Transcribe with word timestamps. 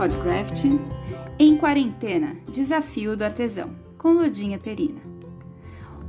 Podcraft, 0.00 0.64
Em 1.38 1.58
Quarentena, 1.58 2.34
Desafio 2.50 3.14
do 3.18 3.22
Artesão, 3.22 3.76
com 3.98 4.12
Ludinha 4.12 4.58
Perina. 4.58 5.02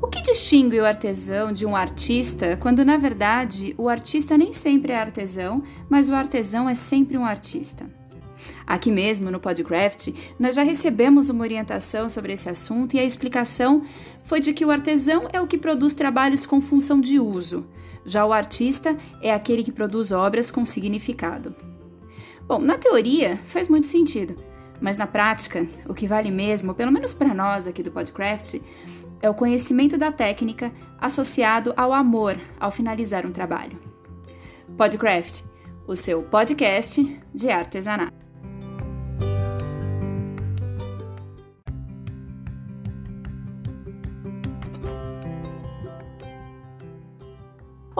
O 0.02 0.08
que 0.08 0.22
distingue 0.22 0.80
o 0.80 0.86
artesão 0.86 1.52
de 1.52 1.66
um 1.66 1.76
artista 1.76 2.56
quando, 2.56 2.86
na 2.86 2.96
verdade, 2.96 3.76
o 3.78 3.90
artista 3.90 4.38
nem 4.38 4.54
sempre 4.54 4.94
é 4.94 4.98
artesão, 4.98 5.62
mas 5.90 6.08
o 6.08 6.14
artesão 6.14 6.70
é 6.70 6.74
sempre 6.74 7.18
um 7.18 7.26
artista? 7.26 7.86
Aqui 8.66 8.90
mesmo 8.90 9.30
no 9.30 9.42
Podcraft, 9.42 10.14
nós 10.40 10.56
já 10.56 10.64
recebemos 10.64 11.30
uma 11.30 11.44
orientação 11.44 12.08
sobre 12.08 12.32
esse 12.32 12.48
assunto 12.48 12.96
e 12.96 13.00
a 13.00 13.04
explicação 13.04 13.82
foi 14.24 14.40
de 14.40 14.54
que 14.54 14.64
o 14.64 14.72
artesão 14.72 15.28
é 15.34 15.42
o 15.42 15.48
que 15.48 15.58
produz 15.58 15.94
trabalhos 15.94 16.46
com 16.46 16.62
função 16.62 17.02
de 17.02 17.20
uso, 17.20 17.68
já 18.06 18.26
o 18.26 18.32
artista 18.32 18.98
é 19.22 19.34
aquele 19.34 19.66
que 19.66 19.72
produz 19.72 20.14
obras 20.14 20.50
com 20.50 20.66
significado. 20.66 21.54
Bom, 22.48 22.60
na 22.60 22.78
teoria 22.78 23.38
faz 23.38 23.70
muito 23.70 23.88
sentido, 23.88 24.36
mas 24.80 24.98
na 24.98 25.08
prática, 25.08 25.68
o 25.88 25.94
que 25.94 26.08
vale 26.08 26.32
mesmo, 26.32 26.74
pelo 26.74 26.92
menos 26.92 27.14
para 27.14 27.34
nós 27.34 27.68
aqui 27.68 27.84
do 27.84 27.92
Podcraft, 27.92 28.60
é 29.22 29.30
o 29.30 29.36
conhecimento 29.36 29.98
da 29.98 30.12
técnica 30.12 30.72
associado 31.00 31.74
ao 31.78 31.94
amor 31.94 32.36
ao 32.60 32.72
finalizar 32.72 33.26
um 33.26 33.32
trabalho. 33.32 33.80
Podcraft, 34.78 35.44
o 35.88 35.96
seu 35.96 36.24
podcast 36.24 37.20
de 37.34 37.50
artesanato. 37.50 38.31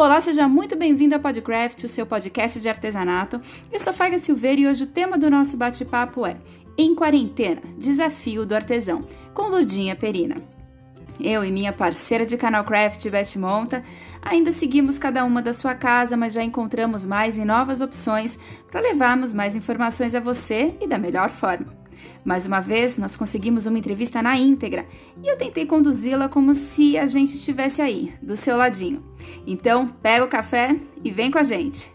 Olá, 0.02 0.20
seja 0.20 0.48
muito 0.48 0.76
bem-vindo 0.76 1.14
ao 1.14 1.22
Podcraft, 1.22 1.84
o 1.84 1.88
seu 1.88 2.08
podcast 2.08 2.60
de 2.60 2.68
artesanato. 2.68 3.40
Eu 3.72 3.80
sou 3.80 3.94
Faiga 3.94 4.18
Silveira 4.18 4.62
e 4.62 4.68
hoje 4.68 4.86
o 4.86 4.88
tema 4.88 5.16
do 5.16 5.30
nosso 5.30 5.56
bate-papo 5.56 6.26
é 6.26 6.38
Em 6.76 6.96
Quarentena, 6.96 7.62
Desafio 7.78 8.44
do 8.44 8.56
Artesão, 8.56 9.04
com 9.32 9.44
Lurdinha 9.44 9.96
Perina. 9.96 10.38
Eu 11.20 11.46
e 11.46 11.52
minha 11.52 11.72
parceira 11.72 12.26
de 12.26 12.36
canal 12.36 12.64
Craft, 12.64 13.08
Beth 13.12 13.38
Monta, 13.38 13.84
ainda 14.24 14.52
seguimos 14.52 14.98
cada 14.98 15.24
uma 15.24 15.40
da 15.40 15.54
sua 15.54 15.76
casa, 15.76 16.18
mas 16.18 16.34
já 16.34 16.44
encontramos 16.44 17.06
mais 17.06 17.38
e 17.38 17.46
novas 17.46 17.80
opções 17.80 18.40
para 18.72 18.82
levarmos 18.82 19.32
mais 19.34 19.56
informações 19.56 20.16
a 20.16 20.20
você 20.20 20.76
e 20.82 20.88
da 20.88 20.98
melhor 20.98 21.30
forma. 21.30 21.81
Mais 22.24 22.46
uma 22.46 22.60
vez, 22.60 22.98
nós 22.98 23.16
conseguimos 23.16 23.66
uma 23.66 23.80
entrevista 23.80 24.22
na 24.22 24.38
íntegra 24.38 24.86
e 25.24 25.28
eu 25.28 25.38
tentei 25.38 25.66
conduzi-la 25.66 26.30
como 26.30 26.54
se 26.54 26.98
a 26.98 27.08
gente 27.08 27.36
estivesse 27.36 27.82
aí, 27.82 28.14
do 28.22 28.36
seu 28.36 28.58
ladinho. 28.58 29.04
Então, 29.46 29.88
pega 30.02 30.26
o 30.26 30.30
café 30.30 30.80
e 31.04 31.12
vem 31.12 31.32
com 31.32 31.38
a 31.38 31.44
gente. 31.44 31.92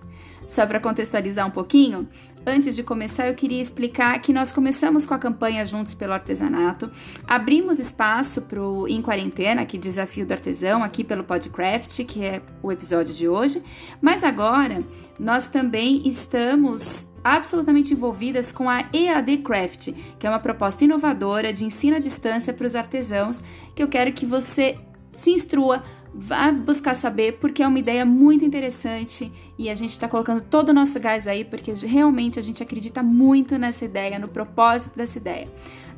Só 0.49 0.65
para 0.65 0.79
contextualizar 0.79 1.47
um 1.47 1.51
pouquinho, 1.51 2.09
antes 2.47 2.77
de 2.77 2.83
começar 2.85 3.27
eu 3.27 3.35
queria 3.35 3.61
explicar 3.61 4.21
que 4.21 4.33
nós 4.33 4.53
começamos 4.53 5.05
com 5.05 5.13
a 5.13 5.19
campanha 5.19 5.67
Juntos 5.67 5.93
pelo 5.93 6.13
Artesanato, 6.13 6.89
abrimos 7.27 7.81
espaço 7.81 8.43
para 8.43 8.63
o 8.63 8.87
Em 8.87 9.03
Quarentena, 9.03 9.67
que 9.67 9.77
Desafio 9.77 10.25
do 10.25 10.33
Artesão, 10.33 10.85
aqui 10.85 11.03
pelo 11.03 11.25
Podcraft, 11.25 12.05
que 12.05 12.25
é 12.25 12.41
o 12.63 12.71
episódio 12.71 13.13
de 13.13 13.27
hoje, 13.27 13.61
mas 14.01 14.23
agora 14.23 14.85
nós 15.19 15.49
também 15.49 16.07
estamos 16.09 17.11
absolutamente 17.35 17.93
envolvidas 17.93 18.53
com 18.53 18.69
a 18.69 18.85
EAD 18.93 19.39
Craft, 19.39 19.93
que 20.19 20.27
é 20.27 20.31
uma 20.31 20.39
proposta 20.39 20.85
inovadora 20.85 21.53
de 21.53 21.65
ensino 21.65 21.97
à 21.97 21.99
distância 21.99 22.53
para 22.53 22.67
os 22.67 22.75
artesãos, 22.75 23.43
que 23.75 23.83
eu 23.83 23.89
quero 23.89 24.13
que 24.13 24.25
você 24.25 24.79
se 25.11 25.31
instrua, 25.31 25.83
vá 26.15 26.53
buscar 26.53 26.95
saber, 26.95 27.39
porque 27.39 27.63
é 27.63 27.67
uma 27.67 27.79
ideia 27.79 28.05
muito 28.05 28.45
interessante 28.45 29.33
e 29.59 29.69
a 29.69 29.75
gente 29.75 29.91
está 29.91 30.07
colocando 30.07 30.43
todo 30.43 30.69
o 30.69 30.73
nosso 30.75 31.01
gás 31.01 31.27
aí, 31.27 31.45
porque 31.45 31.73
realmente 31.73 32.39
a 32.39 32.43
gente 32.43 32.63
acredita 32.63 33.03
muito 33.03 33.59
nessa 33.59 33.85
ideia, 33.85 34.19
no 34.19 34.29
propósito 34.29 34.97
dessa 34.97 35.19
ideia. 35.19 35.49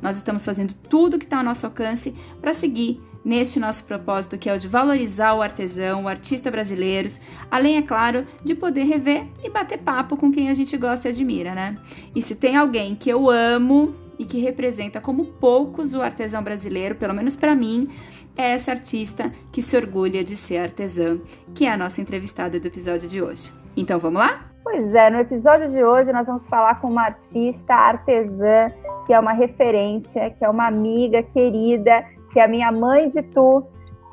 Nós 0.01 0.15
estamos 0.15 0.43
fazendo 0.45 0.73
tudo 0.73 1.19
que 1.19 1.25
está 1.25 1.37
ao 1.37 1.43
nosso 1.43 1.65
alcance 1.65 2.15
para 2.39 2.53
seguir 2.53 3.01
neste 3.29 3.59
nosso 3.59 3.85
propósito, 3.85 4.39
que 4.39 4.49
é 4.49 4.55
o 4.55 4.57
de 4.57 4.67
valorizar 4.67 5.35
o 5.35 5.41
artesão, 5.43 6.05
o 6.05 6.07
artista 6.07 6.49
brasileiros, 6.49 7.21
além, 7.51 7.77
é 7.77 7.81
claro, 7.83 8.25
de 8.43 8.55
poder 8.55 8.85
rever 8.85 9.23
e 9.43 9.51
bater 9.51 9.77
papo 9.77 10.17
com 10.17 10.31
quem 10.31 10.49
a 10.49 10.55
gente 10.55 10.75
gosta 10.75 11.07
e 11.07 11.11
admira, 11.11 11.53
né? 11.53 11.77
E 12.15 12.23
se 12.23 12.35
tem 12.35 12.57
alguém 12.57 12.95
que 12.95 13.07
eu 13.07 13.29
amo 13.29 13.93
e 14.17 14.25
que 14.25 14.39
representa 14.39 14.99
como 14.99 15.25
poucos 15.25 15.93
o 15.93 16.01
artesão 16.01 16.41
brasileiro, 16.41 16.95
pelo 16.95 17.13
menos 17.13 17.35
para 17.35 17.53
mim, 17.53 17.87
é 18.35 18.49
essa 18.49 18.71
artista 18.71 19.31
que 19.51 19.61
se 19.61 19.77
orgulha 19.77 20.23
de 20.23 20.35
ser 20.35 20.57
artesã, 20.57 21.19
que 21.53 21.67
é 21.67 21.71
a 21.71 21.77
nossa 21.77 22.01
entrevistada 22.01 22.59
do 22.59 22.65
episódio 22.65 23.07
de 23.07 23.21
hoje. 23.21 23.53
Então 23.77 23.99
vamos 23.99 24.21
lá? 24.21 24.49
Pois 24.63 24.95
é, 24.95 25.09
no 25.11 25.19
episódio 25.19 25.69
de 25.69 25.83
hoje 25.83 26.11
nós 26.11 26.25
vamos 26.25 26.47
falar 26.47 26.81
com 26.81 26.87
uma 26.87 27.03
artista 27.03 27.75
artesã 27.75 28.69
que 29.05 29.13
é 29.13 29.19
uma 29.19 29.33
referência, 29.33 30.31
que 30.31 30.43
é 30.43 30.49
uma 30.49 30.67
amiga 30.67 31.21
querida, 31.23 32.03
que 32.31 32.39
é 32.39 32.43
a 32.43 32.47
minha 32.47 32.71
mãe 32.71 33.09
de 33.09 33.21
tu, 33.21 33.63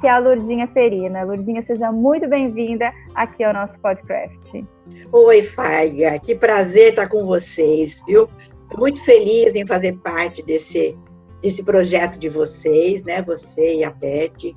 que 0.01 0.07
é 0.07 0.11
a 0.11 0.19
Lurdinha 0.19 0.67
Perina. 0.67 1.23
Lurdinha, 1.25 1.63
seja 1.63 1.91
muito 1.91 2.29
bem-vinda 2.29 2.93
aqui 3.15 3.45
ao 3.45 3.53
nosso 3.53 3.79
podcast. 3.81 4.67
Oi, 5.13 5.43
Faiga, 5.43 6.19
que 6.19 6.35
prazer 6.35 6.91
estar 6.91 7.09
com 7.09 7.25
vocês, 7.25 8.03
viu? 8.07 8.29
Estou 8.63 8.81
muito 8.81 9.03
feliz 9.05 9.55
em 9.55 9.67
fazer 9.67 9.97
parte 9.99 10.43
desse 10.43 10.97
esse 11.43 11.63
projeto 11.63 12.19
de 12.19 12.29
vocês, 12.29 13.05
né? 13.05 13.23
Você 13.23 13.77
e 13.77 13.85
a 13.85 13.91
Beth, 13.91 14.55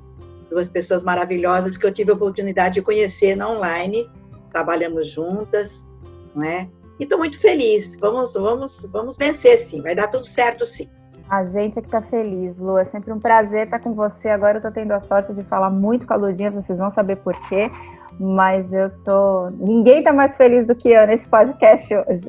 duas 0.50 0.68
pessoas 0.68 1.02
maravilhosas 1.02 1.76
que 1.76 1.86
eu 1.86 1.92
tive 1.92 2.10
a 2.10 2.14
oportunidade 2.14 2.74
de 2.76 2.82
conhecer 2.82 3.36
na 3.36 3.48
online, 3.48 4.10
trabalhamos 4.50 5.08
juntas, 5.08 5.86
não 6.34 6.42
é? 6.42 6.68
E 6.98 7.04
estou 7.04 7.18
muito 7.18 7.38
feliz. 7.38 7.96
Vamos, 8.00 8.34
vamos, 8.34 8.86
vamos 8.90 9.16
vencer, 9.16 9.58
sim. 9.58 9.80
Vai 9.80 9.94
dar 9.94 10.08
tudo 10.08 10.26
certo, 10.26 10.64
sim. 10.64 10.88
A 11.30 11.44
gente 11.44 11.78
é 11.78 11.82
que 11.82 11.88
tá 11.88 12.02
feliz, 12.02 12.58
Lu. 12.58 12.76
É 12.76 12.84
sempre 12.84 13.12
um 13.12 13.20
prazer 13.20 13.66
estar 13.66 13.78
com 13.78 13.94
você. 13.94 14.28
Agora 14.28 14.58
eu 14.58 14.62
tô 14.62 14.70
tendo 14.72 14.90
a 14.90 14.98
sorte 14.98 15.32
de 15.32 15.44
falar 15.44 15.70
muito 15.70 16.04
com 16.04 16.12
a 16.12 16.16
Ludinha, 16.16 16.50
vocês 16.50 16.76
vão 16.76 16.90
saber 16.90 17.16
por 17.16 17.34
quê. 17.48 17.70
Mas 18.18 18.72
eu 18.72 18.90
tô. 19.04 19.48
Ninguém 19.50 20.02
tá 20.02 20.12
mais 20.12 20.36
feliz 20.36 20.66
do 20.66 20.74
que 20.74 20.88
eu 20.90 21.06
nesse 21.06 21.28
podcast 21.28 21.94
hoje. 21.94 22.28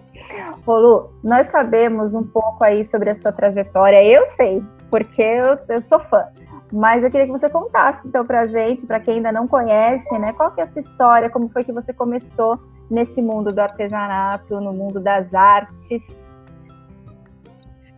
Ô, 0.67 0.77
Lu, 0.77 1.09
nós 1.23 1.47
sabemos 1.47 2.13
um 2.13 2.23
pouco 2.23 2.63
aí 2.63 2.85
sobre 2.85 3.09
a 3.09 3.15
sua 3.15 3.31
trajetória. 3.31 4.03
Eu 4.03 4.23
sei, 4.27 4.63
porque 4.91 5.23
eu, 5.23 5.57
eu 5.67 5.81
sou 5.81 5.99
fã. 6.01 6.27
Mas 6.71 7.03
eu 7.03 7.09
queria 7.09 7.25
que 7.25 7.31
você 7.31 7.49
contasse 7.49 8.07
então 8.07 8.23
pra 8.23 8.45
gente, 8.45 8.85
para 8.85 8.99
quem 8.99 9.15
ainda 9.15 9.31
não 9.31 9.47
conhece, 9.47 10.17
né, 10.17 10.31
qual 10.31 10.51
que 10.51 10.61
é 10.61 10.63
a 10.63 10.67
sua 10.67 10.79
história, 10.79 11.29
como 11.29 11.49
foi 11.49 11.65
que 11.65 11.71
você 11.73 11.91
começou 11.91 12.57
nesse 12.89 13.21
mundo 13.21 13.51
do 13.51 13.59
artesanato, 13.59 14.61
no 14.61 14.71
mundo 14.71 15.01
das 15.01 15.33
artes. 15.33 16.05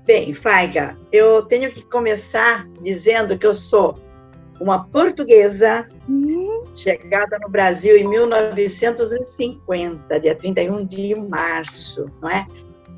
Bem, 0.06 0.34
Faiga, 0.34 0.97
eu 1.14 1.44
tenho 1.44 1.72
que 1.72 1.81
começar 1.81 2.68
dizendo 2.81 3.38
que 3.38 3.47
eu 3.47 3.53
sou 3.53 3.97
uma 4.59 4.86
portuguesa 4.86 5.88
uhum. 6.09 6.64
chegada 6.75 7.40
no 7.40 7.50
Brasil 7.50 7.96
em 7.96 8.08
1950, 8.08 10.19
dia 10.19 10.36
31 10.36 10.86
de 10.86 11.16
março, 11.16 12.06
não 12.22 12.30
é? 12.30 12.46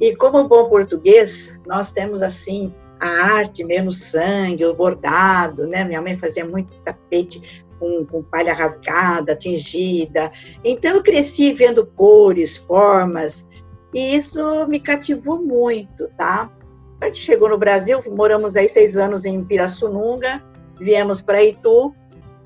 E 0.02 0.16
como 0.16 0.48
bom 0.48 0.68
português, 0.68 1.54
nós 1.68 1.92
temos 1.92 2.24
assim 2.24 2.74
a 3.00 3.36
arte 3.36 3.64
mesmo 3.64 3.92
sangue, 3.92 4.66
o 4.66 4.74
bordado, 4.74 5.68
né? 5.68 5.84
Minha 5.84 6.02
mãe 6.02 6.18
fazia 6.18 6.44
muito 6.44 6.76
tapete 6.80 7.66
com, 7.80 8.04
com 8.06 8.24
palha 8.24 8.54
rasgada, 8.54 9.36
tingida. 9.36 10.32
Então 10.64 10.96
eu 10.96 11.04
cresci 11.04 11.54
vendo 11.54 11.86
cores, 11.86 12.58
formas, 12.58 13.46
e 13.94 14.16
isso 14.16 14.66
me 14.68 14.80
cativou 14.80 15.42
muito, 15.42 16.10
tá? 16.18 16.52
A 17.02 17.06
gente 17.06 17.22
chegou 17.22 17.50
no 17.50 17.58
Brasil, 17.58 18.02
moramos 18.08 18.56
aí 18.56 18.70
seis 18.70 18.96
anos 18.96 19.26
em 19.26 19.44
Pirassununga, 19.44 20.42
viemos 20.80 21.22
para 21.22 21.44
Itu, 21.44 21.94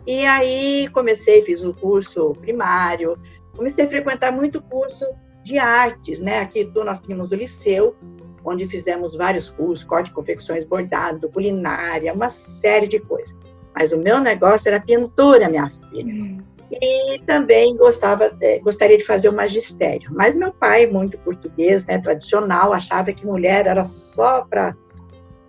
e 0.08 0.26
aí 0.26 0.88
comecei, 0.92 1.44
fiz 1.44 1.64
o 1.64 1.70
um 1.70 1.74
curso 1.74 2.34
primário, 2.42 3.18
comecei 3.56 3.86
a 3.86 3.90
frequentar 3.90 4.32
muito 4.32 4.62
curso 4.62 5.06
de 5.44 5.58
artes, 5.58 6.20
né? 6.20 6.40
Aqui 6.40 6.62
Itu 6.62 6.84
nós 6.84 7.00
tínhamos 7.00 7.32
o 7.32 7.36
liceu, 7.36 7.96
onde 8.44 8.68
fizemos 8.68 9.16
vários 9.16 9.50
cursos, 9.50 9.84
corte, 9.84 10.12
confecções, 10.12 10.66
bordado, 10.66 11.30
culinária, 11.30 12.14
uma 12.14 12.30
série 12.30 12.88
de 12.88 13.00
coisas. 13.00 13.36
Mas 13.76 13.92
o 13.92 13.98
meu 13.98 14.20
negócio 14.20 14.68
era 14.68 14.80
pintura, 14.80 15.48
minha 15.48 15.70
filha. 15.70 16.14
Hum. 16.14 16.49
E 16.72 17.20
também 17.26 17.76
gostava, 17.76 18.32
gostaria 18.62 18.98
de 18.98 19.06
fazer 19.06 19.30
o 19.30 19.34
magistério. 19.34 20.10
Mas 20.14 20.36
meu 20.36 20.52
pai, 20.52 20.86
muito 20.86 21.18
português, 21.20 21.84
né, 21.86 21.98
tradicional, 21.98 22.74
achava 22.74 23.12
que 23.12 23.26
mulher 23.26 23.66
era 23.66 23.86
só 23.86 24.46
para 24.46 24.76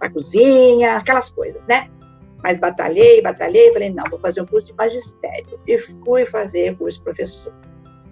a 0.01 0.09
cozinha, 0.09 0.97
aquelas 0.97 1.29
coisas, 1.29 1.67
né? 1.67 1.89
Mas 2.43 2.59
batalhei, 2.59 3.21
batalhei, 3.21 3.71
falei, 3.73 3.91
não, 3.91 4.05
vou 4.09 4.19
fazer 4.19 4.41
um 4.41 4.47
curso 4.47 4.69
de 4.69 4.75
magistério. 4.75 5.61
E 5.67 5.79
fui 5.79 6.25
fazer 6.25 6.75
curso 6.77 6.99
de 6.99 7.05
professor. 7.05 7.55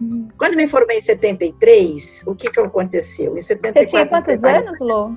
Hum. 0.01 0.29
Quando 0.37 0.55
me 0.55 0.69
formei 0.69 0.99
em 0.99 1.03
73, 1.03 2.25
o 2.27 2.35
que, 2.35 2.51
que 2.51 2.61
aconteceu? 2.61 3.37
Em 3.37 3.41
74, 3.41 3.81
Você 3.81 3.97
tinha 3.97 4.07
quantos 4.07 4.45
anos, 4.45 4.81
Lô? 4.81 5.15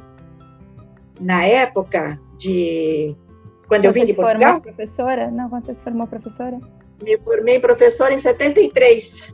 Na 1.19 1.45
época 1.45 2.19
de... 2.37 3.15
Quando, 3.67 3.67
quando 3.67 3.85
eu 3.85 3.93
vim 3.93 4.05
de 4.05 4.13
Portugal? 4.13 4.53
Formou 4.53 4.61
professora? 4.61 5.29
Não, 5.29 5.49
quando 5.49 5.65
você 5.65 5.75
se 5.75 5.81
formou 5.81 6.07
professora? 6.07 6.57
Me 7.01 7.17
formei 7.19 7.59
professora 7.59 8.13
em 8.13 8.19
73. 8.19 9.33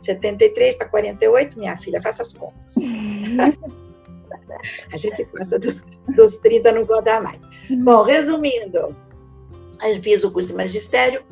73 0.00 0.74
para 0.74 0.88
48, 0.88 1.58
minha 1.58 1.76
filha, 1.76 2.02
faça 2.02 2.22
as 2.22 2.32
contas. 2.32 2.74
A 4.92 4.96
gente 4.96 5.24
passa 5.26 5.58
do, 5.58 5.74
dos 6.14 6.36
30, 6.36 6.72
não 6.72 6.86
pode 6.86 7.04
dar 7.04 7.22
mais. 7.22 7.40
Uhum. 7.70 7.84
Bom, 7.84 8.02
resumindo, 8.02 8.94
eu 9.82 10.02
fiz 10.02 10.22
o 10.24 10.30
curso 10.30 10.50
de 10.50 10.54
magistério, 10.54 11.22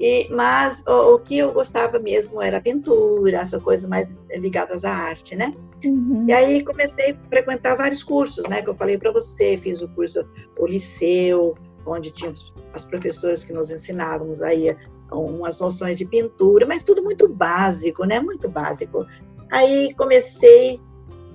e, 0.00 0.28
mas 0.30 0.84
o, 0.86 1.14
o, 1.14 1.18
que 1.18 1.38
eu 1.38 1.52
gostava 1.52 1.98
mesmo 1.98 2.42
era 2.42 2.60
pintura, 2.60 3.38
essas 3.38 3.62
coisas 3.62 3.88
mais 3.88 4.14
ligadas 4.30 4.84
à 4.84 4.90
arte, 4.90 5.36
né? 5.36 5.54
Uhum. 5.84 6.24
E 6.28 6.32
aí 6.32 6.64
comecei 6.64 7.12
a 7.12 7.28
frequentar 7.28 7.76
vários 7.76 8.02
cursos, 8.02 8.46
né? 8.48 8.60
Que 8.60 8.70
eu 8.70 8.74
falei 8.74 8.98
para 8.98 9.12
você, 9.12 9.56
fiz 9.56 9.80
o 9.82 9.88
curso, 9.88 10.28
o 10.58 10.66
liceu, 10.66 11.56
onde 11.86 12.10
tinha 12.10 12.32
as 12.72 12.84
professoras 12.84 13.44
que 13.44 13.52
nos 13.52 13.70
ensinávamos 13.70 14.42
aí 14.42 14.76
umas 15.10 15.60
noções 15.60 15.96
de 15.96 16.04
pintura, 16.04 16.66
mas 16.66 16.82
tudo 16.82 17.02
muito 17.02 17.28
básico, 17.28 18.04
né? 18.04 18.20
Muito 18.20 18.48
básico. 18.48 19.06
Aí 19.50 19.94
comecei 19.94 20.80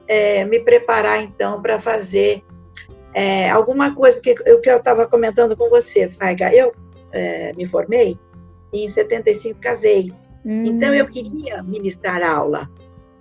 a 0.10 0.14
é, 0.14 0.46
me 0.46 0.60
preparar 0.60 1.22
então 1.22 1.62
para 1.62 1.80
fazer 1.80 2.44
é, 3.14 3.50
alguma 3.50 3.94
coisa, 3.94 4.18
porque 4.18 4.32
o 4.52 4.60
que 4.60 4.70
eu 4.70 4.78
estava 4.78 5.08
comentando 5.08 5.56
com 5.56 5.70
você, 5.70 6.10
Faiga, 6.10 6.54
eu 6.54 6.74
é, 7.12 7.54
me 7.54 7.66
formei 7.66 8.20
e 8.74 8.86
em 8.86 8.90
75 8.90 9.60
casei. 9.60 10.12
Hum. 10.46 10.66
Então 10.66 10.94
eu 10.94 11.08
queria 11.08 11.62
ministrar 11.64 12.24
aula, 12.24 12.70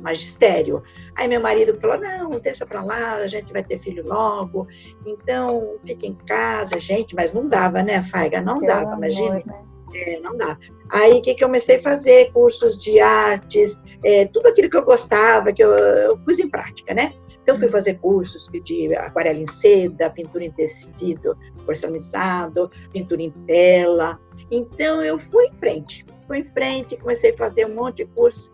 magistério. 0.00 0.82
Aí 1.14 1.28
meu 1.28 1.40
marido 1.40 1.78
falou: 1.80 1.98
não, 1.98 2.38
deixa 2.38 2.66
para 2.66 2.82
lá, 2.82 3.14
a 3.14 3.28
gente 3.28 3.52
vai 3.52 3.62
ter 3.62 3.78
filho 3.78 4.06
logo, 4.06 4.66
então 5.06 5.78
fica 5.86 6.06
em 6.06 6.14
casa, 6.14 6.78
gente. 6.78 7.14
Mas 7.14 7.32
não 7.32 7.48
dava, 7.48 7.82
né, 7.82 8.02
Faiga? 8.02 8.40
Não 8.40 8.58
Pelo 8.58 8.66
dava, 8.66 8.96
imagine. 8.96 9.44
Né? 9.44 9.62
É, 9.94 10.20
não 10.20 10.36
dá. 10.36 10.58
Aí, 10.90 11.18
o 11.18 11.22
que, 11.22 11.34
que 11.34 11.44
eu 11.44 11.48
comecei 11.48 11.76
a 11.76 11.82
fazer? 11.82 12.32
Cursos 12.32 12.76
de 12.76 13.00
artes, 13.00 13.80
é, 14.04 14.26
tudo 14.26 14.48
aquilo 14.48 14.70
que 14.70 14.76
eu 14.76 14.84
gostava, 14.84 15.52
que 15.52 15.62
eu, 15.62 15.70
eu 15.70 16.18
pus 16.18 16.38
em 16.38 16.48
prática, 16.48 16.94
né? 16.94 17.14
Então, 17.42 17.58
fui 17.58 17.70
fazer 17.70 17.94
cursos 17.98 18.48
de 18.62 18.94
aquarela 18.94 19.38
em 19.38 19.46
seda, 19.46 20.10
pintura 20.10 20.44
em 20.44 20.50
tecido 20.50 21.36
porcelanizado, 21.64 22.70
pintura 22.92 23.22
em 23.22 23.30
tela. 23.46 24.20
Então, 24.50 25.02
eu 25.02 25.18
fui 25.18 25.46
em 25.46 25.58
frente, 25.58 26.04
fui 26.26 26.38
em 26.38 26.44
frente, 26.44 26.96
comecei 26.96 27.30
a 27.30 27.36
fazer 27.36 27.66
um 27.66 27.74
monte 27.74 28.04
de 28.04 28.06
curso. 28.06 28.52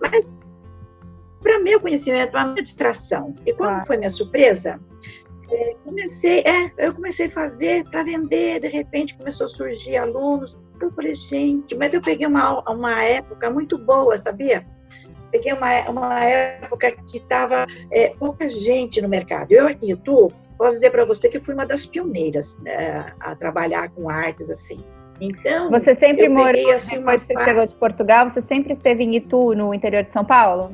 Mas, 0.00 0.28
para 1.44 1.60
meu 1.60 1.78
conhecimento, 1.78 2.34
a 2.34 2.46
minha 2.46 2.62
distração. 2.62 3.34
E 3.44 3.52
qual 3.52 3.84
foi 3.84 3.98
minha 3.98 4.10
surpresa? 4.10 4.80
É, 5.50 5.76
comecei, 5.84 6.40
é, 6.40 6.72
eu 6.78 6.94
comecei 6.94 7.26
a 7.26 7.30
fazer 7.30 7.84
para 7.90 8.02
vender, 8.02 8.60
de 8.60 8.68
repente 8.68 9.14
começou 9.14 9.44
a 9.44 9.48
surgir 9.48 9.98
alunos. 9.98 10.58
Eu 10.80 10.90
falei, 10.92 11.14
gente, 11.14 11.76
mas 11.76 11.92
eu 11.92 12.00
peguei 12.00 12.26
uma, 12.26 12.60
uma 12.68 13.04
época 13.04 13.50
muito 13.50 13.76
boa, 13.76 14.16
sabia? 14.16 14.66
Peguei 15.30 15.52
uma, 15.52 15.90
uma 15.90 16.24
época 16.24 16.92
que 16.92 17.18
estava 17.18 17.66
é, 17.92 18.08
pouca 18.18 18.48
gente 18.48 19.02
no 19.02 19.08
mercado. 19.08 19.52
Eu 19.52 19.66
aqui 19.66 19.86
em 19.86 19.90
YouTube, 19.90 20.34
posso 20.56 20.72
dizer 20.72 20.90
para 20.90 21.04
você 21.04 21.28
que 21.28 21.40
fui 21.40 21.52
uma 21.52 21.66
das 21.66 21.84
pioneiras 21.84 22.58
né, 22.60 23.04
a 23.20 23.36
trabalhar 23.36 23.90
com 23.90 24.08
artes 24.08 24.50
assim. 24.50 24.82
Então, 25.20 25.70
você 25.70 25.94
sempre 25.94 26.28
morou, 26.28 26.52
peguei, 26.52 26.72
assim, 26.72 26.98
depois 26.98 27.24
que 27.24 27.34
você 27.34 27.44
chegou 27.44 27.66
de 27.66 27.74
Portugal, 27.74 28.28
você 28.28 28.40
sempre 28.40 28.72
esteve 28.72 29.04
em 29.04 29.14
Itu, 29.14 29.54
no 29.54 29.72
interior 29.72 30.02
de 30.02 30.12
São 30.12 30.24
Paulo? 30.24 30.72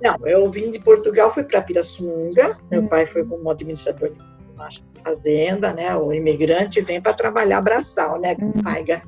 Não, 0.00 0.16
eu 0.26 0.50
vim 0.50 0.70
de 0.70 0.78
Portugal, 0.78 1.32
fui 1.32 1.44
para 1.44 1.62
Pirassununga. 1.62 2.56
Meu 2.70 2.86
pai 2.86 3.06
foi 3.06 3.24
como 3.24 3.50
administrador 3.50 4.10
de 4.10 5.02
fazenda, 5.04 5.72
né? 5.72 5.94
O 5.96 6.12
imigrante 6.12 6.80
vem 6.80 7.00
para 7.00 7.14
trabalhar 7.14 7.60
braçal, 7.60 8.20
né? 8.20 8.34
Com 8.34 8.46
uhum. 8.46 8.62
paiga. 8.62 9.02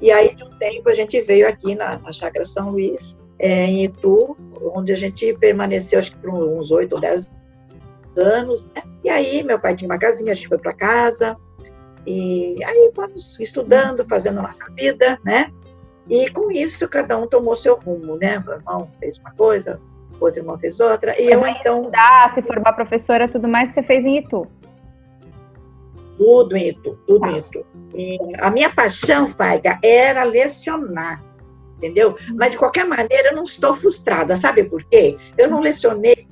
E 0.00 0.10
aí, 0.10 0.34
de 0.34 0.44
um 0.44 0.50
tempo, 0.58 0.88
a 0.88 0.94
gente 0.94 1.20
veio 1.20 1.48
aqui 1.48 1.74
na, 1.74 1.98
na 1.98 2.12
Chácara 2.12 2.44
São 2.44 2.70
Luís, 2.70 3.16
é, 3.38 3.66
em 3.66 3.84
Itu, 3.84 4.36
onde 4.74 4.92
a 4.92 4.96
gente 4.96 5.32
permaneceu, 5.34 5.98
acho 5.98 6.12
que 6.12 6.18
por 6.18 6.30
uns 6.30 6.70
oito 6.70 6.94
ou 6.94 7.00
dez 7.00 7.32
anos. 8.18 8.66
Né? 8.66 8.82
E 9.04 9.10
aí, 9.10 9.42
meu 9.42 9.58
pai 9.58 9.74
tinha 9.76 9.88
uma 9.88 9.98
casinha, 9.98 10.32
a 10.32 10.34
gente 10.34 10.48
foi 10.48 10.58
para 10.58 10.72
casa. 10.72 11.36
E 12.06 12.62
aí, 12.64 12.92
fomos 12.94 13.38
estudando, 13.40 14.04
fazendo 14.04 14.40
nossa 14.42 14.64
vida, 14.74 15.18
né? 15.24 15.50
E 16.08 16.30
com 16.30 16.50
isso, 16.52 16.88
cada 16.88 17.16
um 17.16 17.26
tomou 17.26 17.56
seu 17.56 17.74
rumo, 17.74 18.16
né? 18.16 18.38
Meu 18.38 18.54
irmão 18.54 18.90
fez 19.00 19.18
uma 19.18 19.32
coisa, 19.32 19.80
outro 20.24 20.40
irmão 20.40 20.58
fez 20.58 20.80
outra. 20.80 21.20
E 21.20 21.30
eu, 21.30 21.46
então. 21.46 21.80
Estudar, 21.80 22.34
se 22.34 22.42
formar 22.42 22.72
professora, 22.72 23.28
tudo 23.28 23.48
mais, 23.48 23.72
você 23.72 23.82
fez 23.82 24.04
em 24.04 24.18
Itu? 24.18 24.46
Tudo 26.16 26.56
em 26.56 26.68
Itu, 26.68 26.98
tudo 27.06 27.24
ah. 27.24 27.32
em 27.32 27.38
Itu. 27.38 27.66
E 27.94 28.18
a 28.38 28.50
minha 28.50 28.70
paixão, 28.70 29.28
Faiga, 29.28 29.78
era 29.82 30.24
lecionar, 30.24 31.22
entendeu? 31.76 32.16
Mas, 32.34 32.52
de 32.52 32.58
qualquer 32.58 32.86
maneira, 32.86 33.28
eu 33.28 33.36
não 33.36 33.44
estou 33.44 33.74
frustrada, 33.74 34.36
sabe 34.36 34.64
por 34.64 34.82
quê? 34.84 35.16
Eu 35.36 35.48
não 35.48 35.60
lecionei 35.60 36.26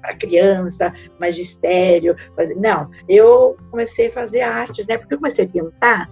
para 0.00 0.14
criança, 0.14 0.92
magistério, 1.18 2.16
mas, 2.36 2.54
não, 2.56 2.90
eu 3.08 3.56
comecei 3.70 4.08
a 4.08 4.12
fazer 4.12 4.40
artes, 4.42 4.86
né? 4.86 4.96
Porque 4.96 5.14
eu 5.14 5.18
comecei 5.18 5.44
a 5.44 5.48
pintar 5.48 6.10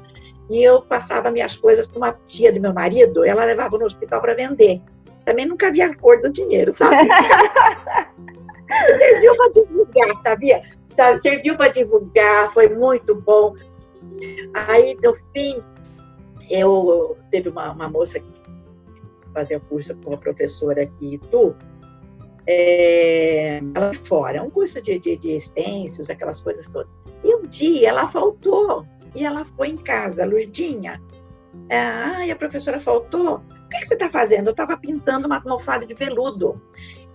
e 0.50 0.62
eu 0.62 0.82
passava 0.82 1.30
minhas 1.30 1.56
coisas 1.56 1.86
para 1.86 1.96
uma 1.96 2.12
tia 2.26 2.52
do 2.52 2.60
meu 2.60 2.72
marido, 2.72 3.24
ela 3.24 3.44
levava 3.44 3.78
no 3.78 3.86
hospital 3.86 4.20
para 4.20 4.34
vender 4.34 4.82
também 5.24 5.46
nunca 5.46 5.70
vi 5.70 5.82
a 5.82 5.94
cor 5.96 6.20
do 6.20 6.30
dinheiro, 6.30 6.72
sabe? 6.72 7.08
Serviu 8.98 9.36
para 9.36 9.50
divulgar, 9.50 10.22
sabia? 10.22 10.62
Sabe? 10.90 11.18
Serviu 11.18 11.56
para 11.56 11.72
divulgar, 11.72 12.52
foi 12.52 12.68
muito 12.68 13.14
bom. 13.14 13.54
Aí, 14.68 14.96
no 15.02 15.14
fim, 15.34 15.62
eu 16.50 17.16
teve 17.30 17.48
uma, 17.48 17.72
uma 17.72 17.88
moça 17.88 18.20
que 18.20 18.32
fazia 19.32 19.58
curso 19.58 19.96
com 19.96 20.10
uma 20.10 20.18
professora 20.18 20.82
aqui, 20.82 21.18
tu, 21.30 21.54
é, 22.46 23.58
ela 23.74 23.92
fora, 24.04 24.42
um 24.42 24.50
curso 24.50 24.80
de, 24.80 24.98
de, 24.98 25.16
de 25.16 25.36
extensos, 25.36 26.10
aquelas 26.10 26.40
coisas 26.40 26.68
todas. 26.68 26.90
E 27.22 27.34
um 27.34 27.42
dia 27.42 27.88
ela 27.88 28.08
faltou, 28.08 28.86
e 29.14 29.24
ela 29.24 29.44
foi 29.56 29.68
em 29.68 29.76
casa, 29.76 30.24
Lurdinha. 30.24 31.00
Ah, 31.70 32.26
e 32.26 32.30
a 32.30 32.36
professora 32.36 32.78
faltou, 32.80 33.40
que, 33.68 33.80
que 33.80 33.86
você 33.86 33.94
está 33.94 34.10
fazendo? 34.10 34.48
Eu 34.48 34.52
estava 34.52 34.76
pintando 34.76 35.26
uma 35.26 35.36
almofada 35.36 35.86
de 35.86 35.94
veludo. 35.94 36.60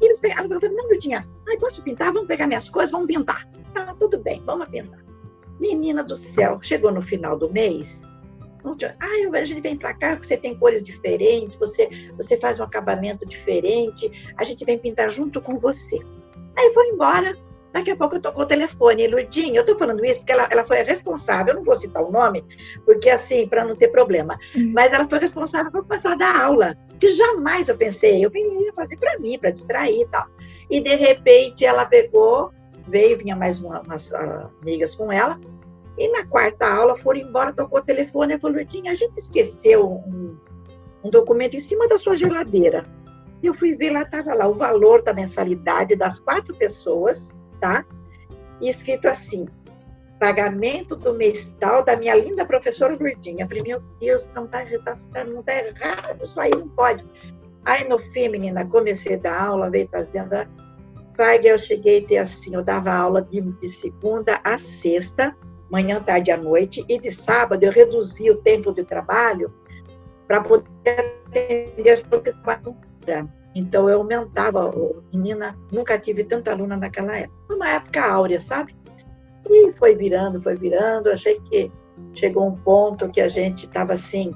E 0.01 0.05
eles 0.05 0.19
pegaram, 0.19 0.45
ela 0.45 0.59
falou, 0.59 0.75
não, 0.75 0.89
Lutinha, 0.89 1.27
ai, 1.47 1.57
posso 1.57 1.83
pintar? 1.83 2.13
Vamos 2.13 2.27
pegar 2.27 2.47
minhas 2.47 2.69
coisas, 2.69 2.91
vamos 2.91 3.07
pintar. 3.07 3.47
Ah, 3.75 3.93
tudo 3.97 4.19
bem, 4.19 4.41
vamos 4.45 4.67
pintar. 4.67 5.03
Menina 5.59 6.03
do 6.03 6.15
céu, 6.15 6.59
chegou 6.61 6.91
no 6.91 7.01
final 7.01 7.37
do 7.37 7.51
mês, 7.51 8.09
ah, 8.65 9.37
a 9.37 9.45
gente 9.45 9.61
vem 9.61 9.77
para 9.77 9.93
cá 9.93 10.15
você 10.15 10.35
tem 10.35 10.57
cores 10.57 10.83
diferentes, 10.83 11.57
você, 11.57 11.89
você 12.15 12.37
faz 12.37 12.59
um 12.59 12.63
acabamento 12.63 13.25
diferente, 13.25 14.11
a 14.37 14.43
gente 14.43 14.65
vem 14.65 14.77
pintar 14.77 15.09
junto 15.09 15.41
com 15.41 15.57
você. 15.57 15.97
Aí 16.57 16.73
foi 16.73 16.89
embora, 16.89 17.35
Daqui 17.71 17.91
a 17.91 17.95
pouco 17.95 18.19
tocou 18.19 18.43
o 18.43 18.47
telefone, 18.47 19.07
Ludinha, 19.07 19.57
eu 19.57 19.61
estou 19.61 19.77
falando 19.77 20.03
isso 20.03 20.19
porque 20.21 20.31
ela, 20.31 20.47
ela 20.49 20.63
foi 20.63 20.79
a 20.79 20.83
responsável, 20.83 21.53
eu 21.53 21.57
não 21.57 21.63
vou 21.63 21.75
citar 21.75 22.03
o 22.03 22.11
nome, 22.11 22.43
porque 22.83 23.09
assim, 23.09 23.47
para 23.47 23.63
não 23.63 23.75
ter 23.75 23.89
problema, 23.89 24.39
uhum. 24.55 24.71
mas 24.73 24.91
ela 24.91 25.07
foi 25.07 25.19
responsável 25.19 25.71
por 25.71 25.83
começar 25.83 26.13
a 26.13 26.15
dar 26.15 26.35
aula, 26.41 26.75
que 26.99 27.09
jamais 27.09 27.69
eu 27.69 27.77
pensei, 27.77 28.25
eu 28.25 28.31
ia 28.35 28.73
fazer 28.73 28.97
para 28.97 29.19
mim, 29.19 29.37
para 29.37 29.51
distrair 29.51 30.01
e 30.01 30.07
tal. 30.07 30.25
E 30.69 30.79
de 30.81 30.95
repente 30.95 31.63
ela 31.63 31.85
pegou, 31.85 32.51
veio, 32.87 33.17
vinha 33.17 33.35
mais 33.35 33.59
uma, 33.59 33.81
umas 33.81 34.11
uh, 34.11 34.49
amigas 34.61 34.95
com 34.95 35.11
ela, 35.11 35.39
e 35.95 36.07
na 36.11 36.25
quarta 36.25 36.65
aula 36.65 36.97
foram 36.97 37.19
embora, 37.19 37.53
tocou 37.53 37.79
o 37.79 37.83
telefone 37.83 38.33
e 38.33 38.39
falou, 38.39 38.57
Ludinha, 38.57 38.91
a 38.91 38.95
gente 38.95 39.17
esqueceu 39.17 39.85
um, 39.85 40.37
um 41.03 41.09
documento 41.09 41.55
em 41.55 41.59
cima 41.59 41.87
da 41.87 41.99
sua 41.99 42.15
geladeira. 42.15 42.85
E 43.43 43.47
eu 43.47 43.53
fui 43.53 43.75
ver 43.75 43.91
lá, 43.91 44.01
estava 44.01 44.33
lá 44.33 44.47
o 44.47 44.53
valor 44.53 45.01
da 45.01 45.13
mensalidade 45.13 45.95
das 45.95 46.19
quatro 46.19 46.55
pessoas, 46.55 47.37
tá? 47.59 47.85
E 48.61 48.69
escrito 48.69 49.07
assim, 49.07 49.47
pagamento 50.19 50.95
do 50.95 51.13
mês 51.13 51.55
tal 51.59 51.83
da 51.83 51.95
minha 51.95 52.15
linda 52.15 52.45
professora 52.45 52.97
Lourdinha. 52.99 53.47
Falei, 53.47 53.63
meu 53.63 53.81
Deus, 53.99 54.27
não 54.35 54.45
tá, 54.47 54.65
tá, 55.13 55.23
não 55.23 55.41
tá 55.41 55.53
errado, 55.55 56.23
isso 56.23 56.39
aí 56.39 56.51
não 56.51 56.67
pode. 56.69 57.05
Aí 57.65 57.87
no 57.87 57.97
fim, 57.97 58.29
menina, 58.29 58.65
comecei 58.65 59.15
a 59.15 59.19
dar 59.19 59.41
aula, 59.41 59.71
veio 59.71 59.87
trazendo 59.87 60.33
a 60.33 60.47
FAG, 61.15 61.47
eu 61.47 61.57
cheguei 61.57 62.03
a 62.03 62.07
ter 62.07 62.17
assim, 62.17 62.55
eu 62.55 62.63
dava 62.63 62.93
aula 62.93 63.21
de, 63.21 63.41
de 63.41 63.69
segunda 63.69 64.39
a 64.43 64.57
sexta, 64.57 65.35
manhã, 65.69 66.01
tarde 66.01 66.31
à 66.31 66.37
noite, 66.37 66.83
e 66.87 66.99
de 66.99 67.11
sábado 67.11 67.63
eu 67.63 67.71
reduzi 67.71 68.29
o 68.29 68.37
tempo 68.37 68.73
de 68.73 68.83
trabalho 68.83 69.53
para 70.27 70.41
poder 70.41 70.67
atender 71.27 71.91
as 71.91 71.99
pessoas 72.01 72.21
que 72.21 72.31
trabalham 72.31 72.77
então 73.53 73.89
eu 73.89 73.97
aumentava, 73.97 74.73
menina, 75.13 75.55
nunca 75.71 75.97
tive 75.97 76.23
tanta 76.23 76.51
aluna 76.51 76.77
naquela 76.77 77.17
época. 77.17 77.39
Foi 77.47 77.55
uma 77.55 77.69
época 77.69 78.11
áurea, 78.11 78.39
sabe? 78.39 78.75
E 79.49 79.71
foi 79.73 79.95
virando, 79.95 80.41
foi 80.41 80.55
virando. 80.55 81.09
Achei 81.09 81.39
que 81.49 81.71
chegou 82.13 82.47
um 82.47 82.55
ponto 82.55 83.09
que 83.09 83.19
a 83.19 83.27
gente 83.27 83.65
estava 83.65 83.93
assim, 83.93 84.33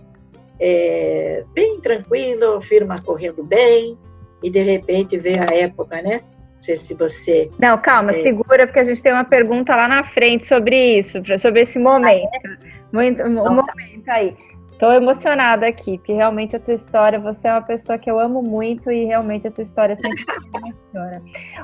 é, 0.60 1.44
bem 1.54 1.80
tranquilo, 1.80 2.60
firma 2.62 3.02
correndo 3.02 3.44
bem, 3.44 3.98
e 4.42 4.50
de 4.50 4.62
repente 4.62 5.18
veio 5.18 5.42
a 5.42 5.54
época, 5.54 6.02
né? 6.02 6.22
Não 6.56 6.62
sei 6.62 6.78
se 6.78 6.94
você. 6.94 7.52
Não, 7.60 7.78
calma, 7.78 8.12
é... 8.12 8.22
segura, 8.22 8.66
porque 8.66 8.80
a 8.80 8.84
gente 8.84 9.02
tem 9.04 9.12
uma 9.12 9.26
pergunta 9.26 9.76
lá 9.76 9.88
na 9.88 10.04
frente 10.12 10.46
sobre 10.46 10.98
isso, 11.00 11.20
sobre 11.38 11.62
esse 11.62 11.78
momento. 11.78 12.30
Ah, 12.46 12.50
é? 12.50 12.74
Muito, 12.92 13.22
um 13.24 13.32
então, 13.32 13.44
tá. 13.44 13.74
momento 13.74 14.10
aí. 14.10 14.36
Estou 14.74 14.92
emocionada 14.92 15.68
aqui, 15.68 15.98
porque 15.98 16.12
realmente 16.12 16.56
a 16.56 16.60
tua 16.60 16.74
história, 16.74 17.20
você 17.20 17.48
é 17.48 17.52
uma 17.52 17.62
pessoa 17.62 17.98
que 17.98 18.10
eu 18.10 18.20
amo 18.20 18.42
muito 18.42 18.92
e 18.92 19.06
realmente 19.06 19.48
a 19.48 19.52
tua 19.52 19.62
história 19.62 19.96
sempre 19.96 20.26
me 20.52 20.60
emociona. 20.60 21.22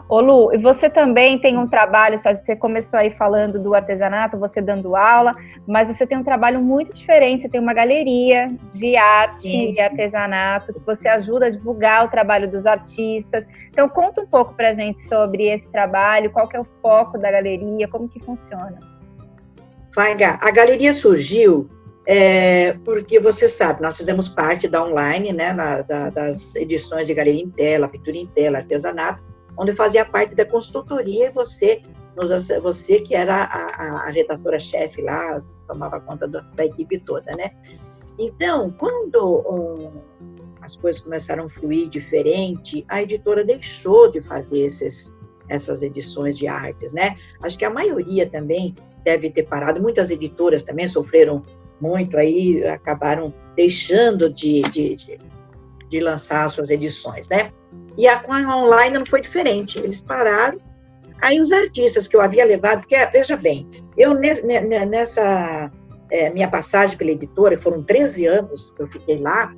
Ô 0.08 0.22
Lu, 0.22 0.54
e 0.54 0.60
você 0.60 0.90
também 0.90 1.40
tem 1.40 1.58
um 1.58 1.68
trabalho, 1.68 2.20
sabe, 2.20 2.38
você 2.38 2.56
começou 2.56 3.00
aí 3.00 3.10
falando 3.12 3.60
do 3.60 3.74
artesanato, 3.74 4.38
você 4.38 4.62
dando 4.62 4.96
aula, 4.96 5.36
mas 5.68 5.88
você 5.88 6.06
tem 6.06 6.20
um 6.20 6.24
trabalho 6.24 6.62
muito 6.62 6.94
diferente, 6.94 7.42
você 7.42 7.50
tem 7.50 7.60
uma 7.60 7.74
galeria 7.74 8.56
de 8.72 8.96
arte 8.96 9.42
Sim. 9.42 9.74
e 9.74 9.82
artesanato, 9.82 10.72
que 10.72 10.80
você 10.86 11.10
ajuda 11.10 11.48
a 11.48 11.50
divulgar 11.50 12.06
o 12.06 12.10
trabalho 12.10 12.50
dos 12.50 12.68
artistas. 12.68 13.46
Então 13.72 13.90
conta 13.90 14.22
um 14.22 14.28
pouco 14.28 14.54
pra 14.54 14.76
gente 14.76 15.04
sobre 15.08 15.48
esse 15.48 15.68
trabalho, 15.70 16.32
qual 16.32 16.48
que 16.48 16.56
é 16.56 16.60
o 16.60 16.68
foco 16.80 17.18
da 17.18 17.32
galeria, 17.32 17.88
como 17.88 18.08
que 18.08 18.20
funciona. 18.24 18.80
Faiga, 19.94 20.38
a 20.42 20.52
galeria 20.52 20.94
surgiu 20.94 21.68
é, 22.12 22.74
porque 22.84 23.20
você 23.20 23.48
sabe, 23.48 23.84
nós 23.84 23.96
fizemos 23.96 24.28
parte 24.28 24.68
da 24.68 24.84
online, 24.84 25.32
né, 25.32 25.54
na, 25.54 25.84
da, 25.84 26.10
das 26.10 26.56
edições 26.56 27.06
de 27.06 27.14
Galeria 27.14 27.44
em 27.44 27.52
Tela, 27.52 27.88
Pintura 27.88 28.18
em 28.18 28.26
Tela, 28.26 28.58
Artesanato, 28.58 29.22
onde 29.56 29.74
fazia 29.74 30.04
parte 30.04 30.34
da 30.34 30.44
consultoria 30.44 31.28
e 31.28 31.32
você, 31.32 31.84
você 32.64 33.00
que 33.02 33.14
era 33.14 33.44
a, 33.44 34.08
a 34.08 34.10
redatora-chefe 34.10 35.04
lá, 35.04 35.40
tomava 35.68 36.00
conta 36.00 36.28
da, 36.28 36.40
da, 36.40 36.66
equipe 36.66 36.98
toda, 36.98 37.36
né? 37.36 37.52
Então, 38.18 38.74
quando 38.80 39.44
um, 39.48 39.92
as 40.62 40.76
coisas 40.76 41.02
começaram 41.02 41.46
a 41.46 41.50
fluir 41.50 41.90
diferente, 41.90 42.84
a 42.90 43.04
editora 43.04 43.44
deixou 43.44 44.12
de 44.12 44.20
fazer 44.20 44.62
esses, 44.62 45.16
essas 45.48 45.84
edições 45.84 46.36
de 46.36 46.48
artes, 46.48 46.92
né? 46.92 47.18
Acho 47.44 47.56
que 47.56 47.66
a 47.66 47.70
maioria 47.70 48.28
também 48.28 48.76
deve 49.04 49.30
ter 49.30 49.44
parado, 49.44 49.80
muitas 49.80 50.10
editoras 50.10 50.64
também 50.64 50.88
sofreram 50.88 51.44
muito 51.82 52.18
aí, 52.18 52.64
acabaram 52.66 53.34
deixando 53.56 54.30
de, 54.30 54.62
de, 54.64 54.96
de, 54.96 55.20
de 55.90 56.00
lançar 56.00 56.50
suas 56.50 56.70
edições, 56.70 57.28
né? 57.30 57.52
E 57.98 58.08
a, 58.08 58.20
com 58.20 58.34
a 58.34 58.58
online 58.58 58.98
não 58.98 59.06
foi 59.06 59.22
diferente, 59.22 59.80
eles 59.80 60.02
pararam. 60.02 60.60
Aí 61.22 61.40
os 61.42 61.52
artistas 61.52 62.08
que 62.08 62.16
eu 62.16 62.22
havia 62.22 62.46
levado, 62.46 62.80
porque, 62.80 62.96
veja 63.08 63.36
bem, 63.36 63.68
eu 63.98 64.14
nessa 64.14 65.70
é, 66.10 66.30
minha 66.30 66.50
passagem 66.50 66.98
pela 66.98 67.12
editora, 67.12 67.58
foram 67.58 67.84
13 67.84 68.26
anos 68.26 68.72
que 68.72 68.82
eu 68.82 68.88
fiquei 68.88 69.18
lá, 69.18 69.54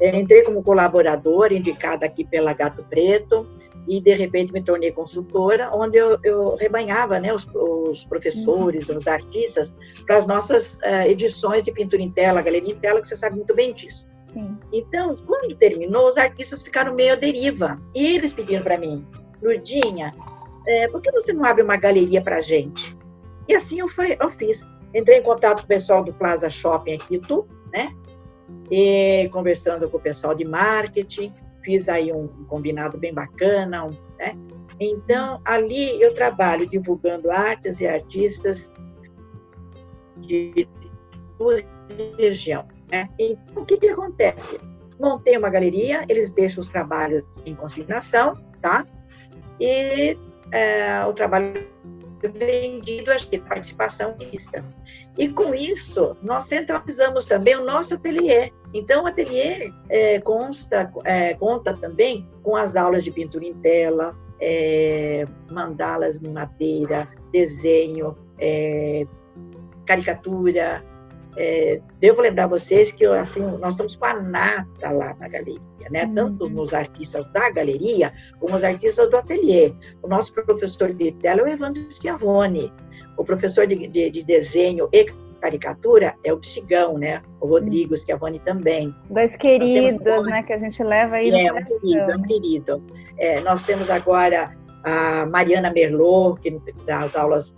é, 0.00 0.16
entrei 0.16 0.42
como 0.42 0.62
colaboradora, 0.62 1.54
indicada 1.54 2.06
aqui 2.06 2.24
pela 2.24 2.52
Gato 2.52 2.84
Preto, 2.84 3.46
e 3.88 4.00
de 4.00 4.14
repente 4.14 4.52
me 4.52 4.62
tornei 4.62 4.92
consultora, 4.92 5.70
onde 5.74 5.96
eu, 5.96 6.18
eu 6.22 6.54
rebanhava 6.56 7.18
né, 7.18 7.32
os, 7.32 7.46
os 7.54 8.04
professores, 8.04 8.90
uhum. 8.90 8.96
os 8.96 9.08
artistas, 9.08 9.74
para 10.06 10.18
as 10.18 10.26
nossas 10.26 10.76
uh, 10.76 11.08
edições 11.08 11.62
de 11.62 11.72
pintura 11.72 12.02
em 12.02 12.10
tela, 12.10 12.42
galeria 12.42 12.74
em 12.74 12.78
tela, 12.78 13.00
que 13.00 13.06
você 13.06 13.16
sabe 13.16 13.36
muito 13.36 13.54
bem 13.54 13.72
disso. 13.72 14.06
Sim. 14.32 14.58
Então, 14.72 15.16
quando 15.26 15.56
terminou, 15.56 16.06
os 16.06 16.18
artistas 16.18 16.62
ficaram 16.62 16.94
meio 16.94 17.14
à 17.14 17.16
deriva. 17.16 17.80
E 17.94 18.14
eles 18.14 18.32
pediram 18.32 18.62
para 18.62 18.76
mim, 18.76 19.06
Lurdinha, 19.42 20.14
é, 20.66 20.86
por 20.88 21.00
que 21.00 21.10
você 21.10 21.32
não 21.32 21.44
abre 21.44 21.62
uma 21.62 21.78
galeria 21.78 22.20
para 22.20 22.36
a 22.36 22.42
gente? 22.42 22.94
E 23.48 23.54
assim 23.54 23.80
eu, 23.80 23.88
fui, 23.88 24.16
eu, 24.20 24.30
fiz. 24.30 24.68
Entrei 24.94 25.18
em 25.18 25.22
contato 25.22 25.60
com 25.60 25.64
o 25.64 25.68
pessoal 25.68 26.04
do 26.04 26.12
Plaza 26.12 26.50
Shopping 26.50 26.94
aqui, 26.94 27.16
Itu, 27.16 27.48
né? 27.72 27.90
E 28.70 29.30
conversando 29.32 29.88
com 29.88 29.96
o 29.96 30.00
pessoal 30.00 30.34
de 30.34 30.44
marketing, 30.44 31.32
fiz 31.68 31.86
aí 31.86 32.10
um, 32.10 32.26
combinado 32.46 32.96
bem 32.96 33.12
bacana, 33.12 33.84
um, 33.84 33.90
né? 34.18 34.32
Então, 34.80 35.38
ali 35.44 36.00
eu 36.00 36.14
trabalho 36.14 36.66
divulgando 36.66 37.30
artes 37.30 37.78
e 37.80 37.86
artistas 37.86 38.72
de 40.16 40.66
região. 42.16 42.66
Né? 42.90 43.06
Então, 43.18 43.62
o 43.62 43.66
que, 43.66 43.76
que 43.76 43.88
acontece? 43.88 44.58
Montei 44.98 45.36
uma 45.36 45.50
galeria, 45.50 46.06
eles 46.08 46.30
deixam 46.30 46.62
os 46.62 46.68
trabalhos 46.68 47.22
em 47.44 47.54
consignação, 47.54 48.32
tá? 48.62 48.86
E 49.60 50.16
é, 50.52 51.04
o 51.04 51.12
trabalho 51.12 51.52
vendido 52.22 53.10
a 53.12 53.16
participação 53.48 54.16
lista. 54.18 54.64
E 55.16 55.28
com 55.28 55.54
isso, 55.54 56.16
nós 56.22 56.44
centralizamos 56.44 57.26
também 57.26 57.56
o 57.56 57.64
nosso 57.64 57.94
ateliê. 57.94 58.52
Então, 58.74 59.04
o 59.04 59.06
ateliê 59.06 59.70
é, 59.88 60.20
consta, 60.20 60.92
é, 61.04 61.34
conta 61.34 61.74
também 61.74 62.28
com 62.42 62.56
as 62.56 62.76
aulas 62.76 63.04
de 63.04 63.10
pintura 63.10 63.44
em 63.44 63.54
tela, 63.54 64.16
é, 64.40 65.26
mandalas 65.50 66.22
em 66.22 66.28
madeira, 66.28 67.08
desenho, 67.32 68.16
é, 68.38 69.06
caricatura, 69.86 70.84
é, 71.36 71.80
devo 72.00 72.20
lembrar 72.20 72.46
vocês 72.46 72.92
que 72.92 73.04
assim, 73.06 73.40
nós 73.58 73.74
estamos 73.74 73.96
com 73.96 74.04
a 74.04 74.14
nata 74.14 74.90
lá 74.90 75.14
na 75.18 75.28
galeria, 75.28 75.60
né? 75.90 76.04
Uhum. 76.04 76.14
Tanto 76.14 76.48
nos 76.48 76.72
artistas 76.72 77.28
da 77.28 77.50
galeria, 77.50 78.12
como 78.40 78.54
os 78.54 78.64
artistas 78.64 79.10
do 79.10 79.16
ateliê. 79.16 79.72
O 80.02 80.08
nosso 80.08 80.32
professor 80.32 80.92
de 80.92 81.12
tela 81.12 81.40
é 81.40 81.44
o 81.44 81.48
Evandro 81.48 81.86
Schiavone. 81.90 82.72
O 83.16 83.24
professor 83.24 83.66
de, 83.66 83.86
de, 83.88 84.10
de 84.10 84.24
desenho 84.24 84.88
e 84.92 85.06
caricatura 85.40 86.14
é 86.24 86.32
o 86.32 86.38
Psigão, 86.38 86.98
né? 86.98 87.22
O 87.40 87.46
Rodrigo 87.46 87.96
Schiavone 87.96 88.38
também. 88.40 88.94
Dois 89.08 89.36
queridos, 89.36 89.98
né? 90.24 90.42
Que 90.42 90.52
a 90.52 90.58
gente 90.58 90.82
leva 90.82 91.16
aí 91.16 91.30
É, 91.30 91.52
um 91.52 91.64
querido, 91.64 92.18
um 92.18 92.22
querido. 92.22 92.82
É, 93.16 93.40
nós 93.40 93.62
temos 93.62 93.88
agora 93.90 94.56
a 94.84 95.26
Mariana 95.26 95.70
Merlot, 95.70 96.40
que 96.40 96.50
das 96.86 97.16
aulas 97.16 97.54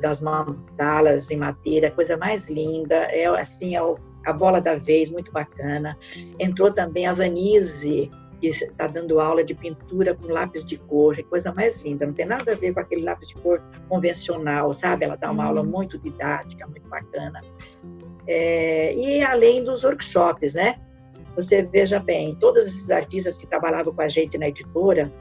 das 0.00 0.20
mandalas 0.20 1.30
em 1.30 1.36
madeira, 1.36 1.90
coisa 1.90 2.16
mais 2.16 2.48
linda, 2.48 2.94
é 2.94 3.26
assim, 3.26 3.76
é 3.76 3.80
a 4.24 4.32
bola 4.32 4.60
da 4.60 4.76
vez, 4.76 5.10
muito 5.10 5.32
bacana. 5.32 5.96
Entrou 6.38 6.70
também 6.70 7.06
a 7.06 7.12
Vanise, 7.12 8.10
que 8.40 8.48
está 8.48 8.86
dando 8.86 9.20
aula 9.20 9.42
de 9.42 9.54
pintura 9.54 10.14
com 10.14 10.28
lápis 10.28 10.64
de 10.64 10.76
cor, 10.76 11.22
coisa 11.24 11.52
mais 11.52 11.82
linda, 11.82 12.06
não 12.06 12.12
tem 12.12 12.26
nada 12.26 12.52
a 12.52 12.54
ver 12.54 12.74
com 12.74 12.80
aquele 12.80 13.02
lápis 13.02 13.28
de 13.28 13.34
cor 13.36 13.62
convencional, 13.88 14.74
sabe? 14.74 15.04
Ela 15.04 15.16
dá 15.16 15.30
uma 15.30 15.44
aula 15.44 15.62
uhum. 15.62 15.70
muito 15.70 15.98
didática, 15.98 16.66
muito 16.66 16.88
bacana. 16.88 17.40
É, 18.26 18.94
e 18.94 19.22
além 19.22 19.64
dos 19.64 19.84
workshops, 19.84 20.54
né? 20.54 20.80
Você 21.36 21.62
veja 21.62 21.98
bem, 21.98 22.34
todos 22.36 22.66
esses 22.66 22.90
artistas 22.90 23.36
que 23.36 23.46
trabalhavam 23.46 23.92
com 23.92 24.02
a 24.02 24.08
gente 24.08 24.38
na 24.38 24.48
editora, 24.48 25.12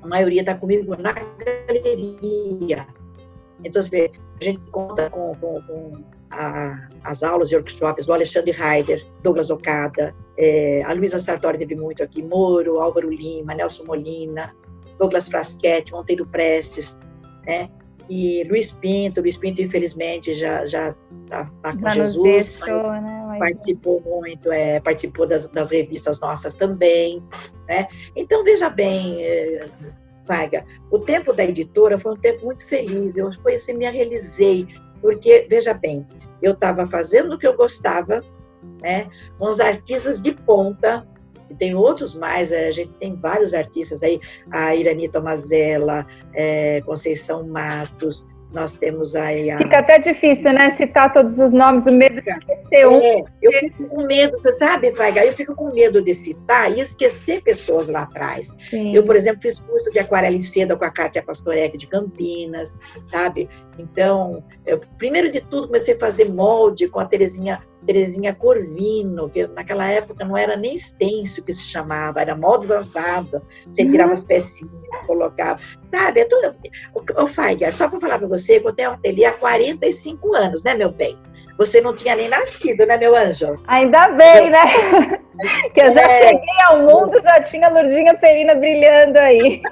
a 0.00 0.06
maioria 0.06 0.40
está 0.40 0.54
comigo 0.54 0.94
na 0.96 1.12
galeria. 1.12 2.86
Então, 3.64 3.82
você 3.82 3.90
vê, 3.90 4.12
a 4.40 4.44
gente 4.44 4.60
conta 4.70 5.10
com, 5.10 5.34
com, 5.36 5.62
com 5.62 6.04
a, 6.32 6.88
as 7.04 7.22
aulas 7.22 7.52
e 7.52 7.56
workshops 7.56 8.06
do 8.06 8.12
Alexandre 8.12 8.52
Heider, 8.52 9.04
Douglas 9.22 9.50
Okada, 9.50 10.14
é, 10.38 10.82
a 10.84 10.92
Luísa 10.92 11.20
Sartori 11.20 11.58
teve 11.58 11.74
muito 11.74 12.02
aqui, 12.02 12.22
Moro, 12.22 12.80
Álvaro 12.80 13.10
Lima, 13.10 13.54
Nelson 13.54 13.84
Molina, 13.84 14.54
Douglas 14.98 15.28
Frasquete, 15.28 15.92
Monteiro 15.92 16.26
Prestes, 16.26 16.98
né? 17.46 17.68
E 18.08 18.44
Luiz 18.44 18.72
Pinto, 18.72 19.20
Luiz 19.20 19.36
Pinto 19.36 19.62
infelizmente 19.62 20.34
já 20.34 20.66
já 20.66 20.94
está 21.24 21.50
tá 21.62 21.72
com 21.72 21.80
já 21.80 21.90
Jesus, 21.90 22.22
deixou, 22.58 22.92
né? 22.92 23.24
Mas... 23.28 23.38
participou 23.38 24.00
muito, 24.00 24.50
é, 24.52 24.80
participou 24.80 25.26
das, 25.26 25.48
das 25.48 25.70
revistas 25.70 26.18
nossas 26.20 26.54
também, 26.54 27.22
né? 27.68 27.86
Então 28.16 28.42
veja 28.42 28.68
bem, 28.68 29.24
é, 29.24 29.68
vaga. 30.26 30.64
O 30.90 30.98
tempo 30.98 31.32
da 31.32 31.44
editora 31.44 31.98
foi 31.98 32.12
um 32.14 32.18
tempo 32.18 32.44
muito 32.46 32.66
feliz, 32.66 33.16
eu 33.16 33.32
foi 33.34 33.54
assim, 33.54 33.74
me 33.74 33.88
realizei, 33.88 34.66
porque, 35.02 35.46
veja 35.50 35.74
bem, 35.74 36.06
eu 36.40 36.52
estava 36.52 36.86
fazendo 36.86 37.34
o 37.34 37.38
que 37.38 37.46
eu 37.46 37.56
gostava, 37.56 38.20
né, 38.80 39.10
com 39.38 39.48
os 39.48 39.60
artistas 39.60 40.20
de 40.20 40.32
ponta, 40.32 41.06
e 41.50 41.54
tem 41.54 41.74
outros 41.74 42.14
mais, 42.14 42.50
é, 42.52 42.68
a 42.68 42.72
gente 42.72 42.96
tem 42.96 43.14
vários 43.16 43.52
artistas 43.52 44.02
aí, 44.02 44.18
a 44.50 44.74
Irani 44.74 45.08
Tomazella, 45.08 46.06
é, 46.32 46.80
Conceição 46.82 47.46
Matos, 47.46 48.24
nós 48.52 48.76
temos 48.76 49.16
aí 49.16 49.50
a... 49.50 49.58
Fica 49.58 49.78
até 49.78 49.98
difícil, 49.98 50.52
né? 50.52 50.76
Citar 50.76 51.12
todos 51.12 51.38
os 51.38 51.52
nomes, 51.52 51.86
o 51.86 51.92
medo 51.92 52.20
de 52.20 52.30
esquecer 52.30 52.86
um. 52.86 53.00
É, 53.00 53.24
eu 53.42 53.52
fico 53.60 53.88
com 53.88 54.06
medo, 54.06 54.32
você 54.32 54.52
sabe, 54.52 54.92
Faiga? 54.92 55.24
Eu 55.24 55.32
fico 55.32 55.54
com 55.54 55.72
medo 55.72 56.02
de 56.02 56.14
citar 56.14 56.70
e 56.70 56.80
esquecer 56.80 57.42
pessoas 57.42 57.88
lá 57.88 58.02
atrás. 58.02 58.52
Sim. 58.70 58.94
Eu, 58.94 59.04
por 59.04 59.16
exemplo, 59.16 59.42
fiz 59.42 59.58
curso 59.58 59.90
de 59.90 59.98
aquarela 59.98 60.36
em 60.36 60.42
seda 60.42 60.76
com 60.76 60.84
a 60.84 60.90
Kátia 60.90 61.22
Pastorek 61.22 61.76
de 61.76 61.86
Campinas, 61.86 62.78
sabe? 63.06 63.48
Então, 63.78 64.44
eu, 64.66 64.80
primeiro 64.98 65.30
de 65.30 65.40
tudo, 65.40 65.66
comecei 65.68 65.94
a 65.94 65.98
fazer 65.98 66.28
molde 66.28 66.88
com 66.88 67.00
a 67.00 67.04
Terezinha 67.04 67.62
Terezinha 67.86 68.34
Corvino, 68.34 69.28
que 69.28 69.46
naquela 69.48 69.88
época 69.88 70.24
não 70.24 70.36
era 70.36 70.56
nem 70.56 70.74
extenso 70.74 71.42
que 71.42 71.52
se 71.52 71.64
chamava, 71.64 72.20
era 72.20 72.36
modo 72.36 72.66
vazado. 72.66 73.42
Você 73.66 73.88
tirava 73.88 74.10
uhum. 74.10 74.16
as 74.16 74.24
pecinhas, 74.24 74.72
colocava. 75.06 75.60
Sabe, 75.90 76.20
é 76.20 76.24
tudo. 76.24 76.54
O, 76.94 77.22
o 77.22 77.26
Faiga, 77.26 77.72
só 77.72 77.88
para 77.88 78.00
falar 78.00 78.18
para 78.18 78.28
você, 78.28 78.60
que 78.60 78.66
eu 78.66 78.72
tenho 78.72 78.92
ateliê 78.92 79.26
há 79.26 79.32
45 79.32 80.34
anos, 80.34 80.64
né, 80.64 80.74
meu 80.74 80.90
bem? 80.90 81.18
Você 81.58 81.80
não 81.80 81.94
tinha 81.94 82.16
nem 82.16 82.28
nascido, 82.28 82.86
né, 82.86 82.96
meu 82.96 83.14
anjo? 83.14 83.60
Ainda 83.66 84.08
bem, 84.08 84.50
né? 84.50 84.64
que 85.74 85.82
eu 85.82 85.92
já 85.92 86.02
é. 86.02 86.28
cheguei 86.28 86.62
ao 86.66 86.80
mundo, 86.80 87.20
já 87.22 87.42
tinha 87.42 87.68
a 87.68 87.70
Lurdinha 87.70 88.14
Perina 88.14 88.54
brilhando 88.54 89.18
aí. 89.18 89.60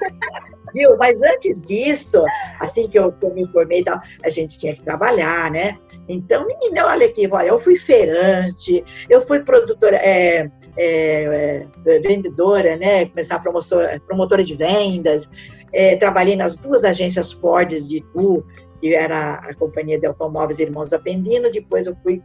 Viu? 0.73 0.95
Mas 0.97 1.21
antes 1.21 1.61
disso, 1.61 2.23
assim 2.59 2.87
que 2.87 2.97
eu, 2.97 3.11
que 3.11 3.25
eu 3.25 3.33
me 3.33 3.45
formei, 3.47 3.83
a 4.23 4.29
gente 4.29 4.57
tinha 4.57 4.73
que 4.73 4.81
trabalhar, 4.81 5.51
né? 5.51 5.77
Então, 6.07 6.45
menina, 6.45 6.87
olha 6.87 7.07
aqui, 7.07 7.27
olha, 7.31 7.49
eu 7.49 7.59
fui 7.59 7.75
feirante, 7.75 8.83
eu 9.09 9.21
fui 9.25 9.39
produtora, 9.41 9.97
é, 9.97 10.49
é, 10.77 11.65
é, 11.85 11.99
vendedora, 11.99 12.75
né? 12.77 13.05
Começar 13.05 13.39
promotora, 13.39 14.01
promotora 14.05 14.43
de 14.43 14.55
vendas, 14.55 15.29
é, 15.73 15.95
trabalhei 15.95 16.35
nas 16.35 16.55
duas 16.55 16.83
agências 16.83 17.31
Ford 17.31 17.67
de 17.69 17.97
Itu, 17.97 18.45
que 18.79 18.95
era 18.95 19.35
a 19.35 19.53
companhia 19.55 19.99
de 19.99 20.07
automóveis 20.07 20.59
Irmãos 20.59 20.93
Apendino, 20.93 21.51
depois 21.51 21.87
eu 21.87 21.95
fui 22.03 22.21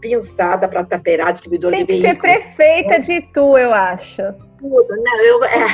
pensada 0.00 0.68
para 0.68 0.84
Taperá, 0.84 1.30
distribuidor 1.30 1.70
Tem 1.70 1.84
de 1.84 1.92
veículos. 1.92 2.20
Tem 2.20 2.32
que 2.32 2.38
ser 2.38 2.54
prefeita 2.54 3.00
de 3.00 3.12
Itu, 3.14 3.56
eu 3.56 3.72
acho. 3.72 4.22
Tudo, 4.58 4.88
não, 4.88 5.20
eu, 5.24 5.44
é. 5.44 5.66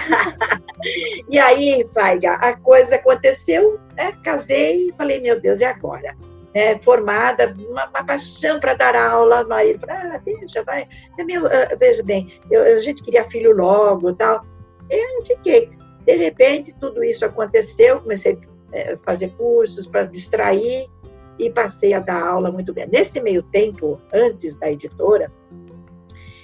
e 1.28 1.38
aí, 1.38 1.84
Faiga, 1.92 2.34
a 2.34 2.56
coisa 2.56 2.96
aconteceu, 2.96 3.78
né? 3.96 4.12
casei 4.22 4.88
e 4.88 4.92
falei, 4.92 5.20
meu 5.20 5.40
Deus, 5.40 5.58
e 5.60 5.64
agora? 5.64 6.14
Né, 6.52 6.80
formada, 6.82 7.54
uma, 7.68 7.86
uma 7.86 8.04
paixão 8.04 8.58
para 8.58 8.74
dar 8.74 8.96
aula, 8.96 9.44
o 9.44 9.48
marido 9.48 9.78
falou, 9.86 9.96
ah, 9.96 10.18
deixa, 10.18 10.64
vai. 10.64 10.88
É 11.16 11.22
meu, 11.22 11.44
uh, 11.44 11.78
veja 11.78 12.02
bem, 12.02 12.40
eu, 12.50 12.76
a 12.76 12.80
gente 12.80 13.04
queria 13.04 13.22
filho 13.22 13.52
logo 13.52 14.12
tal. 14.14 14.44
E 14.90 14.94
aí 14.94 15.22
fiquei. 15.24 15.70
De 16.04 16.16
repente, 16.16 16.74
tudo 16.80 17.04
isso 17.04 17.24
aconteceu, 17.24 18.00
comecei 18.00 18.36
a 18.74 18.96
fazer 19.04 19.28
cursos 19.36 19.86
para 19.86 20.06
distrair, 20.06 20.88
e 21.40 21.50
passei 21.50 21.94
a 21.94 22.00
dar 22.00 22.22
aula 22.22 22.52
muito 22.52 22.72
bem. 22.72 22.86
Nesse 22.92 23.20
meio 23.20 23.42
tempo, 23.42 23.98
antes 24.12 24.56
da 24.56 24.70
editora, 24.70 25.32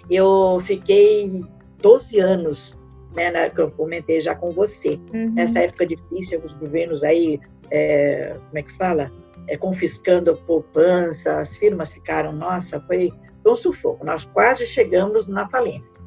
eu 0.09 0.59
fiquei 0.65 1.45
12 1.83 2.19
anos, 2.19 2.79
né, 3.15 3.31
na, 3.31 3.51
que 3.51 3.61
eu 3.61 3.71
comentei 3.71 4.21
já 4.21 4.35
com 4.35 4.51
você. 4.51 4.99
Uhum. 5.13 5.35
Nessa 5.35 5.61
época 5.61 5.87
difícil, 5.87 6.41
os 6.43 6.55
governos 6.55 7.05
aí, 7.05 7.39
é, 7.71 8.37
como 8.47 8.59
é 8.59 8.63
que 8.63 8.73
fala? 8.73 9.13
É, 9.49 9.57
confiscando 9.57 10.31
a 10.31 10.37
poupança, 10.37 11.39
as 11.39 11.57
firmas 11.57 11.93
ficaram, 11.93 12.33
nossa, 12.33 12.81
foi, 12.81 13.13
foi 13.43 13.53
um 13.53 13.57
sufoco. 13.57 14.05
Nós 14.05 14.25
quase 14.25 14.67
chegamos 14.67 15.27
na 15.27 15.49
falência. 15.49 16.01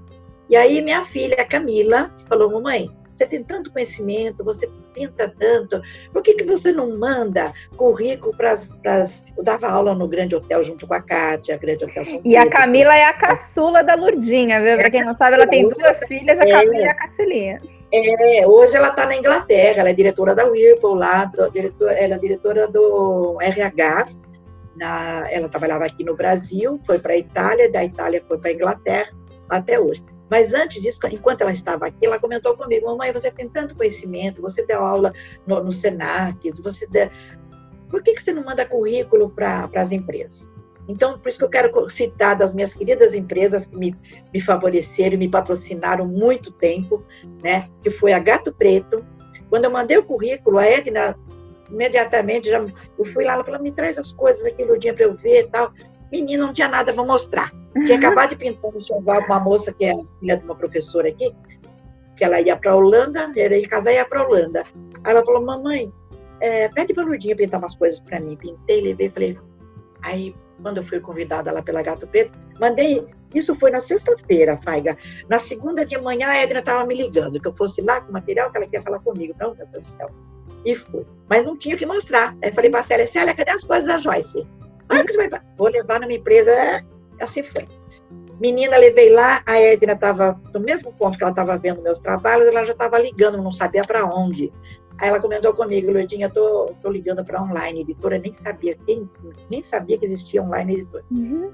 E 0.49 0.55
aí 0.55 0.81
minha 0.81 1.05
filha, 1.05 1.45
Camila, 1.45 2.13
falou, 2.27 2.51
mamãe, 2.51 2.89
você 3.13 3.27
tem 3.27 3.43
tanto 3.43 3.71
conhecimento, 3.71 4.45
você 4.45 4.69
pinta 4.93 5.33
tanto, 5.37 5.81
por 6.13 6.21
que, 6.21 6.33
que 6.35 6.43
você 6.43 6.71
não 6.71 6.97
manda 6.97 7.53
currículo 7.75 8.35
para 8.35 8.51
as. 8.51 9.25
Eu 9.37 9.43
dava 9.43 9.67
aula 9.67 9.93
no 9.93 10.07
Grande 10.07 10.35
Hotel 10.35 10.63
junto 10.63 10.87
com 10.87 10.93
a 10.93 11.01
Kátia, 11.01 11.57
Grande 11.57 11.85
Hotel 11.85 12.05
São 12.05 12.21
E 12.23 12.37
a 12.37 12.49
Camila 12.49 12.95
é 12.95 13.03
a 13.03 13.13
caçula 13.13 13.83
da 13.83 13.95
Lurdinha, 13.95 14.61
viu? 14.61 14.77
Para 14.77 14.89
quem 14.89 15.03
não 15.03 15.15
sabe, 15.17 15.35
ela 15.35 15.47
tem 15.47 15.63
duas 15.63 15.99
filhas, 16.07 16.39
a 16.39 16.47
é, 16.47 16.51
Camila 16.51 16.85
é 16.85 16.89
a 16.89 16.95
caçulinha. 16.95 17.61
É, 17.91 18.47
hoje 18.47 18.75
ela 18.75 18.89
está 18.89 19.05
na 19.05 19.15
Inglaterra, 19.15 19.79
ela 19.79 19.89
é 19.89 19.93
diretora 19.93 20.35
da 20.35 20.45
Whirlpool 20.45 20.93
lá, 20.93 21.25
do, 21.25 21.49
diretor, 21.49 21.89
ela 21.91 22.15
é 22.15 22.19
diretora 22.19 22.67
do 22.67 23.37
RH, 23.41 24.05
na, 24.75 25.27
ela 25.31 25.49
trabalhava 25.49 25.85
aqui 25.85 26.03
no 26.03 26.15
Brasil, 26.15 26.79
foi 26.85 26.99
para 26.99 27.13
a 27.13 27.17
Itália, 27.17 27.71
da 27.71 27.83
Itália 27.83 28.23
foi 28.27 28.37
para 28.37 28.51
a 28.51 28.53
Inglaterra, 28.53 29.11
até 29.49 29.79
hoje. 29.79 30.03
Mas 30.29 30.53
antes 30.53 30.83
disso, 30.83 30.99
enquanto 31.11 31.41
ela 31.41 31.51
estava 31.51 31.87
aqui, 31.87 32.05
ela 32.05 32.19
comentou 32.19 32.55
comigo: 32.55 32.85
Mamãe, 32.85 33.11
você 33.11 33.31
tem 33.31 33.49
tanto 33.49 33.75
conhecimento, 33.75 34.41
você 34.41 34.63
deu 34.65 34.83
aula 34.83 35.11
no, 35.47 35.63
no 35.63 35.71
Senac, 35.71 36.37
você 36.61 36.85
deu... 36.85 37.09
por 37.89 38.03
que, 38.03 38.13
que 38.13 38.21
você 38.21 38.31
não 38.31 38.43
manda 38.43 38.63
currículo 38.65 39.31
para 39.31 39.67
as 39.75 39.91
empresas? 39.91 40.47
Então, 40.89 41.19
por 41.19 41.29
isso 41.29 41.37
que 41.37 41.45
eu 41.45 41.49
quero 41.49 41.89
citar 41.89 42.35
das 42.35 42.51
minhas 42.51 42.73
queridas 42.73 43.13
empresas 43.13 43.67
que 43.67 43.77
me, 43.77 43.95
me 44.33 44.41
favoreceram, 44.41 45.19
me 45.19 45.29
patrocinaram 45.29 46.07
muito 46.07 46.51
tempo, 46.51 47.05
né? 47.43 47.69
Que 47.83 47.91
foi 47.91 48.11
a 48.11 48.17
Gato 48.17 48.51
Preto. 48.51 49.05
Quando 49.51 49.65
eu 49.65 49.71
mandei 49.71 49.97
o 49.99 50.03
currículo, 50.03 50.57
a 50.57 50.65
Edna 50.65 51.15
imediatamente 51.69 52.49
já 52.49 52.65
eu 52.97 53.05
fui 53.05 53.23
lá, 53.23 53.33
ela 53.33 53.45
falou: 53.45 53.61
me 53.61 53.71
traz 53.71 53.99
as 53.99 54.11
coisas 54.11 54.43
aquele 54.43 54.75
dia 54.79 54.91
para 54.91 55.03
eu 55.03 55.13
ver 55.13 55.41
e 55.41 55.47
tal. 55.47 55.71
Menina, 56.11 56.47
não 56.47 56.53
tinha 56.53 56.67
nada 56.67 56.91
para 56.91 57.03
mostrar. 57.03 57.51
Tinha 57.85 57.99
acabado 57.99 58.31
de 58.31 58.37
pintar 58.37 58.71
no 58.71 58.77
enxoval 58.77 59.21
uma 59.25 59.39
moça 59.39 59.71
que 59.71 59.85
é 59.85 59.93
filha 60.19 60.37
de 60.37 60.43
uma 60.43 60.55
professora 60.55 61.07
aqui, 61.07 61.31
que 62.15 62.23
ela 62.23 62.41
ia 62.41 62.57
para 62.57 62.75
Holanda, 62.75 63.31
ela 63.35 63.55
ia 63.55 63.67
casar 63.67 63.91
e 63.91 63.95
ia 63.95 64.05
para 64.05 64.27
Holanda. 64.27 64.63
Aí 65.03 65.11
ela 65.11 65.23
falou, 65.23 65.45
mamãe, 65.45 65.93
é, 66.41 66.67
pede 66.69 66.95
para 66.95 67.03
Lurdinha 67.03 67.35
pintar 67.35 67.59
umas 67.59 67.75
coisas 67.75 67.99
para 67.99 68.19
mim. 68.19 68.35
Pintei, 68.35 68.81
levei, 68.81 69.09
falei. 69.09 69.37
Aí, 70.01 70.35
quando 70.61 70.77
eu 70.77 70.83
fui 70.83 70.99
convidada 70.99 71.51
lá 71.51 71.61
pela 71.61 71.81
Gato 71.81 72.07
Preto, 72.07 72.37
mandei. 72.59 73.05
Isso 73.33 73.55
foi 73.55 73.69
na 73.69 73.79
sexta-feira, 73.79 74.59
Faiga. 74.63 74.97
Na 75.29 75.37
segunda 75.37 75.85
de 75.85 75.97
manhã, 75.99 76.29
a 76.29 76.37
Edna 76.37 76.59
estava 76.59 76.83
me 76.85 76.95
ligando, 76.95 77.39
que 77.39 77.47
eu 77.47 77.55
fosse 77.55 77.81
lá 77.81 78.01
com 78.01 78.09
o 78.09 78.13
material 78.13 78.51
que 78.51 78.57
ela 78.57 78.65
queria 78.65 78.81
falar 78.81 78.99
comigo. 78.99 79.35
Não, 79.39 79.53
meu 79.53 79.67
Deus 79.67 79.85
do 79.85 79.87
céu. 79.87 80.09
E 80.65 80.75
fui. 80.75 81.05
Mas 81.29 81.45
não 81.45 81.57
tinha 81.57 81.75
o 81.75 81.77
que 81.77 81.85
mostrar. 81.85 82.35
Aí 82.43 82.51
falei 82.51 82.71
para 82.71 82.79
a 82.79 82.83
Célia, 82.83 83.07
Célia, 83.07 83.35
cadê 83.35 83.51
as 83.51 83.63
coisas 83.63 83.85
da 83.85 83.97
Joyce? 83.99 84.47
Ah, 84.89 85.03
que 85.03 85.11
você 85.11 85.29
vai. 85.29 85.41
Vou 85.57 85.67
levar 85.67 85.99
na 85.99 86.07
minha 86.07 86.19
empresa. 86.19 86.51
É, 86.51 86.81
assim 87.21 87.43
foi. 87.43 87.67
Menina, 88.39 88.77
levei 88.77 89.09
lá, 89.09 89.43
a 89.45 89.59
Edna 89.59 89.93
estava 89.93 90.39
no 90.53 90.61
mesmo 90.61 90.93
ponto 90.93 91.17
que 91.17 91.23
ela 91.23 91.31
estava 91.31 91.57
vendo 91.57 91.81
meus 91.81 91.99
trabalhos, 91.99 92.47
ela 92.47 92.63
já 92.63 92.71
estava 92.71 92.97
ligando, 92.97 93.37
não 93.37 93.51
sabia 93.51 93.83
para 93.83 94.05
onde. 94.05 94.51
Aí 94.99 95.09
ela 95.09 95.19
comentou 95.19 95.53
comigo, 95.53 95.91
Lourdinha, 95.91 96.29
tô, 96.29 96.73
tô 96.81 96.89
ligando 96.89 97.23
para 97.23 97.41
online 97.41 97.81
editora, 97.81 98.17
nem 98.17 98.33
sabia 98.33 98.75
quem, 98.85 99.09
nem 99.49 99.61
sabia 99.61 99.97
que 99.97 100.05
existia 100.05 100.43
online 100.43 100.73
editora. 100.73 101.03
Uhum. 101.11 101.49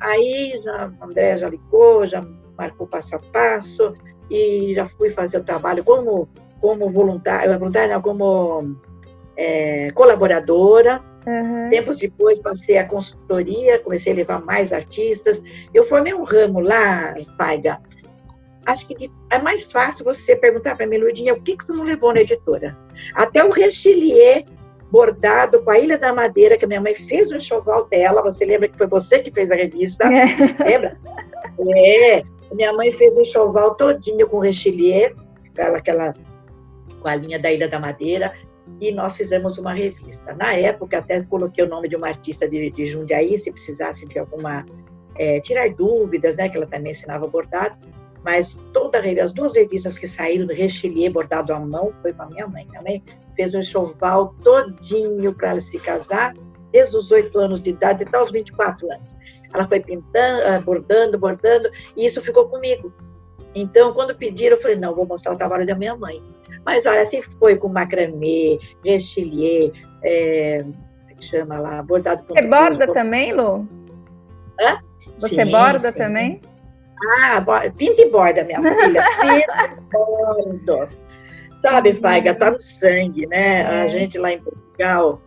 Aí 0.00 0.60
já, 0.62 0.92
a 1.00 1.04
André 1.04 1.36
já 1.38 1.48
ligou, 1.48 2.06
já 2.06 2.26
marcou 2.56 2.86
passo 2.86 3.16
a 3.16 3.18
passo 3.18 3.94
e 4.30 4.74
já 4.74 4.86
fui 4.86 5.10
fazer 5.10 5.38
o 5.38 5.44
trabalho 5.44 5.84
como 5.84 6.28
como 6.60 6.90
voluntária, 6.90 7.58
voluntária 7.58 7.94
não, 7.94 8.02
como 8.02 8.76
é, 9.34 9.90
colaboradora 9.92 11.02
Uhum. 11.26 11.68
Tempos 11.68 11.98
depois 11.98 12.38
passei 12.38 12.78
a 12.78 12.86
consultoria, 12.86 13.78
comecei 13.80 14.12
a 14.12 14.16
levar 14.16 14.40
mais 14.44 14.72
artistas. 14.72 15.42
Eu 15.72 15.84
formei 15.84 16.14
um 16.14 16.24
ramo 16.24 16.60
lá, 16.60 17.14
Paiga. 17.36 17.80
Acho 18.66 18.86
que 18.86 19.10
é 19.30 19.38
mais 19.38 19.70
fácil 19.70 20.04
você 20.04 20.36
perguntar 20.36 20.76
para 20.76 20.84
a 20.84 20.88
Meludinha 20.88 21.34
o 21.34 21.40
que, 21.40 21.56
que 21.56 21.64
você 21.64 21.72
não 21.72 21.84
levou 21.84 22.12
na 22.12 22.20
editora. 22.20 22.76
Até 23.14 23.44
o 23.44 23.50
rechilier 23.50 24.44
bordado 24.90 25.62
com 25.62 25.70
a 25.70 25.78
Ilha 25.78 25.96
da 25.96 26.12
Madeira, 26.12 26.58
que 26.58 26.64
a 26.64 26.68
minha 26.68 26.80
mãe 26.80 26.94
fez 26.94 27.30
o 27.30 27.36
enxoval 27.36 27.86
dela. 27.86 28.22
Você 28.22 28.44
lembra 28.44 28.68
que 28.68 28.76
foi 28.76 28.86
você 28.86 29.20
que 29.20 29.30
fez 29.30 29.50
a 29.50 29.54
revista? 29.54 30.04
É. 30.04 30.64
Lembra? 30.64 30.98
É. 31.76 32.22
Minha 32.52 32.72
mãe 32.72 32.92
fez 32.92 33.16
o 33.16 33.20
enxoval 33.20 33.74
todinho 33.76 34.28
com 34.28 34.40
rechilier, 34.40 35.14
aquela, 35.52 35.78
aquela 35.78 36.14
com 37.00 37.08
a 37.08 37.14
linha 37.14 37.38
da 37.38 37.50
Ilha 37.50 37.68
da 37.68 37.78
Madeira 37.78 38.32
e 38.80 38.92
nós 38.92 39.16
fizemos 39.16 39.58
uma 39.58 39.72
revista. 39.72 40.34
Na 40.34 40.54
época, 40.54 40.98
até 40.98 41.22
coloquei 41.22 41.64
o 41.64 41.68
nome 41.68 41.88
de 41.88 41.96
uma 41.96 42.08
artista 42.08 42.48
de, 42.48 42.70
de 42.70 42.86
Jundiaí, 42.86 43.38
se 43.38 43.50
precisasse 43.50 44.06
de 44.06 44.18
alguma. 44.18 44.66
É, 45.16 45.40
tirar 45.40 45.68
dúvidas, 45.70 46.36
né? 46.36 46.48
Que 46.48 46.56
ela 46.56 46.66
também 46.66 46.92
ensinava 46.92 47.26
bordado. 47.26 47.78
Mas 48.24 48.56
toda 48.72 49.00
as 49.22 49.32
duas 49.32 49.54
revistas 49.54 49.96
que 49.96 50.06
saíram 50.06 50.46
do 50.46 50.52
Rechelier 50.52 51.10
bordado 51.10 51.52
à 51.52 51.60
mão 51.60 51.92
foi 52.02 52.12
para 52.12 52.26
minha 52.26 52.46
mãe. 52.46 52.66
Minha 52.68 52.82
mãe 52.82 53.04
fez 53.34 53.54
um 53.54 53.60
enxoval 53.60 54.34
todinho 54.42 55.32
para 55.32 55.50
ela 55.50 55.60
se 55.60 55.78
casar, 55.78 56.34
desde 56.70 56.96
os 56.96 57.10
oito 57.10 57.38
anos 57.38 57.62
de 57.62 57.70
idade 57.70 58.04
até 58.04 58.20
os 58.20 58.30
24 58.30 58.90
anos. 58.92 59.14
Ela 59.52 59.66
foi 59.66 59.80
pintando, 59.80 60.46
ah, 60.46 60.60
bordando, 60.60 61.18
bordando, 61.18 61.70
e 61.96 62.06
isso 62.06 62.20
ficou 62.22 62.48
comigo. 62.48 62.92
Então, 63.54 63.92
quando 63.92 64.14
pediram, 64.14 64.56
eu 64.56 64.62
falei, 64.62 64.76
não, 64.76 64.94
vou 64.94 65.06
mostrar 65.06 65.32
o 65.32 65.36
trabalho 65.36 65.66
da 65.66 65.74
minha 65.74 65.96
mãe. 65.96 66.22
Mas 66.64 66.86
olha, 66.86 67.02
assim 67.02 67.20
foi 67.22 67.56
com 67.56 67.68
macramê, 67.68 68.58
rechilier, 68.84 69.72
é, 70.02 70.64
é 71.08 71.14
que 71.14 71.24
chama 71.24 71.58
lá, 71.58 71.82
bordado 71.82 72.22
com 72.24 72.34
Você 72.34 72.46
borda 72.46 72.86
também, 72.92 73.32
Lu? 73.32 73.66
Hã? 74.60 74.78
Você 75.16 75.44
sim, 75.44 75.50
borda 75.50 75.90
sim. 75.90 75.98
também? 75.98 76.40
Ah, 77.22 77.42
pinta 77.76 78.02
e 78.02 78.10
borda, 78.10 78.44
minha 78.44 78.60
filha. 78.62 79.04
Pinta 79.20 79.64
e 79.64 79.80
borda. 79.92 80.88
Sabe, 81.56 81.94
Faiga, 81.94 82.34
tá 82.34 82.50
no 82.50 82.60
sangue, 82.60 83.26
né? 83.26 83.66
A 83.66 83.84
é. 83.84 83.88
gente 83.88 84.18
lá 84.18 84.32
em 84.32 84.40
Portugal, 84.40 85.20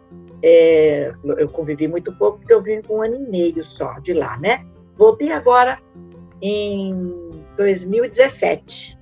é, 0.44 1.14
eu 1.38 1.48
convivi 1.48 1.88
muito 1.88 2.12
pouco, 2.18 2.40
porque 2.40 2.54
eu 2.54 2.62
vim 2.62 2.82
com 2.82 2.98
um 2.98 3.04
ano 3.04 3.16
e 3.16 3.30
meio 3.30 3.64
só 3.64 4.00
de 4.00 4.14
lá, 4.14 4.38
né? 4.40 4.66
Voltei 4.98 5.32
agora 5.32 5.80
em 6.42 7.42
2017. 7.56 8.98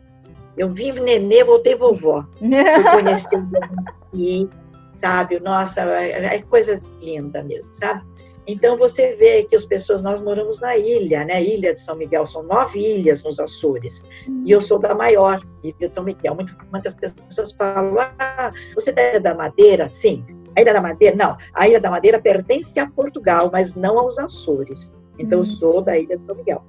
Eu 0.57 0.69
vim 0.69 0.91
nenê, 0.91 1.43
voltei 1.43 1.75
vovó. 1.75 2.25
Eu 2.41 3.01
conheci 3.01 3.27
o 3.35 3.49
aqui, 3.87 4.49
sabe? 4.93 5.39
Nossa, 5.39 5.81
é, 5.81 6.35
é 6.35 6.41
coisa 6.41 6.81
linda 7.01 7.41
mesmo, 7.43 7.73
sabe? 7.73 8.03
Então 8.47 8.77
você 8.77 9.15
vê 9.15 9.43
que 9.43 9.55
as 9.55 9.65
pessoas, 9.65 10.01
nós 10.01 10.19
moramos 10.19 10.59
na 10.59 10.75
ilha, 10.75 11.23
né? 11.23 11.43
Ilha 11.43 11.73
de 11.73 11.79
São 11.79 11.95
Miguel, 11.95 12.25
são 12.25 12.43
nove 12.43 12.79
ilhas 12.79 13.23
nos 13.23 13.39
Açores. 13.39 14.03
E 14.45 14.51
eu 14.51 14.59
sou 14.59 14.79
da 14.79 14.95
maior, 14.95 15.41
Ilha 15.63 15.87
de 15.87 15.93
São 15.93 16.03
Miguel. 16.03 16.35
Muitas, 16.71 16.93
pessoas 16.95 17.51
falam, 17.53 17.95
ah, 17.99 18.51
você 18.73 18.91
é 18.95 19.19
da 19.19 19.35
Madeira? 19.35 19.89
Sim. 19.89 20.25
A 20.55 20.61
Ilha 20.61 20.73
da 20.73 20.81
Madeira? 20.81 21.15
Não. 21.15 21.37
A 21.53 21.67
Ilha 21.67 21.79
da 21.79 21.91
Madeira 21.91 22.19
pertence 22.19 22.79
a 22.79 22.87
Portugal, 22.87 23.49
mas 23.53 23.75
não 23.75 23.99
aos 23.99 24.17
Açores. 24.17 24.93
Então 25.19 25.39
eu 25.39 25.43
hum. 25.43 25.45
sou 25.45 25.81
da 25.81 25.97
Ilha 25.97 26.17
de 26.17 26.23
São 26.23 26.35
Miguel. 26.35 26.63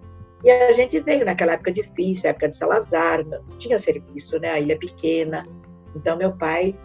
E 0.44 0.50
a 0.50 0.72
gente 0.72 0.98
veio 0.98 1.24
naquela 1.24 1.52
época 1.52 1.70
difícil, 1.70 2.28
época 2.28 2.48
de 2.48 2.56
Salazar, 2.56 3.24
não 3.24 3.42
tinha 3.58 3.78
serviço, 3.78 4.38
né? 4.40 4.50
A 4.50 4.60
ilha 4.60 4.76
pequena. 4.76 5.46
Então 5.94 6.16
meu 6.16 6.32
pai 6.32 6.76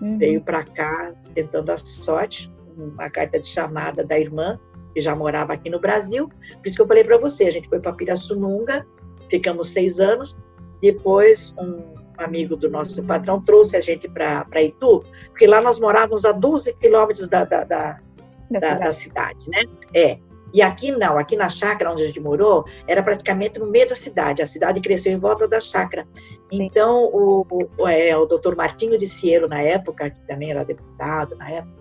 uhum. 0.00 0.18
veio 0.18 0.42
para 0.42 0.62
cá 0.62 1.14
tentando 1.34 1.70
a 1.70 1.78
sorte, 1.78 2.52
uma 2.78 3.10
carta 3.10 3.38
de 3.38 3.46
chamada 3.46 4.04
da 4.04 4.18
irmã, 4.18 4.58
que 4.94 5.00
já 5.00 5.14
morava 5.14 5.52
aqui 5.52 5.68
no 5.68 5.80
Brasil. 5.80 6.28
Por 6.28 6.66
isso 6.66 6.76
que 6.76 6.82
eu 6.82 6.88
falei 6.88 7.04
para 7.04 7.18
você, 7.18 7.44
a 7.44 7.50
gente 7.50 7.68
foi 7.68 7.80
para 7.80 7.92
Pirassununga, 7.92 8.86
ficamos 9.30 9.70
seis 9.70 10.00
anos. 10.00 10.36
Depois, 10.80 11.54
um 11.58 11.94
amigo 12.16 12.56
do 12.56 12.68
nosso 12.68 13.02
patrão 13.04 13.40
trouxe 13.42 13.76
a 13.76 13.80
gente 13.80 14.08
para 14.08 14.62
Itu, 14.62 15.04
porque 15.28 15.46
lá 15.46 15.60
nós 15.60 15.78
morávamos 15.78 16.24
a 16.24 16.32
12 16.32 16.74
quilômetros 16.74 17.28
da, 17.28 17.44
da, 17.44 17.64
da, 17.64 18.00
da, 18.50 18.74
da 18.74 18.92
cidade, 18.92 19.48
né? 19.48 19.62
É. 19.94 20.18
E 20.52 20.62
aqui 20.62 20.90
não, 20.90 21.18
aqui 21.18 21.36
na 21.36 21.50
chácara 21.50 21.92
onde 21.92 22.02
a 22.02 22.06
gente 22.06 22.20
morou, 22.20 22.64
era 22.86 23.02
praticamente 23.02 23.58
no 23.58 23.66
meio 23.66 23.86
da 23.86 23.94
cidade. 23.94 24.40
A 24.40 24.46
cidade 24.46 24.80
cresceu 24.80 25.12
em 25.12 25.18
volta 25.18 25.46
da 25.46 25.60
chácara. 25.60 26.08
Então, 26.50 27.04
o, 27.04 27.46
o, 27.76 27.86
é, 27.86 28.16
o 28.16 28.24
doutor 28.24 28.56
Martinho 28.56 28.96
de 28.96 29.06
Cielo, 29.06 29.46
na 29.46 29.60
época, 29.60 30.08
que 30.08 30.20
também 30.26 30.50
era 30.50 30.64
deputado 30.64 31.36
na 31.36 31.50
época, 31.50 31.77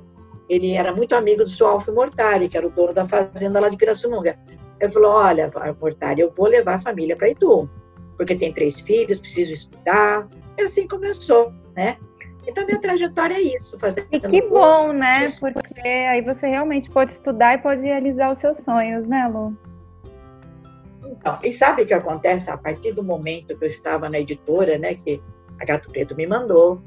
ele 0.49 0.73
era 0.73 0.93
muito 0.93 1.15
amigo 1.15 1.43
do 1.43 1.49
seu 1.49 1.67
Alfio 1.67 1.93
Mortari, 1.93 2.47
que 2.47 2.57
era 2.57 2.65
o 2.67 2.69
dono 2.69 2.93
da 2.93 3.07
fazenda 3.07 3.60
lá 3.60 3.69
de 3.69 3.77
Pirassununga. 3.77 4.38
Ele 4.79 4.91
falou, 4.91 5.12
olha, 5.12 5.51
Mortari, 5.79 6.21
eu 6.21 6.31
vou 6.31 6.47
levar 6.47 6.75
a 6.75 6.79
família 6.79 7.15
para 7.15 7.29
Itu, 7.29 7.69
porque 8.15 8.36
tem 8.36 8.53
três 8.53 8.79
filhos, 8.79 9.19
preciso 9.19 9.53
estudar. 9.53 10.27
E 10.57 10.62
assim 10.62 10.88
começou, 10.88 11.51
né? 11.75 11.97
Então, 12.47 12.65
minha 12.65 12.79
trajetória 12.79 13.36
é 13.36 13.41
isso, 13.41 13.77
fazer. 13.77 14.07
E 14.10 14.19
que 14.19 14.41
bom, 14.43 14.93
né? 14.93 15.27
Porque 15.39 15.89
aí 15.89 16.21
você 16.21 16.47
realmente 16.47 16.89
pode 16.89 17.12
estudar 17.12 17.55
e 17.55 17.57
pode 17.57 17.81
realizar 17.81 18.31
os 18.31 18.39
seus 18.39 18.60
sonhos, 18.60 19.05
né, 19.05 19.27
Lu? 19.27 19.57
Então, 21.05 21.38
e 21.43 21.51
sabe 21.51 21.83
o 21.83 21.86
que 21.86 21.93
acontece? 21.93 22.49
A 22.49 22.57
partir 22.57 22.93
do 22.93 23.03
momento 23.03 23.57
que 23.57 23.63
eu 23.63 23.67
estava 23.67 24.07
na 24.10 24.19
editora, 24.19 24.77
né, 24.77 24.93
que 24.93 25.21
a 25.60 25.65
Gato 25.65 25.89
Preto 25.89 26.15
me 26.15 26.25
mandou, 26.25 26.81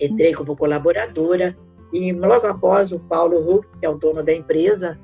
entrei 0.00 0.32
como 0.32 0.56
colaboradora, 0.56 1.56
e 1.92 2.12
logo 2.12 2.46
após 2.46 2.92
o 2.92 2.98
Paulo 2.98 3.38
Huck, 3.38 3.66
que 3.80 3.86
é 3.86 3.88
o 3.88 3.94
dono 3.94 4.22
da 4.22 4.32
empresa, 4.32 4.98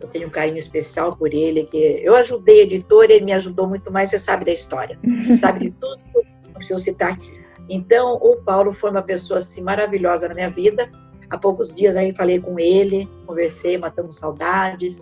eu 0.00 0.08
tenho 0.08 0.28
um 0.28 0.30
carinho 0.30 0.58
especial 0.58 1.14
por 1.14 1.32
ele, 1.32 1.64
que 1.64 1.76
eu 1.76 2.16
ajudei 2.16 2.60
a 2.60 2.64
editora, 2.64 3.12
ele 3.12 3.26
me 3.26 3.32
ajudou 3.32 3.68
muito 3.68 3.92
mais, 3.92 4.10
você 4.10 4.18
sabe 4.18 4.46
da 4.46 4.52
história, 4.52 4.98
você 5.20 5.34
sabe 5.34 5.60
de 5.60 5.70
tudo, 5.72 6.00
não 6.46 6.54
preciso 6.54 6.80
citar 6.80 7.12
aqui. 7.12 7.38
Então, 7.68 8.14
o 8.14 8.36
Paulo 8.36 8.72
foi 8.72 8.90
uma 8.90 9.02
pessoa 9.02 9.38
assim, 9.38 9.62
maravilhosa 9.62 10.26
na 10.26 10.34
minha 10.34 10.50
vida. 10.50 10.90
Há 11.28 11.38
poucos 11.38 11.72
dias 11.72 11.94
aí 11.94 12.12
falei 12.12 12.40
com 12.40 12.58
ele, 12.58 13.08
conversei, 13.26 13.78
matamos 13.78 14.16
saudades. 14.16 15.00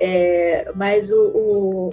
É, 0.00 0.72
mas 0.74 1.12
o, 1.12 1.20
o, 1.34 1.92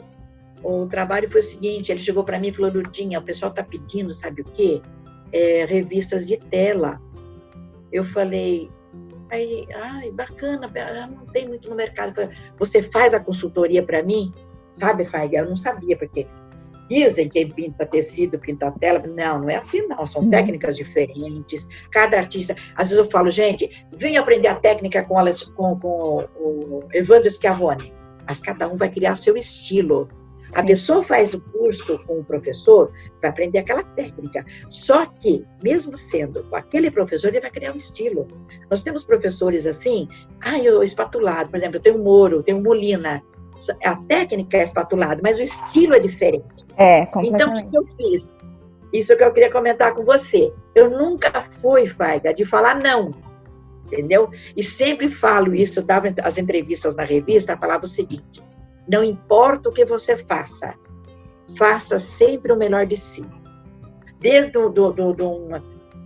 o, 0.63 0.86
trabalho 0.86 1.30
foi 1.30 1.41
o 1.41 1.43
seguinte: 1.43 1.91
ele 1.91 2.00
chegou 2.00 2.24
para 2.24 2.39
mim 2.39 2.48
e 2.48 2.54
falou, 2.54 2.71
Lurdinha, 2.71 3.19
o 3.19 3.24
pessoal 3.24 3.50
está 3.50 3.62
pedindo, 3.63 4.13
sabe 4.13 4.41
o 4.41 4.45
quê? 4.45 4.82
É, 5.34 5.65
revistas 5.65 6.26
de 6.26 6.38
tela. 6.38 7.02
Eu 7.91 8.06
falei, 8.06 8.69
aí, 9.30 9.66
ai, 9.76 10.12
bacana, 10.12 10.72
não 11.08 11.26
tem 11.28 11.48
muito 11.48 11.70
no 11.70 11.76
mercado. 11.76 12.30
Você 12.58 12.82
faz 12.82 13.14
a 13.14 13.20
consultoria 13.20 13.84
para 13.84 14.04
mim? 14.04 14.34
Sabe, 14.72 15.06
Faiga? 15.06 15.40
Eu 15.40 15.50
não 15.50 15.56
sabia, 15.56 15.98
porque 15.98 16.28
Dizem 16.88 17.30
que 17.30 17.46
pinta 17.48 17.86
tecido, 17.86 18.38
pinta 18.38 18.72
tela. 18.72 19.00
Não, 19.00 19.40
não 19.40 19.50
é 19.50 19.56
assim, 19.56 19.88
não. 19.88 20.06
São 20.06 20.30
técnicas 20.30 20.76
diferentes. 20.76 21.68
Cada 21.92 22.18
artista. 22.18 22.56
Às 22.76 22.90
vezes 22.90 23.04
eu 23.04 23.10
falo, 23.10 23.32
gente, 23.32 23.86
vem 23.92 24.18
aprender 24.18 24.48
a 24.48 24.56
técnica 24.56 25.04
com, 25.04 25.16
com, 25.56 25.80
com 25.80 26.28
o 26.38 26.84
Evandro 26.94 27.30
Schiavone. 27.30 27.94
Mas 28.28 28.40
cada 28.40 28.68
um 28.68 28.76
vai 28.76 28.90
criar 28.90 29.16
seu 29.16 29.36
estilo. 29.36 30.08
A 30.56 30.63
pessoa 30.63 31.04
faz 31.04 31.34
o 31.34 31.41
curso 31.41 32.00
com 32.08 32.20
o 32.20 32.24
professor, 32.24 32.91
vai 33.22 33.30
aprender 33.30 33.60
aquela 33.60 33.84
técnica. 33.84 34.44
Só 34.70 35.06
que, 35.06 35.46
mesmo 35.62 35.96
sendo 35.96 36.44
com 36.46 36.56
aquele 36.56 36.89
professor, 36.89 37.28
ele 37.28 37.41
vai 37.41 37.52
criar 37.52 37.74
um 37.74 37.78
estilo. 37.78 38.28
Nós 38.72 38.82
temos 38.82 39.04
professores 39.04 39.68
assim, 39.68 40.08
ah, 40.41 40.58
eu 40.58 40.82
espatulado, 40.82 41.50
por 41.50 41.58
exemplo, 41.58 41.78
eu 41.78 41.82
tenho 41.82 42.00
Moro, 42.00 42.38
eu 42.38 42.44
tenho 42.44 42.62
Molina 42.62 43.22
a 43.84 43.96
técnica 44.08 44.58
é 44.58 44.63
espatulada, 44.63 45.22
mas 45.24 45.38
o 45.38 45.41
estilo 45.41 45.96
é 45.96 46.00
diferente. 46.00 46.65
É, 46.78 47.04
então, 47.24 47.54
o 47.54 47.70
que 47.70 47.78
eu 47.78 47.88
fiz? 47.98 48.34
Isso 48.91 49.15
que 49.15 49.24
eu 49.24 49.32
queria 49.32 49.52
comentar 49.52 49.94
com 49.94 50.04
você. 50.04 50.54
Eu 50.74 50.89
nunca 50.89 51.41
fui, 51.41 51.88
Faiga, 51.88 52.34
de 52.34 52.46
falar 52.46 52.76
não, 52.76 53.12
entendeu? 53.86 54.30
E 54.56 54.63
sempre 54.63 55.10
falo 55.10 55.56
isso, 55.56 55.80
eu 55.80 55.84
dava 55.84 56.13
as 56.22 56.38
entrevistas 56.38 56.96
na 56.96 57.04
revista, 57.04 57.58
falava 57.58 57.86
o 57.86 57.88
seguinte, 57.88 58.41
não 58.88 59.04
importa 59.04 59.69
o 59.69 59.71
que 59.71 59.86
você 59.86 60.17
faça, 60.17 60.76
faça 61.58 62.00
sempre 62.00 62.52
o 62.52 62.58
melhor 62.58 62.86
de 62.86 62.98
si. 62.98 63.26
Desde 64.19 64.52
do, 64.52 64.69
do, 64.69 64.91
do, 64.91 65.13
do 65.13 65.30
uma, 65.30 65.63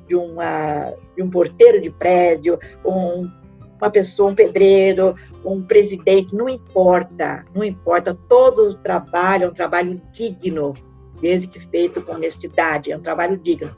de, 0.08 0.16
uma, 0.16 0.94
de 1.16 1.24
um 1.24 1.30
porteiro 1.30 1.80
de 1.80 1.90
prédio, 1.90 2.60
um 2.86 3.30
uma 3.82 3.90
pessoa, 3.90 4.30
um 4.32 4.36
pedreiro, 4.36 5.16
um 5.44 5.62
presidente, 5.62 6.36
não 6.36 6.50
importa, 6.50 7.46
não 7.56 7.64
importa, 7.64 8.14
todo 8.28 8.76
trabalho 8.76 9.46
é 9.46 9.48
um 9.48 9.54
trabalho 9.54 10.02
digno, 10.12 10.74
desde 11.22 11.48
que 11.48 11.60
feito 11.60 12.02
com 12.02 12.14
honestidade, 12.14 12.92
é 12.92 12.98
um 12.98 13.02
trabalho 13.02 13.38
digno. 13.38 13.76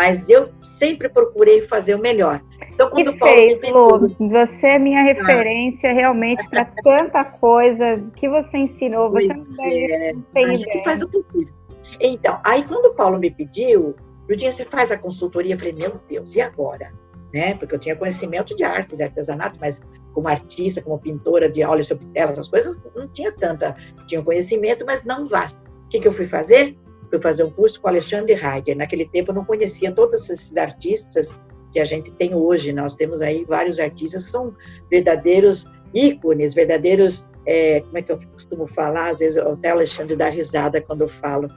Mas 0.00 0.30
eu 0.30 0.48
sempre 0.62 1.10
procurei 1.10 1.60
fazer 1.60 1.94
o 1.94 1.98
melhor. 1.98 2.42
Então, 2.72 2.88
quando 2.88 3.12
que 3.12 3.18
Paulo 3.18 3.36
fez, 3.36 3.70
Lu, 3.70 4.30
você 4.30 4.68
é 4.68 4.78
minha 4.78 5.02
referência 5.02 5.90
ah. 5.90 5.92
realmente 5.92 6.48
para 6.48 6.64
tanta 6.82 7.22
coisa 7.22 8.02
que 8.16 8.26
você 8.26 8.56
ensinou. 8.56 9.10
Você 9.10 9.26
não 9.26 9.44
é, 9.62 10.14
a 10.36 10.54
gente 10.54 10.82
faz 10.82 11.02
o 11.02 11.10
possível. 11.10 11.52
Então, 12.00 12.40
aí 12.46 12.62
quando 12.62 12.86
o 12.86 12.94
Paulo 12.94 13.18
me 13.18 13.30
pediu, 13.30 13.94
dia 14.34 14.50
você 14.50 14.64
faz 14.64 14.90
a 14.90 14.96
consultoria, 14.96 15.52
eu 15.52 15.58
falei, 15.58 15.74
meu 15.74 16.00
Deus, 16.08 16.34
e 16.34 16.40
agora? 16.40 16.90
né? 17.30 17.54
Porque 17.56 17.74
eu 17.74 17.78
tinha 17.78 17.94
conhecimento 17.94 18.56
de 18.56 18.64
artes 18.64 19.02
artesanato, 19.02 19.58
mas 19.60 19.82
como 20.14 20.28
artista, 20.28 20.80
como 20.80 20.98
pintora 20.98 21.46
de 21.50 21.62
óleo 21.62 21.84
sobre 21.84 22.06
tela, 22.06 22.32
essas 22.32 22.48
coisas, 22.48 22.80
não 22.96 23.06
tinha 23.08 23.30
tanta. 23.32 23.76
Tinha 24.06 24.22
conhecimento, 24.22 24.84
mas 24.86 25.04
não 25.04 25.28
vasto. 25.28 25.60
O 25.84 25.88
que, 25.90 26.00
que 26.00 26.08
eu 26.08 26.12
fui 26.12 26.26
fazer? 26.26 26.76
Fui 27.10 27.20
fazer 27.20 27.44
um 27.44 27.50
curso 27.50 27.80
com 27.80 27.88
Alexandre 27.88 28.32
Heider. 28.34 28.76
Naquele 28.76 29.04
tempo 29.04 29.30
eu 29.30 29.34
não 29.34 29.44
conhecia 29.44 29.92
todos 29.92 30.30
esses 30.30 30.56
artistas 30.56 31.34
que 31.72 31.80
a 31.80 31.84
gente 31.84 32.10
tem 32.12 32.34
hoje. 32.34 32.72
Nós 32.72 32.94
temos 32.94 33.20
aí 33.20 33.44
vários 33.44 33.78
artistas 33.78 34.24
que 34.24 34.30
são 34.30 34.54
verdadeiros 34.88 35.66
ícones, 35.92 36.54
verdadeiros, 36.54 37.26
é, 37.46 37.80
como 37.80 37.98
é 37.98 38.02
que 38.02 38.12
eu 38.12 38.20
costumo 38.32 38.66
falar? 38.68 39.10
Às 39.10 39.18
vezes 39.18 39.38
até 39.38 39.70
o 39.70 39.76
Alexandre 39.76 40.16
dá 40.16 40.28
risada 40.28 40.80
quando 40.80 41.02
eu 41.02 41.08
falo. 41.08 41.48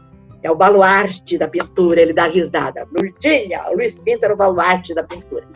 É 0.42 0.52
o 0.52 0.56
baluarte 0.56 1.38
da 1.38 1.48
pintura, 1.48 2.02
ele 2.02 2.14
dá 2.14 2.28
risada. 2.28 2.88
Lourdinha, 2.92 3.70
o 3.70 3.76
Luiz 3.76 3.98
Pinto 3.98 4.26
era 4.26 4.34
o 4.34 4.38
baluarte 4.38 4.94
da 4.94 5.04
pintura 5.04 5.48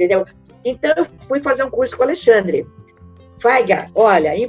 entendeu? 0.00 0.24
Então, 0.64 0.92
eu 0.96 1.06
fui 1.28 1.40
fazer 1.40 1.62
um 1.62 1.70
curso 1.70 1.96
com 1.96 2.02
o 2.02 2.06
Alexandre. 2.06 2.66
Faiga, 3.38 3.90
olha, 3.94 4.34
em 4.34 4.46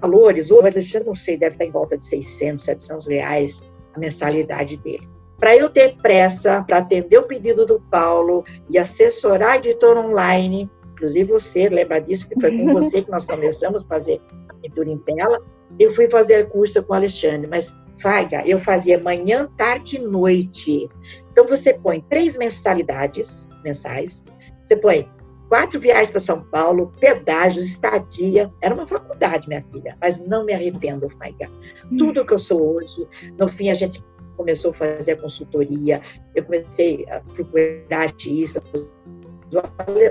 valores, 0.00 0.50
o 0.50 0.58
Alexandre, 0.60 1.06
não 1.06 1.14
sei, 1.14 1.36
deve 1.36 1.54
estar 1.54 1.64
em 1.64 1.70
volta 1.70 1.96
de 1.96 2.04
600, 2.06 2.64
700 2.64 3.06
reais 3.06 3.62
a 3.94 3.98
mensalidade 3.98 4.76
dele. 4.76 5.08
Para 5.38 5.56
eu 5.56 5.70
ter 5.70 5.96
pressa, 5.98 6.62
para 6.62 6.78
atender 6.78 7.18
o 7.18 7.22
pedido 7.22 7.64
do 7.64 7.80
Paulo 7.90 8.44
e 8.68 8.76
assessorar 8.76 9.50
a 9.52 9.56
editora 9.56 10.00
online, 10.00 10.68
inclusive 10.92 11.30
você 11.30 11.68
lembra 11.68 12.00
disso, 12.00 12.28
que 12.28 12.40
foi 12.40 12.56
com 12.56 12.72
você 12.74 13.02
que 13.02 13.10
nós 13.10 13.24
começamos 13.24 13.84
a 13.84 13.88
fazer 13.88 14.20
a 14.48 14.54
pintura 14.54 14.90
em 14.90 14.98
tela, 14.98 15.40
eu 15.78 15.94
fui 15.94 16.10
fazer 16.10 16.48
curso 16.48 16.82
com 16.82 16.92
o 16.92 16.96
Alexandre, 16.96 17.48
mas 17.48 17.76
Faiga, 18.00 18.42
eu 18.46 18.60
fazia 18.60 18.98
manhã, 18.98 19.48
tarde 19.56 19.96
e 19.96 19.98
noite. 19.98 20.88
Então 21.32 21.46
você 21.46 21.74
põe 21.74 22.00
três 22.08 22.38
mensalidades 22.38 23.48
mensais, 23.64 24.24
você 24.62 24.76
põe 24.76 25.08
quatro 25.48 25.80
viagens 25.80 26.10
para 26.10 26.20
São 26.20 26.42
Paulo, 26.44 26.92
pedágios, 27.00 27.66
estadia. 27.66 28.52
Era 28.60 28.74
uma 28.74 28.86
faculdade, 28.86 29.48
minha 29.48 29.64
filha, 29.72 29.96
mas 30.00 30.24
não 30.26 30.44
me 30.44 30.52
arrependo, 30.52 31.08
Faiga. 31.18 31.50
Tudo 31.98 32.24
que 32.24 32.34
eu 32.34 32.38
sou 32.38 32.76
hoje, 32.76 33.06
no 33.38 33.48
fim 33.48 33.70
a 33.70 33.74
gente 33.74 34.02
começou 34.36 34.70
a 34.70 34.74
fazer 34.74 35.16
consultoria, 35.16 36.00
eu 36.34 36.44
comecei 36.44 37.06
a 37.10 37.20
procurar 37.20 38.02
artistas. 38.02 38.62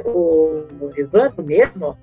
O 0.05 0.65
Evandro 0.97 1.43
mesmo, 1.43 1.97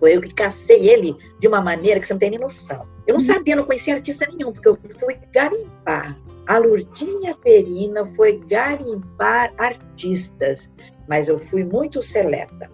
foi 0.00 0.16
eu 0.16 0.20
que 0.20 0.32
cacei 0.34 0.88
ele 0.88 1.14
de 1.38 1.46
uma 1.46 1.60
maneira 1.60 2.00
que 2.00 2.06
você 2.06 2.14
não 2.14 2.18
tem 2.18 2.30
nem 2.30 2.40
noção. 2.40 2.88
Eu 3.06 3.12
não 3.12 3.20
sabia, 3.20 3.54
não 3.54 3.64
conhecia 3.64 3.94
artista 3.94 4.26
nenhum, 4.26 4.52
porque 4.52 4.68
eu 4.68 4.78
fui 4.98 5.18
garimpar. 5.32 6.18
A 6.46 6.58
Lurdinha 6.58 7.36
Perina 7.36 8.06
foi 8.16 8.38
garimpar 8.48 9.52
artistas 9.58 10.72
mas 11.10 11.26
eu 11.26 11.40
fui 11.40 11.64
muito 11.64 12.00
seleta, 12.00 12.70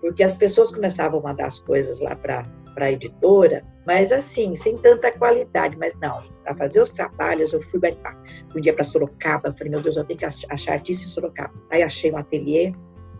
porque 0.00 0.22
as 0.22 0.36
pessoas 0.36 0.70
começavam 0.70 1.18
a 1.18 1.22
mandar 1.24 1.46
as 1.46 1.58
coisas 1.58 1.98
lá 1.98 2.14
para 2.14 2.46
a 2.76 2.92
editora, 2.92 3.64
mas 3.84 4.12
assim, 4.12 4.54
sem 4.54 4.78
tanta 4.78 5.10
qualidade. 5.10 5.76
Mas 5.76 5.96
não, 6.00 6.22
para 6.44 6.54
fazer 6.54 6.80
os 6.80 6.92
trabalhos, 6.92 7.52
eu 7.52 7.60
fui 7.60 7.80
barimpar. 7.80 8.16
Um 8.54 8.60
dia 8.60 8.72
para 8.72 8.84
Sorocaba, 8.84 9.52
falei, 9.58 9.72
meu 9.72 9.82
Deus, 9.82 9.96
eu 9.96 10.04
tenho 10.04 10.20
que 10.20 10.24
achar 10.24 10.72
artista 10.72 11.04
em 11.04 11.08
Sorocaba. 11.08 11.52
Aí 11.68 11.82
achei 11.82 12.12
um 12.12 12.16
ateliê, 12.16 12.72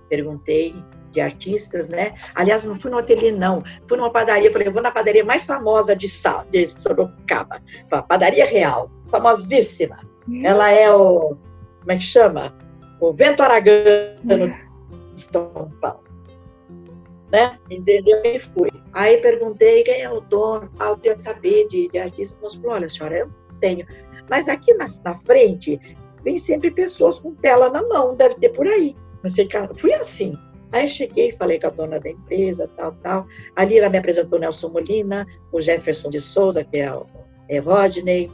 perguntei 0.08 0.72
de 1.10 1.20
artistas, 1.20 1.88
né? 1.88 2.14
Aliás, 2.36 2.64
não 2.64 2.78
fui 2.78 2.92
no 2.92 2.98
ateliê, 2.98 3.32
não. 3.32 3.64
Fui 3.88 3.98
numa 3.98 4.12
padaria, 4.12 4.52
falei, 4.52 4.68
eu 4.68 4.72
vou 4.72 4.80
na 4.80 4.92
padaria 4.92 5.24
mais 5.24 5.46
famosa 5.46 5.96
de, 5.96 6.08
Sal, 6.08 6.44
de 6.48 6.64
Sorocaba, 6.68 7.60
a 7.90 8.02
Padaria 8.02 8.46
Real, 8.46 8.88
famosíssima. 9.10 9.98
Hum. 10.28 10.42
Ela 10.44 10.70
é 10.70 10.92
o, 10.94 11.36
como 11.80 11.90
é 11.90 11.96
que 11.96 12.04
chama? 12.04 12.56
O 13.00 13.12
vento 13.12 13.42
aragano 13.42 14.54
de 15.14 15.20
São 15.20 15.70
Paulo. 15.80 16.04
né? 17.32 17.58
Entendeu? 17.70 18.20
E 18.24 18.38
fui. 18.38 18.70
Aí 18.92 19.18
perguntei 19.18 19.82
quem 19.84 20.02
é 20.02 20.10
o 20.10 20.20
dono, 20.20 20.70
ah, 20.78 20.88
eu 20.88 20.96
tenho 20.96 21.18
saber 21.18 21.68
de, 21.68 21.88
de 21.88 21.98
artista. 21.98 22.38
Falou, 22.40 22.72
olha, 22.72 22.88
senhora, 22.88 23.18
eu 23.18 23.30
tenho. 23.60 23.86
Mas 24.28 24.48
aqui 24.48 24.74
na, 24.74 24.92
na 25.04 25.18
frente, 25.20 25.78
vem 26.24 26.38
sempre 26.38 26.70
pessoas 26.70 27.20
com 27.20 27.34
tela 27.34 27.70
na 27.70 27.82
mão, 27.82 28.14
deve 28.14 28.34
ter 28.36 28.50
por 28.50 28.66
aí. 28.66 28.96
Mas 29.22 29.34
fui 29.76 29.92
assim. 29.94 30.36
Aí 30.72 30.88
cheguei, 30.88 31.32
falei 31.32 31.58
com 31.58 31.66
a 31.66 31.70
dona 31.70 31.98
da 31.98 32.10
empresa, 32.10 32.70
tal, 32.76 32.92
tal. 33.02 33.26
Ali 33.56 33.78
ela 33.78 33.88
me 33.88 33.98
apresentou 33.98 34.38
o 34.38 34.40
Nelson 34.40 34.68
Molina, 34.68 35.26
o 35.52 35.60
Jefferson 35.60 36.10
de 36.10 36.20
Souza, 36.20 36.62
que 36.62 36.78
é 36.78 36.94
o 36.94 37.06
é, 37.48 37.58
Rodney. 37.58 38.30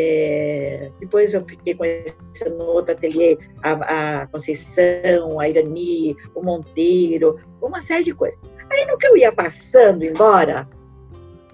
É, 0.00 0.92
depois 1.00 1.34
eu 1.34 1.44
fiquei 1.44 1.74
conhecendo 1.74 2.60
outro 2.60 2.92
ateliê 2.92 3.36
a, 3.64 4.20
a, 4.20 4.26
Conceição, 4.28 5.40
a 5.40 5.48
Irani, 5.48 6.16
o 6.36 6.40
Monteiro, 6.40 7.40
uma 7.60 7.80
série 7.80 8.04
de 8.04 8.14
coisas. 8.14 8.38
Aí 8.70 8.84
no 8.84 8.96
que 8.96 9.08
eu 9.08 9.16
ia 9.16 9.32
passando 9.32 10.04
embora, 10.04 10.68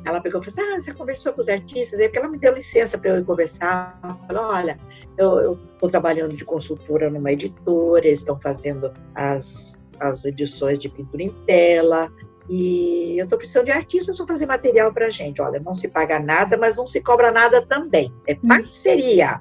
ela 0.05 0.21
pegou 0.21 0.43
e 0.43 0.45
falou 0.45 0.67
assim, 0.67 0.77
ah, 0.77 0.81
você 0.81 0.93
conversou 0.93 1.33
com 1.33 1.41
os 1.41 1.49
artistas? 1.49 1.99
Aí 1.99 2.11
ela 2.15 2.29
me 2.29 2.37
deu 2.37 2.53
licença 2.53 2.99
para 2.99 3.17
eu 3.17 3.25
conversar. 3.25 3.99
Ela 4.03 4.15
falou, 4.27 4.45
olha, 4.45 4.79
eu 5.17 5.59
estou 5.73 5.89
trabalhando 5.89 6.37
de 6.37 6.45
consultora 6.45 7.09
numa 7.09 7.33
editora, 7.33 8.07
eles 8.07 8.21
estão 8.21 8.39
fazendo 8.39 8.93
as, 9.15 9.89
as 10.01 10.27
edições 10.27 10.79
de 10.79 10.91
pintura 10.91 11.23
em 11.23 11.31
tela, 11.47 12.13
e 12.49 13.17
eu 13.19 13.25
estou 13.25 13.39
precisando 13.39 13.67
de 13.67 13.73
artistas 13.73 14.17
para 14.17 14.27
fazer 14.27 14.47
material 14.47 14.93
para 14.93 15.07
a 15.07 15.11
gente. 15.11 15.41
Olha, 15.41 15.61
não 15.61 15.75
se 15.75 15.89
paga 15.89 16.19
nada, 16.19 16.57
mas 16.57 16.77
não 16.77 16.87
se 16.87 17.01
cobra 17.01 17.31
nada 17.31 17.63
também. 17.63 18.13
É 18.27 18.35
hum. 18.35 18.49
parceria. 18.49 19.41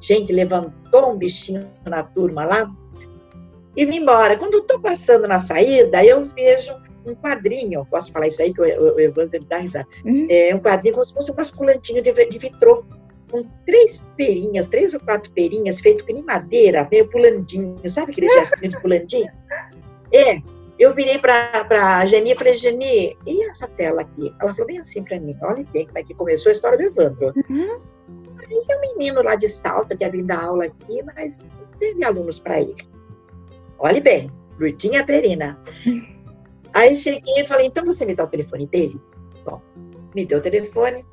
Gente, 0.00 0.32
levantou 0.32 1.12
um 1.12 1.16
bichinho 1.16 1.70
na 1.84 2.02
turma 2.02 2.44
lá 2.44 2.70
e 3.76 3.86
vim 3.86 3.96
embora. 3.96 4.36
Quando 4.36 4.54
eu 4.54 4.60
estou 4.60 4.78
passando 4.80 5.26
na 5.26 5.40
saída, 5.40 6.04
eu 6.04 6.26
vejo 6.26 6.74
um 7.06 7.14
quadrinho, 7.14 7.86
posso 7.90 8.12
falar 8.12 8.28
isso 8.28 8.40
aí, 8.40 8.52
que 8.52 8.60
o 8.60 9.00
Evandro 9.00 9.38
dá 9.46 9.58
risada. 9.58 9.86
Uhum. 10.04 10.26
É 10.30 10.54
um 10.54 10.60
quadrinho 10.60 10.94
como 10.94 11.04
se 11.04 11.12
fosse 11.12 11.30
um 11.30 11.34
basculantinho 11.34 12.02
de, 12.02 12.12
de 12.12 12.38
vitrô, 12.38 12.84
com 13.30 13.44
três 13.66 14.08
perinhas, 14.16 14.66
três 14.66 14.94
ou 14.94 15.00
quatro 15.00 15.30
perinhas, 15.32 15.80
feito 15.80 16.06
com 16.06 16.22
madeira, 16.22 16.86
meio 16.90 17.08
pulandinho, 17.08 17.76
sabe 17.88 18.12
aquele 18.12 18.30
gestinho 18.30 18.70
de 18.70 18.80
pulandinho? 18.80 19.32
É, 20.12 20.38
eu 20.78 20.94
virei 20.94 21.18
para 21.18 21.66
a 21.70 22.06
Geni 22.06 22.32
e 22.32 22.34
falei, 22.34 22.54
Geni, 22.54 23.16
e 23.26 23.44
essa 23.48 23.68
tela 23.68 24.02
aqui? 24.02 24.34
Ela 24.40 24.52
falou 24.52 24.66
bem 24.66 24.78
assim 24.78 25.02
para 25.04 25.20
mim, 25.20 25.36
olha 25.42 25.64
bem 25.72 25.86
como 25.86 25.98
é 25.98 26.02
que 26.02 26.14
começou 26.14 26.50
a 26.50 26.52
história 26.52 26.78
do 26.78 26.84
Evandro. 26.84 27.32
Uhum. 27.48 27.80
E 28.50 28.76
um 28.76 28.80
menino 28.80 29.22
lá 29.22 29.36
de 29.36 29.48
Salta 29.48 29.96
que 29.96 30.04
ia 30.04 30.10
vir 30.10 30.24
dar 30.24 30.44
aula 30.44 30.66
aqui, 30.66 31.02
mas 31.14 31.38
não 31.38 31.78
teve 31.78 32.04
alunos 32.04 32.38
para 32.38 32.60
ele. 32.60 32.76
Olhe 33.78 34.00
bem, 34.00 34.30
Lutinha 34.58 35.04
Perina. 35.04 35.58
Aí 36.74 36.94
cheguei 36.94 37.42
e 37.42 37.46
falei, 37.46 37.66
então 37.66 37.84
você 37.84 38.04
me 38.04 38.14
dá 38.14 38.24
o 38.24 38.28
telefone 38.28 38.66
dele? 38.66 39.00
Bom, 39.44 39.62
me 40.14 40.26
deu 40.26 40.38
o 40.38 40.42
telefone. 40.42 41.04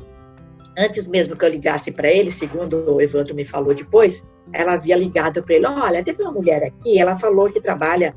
Antes 0.78 1.08
mesmo 1.08 1.36
que 1.36 1.45
eu 1.45 1.50
ligasse 1.50 1.91
para 1.91 2.12
ele, 2.12 2.32
segundo 2.32 2.95
o 2.95 3.02
Evandro 3.02 3.36
me 3.36 3.45
falou 3.45 3.74
depois, 3.74 4.26
ela 4.54 4.74
havia 4.74 4.95
ligado 4.95 5.43
para 5.43 5.56
ele, 5.56 5.67
olha, 5.67 6.04
teve 6.04 6.24
uma 6.24 6.32
mulher 6.32 6.63
aqui, 6.63 6.97
ela 6.97 7.17
falou 7.17 7.52
que 7.52 7.62
trabalha 7.62 8.15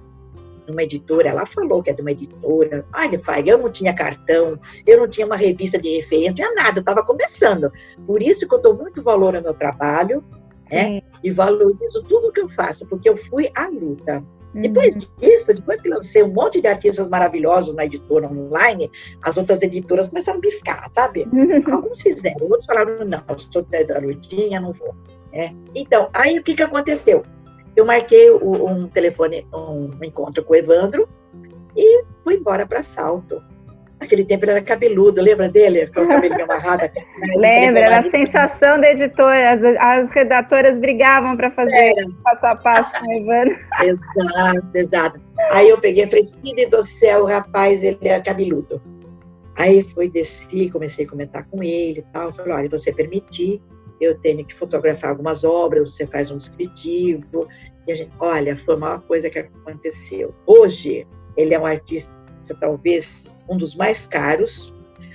numa 0.66 0.83
editora, 0.83 1.29
ela 1.29 1.46
falou 1.46 1.83
que 1.83 1.90
é 1.90 1.92
de 1.92 2.00
uma 2.00 2.12
editora. 2.12 2.85
Olha, 2.94 3.18
Fag, 3.18 3.48
eu 3.48 3.59
não 3.59 3.70
tinha 3.70 3.94
cartão, 3.94 4.59
eu 4.87 4.98
não 4.98 5.09
tinha 5.09 5.27
uma 5.27 5.37
revista 5.37 5.79
de 5.79 5.88
referência, 5.96 6.29
não 6.29 6.35
tinha 6.35 6.55
nada, 6.55 6.79
eu 6.79 6.81
estava 6.81 7.05
começando. 7.05 7.70
Por 8.07 8.22
isso 8.22 8.48
que 8.48 8.55
eu 8.55 8.62
dou 8.62 8.77
muito 8.77 9.03
valor 9.03 9.37
ao 9.37 9.42
meu 9.42 9.55
trabalho, 9.55 10.24
né? 10.70 11.03
E 11.22 11.31
valorizo 11.31 12.03
tudo 12.05 12.33
que 12.33 12.40
eu 12.40 12.48
faço, 12.48 12.87
porque 12.87 13.09
eu 13.09 13.16
fui 13.16 13.50
à 13.55 13.68
luta. 13.68 14.24
Uhum. 14.55 14.62
Depois 14.62 14.94
disso, 14.94 15.53
depois 15.53 15.81
que 15.81 15.88
lancei 15.88 16.22
um 16.22 16.33
monte 16.33 16.61
de 16.61 16.68
artistas 16.68 17.11
maravilhosos 17.11 17.74
na 17.74 17.85
editora 17.85 18.29
online, 18.29 18.90
as 19.22 19.37
outras 19.37 19.62
editoras 19.62 20.09
começaram 20.09 20.38
a 20.38 20.42
piscar, 20.42 20.88
sabe? 20.92 21.29
Uhum. 21.33 21.62
Alguns 21.74 22.00
fizeram, 22.00 22.46
outros 22.46 22.64
falaram, 22.64 23.05
não, 23.05 23.22
sou 23.37 23.62
da 23.62 23.98
Lutinha, 23.98 24.61
não 24.61 24.72
vou. 24.72 24.94
É. 25.33 25.50
Então, 25.74 26.09
aí 26.12 26.38
o 26.38 26.42
que, 26.44 26.55
que 26.55 26.62
aconteceu? 26.62 27.22
Eu 27.76 27.84
marquei 27.84 28.30
um 28.30 28.88
telefone, 28.88 29.46
um 29.52 29.90
encontro 30.02 30.44
com 30.44 30.52
o 30.52 30.56
Evandro 30.56 31.08
e 31.76 32.04
fui 32.22 32.37
embora 32.37 32.66
para 32.66 32.82
Salto. 32.82 33.42
Naquele 34.00 34.24
tempo 34.24 34.44
ele 34.44 34.52
era 34.52 34.62
cabeludo, 34.62 35.20
lembra 35.20 35.48
dele? 35.48 35.87
Com 35.87 36.02
o 36.02 36.08
cabelinho 36.08 36.44
amarrado. 36.44 36.90
Lembra, 37.37 37.84
era 37.84 37.98
a 38.00 38.10
sensação 38.10 38.80
da 38.80 38.90
editora. 38.90 39.52
As, 39.52 39.62
as 40.04 40.10
redatoras 40.10 40.78
brigavam 40.78 41.37
para 41.37 41.50
fazer 41.52 41.74
era. 41.74 42.06
passo 42.22 42.46
a 42.46 42.56
passo 42.56 43.00
com 43.00 43.08
o 43.08 43.12
Evandro. 43.12 43.58
exato, 43.82 44.68
exato. 44.74 45.20
Aí 45.52 45.68
eu 45.68 45.78
peguei 45.80 46.06
falei, 46.06 46.28
filho 46.42 46.70
do 46.70 46.82
céu, 46.82 47.24
rapaz, 47.24 47.82
ele 47.82 47.98
é 48.02 48.20
cabeludo. 48.20 48.80
Aí 49.56 49.82
fui, 49.82 50.10
desci, 50.10 50.68
comecei 50.68 51.06
a 51.06 51.08
comentar 51.08 51.46
com 51.48 51.62
ele 51.62 52.00
e 52.00 52.12
tal. 52.12 52.32
Falei, 52.32 52.52
olha, 52.52 52.68
você 52.68 52.92
permitir, 52.92 53.62
eu 54.04 54.18
tenho 54.18 54.44
que 54.44 54.54
fotografar 54.54 55.10
algumas 55.10 55.44
obras, 55.44 55.92
você 55.92 56.06
faz 56.06 56.30
um 56.30 56.36
descritivo. 56.36 57.48
E 57.86 57.92
a 57.92 57.94
gente, 57.94 58.12
olha, 58.18 58.56
foi 58.56 58.76
uma 58.76 59.00
coisa 59.00 59.28
que 59.28 59.38
aconteceu. 59.38 60.34
Hoje, 60.46 61.06
ele 61.36 61.54
é 61.54 61.58
um 61.58 61.66
artista, 61.66 62.14
talvez, 62.60 63.36
um 63.48 63.56
dos 63.56 63.74
mais 63.74 64.06
caros, 64.06 64.74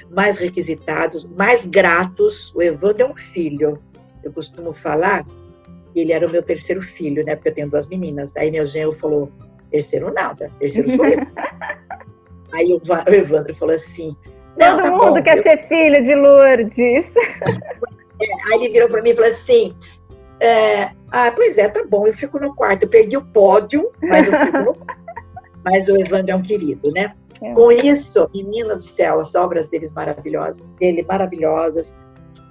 mais 0.09 0.37
requisitados, 0.37 1.23
mais 1.23 1.65
gratos. 1.65 2.53
O 2.55 2.61
Evandro 2.61 3.03
é 3.03 3.05
um 3.05 3.15
filho. 3.15 3.81
Eu 4.23 4.31
costumo 4.33 4.73
falar 4.73 5.25
que 5.93 5.99
ele 5.99 6.11
era 6.11 6.27
o 6.27 6.29
meu 6.29 6.43
terceiro 6.43 6.81
filho, 6.81 7.23
né? 7.23 7.35
Porque 7.35 7.49
eu 7.49 7.53
tenho 7.53 7.69
duas 7.69 7.87
meninas. 7.87 8.31
Daí 8.31 8.51
meu 8.51 8.65
genro 8.65 8.93
falou, 8.93 9.31
terceiro 9.71 10.11
nada, 10.13 10.51
terceiro 10.59 10.89
sou 10.91 11.05
eu. 11.05 11.19
Aí 12.51 12.73
o, 12.73 12.81
Evandro 13.13 13.53
falou 13.53 13.75
assim, 13.75 14.15
Todo 14.59 14.81
tá 14.81 14.91
mundo 14.91 15.13
bom, 15.13 15.23
quer 15.23 15.37
eu... 15.37 15.43
ser 15.43 15.67
filho 15.67 16.03
de 16.03 16.15
Lourdes. 16.15 17.13
Aí 18.21 18.63
ele 18.63 18.69
virou 18.69 18.89
para 18.89 19.01
mim 19.01 19.11
e 19.11 19.15
falou 19.15 19.31
assim: 19.31 19.75
é, 20.39 20.91
Ah, 21.11 21.31
pois 21.35 21.57
é, 21.57 21.67
tá 21.67 21.85
bom, 21.85 22.07
eu 22.07 22.13
fico 22.13 22.39
no 22.39 22.55
quarto. 22.55 22.83
Eu 22.83 22.89
perdi 22.89 23.17
o 23.17 23.25
pódio, 23.25 23.91
mas 24.01 24.27
eu 24.27 24.33
fico 24.45 24.57
no 24.59 24.77
Mas 25.63 25.89
o 25.89 25.97
Evandro 25.97 26.31
é 26.31 26.35
um 26.35 26.41
querido, 26.41 26.91
né? 26.91 27.13
É. 27.41 27.53
Com 27.53 27.71
isso, 27.71 28.29
menina 28.33 28.75
do 28.75 28.83
céu, 28.83 29.19
as 29.19 29.35
obras 29.35 29.69
deles 29.69 29.91
maravilhosas, 29.91 30.65
dele 30.79 31.03
maravilhosas. 31.03 31.93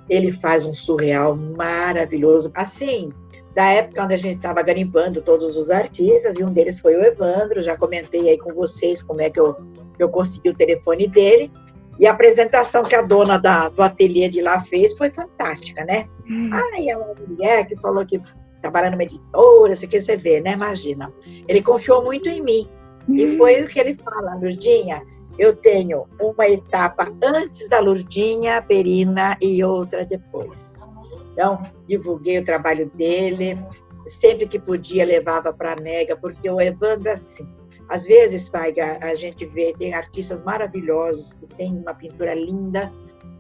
Ele 0.08 0.32
faz 0.32 0.64
um 0.66 0.72
surreal 0.72 1.36
maravilhoso. 1.36 2.50
Assim, 2.54 3.12
da 3.54 3.64
época 3.64 4.04
onde 4.04 4.14
a 4.14 4.18
gente 4.18 4.36
estava 4.36 4.62
garimpando 4.62 5.20
todos 5.20 5.56
os 5.56 5.70
artistas, 5.70 6.36
e 6.38 6.44
um 6.44 6.52
deles 6.52 6.78
foi 6.78 6.96
o 6.96 7.04
Evandro. 7.04 7.62
Já 7.62 7.76
comentei 7.76 8.28
aí 8.28 8.38
com 8.38 8.54
vocês 8.54 9.02
como 9.02 9.20
é 9.20 9.28
que 9.28 9.40
eu, 9.40 9.56
eu 9.98 10.08
consegui 10.08 10.50
o 10.50 10.54
telefone 10.54 11.06
dele. 11.06 11.50
E 11.98 12.06
a 12.06 12.12
apresentação 12.12 12.82
que 12.84 12.94
a 12.94 13.02
dona 13.02 13.38
da, 13.38 13.68
do 13.68 13.82
ateliê 13.82 14.28
de 14.28 14.40
lá 14.40 14.60
fez 14.60 14.92
foi 14.96 15.10
fantástica, 15.10 15.84
né? 15.84 16.06
Hum. 16.28 16.50
Aí 16.52 16.88
é 16.88 16.96
uma 16.96 17.14
mulher 17.26 17.66
que 17.66 17.76
falou 17.76 18.06
que 18.06 18.20
trabalha 18.62 18.90
numa 18.90 19.02
editora, 19.02 19.72
isso 19.72 19.84
aqui 19.84 20.00
você 20.00 20.16
vê, 20.16 20.40
né? 20.40 20.52
Imagina. 20.52 21.12
Ele 21.48 21.62
confiou 21.62 22.04
muito 22.04 22.28
em 22.28 22.40
mim. 22.40 22.68
Hum. 23.08 23.16
E 23.16 23.36
foi 23.36 23.62
o 23.62 23.66
que 23.66 23.80
ele 23.80 23.94
fala, 23.94 24.36
Lurdinha, 24.36 25.02
eu 25.38 25.54
tenho 25.54 26.06
uma 26.20 26.48
etapa 26.48 27.12
antes 27.22 27.68
da 27.68 27.80
Lurdinha, 27.80 28.62
Perina 28.62 29.36
e 29.40 29.62
outra 29.64 30.04
depois. 30.04 30.88
Então, 31.32 31.62
divulguei 31.86 32.38
o 32.38 32.44
trabalho 32.44 32.90
dele, 32.94 33.58
sempre 34.06 34.46
que 34.46 34.58
podia 34.58 35.04
levava 35.04 35.52
para 35.52 35.74
a 35.74 35.82
Mega, 35.82 36.16
porque 36.16 36.50
o 36.50 36.60
Evandro, 36.60 37.10
assim, 37.10 37.48
às 37.88 38.04
vezes, 38.04 38.48
Paiga, 38.48 38.98
a 39.00 39.14
gente 39.14 39.46
vê, 39.46 39.74
tem 39.78 39.94
artistas 39.94 40.42
maravilhosos 40.42 41.34
que 41.34 41.46
têm 41.56 41.72
uma 41.72 41.94
pintura 41.94 42.34
linda, 42.34 42.92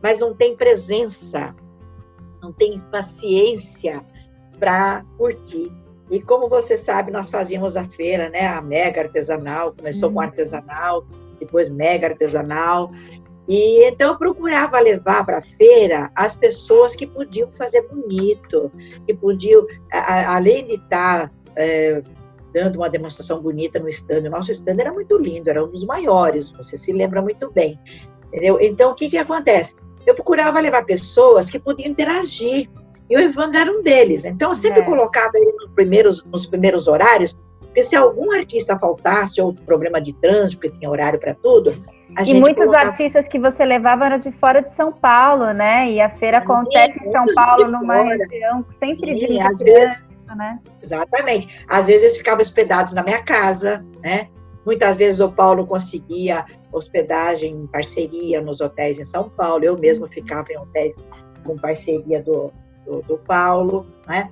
mas 0.02 0.20
não 0.20 0.34
tem 0.34 0.56
presença, 0.56 1.54
não 2.40 2.52
tem 2.52 2.80
paciência 2.80 4.04
para 4.58 5.04
curtir. 5.18 5.70
E 6.10 6.20
como 6.20 6.48
você 6.48 6.76
sabe, 6.78 7.10
nós 7.10 7.28
fazíamos 7.28 7.76
a 7.76 7.84
feira, 7.84 8.30
né? 8.30 8.46
A 8.46 8.62
mega 8.62 9.02
artesanal, 9.02 9.74
começou 9.74 10.08
com 10.10 10.16
uhum. 10.16 10.22
artesanal, 10.22 11.04
depois 11.38 11.68
mega 11.68 12.06
artesanal. 12.06 12.90
E 13.46 13.84
então 13.84 14.12
eu 14.12 14.18
procurava 14.18 14.80
levar 14.80 15.24
para 15.26 15.38
a 15.38 15.42
feira 15.42 16.10
as 16.14 16.34
pessoas 16.34 16.96
que 16.96 17.06
podiam 17.06 17.50
fazer 17.52 17.86
bonito, 17.88 18.72
que 19.06 19.14
podiam, 19.14 19.66
a, 19.92 20.36
além 20.36 20.66
de 20.66 20.74
estar 20.74 21.28
tá, 21.28 21.34
é, 21.56 22.02
dando 22.58 22.76
uma 22.76 22.90
demonstração 22.90 23.40
bonita 23.40 23.78
no 23.78 23.88
stand. 23.88 24.26
O 24.26 24.30
nosso 24.30 24.50
stand 24.50 24.76
era 24.80 24.92
muito 24.92 25.16
lindo, 25.16 25.48
era 25.48 25.64
um 25.64 25.68
dos 25.68 25.84
maiores, 25.84 26.50
você 26.50 26.76
se 26.76 26.92
lembra 26.92 27.22
muito 27.22 27.50
bem. 27.52 27.78
Entendeu? 28.28 28.58
Então, 28.60 28.90
o 28.90 28.94
que, 28.94 29.08
que 29.08 29.16
acontece? 29.16 29.76
Eu 30.04 30.14
procurava 30.14 30.58
levar 30.60 30.84
pessoas 30.84 31.48
que 31.48 31.58
podiam 31.58 31.88
interagir. 31.88 32.68
E 33.08 33.16
o 33.16 33.20
Evandro 33.20 33.58
era 33.58 33.70
um 33.70 33.82
deles. 33.82 34.24
Então, 34.24 34.50
eu 34.50 34.56
sempre 34.56 34.80
é. 34.80 34.84
colocava 34.84 35.32
ele 35.34 35.52
nos 35.52 35.70
primeiros, 35.70 36.24
nos 36.24 36.46
primeiros 36.46 36.88
horários, 36.88 37.36
porque 37.60 37.84
se 37.84 37.96
algum 37.96 38.32
artista 38.32 38.78
faltasse, 38.78 39.40
ou 39.40 39.54
problema 39.54 40.00
de 40.00 40.12
trânsito, 40.14 40.60
porque 40.60 40.78
tinha 40.78 40.90
horário 40.90 41.18
para 41.18 41.34
tudo, 41.34 41.72
e 42.26 42.34
muitos 42.34 42.64
colocava... 42.64 42.90
artistas 42.90 43.28
que 43.28 43.38
você 43.38 43.64
levava 43.64 44.06
eram 44.06 44.18
de 44.18 44.32
fora 44.32 44.62
de 44.62 44.74
São 44.74 44.92
Paulo, 44.92 45.52
né? 45.52 45.90
E 45.90 46.00
a 46.00 46.08
feira 46.08 46.38
acontece 46.38 46.94
Sim, 46.94 47.06
em 47.06 47.12
São 47.12 47.24
Paulo, 47.34 47.70
numa 47.70 48.02
região 48.02 48.64
sempre 48.78 49.18
Sim, 49.18 49.26
de 49.26 49.40
às 49.40 49.58
vezes, 49.58 50.07
né? 50.34 50.58
Exatamente. 50.82 51.64
Às 51.68 51.86
vezes 51.86 52.02
eles 52.02 52.16
ficavam 52.18 52.42
hospedados 52.42 52.94
na 52.94 53.02
minha 53.02 53.22
casa, 53.22 53.84
né? 54.02 54.28
Muitas 54.64 54.96
vezes 54.96 55.20
o 55.20 55.32
Paulo 55.32 55.66
conseguia 55.66 56.44
hospedagem 56.70 57.54
em 57.54 57.66
parceria 57.66 58.40
nos 58.40 58.60
hotéis 58.60 58.98
em 58.98 59.04
São 59.04 59.28
Paulo, 59.30 59.64
eu 59.64 59.78
mesmo 59.78 60.06
ficava 60.06 60.52
em 60.52 60.58
hotéis 60.58 60.94
com 61.44 61.56
parceria 61.56 62.22
do, 62.22 62.52
do, 62.84 63.00
do 63.02 63.18
Paulo, 63.18 63.86
né? 64.06 64.30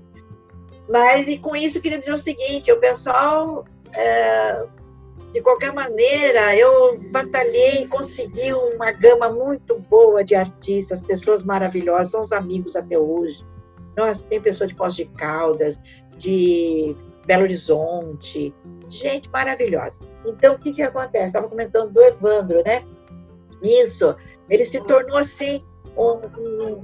Mas, 0.89 1.27
e 1.27 1.39
com 1.39 1.57
isso, 1.57 1.81
queria 1.81 1.99
dizer 1.99 2.15
o 2.15 2.19
seguinte: 2.19 2.71
o 2.71 2.79
pessoal, 2.79 3.65
é, 3.93 4.67
de 5.33 5.41
qualquer 5.41 5.73
maneira, 5.73 6.57
eu 6.57 6.99
batalhei, 7.11 7.87
consegui 7.89 8.53
uma 8.53 8.93
gama 8.93 9.31
muito 9.31 9.79
boa 9.79 10.23
de 10.23 10.35
artistas, 10.35 11.03
pessoas 11.03 11.43
maravilhosas, 11.43 12.11
são 12.11 12.21
os 12.21 12.33
amigos 12.33 12.77
até 12.77 12.99
hoje. 12.99 13.45
Nossa, 13.97 14.23
tem 14.25 14.41
pessoa 14.41 14.67
de 14.67 14.75
Poços 14.75 14.97
de 14.97 15.07
Caldas, 15.07 15.81
de 16.17 16.95
Belo 17.27 17.43
Horizonte, 17.43 18.55
gente 18.89 19.31
maravilhosa. 19.31 20.01
Então, 20.27 20.55
o 20.55 20.59
que, 20.59 20.73
que 20.73 20.83
acontece? 20.83 21.27
Estava 21.27 21.49
comentando 21.49 21.93
do 21.93 22.03
Evandro, 22.03 22.63
né? 22.65 22.85
Isso, 23.63 24.15
ele 24.49 24.65
se 24.65 24.81
tornou 24.83 25.17
assim 25.17 25.65
um, 25.97 26.21
um 26.41 26.83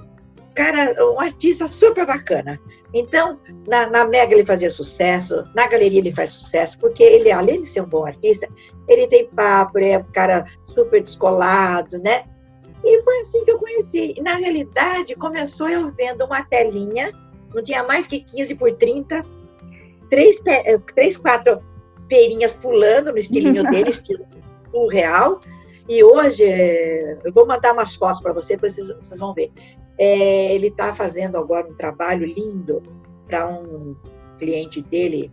cara, 0.54 0.94
um 1.12 1.20
artista 1.20 1.68
super 1.68 2.06
bacana. 2.06 2.58
Então, 2.94 3.38
na, 3.66 3.88
na, 3.88 4.04
Mega 4.04 4.34
ele 4.34 4.44
fazia 4.44 4.70
sucesso, 4.70 5.44
na 5.54 5.66
galeria 5.66 5.98
ele 5.98 6.12
faz 6.12 6.30
sucesso, 6.32 6.78
porque 6.78 7.02
ele, 7.02 7.30
além 7.30 7.60
de 7.60 7.66
ser 7.66 7.80
um 7.80 7.86
bom 7.86 8.04
artista, 8.04 8.46
ele 8.86 9.06
tem 9.06 9.28
papo, 9.28 9.78
ele 9.78 9.90
é 9.90 9.98
um 9.98 10.12
cara 10.12 10.46
super 10.62 11.00
descolado, 11.00 11.98
né? 11.98 12.24
E 12.84 13.02
foi 13.02 13.20
assim 13.20 13.44
que 13.44 13.50
eu 13.50 13.58
conheci. 13.58 14.14
Na 14.20 14.34
realidade, 14.34 15.14
começou 15.14 15.68
eu 15.68 15.90
vendo 15.92 16.24
uma 16.24 16.42
telinha, 16.42 17.12
não 17.54 17.62
tinha 17.62 17.84
mais 17.84 18.06
que 18.06 18.20
15 18.20 18.54
por 18.56 18.72
30, 18.72 19.24
três, 20.10 20.40
eh, 20.46 20.78
três 20.94 21.16
quatro 21.16 21.60
perinhas 22.08 22.54
pulando 22.54 23.12
no 23.12 23.18
estilinho 23.18 23.62
dele, 23.70 23.90
estilo 23.90 24.26
real. 24.90 25.40
E 25.88 26.02
hoje, 26.02 26.44
eh, 26.44 27.18
eu 27.24 27.32
vou 27.32 27.46
mandar 27.46 27.72
umas 27.72 27.94
fotos 27.94 28.20
para 28.20 28.32
você, 28.32 28.54
depois 28.54 28.74
vocês, 28.74 28.88
vocês 28.88 29.20
vão 29.20 29.32
ver. 29.32 29.50
É, 29.98 30.54
ele 30.54 30.68
está 30.68 30.94
fazendo 30.94 31.36
agora 31.36 31.68
um 31.68 31.74
trabalho 31.74 32.26
lindo 32.26 32.82
para 33.26 33.48
um 33.48 33.94
cliente 34.38 34.82
dele 34.82 35.30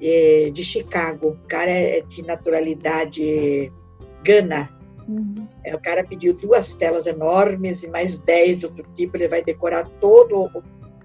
é, 0.00 0.50
de 0.52 0.62
Chicago. 0.62 1.28
O 1.30 1.48
cara 1.48 1.70
é 1.70 2.00
de 2.00 2.22
naturalidade 2.22 3.72
Gana. 4.22 4.73
Uhum. 5.08 5.46
É, 5.62 5.74
o 5.74 5.80
cara 5.80 6.02
pediu 6.04 6.34
duas 6.34 6.74
telas 6.74 7.06
enormes 7.06 7.82
e 7.82 7.88
mais 7.88 8.18
dez 8.18 8.58
do 8.58 8.68
outro 8.68 8.84
tipo. 8.94 9.16
Ele 9.16 9.28
vai 9.28 9.42
decorar 9.42 9.88
todo 10.00 10.50
o, 10.54 10.62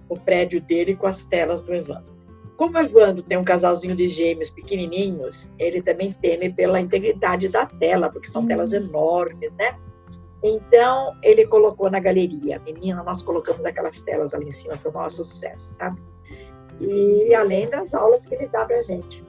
o 0.10 0.20
prédio 0.20 0.62
dele 0.62 0.96
com 0.96 1.08
as 1.08 1.26
telas 1.26 1.62
do 1.62 1.74
Evandro. 1.74 2.18
Como 2.56 2.78
o 2.78 2.82
Evandro 2.82 3.24
tem 3.24 3.38
um 3.38 3.44
casalzinho 3.44 3.96
de 3.96 4.08
gêmeos 4.08 4.50
pequenininhos, 4.50 5.52
ele 5.58 5.82
também 5.82 6.12
teme 6.12 6.52
pela 6.52 6.82
integridade 6.82 7.48
da 7.48 7.66
tela, 7.66 8.10
porque 8.10 8.28
são 8.28 8.42
uhum. 8.42 8.48
telas 8.48 8.74
enormes, 8.74 9.52
né? 9.58 9.78
Então, 10.44 11.16
ele 11.22 11.46
colocou 11.46 11.90
na 11.90 12.00
galeria. 12.00 12.60
Menina, 12.60 13.04
nós 13.04 13.22
colocamos 13.22 13.66
aquelas 13.66 14.02
telas 14.02 14.34
ali 14.34 14.48
em 14.48 14.52
cima, 14.52 14.76
foi 14.78 14.92
um 14.92 14.94
maior 14.94 15.10
sucesso, 15.10 15.76
sabe? 15.76 16.02
E 16.80 17.34
além 17.34 17.70
das 17.70 17.94
aulas 17.94 18.26
que 18.26 18.36
ele 18.36 18.48
dá 18.48 18.66
pra 18.66 18.82
gente. 18.84 19.24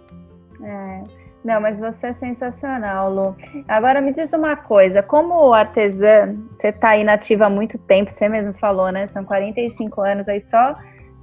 É. 0.62 1.04
Não, 1.44 1.60
mas 1.60 1.78
você 1.78 2.08
é 2.08 2.14
sensacional, 2.14 3.10
Lu. 3.12 3.36
Agora 3.66 4.00
me 4.00 4.12
diz 4.12 4.32
uma 4.32 4.56
coisa, 4.56 5.02
como 5.02 5.54
artesã, 5.54 6.36
você 6.56 6.68
está 6.68 6.90
aí 6.90 7.04
nativa 7.04 7.46
há 7.46 7.50
muito 7.50 7.78
tempo, 7.78 8.10
você 8.10 8.28
mesmo 8.28 8.52
falou, 8.54 8.92
né? 8.92 9.06
São 9.08 9.24
45 9.24 10.00
anos 10.02 10.28
aí 10.28 10.44
só 10.48 10.76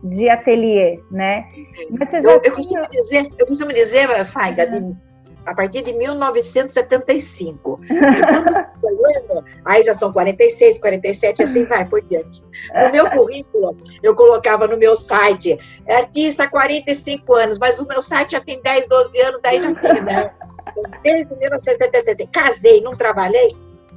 de 0.04 0.30
ateliê, 0.30 1.00
né? 1.12 1.46
Mas 1.92 2.10
você 2.10 2.22
já 2.22 2.32
eu, 2.32 2.42
eu, 2.44 2.54
costumo 2.54 2.88
dizer, 2.90 3.28
eu 3.38 3.46
costumo 3.46 3.74
dizer, 3.74 4.26
Faiga, 4.26 4.68
uhum 4.68 5.07
a 5.48 5.56
partir 5.56 5.82
de 5.82 5.94
1975. 5.94 7.80
aí 9.64 9.82
já 9.82 9.94
são 9.94 10.12
46, 10.12 10.78
47, 10.80 11.44
assim 11.44 11.64
vai 11.66 11.86
por 11.86 12.02
diante. 12.02 12.44
No 12.76 12.92
meu 12.92 13.10
currículo, 13.10 13.78
eu 14.04 14.14
colocava 14.14 14.68
no 14.68 14.78
meu 14.78 14.96
site, 14.96 15.58
é 15.86 15.96
artista 15.96 16.44
há 16.44 16.48
45 16.48 17.34
anos, 17.34 17.58
mas 17.58 17.80
o 17.80 17.88
meu 17.88 18.02
site 18.02 18.32
já 18.34 18.42
tem 18.42 18.62
10, 18.62 18.88
12 18.88 19.22
anos, 19.22 19.42
daí 19.42 19.62
já 19.62 19.74
tem, 19.74 20.02
né? 20.02 20.32
Desde 21.02 21.38
1976. 21.38 22.30
Casei, 22.32 22.82
não 22.82 22.98
trabalhei, 22.98 23.48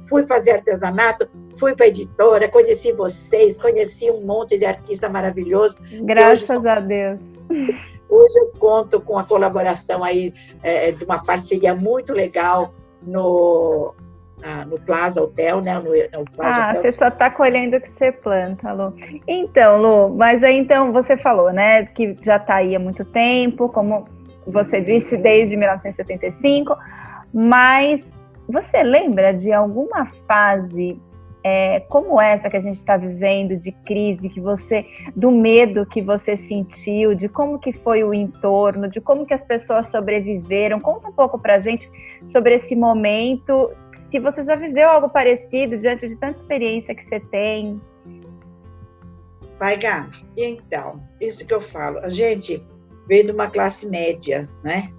fui 0.07 0.25
fazer 0.25 0.51
artesanato, 0.51 1.29
fui 1.57 1.75
para 1.75 1.85
a 1.85 1.89
editora, 1.89 2.47
conheci 2.47 2.93
vocês, 2.93 3.57
conheci 3.57 4.09
um 4.09 4.21
monte 4.21 4.57
de 4.57 4.65
artista 4.65 5.09
maravilhoso. 5.09 5.75
Graças 6.03 6.47
são... 6.47 6.65
a 6.65 6.79
Deus. 6.79 7.19
Hoje 8.11 8.37
eu 8.37 8.51
conto 8.59 8.99
com 8.99 9.17
a 9.17 9.23
colaboração 9.23 10.03
aí 10.03 10.33
é, 10.61 10.91
de 10.91 11.05
uma 11.05 11.23
parceria 11.23 11.73
muito 11.73 12.11
legal 12.11 12.73
no, 13.01 13.95
ah, 14.43 14.65
no 14.65 14.77
Plaza 14.81 15.23
Hotel, 15.23 15.61
né? 15.61 15.75
No, 15.75 16.19
no 16.19 16.25
Plaza 16.25 16.55
ah, 16.55 16.69
Hotel. 16.71 16.81
você 16.81 16.91
só 16.91 17.07
está 17.07 17.29
colhendo 17.29 17.77
o 17.77 17.81
que 17.81 17.89
você 17.89 18.11
planta, 18.11 18.73
Lu. 18.73 18.93
Então, 19.25 19.81
Lu, 19.81 20.09
mas 20.15 20.43
aí 20.43 20.57
então 20.57 20.91
você 20.91 21.15
falou, 21.15 21.53
né, 21.53 21.85
que 21.85 22.17
já 22.21 22.35
está 22.35 22.55
aí 22.55 22.75
há 22.75 22.79
muito 22.79 23.05
tempo, 23.05 23.69
como 23.69 24.05
você 24.45 24.81
disse, 24.81 25.15
desde 25.15 25.55
1975, 25.55 26.75
mas 27.33 28.05
você 28.47 28.83
lembra 28.83 29.33
de 29.33 29.53
alguma 29.53 30.11
fase 30.27 30.99
é, 31.43 31.79
como 31.81 32.21
essa 32.21 32.49
que 32.49 32.57
a 32.57 32.59
gente 32.59 32.77
está 32.77 32.97
vivendo 32.97 33.57
de 33.57 33.71
crise, 33.71 34.29
que 34.29 34.39
você, 34.39 34.85
do 35.15 35.31
medo 35.31 35.85
que 35.85 36.01
você 36.01 36.37
sentiu, 36.37 37.15
de 37.15 37.27
como 37.27 37.59
que 37.59 37.73
foi 37.73 38.03
o 38.03 38.13
entorno, 38.13 38.87
de 38.87 39.01
como 39.01 39.25
que 39.25 39.33
as 39.33 39.43
pessoas 39.43 39.87
sobreviveram. 39.87 40.79
Conta 40.79 41.07
um 41.07 41.13
pouco 41.13 41.39
para 41.39 41.55
a 41.55 41.59
gente 41.59 41.89
sobre 42.25 42.55
esse 42.55 42.75
momento. 42.75 43.71
Se 44.11 44.19
você 44.19 44.43
já 44.43 44.55
viveu 44.55 44.87
algo 44.89 45.09
parecido 45.09 45.77
diante 45.77 46.07
de 46.07 46.15
tanta 46.15 46.37
experiência 46.37 46.93
que 46.93 47.07
você 47.07 47.19
tem. 47.19 47.81
Vai, 49.57 49.77
Gá. 49.77 50.09
Então, 50.37 51.01
isso 51.19 51.45
que 51.45 51.53
eu 51.53 51.61
falo. 51.61 51.99
A 51.99 52.09
gente 52.09 52.63
veio 53.07 53.25
de 53.25 53.31
uma 53.31 53.49
classe 53.49 53.87
média, 53.87 54.49
né? 54.63 54.91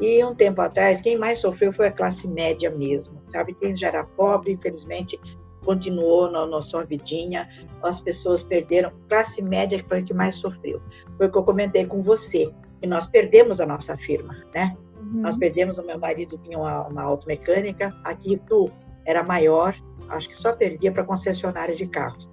E 0.00 0.24
um 0.24 0.34
tempo 0.34 0.60
atrás, 0.60 1.00
quem 1.00 1.16
mais 1.16 1.38
sofreu 1.38 1.72
foi 1.72 1.86
a 1.86 1.92
classe 1.92 2.26
média 2.28 2.68
mesmo, 2.70 3.20
sabe? 3.26 3.54
Quem 3.54 3.76
já 3.76 3.88
era 3.88 4.04
pobre, 4.04 4.52
infelizmente, 4.52 5.20
continuou 5.64 6.30
na, 6.30 6.62
sua 6.62 6.84
vidinha, 6.84 7.48
as 7.82 8.00
pessoas 8.00 8.42
perderam, 8.42 8.92
classe 9.08 9.42
média 9.42 9.82
que 9.82 9.88
foi 9.88 10.02
o 10.02 10.04
que 10.04 10.14
mais 10.14 10.36
sofreu. 10.36 10.80
Foi 11.16 11.26
o 11.26 11.30
que 11.32 11.38
eu 11.38 11.42
comentei 11.42 11.86
com 11.86 12.02
você, 12.02 12.52
que 12.80 12.86
nós 12.86 13.06
perdemos 13.06 13.60
a 13.60 13.66
nossa 13.66 13.96
firma, 13.96 14.36
né? 14.54 14.76
Uhum. 14.98 15.22
Nós 15.22 15.36
perdemos, 15.36 15.78
o 15.78 15.84
meu 15.84 15.98
marido 15.98 16.38
tinha 16.38 16.58
uma, 16.58 16.86
uma 16.86 17.02
automecânica, 17.02 17.94
aqui 18.04 18.40
tu 18.46 18.70
era 19.04 19.22
maior, 19.22 19.74
acho 20.08 20.28
que 20.28 20.36
só 20.36 20.52
perdia 20.52 20.92
para 20.92 21.04
concessionária 21.04 21.74
de 21.74 21.86
carros. 21.86 22.30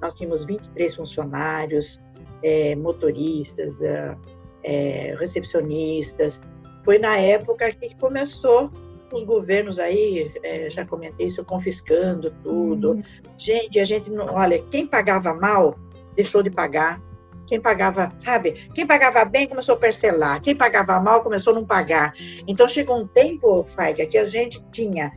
Nós 0.00 0.14
tínhamos 0.14 0.44
23 0.44 0.94
funcionários, 0.94 2.00
é, 2.42 2.74
motoristas, 2.74 3.80
é, 3.82 4.16
é, 4.64 5.14
recepcionistas. 5.18 6.40
Foi 6.84 6.98
na 6.98 7.16
época 7.16 7.70
que 7.72 7.94
começou 7.96 8.70
os 9.16 9.22
governos 9.22 9.78
aí, 9.78 10.30
é, 10.42 10.70
já 10.70 10.84
comentei 10.84 11.26
isso, 11.26 11.44
confiscando 11.44 12.30
tudo. 12.42 12.92
Uhum. 12.92 13.02
Gente, 13.36 13.78
a 13.78 13.84
gente 13.84 14.10
não. 14.10 14.26
Olha, 14.34 14.62
quem 14.70 14.86
pagava 14.86 15.34
mal, 15.34 15.78
deixou 16.14 16.42
de 16.42 16.50
pagar. 16.50 17.00
Quem 17.46 17.60
pagava, 17.60 18.12
sabe? 18.18 18.52
Quem 18.74 18.86
pagava 18.86 19.24
bem 19.24 19.48
começou 19.48 19.74
a 19.74 19.78
parcelar. 19.78 20.40
Quem 20.40 20.54
pagava 20.54 21.00
mal 21.00 21.22
começou 21.22 21.52
a 21.52 21.56
não 21.56 21.66
pagar. 21.66 22.14
Então 22.46 22.68
chegou 22.68 22.96
um 22.96 23.08
tempo, 23.08 23.64
Faiga, 23.64 24.06
que 24.06 24.16
a 24.16 24.24
gente 24.24 24.62
tinha 24.70 25.10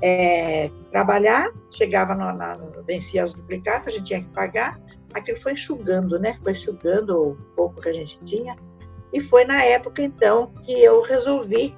é, 0.00 0.70
trabalhar, 0.90 1.50
chegava 1.70 2.14
no, 2.14 2.32
na, 2.32 2.56
vencia 2.86 3.22
as 3.22 3.34
duplicatas, 3.34 3.88
a 3.88 3.90
gente 3.90 4.04
tinha 4.04 4.22
que 4.22 4.30
pagar. 4.30 4.80
Aquilo 5.12 5.38
foi 5.38 5.52
enxugando, 5.52 6.18
né? 6.18 6.38
Foi 6.42 6.52
enxugando 6.52 7.30
o 7.30 7.36
pouco 7.54 7.80
que 7.80 7.88
a 7.90 7.92
gente 7.92 8.18
tinha. 8.24 8.56
E 9.12 9.20
foi 9.20 9.44
na 9.44 9.62
época, 9.62 10.02
então, 10.02 10.52
que 10.62 10.72
eu 10.72 11.02
resolvi 11.02 11.76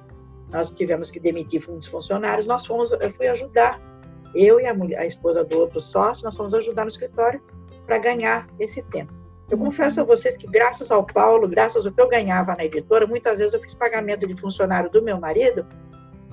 nós 0.51 0.71
tivemos 0.71 1.11
que 1.11 1.19
demitir 1.19 1.63
muitos 1.67 1.87
funcionários, 1.87 2.45
nós 2.45 2.65
fomos, 2.65 2.91
eu 2.91 3.11
fui 3.11 3.27
ajudar, 3.27 3.81
eu 4.33 4.59
e 4.59 4.65
a, 4.65 4.73
mulher, 4.73 4.99
a 4.99 5.05
esposa 5.05 5.43
do 5.43 5.59
outro 5.59 5.79
sócio, 5.79 6.25
nós 6.25 6.35
fomos 6.35 6.53
ajudar 6.53 6.83
no 6.83 6.89
escritório 6.89 7.41
para 7.85 7.97
ganhar 7.97 8.47
esse 8.59 8.81
tempo. 8.83 9.13
Eu 9.49 9.57
confesso 9.57 10.01
a 10.01 10.03
vocês 10.03 10.35
que, 10.35 10.45
graças 10.45 10.91
ao 10.91 11.05
Paulo, 11.05 11.47
graças 11.47 11.85
ao 11.85 11.91
que 11.91 12.01
eu 12.01 12.09
ganhava 12.09 12.55
na 12.55 12.65
editora, 12.65 13.07
muitas 13.07 13.39
vezes 13.39 13.53
eu 13.53 13.61
fiz 13.61 13.73
pagamento 13.73 14.27
de 14.27 14.35
funcionário 14.35 14.89
do 14.89 15.01
meu 15.01 15.19
marido 15.19 15.65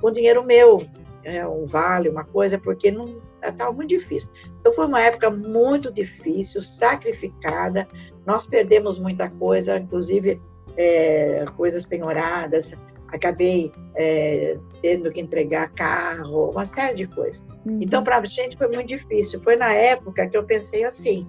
com 0.00 0.10
dinheiro 0.10 0.42
meu, 0.44 0.84
é, 1.22 1.46
um 1.46 1.64
vale, 1.64 2.08
uma 2.08 2.24
coisa, 2.24 2.58
porque 2.58 2.90
não 2.90 3.22
estava 3.42 3.72
muito 3.72 3.90
difícil. 3.90 4.28
Então 4.60 4.72
foi 4.72 4.86
uma 4.86 5.00
época 5.00 5.30
muito 5.30 5.92
difícil, 5.92 6.60
sacrificada. 6.60 7.88
Nós 8.26 8.44
perdemos 8.44 8.98
muita 8.98 9.30
coisa, 9.30 9.78
inclusive 9.78 10.40
é, 10.76 11.44
coisas 11.56 11.86
penhoradas, 11.86 12.74
acabei 13.14 13.72
é, 13.94 14.58
tendo 14.82 15.10
que 15.10 15.20
entregar 15.20 15.70
carro, 15.72 16.50
uma 16.50 16.66
série 16.66 16.94
de 16.94 17.06
coisas. 17.06 17.42
Uhum. 17.64 17.78
Então, 17.80 18.02
para 18.02 18.18
a 18.18 18.24
gente 18.24 18.56
foi 18.56 18.68
muito 18.68 18.88
difícil. 18.88 19.40
Foi 19.42 19.56
na 19.56 19.72
época 19.72 20.26
que 20.26 20.36
eu 20.36 20.44
pensei 20.44 20.84
assim: 20.84 21.26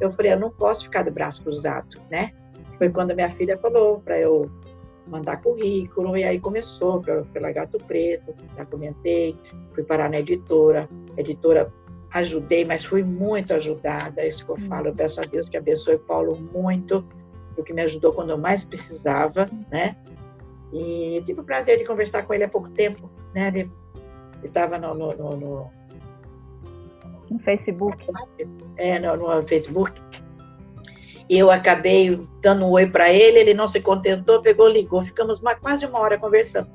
eu 0.00 0.10
falei, 0.10 0.32
eu 0.32 0.40
não 0.40 0.50
posso 0.50 0.84
ficar 0.84 1.02
de 1.02 1.10
braço 1.10 1.42
cruzado, 1.42 1.96
né? 2.10 2.32
Foi 2.76 2.90
quando 2.90 3.14
minha 3.14 3.30
filha 3.30 3.56
falou 3.58 4.00
para 4.00 4.18
eu 4.18 4.50
mandar 5.06 5.38
currículo, 5.38 6.16
e 6.16 6.24
aí 6.24 6.38
começou 6.38 7.00
pela, 7.00 7.50
Gato 7.50 7.78
Preto, 7.78 8.34
já 8.56 8.64
comentei, 8.66 9.34
fui 9.72 9.82
parar 9.82 10.10
na 10.10 10.18
editora, 10.18 10.88
editora 11.16 11.72
ajudei, 12.12 12.64
mas 12.64 12.84
fui 12.84 13.02
muito 13.02 13.54
ajudada, 13.54 14.20
é 14.20 14.28
isso 14.28 14.44
que 14.44 14.50
eu 14.50 14.58
falo, 14.58 14.88
eu 14.88 14.94
peço 14.94 15.20
a 15.20 15.24
Deus 15.24 15.48
que 15.48 15.56
abençoe 15.56 15.98
Paulo 15.98 16.36
muito, 16.36 17.06
porque 17.54 17.72
me 17.72 17.82
ajudou 17.82 18.12
quando 18.12 18.30
eu 18.30 18.38
mais 18.38 18.64
precisava, 18.64 19.48
né? 19.70 19.96
E 20.72 21.16
eu 21.16 21.24
tive 21.24 21.40
o 21.40 21.44
prazer 21.44 21.78
de 21.78 21.84
conversar 21.84 22.24
com 22.24 22.34
ele 22.34 22.44
há 22.44 22.48
pouco 22.48 22.68
tempo, 22.70 23.10
né? 23.34 23.48
Ele 23.48 23.70
estava 24.42 24.78
no, 24.78 24.94
no, 24.94 25.16
no, 25.16 25.36
no, 25.36 25.70
no 27.30 27.38
Facebook. 27.38 28.06
É, 28.76 28.98
no, 28.98 29.16
no 29.16 29.46
Facebook 29.46 30.00
eu 31.28 31.50
acabei 31.50 32.18
dando 32.40 32.64
um 32.64 32.70
oi 32.70 32.86
para 32.86 33.12
ele, 33.12 33.38
ele 33.38 33.54
não 33.54 33.68
se 33.68 33.80
contentou, 33.80 34.40
pegou, 34.40 34.66
ligou, 34.66 35.02
ficamos 35.02 35.38
uma, 35.40 35.54
quase 35.54 35.84
uma 35.84 35.98
hora 35.98 36.18
conversando. 36.18 36.70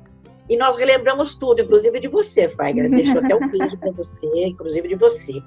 E 0.48 0.56
nós 0.56 0.76
relembramos 0.76 1.34
tudo, 1.34 1.62
inclusive 1.62 2.00
de 2.00 2.08
você, 2.08 2.48
Faiga. 2.48 2.88
Deixou 2.88 3.20
até 3.20 3.34
um 3.34 3.48
beijo 3.50 3.78
para 3.78 3.90
você, 3.92 4.46
inclusive 4.46 4.88
de 4.88 4.94
você. 4.94 5.42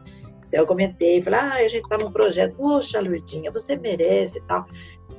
Então 0.47 0.61
eu 0.61 0.65
comentei, 0.65 1.21
falei, 1.21 1.39
ah, 1.39 1.53
a 1.55 1.67
gente 1.67 1.83
está 1.83 1.97
num 1.97 2.11
projeto, 2.11 2.55
poxa, 2.55 3.01
Lourdinha, 3.01 3.51
você 3.51 3.75
merece 3.75 4.39
e 4.39 4.41
tal. 4.43 4.65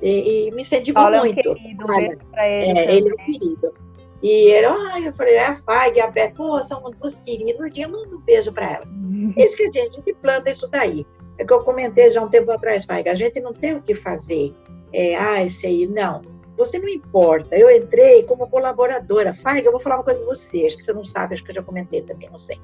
E, 0.01 0.47
e 0.47 0.51
me 0.51 0.61
incentivou 0.61 1.03
Paulo 1.03 1.19
muito. 1.19 1.47
É 1.47 1.51
um 1.51 1.55
querido, 1.55 1.83
Olha, 1.87 2.05
ele. 2.05 2.19
É, 2.35 2.95
ele 2.95 3.09
é 3.09 3.13
um 3.13 3.25
querido. 3.25 3.73
E 4.21 4.51
ele, 4.51 4.65
ah, 4.65 4.99
eu 5.01 5.13
falei, 5.13 5.35
é 5.35 5.45
a 5.45 5.55
Fag, 5.55 6.01
a 6.01 6.07
Bé, 6.07 6.29
pô, 6.29 6.61
são 6.61 6.81
duas 6.99 7.19
queridas, 7.19 7.57
Lourdinha, 7.57 7.87
manda 7.87 8.15
um 8.15 8.19
beijo 8.21 8.51
para 8.51 8.73
elas. 8.73 8.91
Uhum. 8.91 9.33
Isso 9.37 9.55
que 9.55 9.63
a 9.63 9.71
gente, 9.71 10.13
planta 10.21 10.49
isso 10.49 10.67
daí. 10.67 11.05
É 11.37 11.45
que 11.45 11.53
eu 11.53 11.63
comentei 11.63 12.11
já 12.11 12.21
um 12.21 12.27
tempo 12.27 12.51
atrás, 12.51 12.83
Faiga, 12.83 13.13
a 13.13 13.15
gente 13.15 13.39
não 13.39 13.53
tem 13.53 13.75
o 13.75 13.81
que 13.81 13.95
fazer. 13.95 14.53
É, 14.91 15.15
ah, 15.15 15.45
esse 15.45 15.65
aí, 15.65 15.87
não. 15.87 16.21
Você 16.59 16.77
não 16.77 16.89
importa. 16.89 17.57
Eu 17.57 17.71
entrei 17.71 18.23
como 18.23 18.45
colaboradora. 18.47 19.33
Faiga, 19.33 19.69
eu 19.69 19.71
vou 19.71 19.79
falar 19.79 19.95
uma 19.95 20.03
coisa 20.03 20.19
com 20.19 20.25
você, 20.25 20.65
acho 20.65 20.77
que 20.77 20.83
você 20.83 20.91
não 20.91 21.05
sabe, 21.05 21.33
acho 21.33 21.43
que 21.43 21.51
eu 21.51 21.55
já 21.55 21.63
comentei 21.63 22.01
também, 22.01 22.29
não 22.29 22.37
sei. 22.37 22.59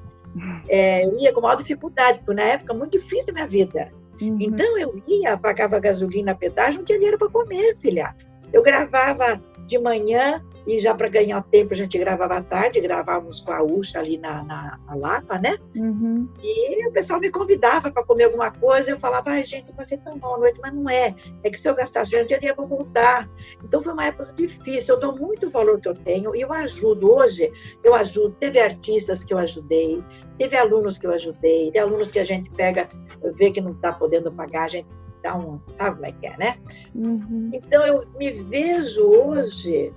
É, 0.68 1.06
eu 1.06 1.18
ia 1.18 1.32
com 1.32 1.40
maior 1.40 1.56
dificuldade, 1.56 2.18
porque 2.18 2.34
na 2.34 2.42
época 2.42 2.74
muito 2.74 2.92
difícil 2.92 3.30
a 3.30 3.32
minha 3.32 3.46
vida. 3.46 3.90
Uhum. 4.20 4.36
Então 4.38 4.78
eu 4.78 5.02
ia, 5.08 5.38
pagava 5.38 5.78
gasolina 5.78 6.32
na 6.32 6.34
pedágio, 6.34 6.78
não 6.78 6.84
tinha 6.84 6.98
dinheiro 6.98 7.18
para 7.18 7.30
comer, 7.30 7.74
filha. 7.76 8.14
Eu 8.52 8.62
gravava 8.62 9.42
de 9.66 9.78
manhã 9.78 10.42
e 10.66 10.80
já 10.80 10.94
para 10.94 11.08
ganhar 11.08 11.40
tempo 11.42 11.72
a 11.72 11.76
gente 11.76 11.96
gravava 11.96 12.38
à 12.38 12.42
tarde, 12.42 12.80
gravávamos 12.80 13.40
com 13.40 13.52
a 13.52 13.62
Ucha 13.62 14.00
ali 14.00 14.18
na, 14.18 14.42
na, 14.42 14.80
na 14.84 14.94
Lapa, 14.96 15.38
né? 15.38 15.58
Uhum. 15.76 16.28
E 16.42 16.88
o 16.88 16.92
pessoal 16.92 17.20
me 17.20 17.30
convidava 17.30 17.90
para 17.90 18.04
comer 18.04 18.24
alguma 18.24 18.50
coisa, 18.50 18.90
eu 18.90 18.98
falava, 18.98 19.30
ai 19.30 19.44
gente, 19.44 19.72
passei 19.72 19.98
tão 19.98 20.16
mal 20.18 20.34
à 20.34 20.38
noite, 20.38 20.60
mas 20.60 20.74
não 20.74 20.90
é. 20.90 21.14
É 21.44 21.50
que 21.50 21.58
se 21.58 21.68
eu 21.68 21.74
gastasse 21.74 22.10
dinheiro, 22.10 22.28
eu 22.42 22.54
para 22.56 22.64
voltar. 22.64 23.30
Então 23.62 23.82
foi 23.82 23.92
uma 23.92 24.06
época 24.06 24.32
difícil, 24.32 24.94
eu 24.94 25.00
dou 25.00 25.16
muito 25.16 25.50
valor 25.50 25.80
que 25.80 25.88
eu 25.88 25.94
tenho 25.94 26.34
e 26.34 26.40
eu 26.40 26.52
ajudo. 26.52 27.12
Hoje, 27.12 27.52
eu 27.84 27.94
ajudo. 27.94 28.34
Teve 28.40 28.58
artistas 28.58 29.22
que 29.22 29.32
eu 29.32 29.38
ajudei, 29.38 30.02
teve 30.36 30.56
alunos 30.56 30.98
que 30.98 31.06
eu 31.06 31.12
ajudei, 31.12 31.70
tem 31.70 31.80
alunos 31.80 32.10
que 32.10 32.18
a 32.18 32.24
gente 32.24 32.50
pega, 32.50 32.88
vê 33.34 33.50
que 33.52 33.60
não 33.60 33.72
está 33.72 33.92
podendo 33.92 34.32
pagar, 34.32 34.64
a 34.64 34.68
gente 34.68 34.88
dá 35.26 35.36
um, 35.36 35.60
sabe 35.76 35.96
como 35.96 36.06
é 36.06 36.12
que 36.12 36.26
é, 36.26 36.36
né? 36.38 36.56
Uhum. 36.94 37.50
Então 37.52 37.84
eu 37.84 38.04
me 38.16 38.30
vejo 38.30 39.02
hoje 39.04 39.92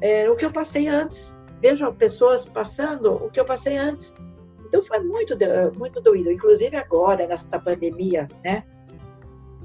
é, 0.00 0.28
o 0.28 0.36
que 0.36 0.44
eu 0.44 0.52
passei 0.52 0.86
antes. 0.88 1.36
Vejo 1.62 1.90
pessoas 1.94 2.44
passando 2.44 3.14
o 3.14 3.30
que 3.30 3.40
eu 3.40 3.44
passei 3.44 3.78
antes. 3.78 4.14
Então 4.66 4.82
foi 4.82 5.00
muito, 5.00 5.34
muito 5.78 6.00
doído, 6.00 6.30
inclusive 6.30 6.76
agora, 6.76 7.26
nessa 7.26 7.58
pandemia, 7.58 8.28
né? 8.44 8.64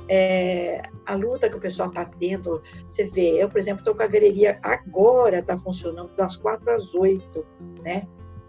É, 0.08 0.82
a 1.06 1.14
luta 1.14 1.50
que 1.50 1.58
o 1.58 1.60
pessoal 1.60 1.90
está 1.90 2.06
tendo, 2.06 2.64
você 2.88 3.06
vê, 3.08 3.44
eu, 3.44 3.50
por 3.50 3.60
exemplo, 3.60 3.82
estou 3.82 3.94
com 3.94 4.02
a 4.02 4.08
galeria 4.08 4.58
agora, 4.64 5.40
está 5.40 5.56
funcionando 5.58 6.16
das 6.16 6.36
quatro 6.36 6.72
às 6.72 6.96
oito, 6.96 7.46
né? 7.84 8.08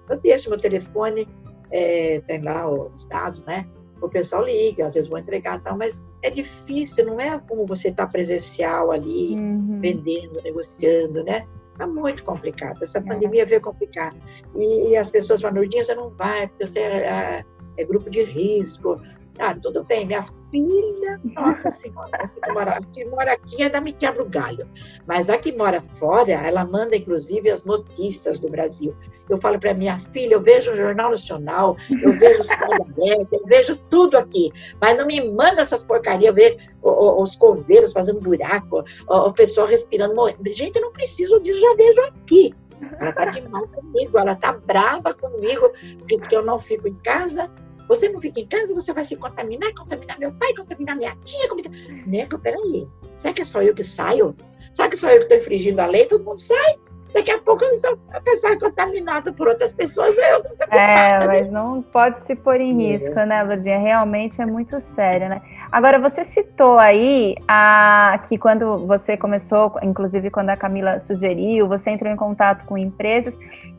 Eu 0.08 0.18
deixo 0.18 0.48
meu 0.48 0.58
telefone, 0.58 1.28
é, 1.70 2.20
tem 2.20 2.40
lá 2.42 2.68
os 2.68 3.04
dados, 3.06 3.44
né? 3.44 3.66
O 4.00 4.08
pessoal 4.08 4.44
liga, 4.44 4.86
às 4.86 4.94
vezes 4.94 5.10
vou 5.10 5.18
entregar 5.18 5.60
tal, 5.62 5.76
mas 5.76 6.00
é 6.22 6.30
difícil, 6.30 7.06
não 7.06 7.20
é 7.20 7.38
como 7.38 7.66
você 7.66 7.88
está 7.88 8.06
presencial 8.06 8.90
ali, 8.90 9.34
uhum. 9.34 9.80
vendendo, 9.80 10.40
negociando, 10.42 11.24
né? 11.24 11.46
Está 11.72 11.86
muito 11.86 12.22
complicado. 12.24 12.82
Essa 12.82 12.98
é. 12.98 13.00
pandemia 13.00 13.46
veio 13.46 13.60
complicar. 13.60 14.14
E, 14.54 14.90
e 14.90 14.96
as 14.96 15.10
pessoas 15.10 15.40
falam, 15.40 15.56
Nurdinha, 15.56 15.82
você 15.82 15.94
não 15.94 16.10
vai, 16.10 16.46
porque 16.48 16.66
você 16.66 16.80
é, 16.80 17.06
é, 17.06 17.44
é 17.78 17.84
grupo 17.84 18.10
de 18.10 18.22
risco. 18.22 19.00
Ah, 19.38 19.54
tudo 19.54 19.84
bem, 19.84 20.06
minha 20.06 20.22
filha, 20.50 21.20
nossa 21.24 21.70
senhora, 21.70 22.10
essa 22.14 22.40
que 22.40 22.52
mora, 22.52 22.72
a 22.72 22.80
que 22.80 23.04
mora 23.04 23.32
aqui 23.32 23.62
ainda 23.62 23.80
me 23.80 23.92
quebra 23.92 24.22
o 24.22 24.28
galho. 24.28 24.68
Mas 25.06 25.30
a 25.30 25.38
que 25.38 25.52
mora 25.52 25.80
fora, 25.80 26.32
ela 26.32 26.64
manda 26.64 26.96
inclusive 26.96 27.50
as 27.50 27.64
notícias 27.64 28.38
do 28.38 28.48
Brasil. 28.48 28.94
Eu 29.28 29.38
falo 29.38 29.58
para 29.58 29.74
minha 29.74 29.98
filha, 29.98 30.34
eu 30.34 30.42
vejo 30.42 30.72
o 30.72 30.76
Jornal 30.76 31.10
Nacional, 31.10 31.76
eu 32.02 32.16
vejo 32.18 32.40
o 32.42 32.44
Cidade 32.44 32.74
Aberta, 32.82 33.36
eu 33.36 33.46
vejo 33.46 33.76
tudo 33.88 34.16
aqui, 34.16 34.52
mas 34.80 34.96
não 34.96 35.06
me 35.06 35.20
manda 35.32 35.62
essas 35.62 35.84
porcarias, 35.84 36.34
ver 36.34 36.58
os 36.82 37.36
coveiros 37.36 37.92
fazendo 37.92 38.20
buraco, 38.20 38.82
o 39.08 39.32
pessoal 39.32 39.66
respirando, 39.66 40.14
morrendo. 40.14 40.40
Gente, 40.52 40.76
eu 40.76 40.82
não 40.82 40.92
preciso 40.92 41.40
disso, 41.40 41.60
já 41.60 41.74
vejo 41.74 42.00
aqui. 42.02 42.54
Ela 42.98 43.12
tá 43.12 43.26
de 43.26 43.46
mal 43.48 43.68
comigo, 43.68 44.18
ela 44.18 44.34
tá 44.34 44.52
brava 44.52 45.12
comigo, 45.12 45.70
porque 46.08 46.34
eu 46.34 46.42
não 46.42 46.58
fico 46.58 46.88
em 46.88 46.94
casa, 46.94 47.50
você 47.90 48.08
não 48.08 48.20
fica 48.20 48.38
em 48.38 48.46
casa, 48.46 48.72
você 48.72 48.92
vai 48.92 49.02
se 49.02 49.16
contaminar, 49.16 49.74
contaminar 49.74 50.16
meu 50.16 50.30
pai, 50.34 50.54
contaminar 50.54 50.96
minha 50.96 51.16
tia, 51.24 51.48
contaminar... 51.48 52.06
Nego, 52.06 52.38
peraí. 52.38 52.86
Será 53.18 53.34
que 53.34 53.42
é 53.42 53.44
só 53.44 53.60
eu 53.62 53.74
que 53.74 53.82
saio? 53.82 54.36
Será 54.72 54.88
que 54.88 54.96
só 54.96 55.10
eu 55.10 55.16
que 55.16 55.24
estou 55.24 55.38
infringindo 55.38 55.80
a 55.80 55.86
lei? 55.86 56.06
Todo 56.06 56.24
mundo 56.24 56.38
sai? 56.38 56.76
Daqui 57.12 57.30
a 57.30 57.38
pouco 57.38 57.64
a 58.12 58.20
pessoa 58.20 58.52
é 58.52 58.58
contaminada 58.58 59.32
por 59.32 59.48
outras 59.48 59.72
pessoas, 59.72 60.14
eu 60.14 60.42
que 60.42 60.74
É, 60.74 61.26
mas 61.26 61.50
não 61.50 61.82
pode 61.82 62.24
se 62.24 62.36
pôr 62.36 62.60
em 62.60 62.70
é. 62.70 62.92
risco, 62.92 63.14
né, 63.14 63.42
Ludinha? 63.42 63.78
Realmente 63.78 64.40
é 64.40 64.46
muito 64.46 64.80
sério, 64.80 65.28
né? 65.28 65.40
Agora, 65.72 66.00
você 66.00 66.24
citou 66.24 66.78
aí 66.78 67.36
a, 67.46 68.20
que 68.28 68.36
quando 68.36 68.86
você 68.86 69.16
começou, 69.16 69.72
inclusive 69.82 70.28
quando 70.28 70.50
a 70.50 70.56
Camila 70.56 70.98
sugeriu, 70.98 71.68
você 71.68 71.90
entrou 71.90 72.12
em 72.12 72.16
contato 72.16 72.64
com 72.66 72.76
empresas 72.76 73.34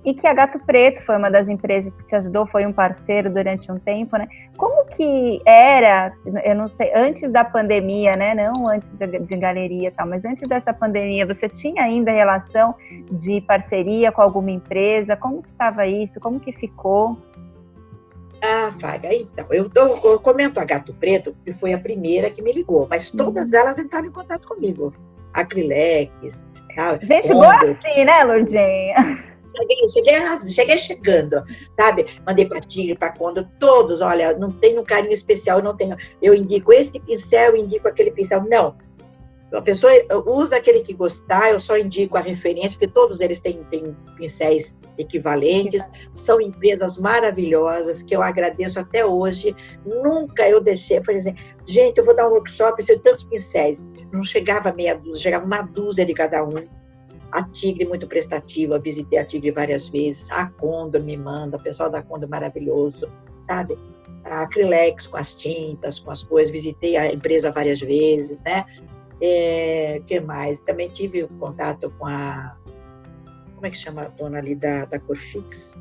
e 0.05 0.13
que 0.13 0.25
a 0.25 0.33
Gato 0.33 0.57
Preto 0.59 1.03
foi 1.05 1.17
uma 1.17 1.29
das 1.29 1.47
empresas 1.49 1.93
que 1.93 2.07
te 2.07 2.15
ajudou, 2.15 2.47
foi 2.47 2.65
um 2.65 2.71
parceiro 2.71 3.29
durante 3.29 3.71
um 3.71 3.77
tempo, 3.77 4.17
né? 4.17 4.27
Como 4.57 4.85
que 4.85 5.41
era, 5.45 6.13
eu 6.45 6.55
não 6.55 6.67
sei, 6.67 6.91
antes 6.95 7.29
da 7.31 7.43
pandemia, 7.43 8.13
né? 8.13 8.33
Não 8.33 8.69
antes 8.69 8.91
de, 8.93 9.07
de 9.07 9.37
galeria 9.37 9.89
e 9.89 9.91
tal, 9.91 10.07
mas 10.07 10.23
antes 10.23 10.47
dessa 10.47 10.73
pandemia, 10.73 11.25
você 11.25 11.49
tinha 11.49 11.83
ainda 11.83 12.11
relação 12.11 12.73
de 13.21 13.39
parceria 13.41 14.11
com 14.11 14.21
alguma 14.21 14.49
empresa? 14.49 15.15
Como 15.15 15.43
que 15.43 15.49
estava 15.49 15.85
isso? 15.85 16.19
Como 16.19 16.39
que 16.39 16.51
ficou? 16.51 17.17
Ah, 18.43 18.71
Fábio, 18.79 19.11
então, 19.11 19.45
eu, 19.51 19.69
tô, 19.69 19.81
eu 20.09 20.19
comento 20.19 20.59
a 20.59 20.65
Gato 20.65 20.93
Preto, 20.95 21.35
que 21.45 21.53
foi 21.53 21.73
a 21.73 21.77
primeira 21.77 22.31
que 22.31 22.41
me 22.41 22.51
ligou, 22.51 22.87
mas 22.89 23.11
todas 23.11 23.51
uhum. 23.51 23.59
elas 23.59 23.77
entraram 23.77 24.07
em 24.07 24.11
contato 24.11 24.47
comigo. 24.47 24.91
Acrilex, 25.31 26.43
tal. 26.75 26.97
Gente 27.03 27.27
boa 27.27 27.69
assim, 27.69 28.03
né, 28.03 28.23
Lourdinha? 28.23 29.31
Cheguei, 29.55 29.89
cheguei, 29.89 30.37
cheguei 30.53 30.77
chegando, 30.77 31.43
sabe? 31.77 32.05
Mandei 32.25 32.45
para 32.45 32.61
Tigre, 32.61 32.97
para 32.97 33.11
Condor, 33.11 33.45
todos, 33.59 33.99
olha, 34.01 34.33
não 34.37 34.49
tenho 34.49 34.81
um 34.81 34.85
carinho 34.85 35.13
especial, 35.13 35.61
não 35.61 35.75
tenho. 35.75 35.95
Eu 36.21 36.33
indico 36.33 36.71
esse 36.71 36.99
pincel, 36.99 37.55
indico 37.55 37.87
aquele 37.87 38.11
pincel. 38.11 38.43
Não. 38.49 38.75
A 39.53 39.61
pessoa 39.61 39.91
usa 40.25 40.57
aquele 40.57 40.79
que 40.79 40.93
gostar, 40.93 41.51
eu 41.51 41.59
só 41.59 41.77
indico 41.77 42.17
a 42.17 42.21
referência, 42.21 42.71
porque 42.71 42.87
todos 42.87 43.19
eles 43.19 43.39
têm, 43.39 43.63
têm 43.65 43.95
pincéis 44.15 44.77
equivalentes, 44.97 45.87
são 46.13 46.39
empresas 46.39 46.97
maravilhosas 46.97 48.01
que 48.01 48.15
eu 48.15 48.21
agradeço 48.21 48.79
até 48.79 49.05
hoje. 49.05 49.55
Nunca 49.85 50.47
eu 50.47 50.61
deixei, 50.61 51.01
por 51.01 51.13
exemplo, 51.13 51.43
gente, 51.65 51.97
eu 51.97 52.05
vou 52.05 52.15
dar 52.15 52.29
um 52.29 52.31
workshop, 52.31 52.81
eu 52.87 52.99
tantos 52.99 53.23
pincéis. 53.25 53.85
Não 54.11 54.23
chegava 54.23 54.71
meia 54.71 54.95
dúzia, 54.95 55.23
chegava 55.23 55.45
uma 55.45 55.61
dúzia 55.61 56.05
de 56.05 56.13
cada 56.13 56.43
um 56.43 56.65
a 57.31 57.43
Tigre 57.43 57.85
muito 57.85 58.07
prestativa, 58.07 58.77
visitei 58.77 59.17
a 59.17 59.23
Tigre 59.23 59.51
várias 59.51 59.87
vezes, 59.87 60.29
a 60.31 60.47
Condor 60.47 61.01
me 61.01 61.15
manda, 61.15 61.57
o 61.57 61.63
pessoal 61.63 61.89
da 61.89 62.01
Condor 62.01 62.29
maravilhoso, 62.29 63.07
sabe? 63.41 63.77
A 64.25 64.41
Acrylex 64.41 65.07
com 65.07 65.17
as 65.17 65.33
tintas, 65.33 65.99
com 65.99 66.11
as 66.11 66.23
coisas, 66.23 66.51
visitei 66.51 66.97
a 66.97 67.11
empresa 67.11 67.51
várias 67.51 67.79
vezes, 67.79 68.43
né? 68.43 68.65
É, 69.21 70.01
que 70.05 70.19
mais? 70.19 70.59
Também 70.61 70.89
tive 70.89 71.27
contato 71.39 71.93
com 71.97 72.05
a, 72.05 72.57
como 73.53 73.65
é 73.65 73.69
que 73.69 73.77
chama 73.77 74.03
a 74.03 74.07
dona 74.07 74.39
ali 74.39 74.55
da, 74.55 74.85
da 74.85 74.99
Corfix? 74.99 75.77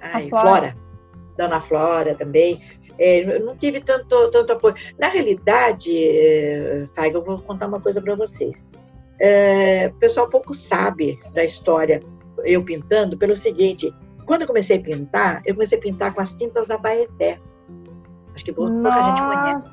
Ai, 0.00 0.28
Flora. 0.28 0.46
Flora. 0.46 0.76
Dona 1.36 1.60
Flora 1.60 2.14
também. 2.14 2.62
É, 2.98 3.38
não 3.40 3.56
tive 3.56 3.80
tanto, 3.80 4.30
tanto 4.30 4.52
apoio. 4.52 4.74
Na 4.98 5.08
realidade, 5.08 5.90
é, 5.92 6.86
Faiga, 6.94 7.18
eu 7.18 7.24
vou 7.24 7.38
contar 7.38 7.66
uma 7.66 7.80
coisa 7.80 8.00
para 8.00 8.14
vocês 8.14 8.62
é, 9.18 9.88
o 9.88 9.98
pessoal 9.98 10.28
pouco 10.28 10.54
sabe 10.54 11.18
da 11.32 11.44
história 11.44 12.02
eu 12.44 12.62
pintando 12.64 13.16
pelo 13.16 13.36
seguinte: 13.36 13.92
quando 14.26 14.42
eu 14.42 14.46
comecei 14.46 14.78
a 14.78 14.82
pintar, 14.82 15.42
eu 15.46 15.54
comecei 15.54 15.78
a 15.78 15.80
pintar 15.80 16.14
com 16.14 16.20
as 16.20 16.34
tintas 16.34 16.70
Abaeté. 16.70 17.40
Acho 18.34 18.44
que 18.46 18.52
pouca 18.52 19.02
gente 19.02 19.22
conhece. 19.22 19.64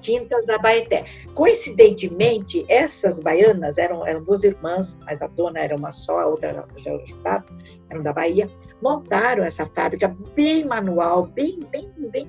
Tintas 0.00 0.44
da 0.44 0.58
Baeté. 0.58 1.04
Coincidentemente, 1.34 2.66
essas 2.68 3.20
baianas 3.20 3.78
eram, 3.78 4.04
eram 4.04 4.24
duas 4.24 4.42
irmãs, 4.42 4.98
mas 5.04 5.22
a 5.22 5.28
dona 5.28 5.60
era 5.60 5.76
uma 5.76 5.92
só, 5.92 6.18
a 6.20 6.26
outra 6.26 6.48
era 6.48 6.66
já 6.78 6.92
ajudava, 6.92 7.46
eram 7.88 8.02
da 8.02 8.12
Bahia. 8.12 8.50
Montaram 8.82 9.44
essa 9.44 9.64
fábrica 9.66 10.14
bem 10.34 10.64
manual, 10.64 11.26
bem, 11.26 11.60
bem, 11.70 11.88
bem, 12.10 12.28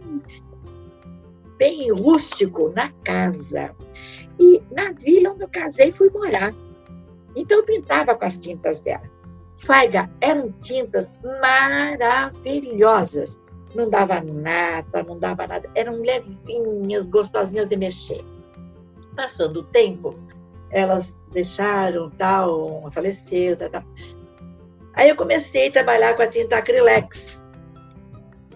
bem 1.58 1.91
rústico 1.91 2.72
na 2.76 2.91
casa. 3.03 3.76
E 4.39 4.62
na 4.72 4.91
vila 4.91 5.32
onde 5.32 5.43
eu 5.43 5.49
casei, 5.49 5.91
fui 5.91 6.12
morar. 6.12 6.53
Então 7.36 7.58
eu 7.58 7.66
pintava 7.66 8.14
com 8.14 8.26
as 8.26 8.38
tintas 8.38 8.80
dela. 8.82 9.10
Faiga, 9.58 10.08
eram 10.22 10.51
tintas 10.62 11.12
maravilhosas 11.41 13.39
não 13.78 13.89
dava 13.89 14.19
nada, 14.21 15.03
não 15.03 15.19
dava 15.19 15.45
nada. 15.45 15.69
Eram 15.75 16.01
levinhas, 16.01 17.07
gostosinhas 17.07 17.69
de 17.69 17.78
mexer. 17.78 18.25
Passando 19.15 19.59
o 19.59 19.63
tempo, 19.63 20.17
elas 20.71 21.23
deixaram, 21.32 22.09
tal, 22.09 22.80
uma 22.80 22.91
faleceu, 22.91 23.55
tal, 23.55 23.69
tal. 23.69 23.84
Aí 24.93 25.09
eu 25.09 25.15
comecei 25.15 25.67
a 25.67 25.71
trabalhar 25.71 26.15
com 26.15 26.23
a 26.23 26.28
tinta 26.28 26.57
acrylex. 26.57 27.41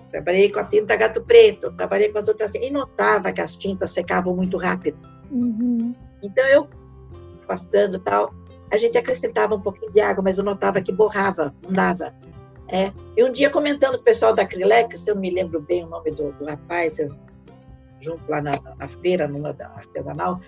Trabalhei 0.10 0.52
com 0.52 0.60
a 0.60 0.66
tinta 0.66 0.96
gato 0.96 1.24
preto, 1.24 1.72
trabalhei 1.74 2.12
com 2.12 2.18
as 2.18 2.28
outras 2.28 2.56
e 2.56 2.70
notava 2.70 3.32
que 3.32 3.40
as 3.40 3.56
tintas 3.56 3.92
secavam 3.92 4.36
muito 4.36 4.58
rápido. 4.58 4.98
Uhum. 5.30 5.96
Então 6.22 6.46
eu 6.48 6.68
passando 7.48 8.00
tal, 8.00 8.34
a 8.72 8.78
gente 8.78 8.98
acrescentava 8.98 9.56
um 9.56 9.62
pouquinho 9.62 9.92
de 9.92 10.02
água, 10.02 10.24
mas 10.24 10.38
eu 10.38 10.44
notava 10.44 10.82
que 10.82 10.92
borrava, 10.92 11.54
não 11.62 11.72
dava. 11.72 12.14
É. 12.72 12.92
E 13.18 13.24
um 13.24 13.32
dia 13.32 13.50
comentando 13.50 13.96
com 13.96 14.02
o 14.02 14.04
pessoal 14.04 14.34
da 14.34 14.44
Acrylex, 14.44 15.06
eu 15.06 15.16
me 15.16 15.30
lembro 15.30 15.62
bem 15.62 15.84
o 15.84 15.88
nome 15.88 16.12
do, 16.12 16.32
do 16.32 16.46
rapaz, 16.46 16.98
eu, 17.00 17.10
junto 18.00 18.22
lá 18.30 18.42
na, 18.42 18.60
na 18.80 18.88
feira, 18.88 19.28
numa 19.28 19.54
da 19.54 19.68
artesanal, 19.68 20.40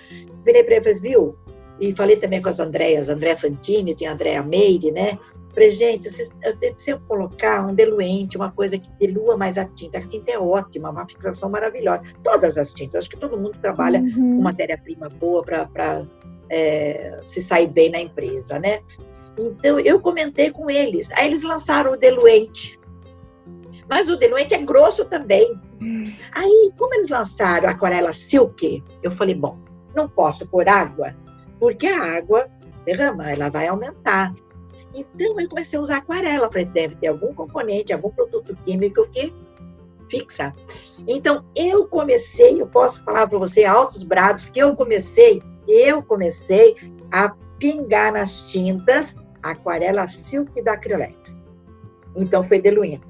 virei 0.46 0.64
para 0.64 0.76
ele 0.76 0.82
e 0.82 0.96
falei, 0.96 1.00
viu? 1.00 1.38
E 1.80 1.94
falei 1.94 2.16
também 2.16 2.42
com 2.42 2.50
as 2.50 2.60
Andréas, 2.60 3.10
André 3.10 3.36
Fantini, 3.36 3.96
tem 3.96 4.08
a 4.08 4.14
Andréa 4.14 4.42
Meire, 4.42 4.92
né? 4.92 5.20
Falei, 5.54 5.70
gente, 5.70 6.10
vocês, 6.10 6.32
eu 6.44 6.58
preciso 6.58 7.00
colocar 7.02 7.66
um 7.66 7.76
diluente, 7.76 8.38
uma 8.38 8.52
coisa 8.52 8.78
que 8.78 8.90
dilua 9.00 9.38
mais 9.38 9.58
a 9.58 9.66
tinta. 9.66 10.00
A 10.00 10.02
tinta 10.02 10.32
é 10.32 10.40
ótima, 10.40 10.90
uma 10.90 11.08
fixação 11.08 11.50
maravilhosa. 11.50 12.02
Todas 12.24 12.58
as 12.58 12.74
tintas, 12.74 13.02
acho 13.02 13.10
que 13.10 13.18
todo 13.18 13.38
mundo 13.38 13.58
trabalha 13.62 14.00
uhum. 14.00 14.38
com 14.38 14.42
matéria-prima 14.42 15.10
boa 15.10 15.44
para 15.44 16.08
é, 16.50 17.20
se 17.24 17.40
sair 17.40 17.68
bem 17.68 17.92
na 17.92 18.00
empresa, 18.00 18.58
né? 18.58 18.82
Então, 19.38 19.80
eu 19.80 20.00
comentei 20.00 20.52
com 20.52 20.70
eles. 20.70 21.12
Aí 21.14 21.28
eles 21.28 21.44
lançaram 21.44 21.94
o 21.94 21.98
Deluente. 21.98 22.80
Mas 23.90 24.10
o 24.10 24.16
Deluente 24.16 24.54
é 24.54 24.60
grosso 24.60 25.06
também. 25.06 25.60
Aí, 26.32 26.72
como 26.78 26.94
eles 26.94 27.10
lançaram 27.10 27.68
a 27.68 27.72
aquarela 27.72 28.14
Silk, 28.14 28.84
eu 29.02 29.12
falei, 29.12 29.36
bom, 29.36 29.58
não 29.96 30.08
posso 30.08 30.48
pôr 30.48 30.68
água, 30.70 31.16
porque 31.60 31.88
a 31.88 32.18
água 32.18 32.50
derrama, 32.86 33.32
ela 33.32 33.50
vai 33.50 33.68
aumentar. 33.68 34.34
Então, 34.94 35.40
eu 35.40 35.50
comecei 35.50 35.78
a 35.78 35.82
usar 35.82 35.98
aquarela. 35.98 36.52
Falei, 36.52 36.66
deve 36.66 36.96
ter 36.96 37.08
algum 37.08 37.34
componente, 37.34 37.92
algum 37.94 38.10
produto 38.10 38.56
químico 38.66 39.08
que 39.10 39.34
fixa. 40.10 40.54
Então, 41.08 41.44
eu 41.56 41.88
comecei, 41.88 42.62
eu 42.62 42.68
posso 42.68 43.04
falar 43.04 43.28
para 43.28 43.40
você, 43.40 43.66
altos 43.66 44.04
brados, 44.04 44.46
que 44.46 44.60
eu 44.60 44.76
comecei, 44.76 45.42
eu 45.68 46.04
comecei 46.04 46.76
a 47.12 47.36
pingar 47.58 48.14
nas 48.14 48.52
tintas 48.52 49.16
aquarela 49.44 50.08
silk 50.08 50.62
da 50.64 50.74
Acrylex. 50.74 51.44
Então 52.16 52.44
foi 52.44 52.62
diluindo. 52.62 53.06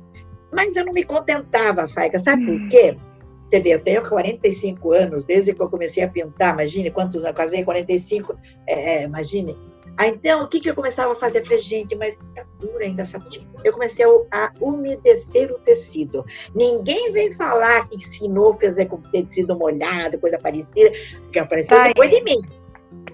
Mas 0.52 0.76
eu 0.76 0.86
não 0.86 0.94
me 0.94 1.04
contentava, 1.04 1.88
Faiga, 1.88 2.20
sabe 2.20 2.46
por 2.46 2.56
hum. 2.56 2.68
quê? 2.70 2.98
Você 3.46 3.60
vê, 3.60 3.74
eu 3.74 3.84
tenho 3.84 4.08
45 4.08 4.94
anos, 4.94 5.24
desde 5.24 5.54
que 5.54 5.62
eu 5.62 5.70
comecei 5.70 6.04
a 6.04 6.08
pintar, 6.08 6.54
imagine 6.54 6.90
quantos 6.92 7.24
anos, 7.26 7.36
casei 7.36 7.64
45, 7.64 8.38
é, 8.68 8.74
é, 8.74 9.04
imagine. 9.04 9.58
Ah, 9.98 10.08
então, 10.08 10.44
o 10.44 10.48
que, 10.48 10.60
que 10.60 10.70
eu 10.70 10.74
começava 10.74 11.14
a 11.14 11.16
fazer? 11.16 11.40
Eu 11.40 11.44
falei, 11.44 11.62
gente, 11.62 11.96
mas 11.96 12.18
tá 12.34 12.44
dura 12.60 12.84
ainda 12.84 13.04
essa 13.04 13.20
tinta. 13.20 13.48
Eu 13.64 13.72
comecei 13.72 14.04
a, 14.04 14.10
a, 14.32 14.52
umedecer 14.60 15.52
o 15.52 15.60
tecido. 15.60 16.26
Ninguém 16.56 17.12
vem 17.12 17.32
falar 17.32 17.88
que 17.88 17.98
ensinou 17.98 18.54
a 18.54 18.58
fazer 18.58 18.88
com 18.88 18.98
tecido 18.98 19.56
molhado, 19.56 20.18
coisa 20.18 20.40
parecida, 20.40 20.92
porque 21.22 21.38
apareceu 21.38 21.78
Ai. 21.78 21.90
depois 21.90 22.10
de 22.10 22.24
mim. 22.24 22.42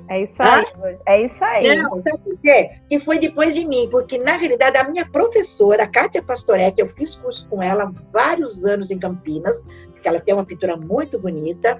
É 0.07 0.23
isso 0.23 0.41
aí. 0.41 0.65
Ah? 0.83 0.95
É 1.05 1.21
isso 1.23 1.43
aí. 1.43 1.77
Não, 1.77 2.01
sabe 2.01 2.17
por 2.23 2.37
quê? 2.39 2.71
Que 2.89 2.99
foi 2.99 3.19
depois 3.19 3.53
de 3.53 3.65
mim, 3.65 3.87
porque 3.91 4.17
na 4.17 4.35
realidade 4.37 4.77
a 4.77 4.89
minha 4.89 5.07
professora, 5.07 5.83
a 5.83 5.87
Kátia 5.87 6.21
Pastoré, 6.21 6.71
que 6.71 6.81
eu 6.81 6.89
fiz 6.89 7.15
curso 7.15 7.47
com 7.47 7.61
ela 7.61 7.91
vários 8.11 8.65
anos 8.65 8.89
em 8.91 8.97
Campinas, 8.97 9.63
porque 9.91 10.07
ela 10.07 10.19
tem 10.19 10.33
uma 10.33 10.45
pintura 10.45 10.75
muito 10.75 11.19
bonita. 11.19 11.79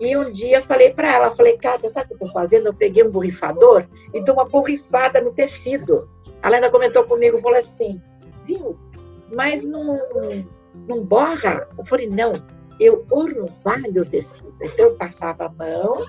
E 0.00 0.16
um 0.16 0.32
dia 0.32 0.58
eu 0.58 0.62
falei 0.62 0.90
para 0.94 1.12
ela, 1.12 1.36
falei, 1.36 1.58
Kátia, 1.58 1.90
sabe 1.90 2.06
o 2.06 2.08
que 2.08 2.14
eu 2.14 2.26
estou 2.26 2.32
fazendo? 2.40 2.66
Eu 2.66 2.74
peguei 2.74 3.04
um 3.04 3.10
borrifador 3.10 3.86
e 4.14 4.24
dou 4.24 4.34
uma 4.34 4.46
borrifada 4.46 5.20
no 5.20 5.32
tecido. 5.32 6.10
Ela 6.42 6.56
ainda 6.56 6.70
comentou 6.70 7.04
comigo, 7.04 7.38
falou 7.40 7.58
assim, 7.58 8.00
viu, 8.46 8.74
mas 9.30 9.64
não, 9.64 10.00
não 10.88 11.04
borra? 11.04 11.68
Eu 11.78 11.84
falei, 11.84 12.08
não, 12.08 12.32
eu 12.80 13.04
orvalho 13.10 14.02
o 14.02 14.06
tecido. 14.06 14.49
Então, 14.62 14.86
eu 14.86 14.96
passava 14.96 15.46
a 15.46 15.48
mão, 15.48 16.06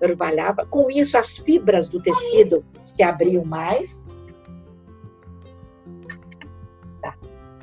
orvalhava. 0.00 0.66
Com 0.66 0.90
isso, 0.90 1.16
as 1.16 1.38
fibras 1.38 1.88
do 1.88 2.00
tecido 2.00 2.64
se 2.84 3.02
abriam 3.02 3.44
mais. 3.44 4.06
Tá. 7.00 7.16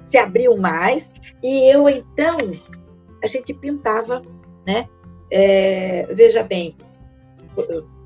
Se 0.03 0.17
abriam 0.17 0.57
mais. 0.57 1.11
E 1.43 1.71
eu, 1.71 1.87
então, 1.87 2.37
a 3.23 3.27
gente 3.27 3.53
pintava, 3.53 4.21
né? 4.65 4.87
É, 5.29 6.13
veja 6.13 6.43
bem, 6.43 6.75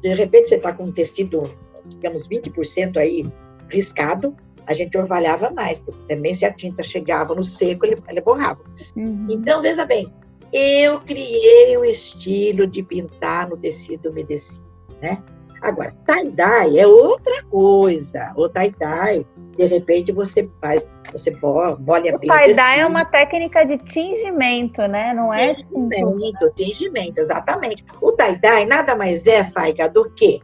de 0.01 0.13
repente 0.13 0.49
você 0.49 0.55
está 0.55 0.71
com 0.71 0.83
um 0.86 0.91
tecido, 0.91 1.49
digamos, 1.86 2.27
20% 2.27 2.97
aí 2.97 3.25
riscado, 3.69 4.36
a 4.67 4.73
gente 4.73 4.97
orvalhava 4.97 5.51
mais, 5.51 5.79
porque 5.79 5.99
também 6.07 6.33
se 6.33 6.45
a 6.45 6.53
tinta 6.53 6.83
chegava 6.83 7.33
no 7.33 7.43
seco, 7.43 7.86
ele, 7.86 8.01
ele 8.07 8.21
borrava. 8.21 8.61
Uhum. 8.95 9.27
Então, 9.29 9.61
veja 9.61 9.86
bem, 9.86 10.11
eu 10.53 10.99
criei 11.01 11.77
o 11.77 11.85
estilo 11.85 12.67
de 12.67 12.83
pintar 12.83 13.49
no 13.49 13.57
tecido 13.57 14.09
umedecido, 14.09 14.65
né? 15.01 15.21
Agora, 15.61 15.91
tie-dye 16.05 16.79
é 16.79 16.85
outra 16.85 17.43
coisa. 17.45 18.31
O 18.35 18.47
tie-dye, 18.47 19.25
de 19.57 19.65
repente, 19.65 20.11
você 20.11 20.49
faz, 20.61 20.87
você 21.11 21.35
molha 21.41 22.15
o 22.15 22.19
bem 22.19 22.29
o 22.29 22.33
tie-dye 22.33 22.79
é 22.81 22.85
uma 22.85 23.03
técnica 23.05 23.65
de 23.65 23.77
tingimento, 23.79 24.81
né? 24.87 25.13
Não 25.13 25.33
é? 25.33 25.55
Tingimento, 25.55 26.51
tingimento, 26.55 27.19
exatamente. 27.19 27.83
O 27.99 28.11
tie-dye 28.11 28.65
nada 28.65 28.95
mais 28.95 29.25
é, 29.25 29.43
Faiga, 29.43 29.89
do 29.89 30.09
que 30.11 30.39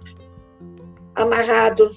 amarrado, 1.13 1.91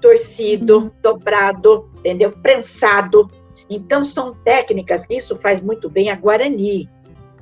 torcido, 0.00 0.78
uhum. 0.78 0.90
dobrado, 1.02 1.88
entendeu? 1.98 2.32
Prensado. 2.32 3.30
Então, 3.68 4.02
são 4.02 4.34
técnicas, 4.34 5.06
isso 5.08 5.36
faz 5.36 5.60
muito 5.60 5.88
bem 5.88 6.10
a 6.10 6.16
Guarani. 6.16 6.88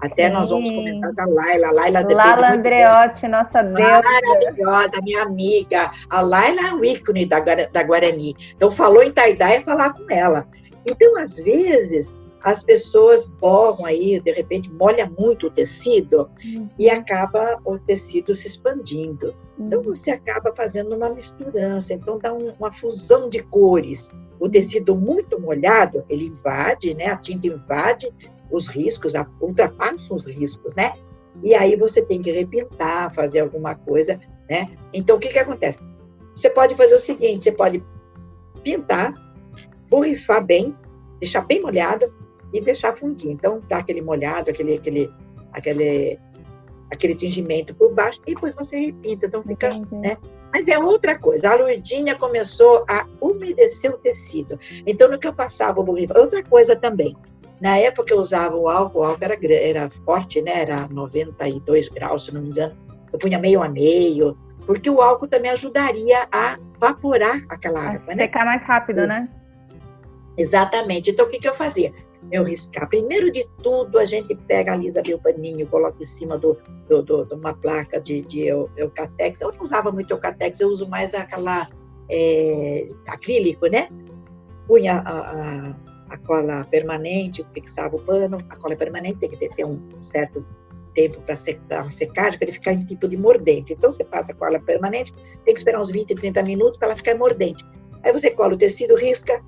Até 0.00 0.28
Sim. 0.28 0.32
nós 0.32 0.50
vamos 0.50 0.70
comentar 0.70 1.12
da 1.12 1.26
Laila. 1.26 1.68
A 1.68 1.72
Laila 1.72 2.00
Laila 2.02 2.52
Andreotti, 2.52 3.22
bem. 3.22 3.30
nossa 3.30 3.62
deusa. 3.62 4.02
Maravilhosa, 4.02 5.02
minha 5.02 5.22
amiga. 5.22 5.90
A 6.10 6.20
Laila 6.20 6.60
é 6.68 6.74
o 6.74 6.84
ícone 6.84 7.26
da, 7.26 7.40
da 7.40 7.82
Guarani. 7.82 8.34
Então, 8.56 8.70
falou 8.70 9.02
em 9.02 9.12
Taidá 9.12 9.50
é 9.50 9.60
falar 9.60 9.92
com 9.92 10.04
ela. 10.10 10.46
Então, 10.86 11.18
às 11.18 11.36
vezes, 11.36 12.14
as 12.42 12.62
pessoas 12.62 13.24
borram 13.24 13.84
aí, 13.84 14.20
de 14.20 14.32
repente, 14.32 14.70
molha 14.70 15.10
muito 15.18 15.48
o 15.48 15.50
tecido 15.50 16.30
uhum. 16.44 16.68
e 16.78 16.88
acaba 16.88 17.60
o 17.64 17.78
tecido 17.78 18.34
se 18.34 18.46
expandindo. 18.46 19.34
Então, 19.58 19.80
uhum. 19.80 19.84
você 19.84 20.12
acaba 20.12 20.54
fazendo 20.54 20.94
uma 20.94 21.10
misturança. 21.10 21.92
Então, 21.92 22.18
dá 22.18 22.32
um, 22.32 22.52
uma 22.58 22.72
fusão 22.72 23.28
de 23.28 23.42
cores. 23.42 24.12
O 24.38 24.48
tecido 24.48 24.94
muito 24.94 25.40
molhado, 25.40 26.04
ele 26.08 26.26
invade, 26.26 26.94
né? 26.94 27.06
A 27.06 27.16
tinta 27.16 27.48
invade 27.48 28.08
os 28.50 28.66
riscos, 28.66 29.12
ultrapassam 29.40 30.16
os 30.16 30.26
riscos, 30.26 30.74
né? 30.74 30.92
E 31.42 31.54
aí 31.54 31.76
você 31.76 32.02
tem 32.02 32.20
que 32.20 32.30
repintar, 32.30 33.12
fazer 33.14 33.40
alguma 33.40 33.74
coisa, 33.74 34.18
né? 34.50 34.68
Então, 34.92 35.16
o 35.16 35.20
que 35.20 35.28
que 35.28 35.38
acontece? 35.38 35.78
Você 36.34 36.50
pode 36.50 36.74
fazer 36.74 36.94
o 36.94 37.00
seguinte, 37.00 37.44
você 37.44 37.52
pode 37.52 37.84
pintar, 38.62 39.14
borrifar 39.88 40.44
bem, 40.44 40.74
deixar 41.18 41.42
bem 41.42 41.60
molhado 41.60 42.06
e 42.52 42.60
deixar 42.60 42.96
fundir. 42.96 43.30
Então, 43.30 43.62
dá 43.68 43.78
aquele 43.78 44.00
molhado, 44.00 44.50
aquele, 44.50 44.74
aquele, 44.74 45.10
aquele, 45.52 46.18
aquele 46.90 47.14
tingimento 47.14 47.74
por 47.74 47.92
baixo 47.92 48.20
e 48.26 48.34
depois 48.34 48.54
você 48.54 48.76
repinta. 48.76 49.26
Então, 49.26 49.42
fica, 49.42 49.70
uhum. 49.70 50.00
né? 50.00 50.16
Mas 50.52 50.66
é 50.66 50.78
outra 50.78 51.18
coisa. 51.18 51.50
A 51.50 51.54
Lourdinha 51.54 52.16
começou 52.16 52.84
a 52.88 53.06
umedecer 53.20 53.92
o 53.92 53.98
tecido. 53.98 54.58
Então, 54.86 55.08
no 55.08 55.18
que 55.18 55.26
eu 55.26 55.34
passava 55.34 55.80
o 55.80 55.84
borrifar, 55.84 56.16
outra 56.18 56.42
coisa 56.42 56.74
também. 56.74 57.16
Na 57.60 57.76
época 57.76 58.12
eu 58.12 58.20
usava 58.20 58.56
o 58.56 58.68
álcool, 58.68 59.00
o 59.00 59.04
álcool 59.04 59.24
era, 59.24 59.36
era 59.42 59.90
forte, 60.04 60.40
né? 60.40 60.62
Era 60.62 60.88
92 60.88 61.88
graus, 61.88 62.24
se 62.24 62.34
não 62.34 62.42
me 62.42 62.48
engano. 62.48 62.76
Eu 63.12 63.18
punha 63.18 63.38
meio 63.38 63.62
a 63.62 63.68
meio, 63.68 64.36
porque 64.66 64.88
o 64.88 65.00
álcool 65.00 65.28
também 65.28 65.50
ajudaria 65.50 66.28
a 66.30 66.58
evaporar 66.76 67.44
aquela 67.48 67.80
água, 67.80 68.12
a 68.12 68.16
né? 68.16 68.24
Secar 68.24 68.44
mais 68.44 68.62
rápido, 68.64 69.06
né? 69.06 69.28
Exatamente. 70.36 71.10
Então, 71.10 71.26
o 71.26 71.28
que, 71.28 71.38
que 71.38 71.48
eu 71.48 71.54
fazia? 71.54 71.92
eu 72.30 72.44
riscar. 72.44 72.88
Primeiro 72.88 73.30
de 73.30 73.46
tudo, 73.62 73.98
a 73.98 74.04
gente 74.04 74.34
pega 74.34 74.72
a 74.72 74.76
lisa 74.76 75.02
o 75.14 75.18
paninho, 75.18 75.66
coloca 75.66 75.96
em 76.00 76.04
cima 76.04 76.36
do, 76.36 76.58
do, 76.88 77.02
do, 77.02 77.24
de 77.24 77.34
uma 77.34 77.54
placa 77.54 78.00
de, 78.00 78.22
de 78.22 78.46
eucatex. 78.76 79.40
Eu 79.40 79.52
não 79.52 79.62
usava 79.62 79.90
muito 79.90 80.10
eucatex, 80.10 80.60
eu 80.60 80.68
uso 80.68 80.88
mais 80.88 81.14
aquela 81.14 81.68
é, 82.10 82.88
acrílico, 83.06 83.66
né? 83.66 83.88
Punha 84.66 84.98
a, 84.98 85.70
a, 85.70 85.76
a, 86.08 86.18
cola 86.18 86.66
permanente, 86.70 87.46
fixava 87.52 87.96
o 87.96 88.00
pano. 88.00 88.38
A 88.48 88.56
cola 88.56 88.76
permanente 88.76 89.18
tem 89.18 89.30
que 89.30 89.48
ter 89.48 89.64
um 89.64 90.02
certo 90.02 90.44
tempo 90.94 91.20
para 91.22 91.36
secar, 91.36 91.90
secagem, 91.92 92.38
para 92.38 92.48
ele 92.48 92.52
ficar 92.52 92.72
em 92.72 92.84
tipo 92.84 93.08
de 93.08 93.16
mordente. 93.16 93.72
Então, 93.72 93.90
você 93.90 94.04
passa 94.04 94.32
a 94.32 94.34
cola 94.34 94.58
permanente, 94.60 95.12
tem 95.44 95.54
que 95.54 95.60
esperar 95.60 95.80
uns 95.80 95.90
20, 95.90 96.14
30 96.14 96.42
minutos 96.42 96.78
para 96.78 96.88
ela 96.88 96.96
ficar 96.96 97.14
mordente. 97.14 97.64
Aí 98.02 98.12
você 98.12 98.30
cola 98.30 98.54
o 98.54 98.56
tecido, 98.56 98.96
risca, 98.96 99.42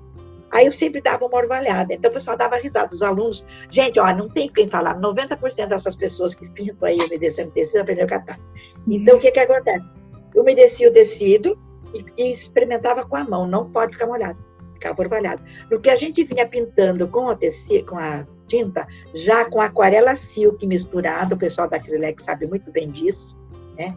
Aí 0.51 0.65
eu 0.65 0.71
sempre 0.71 1.01
dava 1.01 1.25
uma 1.25 1.37
orvalhada. 1.37 1.93
Então 1.93 2.11
o 2.11 2.13
pessoal 2.13 2.35
dava 2.35 2.57
risada, 2.57 2.93
os 2.93 3.01
alunos. 3.01 3.45
Gente, 3.69 3.99
ó, 3.99 4.13
não 4.13 4.27
tem 4.27 4.49
quem 4.49 4.69
falar. 4.69 4.99
90% 4.99 5.67
dessas 5.67 5.95
pessoas 5.95 6.35
que 6.35 6.49
pintam 6.49 6.87
aí 6.87 6.97
umedecendo 6.97 7.51
tecido 7.51 7.81
aprenderam 7.81 8.07
a 8.07 8.19
catar. 8.19 8.39
Então 8.87 9.15
o 9.15 9.19
que 9.19 9.31
que 9.31 9.39
acontece? 9.39 9.87
Eu 10.35 10.41
umedecia 10.41 10.89
o 10.89 10.91
tecido 10.91 11.57
e, 11.93 12.05
e, 12.17 12.33
experimentava 12.33 13.05
com 13.05 13.15
a 13.15 13.23
mão. 13.23 13.47
Não 13.47 13.71
pode 13.71 13.93
ficar 13.93 14.07
molhado. 14.07 14.37
Ficava 14.81 14.99
orvalhado. 14.99 15.43
No 15.69 15.79
que 15.79 15.91
a 15.91 15.95
gente 15.95 16.23
vinha 16.23 16.47
pintando 16.47 17.07
com 17.07 17.29
a, 17.29 17.35
tecido, 17.35 17.85
com 17.85 17.99
a 17.99 18.25
tinta, 18.47 18.87
já 19.13 19.45
com 19.45 19.61
aquarela 19.61 20.15
silk 20.15 20.65
misturada, 20.65 21.35
o 21.35 21.37
pessoal 21.37 21.69
da 21.69 21.77
Acrylex 21.77 22.23
sabe 22.23 22.47
muito 22.47 22.71
bem 22.71 22.89
disso, 22.89 23.37
né? 23.77 23.95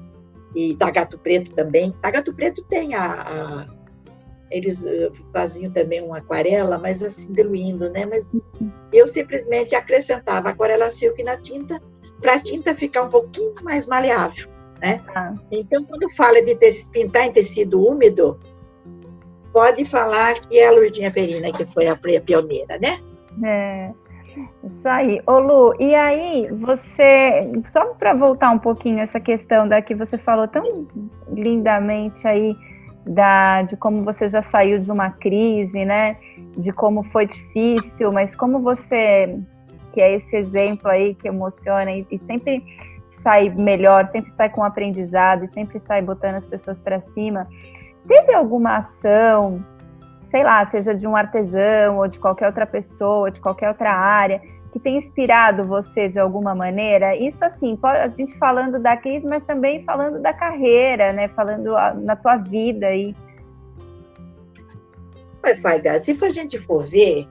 E 0.55 0.76
da 0.76 0.91
Gato 0.91 1.18
Preto 1.18 1.53
também. 1.55 1.95
A 2.03 2.11
Gato 2.11 2.35
Preto 2.35 2.62
tem 2.64 2.95
a, 2.95 3.22
a 3.22 3.66
eles 4.51 4.85
eh, 4.85 5.11
faziam 5.32 5.72
também 5.72 6.03
uma 6.03 6.18
aquarela, 6.18 6.76
mas 6.76 7.03
assim, 7.03 7.32
diluindo, 7.32 7.89
né? 7.89 8.05
Mas 8.05 8.28
eu 8.93 9.07
simplesmente 9.09 9.74
acrescentava 9.74 10.51
aquarela 10.51 10.91
silk 10.91 11.22
na 11.22 11.39
tinta, 11.39 11.80
para 12.20 12.35
a 12.35 12.41
tinta 12.41 12.74
ficar 12.74 13.05
um 13.05 13.09
pouquinho 13.09 13.55
mais 13.62 13.87
maleável, 13.87 14.49
né? 14.82 15.03
Ah. 15.14 15.35
Então, 15.51 15.82
quando 15.87 16.09
fala 16.14 16.43
de 16.43 16.55
pintar 16.93 17.24
em 17.24 17.32
tecido 17.32 17.82
úmido, 17.82 18.39
pode 19.55 19.84
falar 19.84 20.34
que 20.40 20.59
é 20.59 20.66
a 20.66 20.72
Lourdinha 20.72 21.12
Perina 21.12 21.52
que 21.52 21.64
foi 21.64 21.86
a 21.86 21.96
pioneira, 21.96 22.76
né? 22.78 23.00
É. 23.42 23.90
Isso 24.64 24.88
aí. 24.88 25.22
Ô 25.26 25.38
Lu, 25.38 25.74
e 25.78 25.94
aí 25.94 26.48
você, 26.50 27.52
só 27.68 27.94
para 27.94 28.14
voltar 28.14 28.50
um 28.50 28.59
pouquinho 28.59 28.98
essa 28.98 29.20
questão 29.20 29.68
da 29.68 29.80
que 29.80 29.94
você 29.94 30.18
falou 30.18 30.48
tão 30.48 30.62
lindamente 31.28 32.26
aí, 32.26 32.57
da, 33.07 33.62
de 33.62 33.76
como 33.76 34.02
você 34.02 34.28
já 34.28 34.42
saiu 34.42 34.80
de 34.80 34.90
uma 34.90 35.11
crise, 35.11 35.84
né? 35.84 36.16
De 36.57 36.72
como 36.72 37.05
foi 37.05 37.26
difícil, 37.26 38.11
mas 38.11 38.34
como 38.34 38.59
você, 38.59 39.38
que 39.92 40.00
é 40.00 40.16
esse 40.16 40.36
exemplo 40.36 40.88
aí 40.88 41.14
que 41.14 41.28
emociona 41.28 41.92
e, 41.92 42.05
e 42.11 42.18
sempre 42.26 42.64
sai 43.22 43.50
melhor, 43.50 44.09
sempre 44.09 44.32
sai 44.32 44.48
com 44.48 44.64
aprendizado 44.64 45.44
e 45.44 45.55
sempre 45.55 45.80
sai 45.86 46.02
botando 46.02 46.36
as 46.36 46.46
pessoas 46.46 46.78
para 46.78 47.00
cima. 47.12 47.46
Teve 48.07 48.34
alguma 48.34 48.78
ação, 48.78 49.64
sei 50.30 50.42
lá, 50.42 50.64
seja 50.70 50.94
de 50.94 51.07
um 51.07 51.16
artesão 51.16 51.98
ou 51.98 52.09
de 52.09 52.18
qualquer 52.18 52.46
outra 52.46 52.66
pessoa, 52.66 53.30
de 53.30 53.40
qualquer 53.40 53.68
outra 53.68 53.92
área, 53.92 54.40
que 54.72 54.80
tem 54.80 54.98
inspirado 54.98 55.64
você 55.64 56.09
de 56.09 56.18
alguma 56.18 56.55
maneira? 56.55 57.16
Isso 57.16 57.44
assim, 57.44 57.78
a 57.82 58.09
gente 58.09 58.36
falando 58.38 58.78
da 58.78 58.96
crise, 58.96 59.24
mas 59.24 59.44
também 59.44 59.84
falando 59.84 60.20
da 60.20 60.32
carreira, 60.32 61.12
né? 61.12 61.28
Falando 61.28 61.70
na 62.02 62.16
tua 62.16 62.36
vida 62.36 62.88
aí. 62.88 63.14
Mas, 65.42 65.61
Faiga, 65.61 66.00
se 66.00 66.16
a 66.24 66.28
gente 66.28 66.59
for 66.59 66.84
ver, 66.84 67.28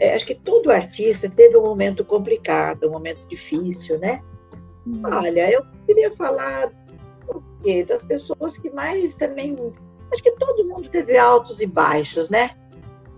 é, 0.00 0.14
acho 0.14 0.26
que 0.26 0.34
todo 0.34 0.72
artista 0.72 1.30
teve 1.30 1.56
um 1.56 1.62
momento 1.62 2.04
complicado, 2.04 2.88
um 2.88 2.92
momento 2.92 3.24
difícil, 3.28 3.98
né? 3.98 4.20
Hum. 4.86 5.02
Olha, 5.04 5.52
eu 5.52 5.62
queria 5.86 6.10
falar 6.10 6.72
das 7.86 8.02
pessoas 8.02 8.56
que 8.56 8.70
mais 8.70 9.14
também. 9.14 9.56
Acho 10.12 10.22
que 10.22 10.32
todo 10.32 10.66
mundo 10.66 10.88
teve 10.88 11.16
altos 11.16 11.60
e 11.60 11.66
baixos, 11.66 12.28
né? 12.28 12.50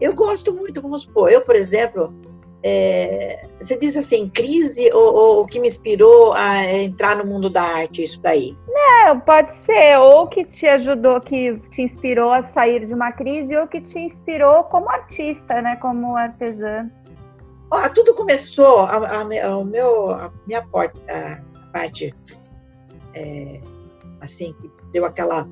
Eu 0.01 0.15
gosto 0.15 0.53
muito, 0.53 0.83
vamos 0.83 1.03
supor, 1.03 1.31
eu, 1.31 1.41
por 1.43 1.55
exemplo, 1.55 2.13
é, 2.65 3.49
você 3.61 3.77
diz 3.77 3.97
assim, 3.97 4.29
crise 4.29 4.89
ou, 4.93 5.43
o 5.43 5.47
que 5.47 5.59
me 5.59 5.67
inspirou 5.67 6.33
a 6.33 6.65
entrar 6.65 7.17
no 7.17 7.25
mundo 7.25 7.51
da 7.51 7.63
arte, 7.63 8.03
isso 8.03 8.21
daí? 8.21 8.57
Não, 8.69 9.19
pode 9.21 9.53
ser, 9.53 9.99
ou 9.99 10.29
que 10.29 10.45
te 10.45 10.67
ajudou, 10.67 11.21
que 11.21 11.59
te 11.71 11.83
inspirou 11.83 12.31
a 12.31 12.43
sair 12.43 12.87
de 12.87 12.95
uma 12.95 13.11
crise, 13.11 13.57
ou 13.57 13.67
que 13.67 13.81
te 13.81 13.99
inspirou 13.99 14.65
como 14.65 14.89
artista, 14.89 15.61
né, 15.61 15.77
como 15.77 16.17
artesã. 16.17 16.89
Ó, 17.71 17.89
tudo 17.89 18.15
começou, 18.15 18.81
a, 18.81 18.97
a, 18.97 19.21
a, 19.21 19.25
meu, 19.25 20.11
a 20.11 20.33
minha 20.47 20.63
porta, 20.63 21.01
a 21.09 21.73
parte, 21.73 22.15
é, 23.15 23.61
assim, 24.21 24.55
que 24.61 24.71
deu 24.93 25.05
aquela 25.05 25.49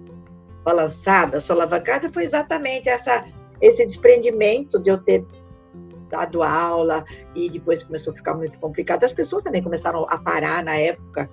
balançada, 0.65 1.41
solavancada, 1.41 2.11
foi 2.13 2.25
exatamente 2.25 2.89
essa, 2.89 3.25
esse 3.61 3.85
desprendimento 3.85 4.79
de 4.79 4.91
eu 4.91 4.99
ter 4.99 5.25
dado 6.11 6.43
aula 6.43 7.05
e 7.35 7.49
depois 7.49 7.83
começou 7.83 8.13
a 8.13 8.17
ficar 8.17 8.35
muito 8.35 8.59
complicado. 8.59 9.05
As 9.05 9.13
pessoas 9.13 9.43
também 9.43 9.63
começaram 9.63 10.05
a 10.09 10.19
parar 10.19 10.63
na 10.63 10.77
época, 10.77 11.31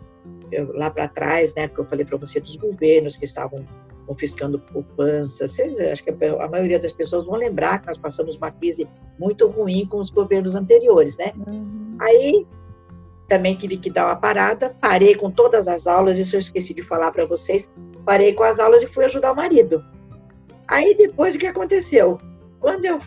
eu, 0.52 0.72
lá 0.74 0.90
para 0.90 1.08
trás, 1.08 1.54
né, 1.56 1.68
que 1.68 1.80
eu 1.80 1.86
falei 1.86 2.06
para 2.06 2.18
você 2.18 2.40
dos 2.40 2.56
governos 2.56 3.16
que 3.16 3.26
estavam 3.26 3.66
confiscando 4.06 4.60
poupança. 4.60 5.48
Vocês, 5.48 5.78
acho 5.80 6.04
que 6.04 6.12
a 6.12 6.48
maioria 6.48 6.80
das 6.80 6.94
pessoas 6.94 7.26
vão 7.26 7.36
lembrar 7.36 7.80
que 7.80 7.88
nós 7.88 7.98
passamos 7.98 8.38
uma 8.38 8.52
crise 8.52 8.88
muito 9.20 9.48
ruim 9.48 9.86
com 9.86 9.98
os 9.98 10.10
governos 10.10 10.56
anteriores, 10.56 11.18
né? 11.18 11.34
Uhum. 11.46 11.98
Aí 12.00 12.48
também 13.28 13.56
tive 13.56 13.78
que 13.78 13.90
dar 13.90 14.06
uma 14.06 14.16
parada, 14.16 14.76
parei 14.80 15.16
com 15.16 15.30
todas 15.30 15.68
as 15.68 15.86
aulas, 15.86 16.18
isso 16.18 16.36
eu 16.36 16.40
esqueci 16.40 16.74
de 16.74 16.84
falar 16.84 17.12
para 17.12 17.26
vocês, 17.26 17.70
parei 18.06 18.34
com 18.34 18.44
as 18.44 18.60
aulas 18.60 18.82
e 18.82 18.88
fui 18.88 19.06
ajudar 19.06 19.34
o 19.34 19.36
marido. 19.36 19.84
Aí 20.68 20.96
depois 20.96 21.36
o 21.36 21.38
que 21.38 21.48
aconteceu? 21.48 22.20
Quando 22.60 22.86
eu 22.86 23.02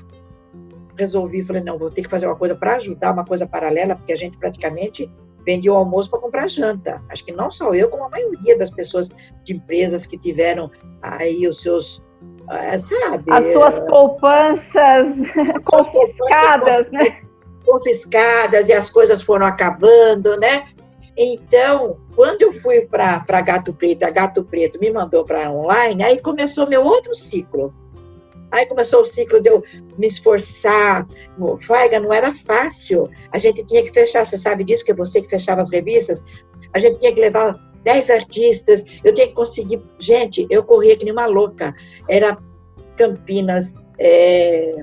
resolvi, 0.97 1.43
falei, 1.43 1.63
não, 1.63 1.79
vou 1.79 1.91
ter 1.91 2.03
que 2.03 2.11
fazer 2.11 2.27
uma 2.27 2.37
coisa 2.37 2.55
para 2.55 2.77
ajudar, 2.77 3.13
uma 3.13 3.25
coisa 3.25 3.47
paralela, 3.47 3.97
porque 3.97 4.13
a 4.13 4.17
gente 4.17 4.37
praticamente 4.39 5.11
vendia 5.47 5.73
o 5.73 5.77
almoço 5.77 6.11
para 6.11 6.21
comprar 6.21 6.49
janta. 6.49 7.03
Acho 7.09 7.25
que 7.25 7.33
não 7.33 7.51
só 7.51 7.75
eu, 7.75 7.89
como 7.89 8.05
a 8.05 8.11
maioria 8.11 8.57
das 8.57 8.71
pessoas 8.71 9.11
de 9.45 9.55
empresas 9.55 10.07
que 10.07 10.19
tiveram 10.19 10.71
aí 11.01 11.49
os 11.49 11.63
seus, 11.63 12.03
é, 12.51 12.77
sabe? 12.77 13.25
As 13.33 13.53
suas 13.53 13.81
poupanças 13.81 15.21
as 15.57 15.65
confiscadas, 15.65 16.87
poupanças 16.87 16.93
né? 16.93 17.30
Confiscadas 17.65 18.69
e 18.69 18.73
as 18.73 18.91
coisas 18.91 19.21
foram 19.21 19.47
acabando, 19.47 20.37
né? 20.39 20.69
Então, 21.17 21.99
quando 22.15 22.43
eu 22.43 22.53
fui 22.53 22.83
para 22.83 23.41
Gato 23.43 23.73
Preto, 23.73 24.05
a 24.05 24.11
Gato 24.11 24.45
Preto 24.45 24.79
me 24.81 24.91
mandou 24.91 25.25
para 25.25 25.51
online, 25.51 26.03
aí 26.03 26.19
começou 26.19 26.67
meu 26.67 26.83
outro 26.83 27.15
ciclo. 27.15 27.75
Aí 28.51 28.67
começou 28.67 29.03
o 29.03 29.05
ciclo 29.05 29.41
de 29.41 29.49
eu 29.49 29.63
me 29.97 30.07
esforçar. 30.07 31.07
Faiga, 31.61 32.01
não 32.01 32.13
era 32.13 32.33
fácil. 32.35 33.09
A 33.33 33.39
gente 33.39 33.65
tinha 33.65 33.83
que 33.83 33.93
fechar, 33.93 34.25
você 34.25 34.37
sabe 34.37 34.65
disso, 34.65 34.85
que 34.85 34.91
é 34.91 34.95
você 34.95 35.23
que 35.23 35.29
fechava 35.29 35.61
as 35.61 35.71
revistas. 35.71 36.25
A 36.73 36.79
gente 36.79 36.99
tinha 36.99 37.13
que 37.13 37.21
levar 37.21 37.55
10 37.85 38.11
artistas, 38.11 38.85
eu 39.05 39.15
tinha 39.15 39.29
que 39.29 39.35
conseguir. 39.35 39.83
Gente, 39.99 40.47
eu 40.51 40.65
corria 40.65 40.97
que 40.97 41.05
nem 41.05 41.13
uma 41.13 41.27
louca. 41.27 41.75
Era 42.09 42.37
Campinas, 42.97 43.73
é, 43.99 44.77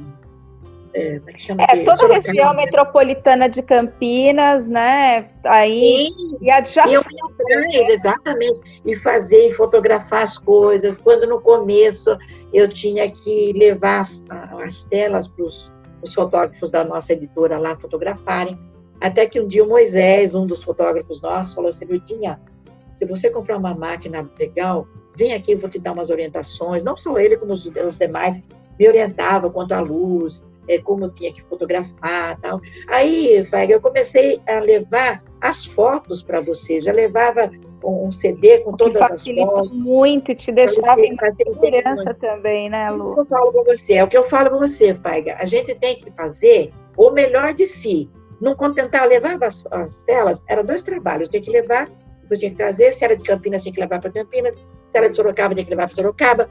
é, 0.98 1.20
como 1.20 1.30
é 1.30 1.34
que 1.34 1.42
chama? 1.42 1.64
É, 1.64 1.84
toda 1.84 2.16
a 2.16 2.20
região 2.20 2.56
metropolitana 2.56 3.48
de 3.48 3.62
Campinas, 3.62 4.68
né? 4.68 5.30
Aí 5.44 6.08
Sim, 6.08 6.38
e 6.42 6.50
adjacente. 6.50 6.96
Eu 7.50 7.64
ia 7.70 7.94
exatamente, 7.94 8.82
e 8.84 8.96
fazer 8.96 9.50
e 9.50 9.54
fotografar 9.54 10.24
as 10.24 10.38
coisas. 10.40 10.98
Quando 10.98 11.28
no 11.28 11.40
começo 11.40 12.18
eu 12.52 12.68
tinha 12.68 13.10
que 13.12 13.54
levar 13.54 14.00
as, 14.00 14.24
as 14.66 14.84
telas 14.86 15.28
para 15.28 15.46
os 15.46 15.72
fotógrafos 16.16 16.72
da 16.72 16.84
nossa 16.84 17.14
editora 17.14 17.60
lá 17.60 17.78
fotografarem. 17.78 18.58
Até 19.00 19.28
que 19.28 19.40
um 19.40 19.46
dia 19.46 19.64
o 19.64 19.70
Moisés, 19.70 20.34
um 20.34 20.48
dos 20.48 20.64
fotógrafos 20.64 21.22
nossos, 21.22 21.54
falou 21.54 21.70
assim: 21.70 21.86
Virginia, 21.86 22.40
se 22.94 23.06
você 23.06 23.30
comprar 23.30 23.58
uma 23.58 23.76
máquina 23.76 24.28
legal, 24.40 24.88
vem 25.16 25.34
aqui, 25.34 25.52
eu 25.52 25.60
vou 25.60 25.70
te 25.70 25.78
dar 25.78 25.92
umas 25.92 26.10
orientações. 26.10 26.84
Não 26.84 26.98
só 26.98 27.20
ele, 27.20 27.38
como 27.38 27.54
os, 27.54 27.68
os 27.68 27.98
demais 27.98 28.42
me 28.80 28.88
orientava 28.88 29.50
quanto 29.52 29.74
à 29.74 29.80
luz, 29.80 30.44
é, 30.68 30.80
como 30.80 31.06
eu 31.06 31.12
tinha 31.12 31.34
que 31.34 31.42
fotografar 31.44 32.40
tal. 32.42 32.62
Aí, 32.90 33.46
Fag, 33.46 33.72
eu 33.72 33.82
comecei 33.82 34.42
a 34.48 34.60
levar 34.60 35.24
as 35.42 35.66
fotos 35.66 36.24
para 36.24 36.40
vocês. 36.42 36.84
Já 36.84 36.92
levava 36.92 37.50
um 37.84 38.12
CD 38.12 38.60
com 38.60 38.76
todas 38.76 39.02
as 39.02 39.26
fotos. 39.26 39.72
muito, 39.72 40.34
te 40.36 40.52
deixava 40.52 41.00
em 41.02 41.16
segurança 41.32 42.14
também, 42.16 42.70
né, 42.70 42.90
Lu? 42.92 42.98
É 42.98 43.12
o 43.12 43.14
que 43.14 43.20
eu 43.20 43.26
falo 43.26 43.52
para 43.52 43.64
você, 43.64 43.94
é 43.94 44.04
o 44.04 44.08
que 44.08 44.18
eu 44.18 44.24
falo 44.24 44.50
para 44.50 44.60
você, 44.60 44.96
Faiga. 44.96 45.38
A 45.40 45.46
gente 45.46 45.74
tem 45.76 45.96
que 45.96 46.12
fazer 46.12 46.74
o 46.98 47.12
melhor 47.12 47.54
de 47.54 47.66
si. 47.66 48.10
Não 48.42 48.56
contentar, 48.56 49.08
levar 49.08 49.42
as, 49.44 49.64
as 49.72 50.04
telas, 50.04 50.44
eram 50.48 50.64
dois 50.64 50.84
trabalhos. 50.84 51.30
Tinha 51.30 51.42
que 51.42 51.50
levar, 51.50 51.90
depois 52.22 52.40
tinha 52.40 52.52
que 52.52 52.58
trazer. 52.58 52.92
Se 52.94 53.04
era 53.04 53.16
de 53.16 53.24
Campinas, 53.24 53.64
tinha 53.64 53.74
que 53.74 53.80
levar 53.80 54.00
para 54.00 54.12
Campinas. 54.12 54.56
Se 54.88 54.98
era 54.98 55.10
de 55.10 55.16
Sorocaba, 55.16 55.54
tinha 55.54 55.64
que 55.64 55.72
levar 55.72 55.88
para 55.88 55.96
Sorocaba. 55.96 56.50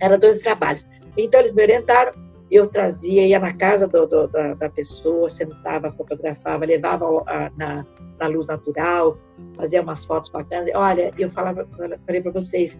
Era 0.00 0.16
dois 0.16 0.40
trabalhos. 0.40 0.86
Então, 1.16 1.40
eles 1.40 1.52
me 1.52 1.62
orientaram 1.62 2.12
eu 2.50 2.66
trazia, 2.66 3.26
ia 3.26 3.38
na 3.38 3.52
casa 3.54 3.86
do, 3.86 4.06
do, 4.06 4.26
da, 4.26 4.54
da, 4.54 4.68
pessoa, 4.68 5.28
sentava, 5.28 5.92
fotografava, 5.92 6.64
levava 6.64 7.06
a, 7.26 7.50
na, 7.56 7.86
na, 8.18 8.26
luz 8.26 8.46
natural, 8.46 9.16
fazia 9.56 9.80
umas 9.80 10.04
fotos 10.04 10.30
bacanas. 10.30 10.68
Olha, 10.74 11.12
eu 11.16 11.30
falava, 11.30 11.66
falei 12.04 12.20
para 12.20 12.32
vocês, 12.32 12.76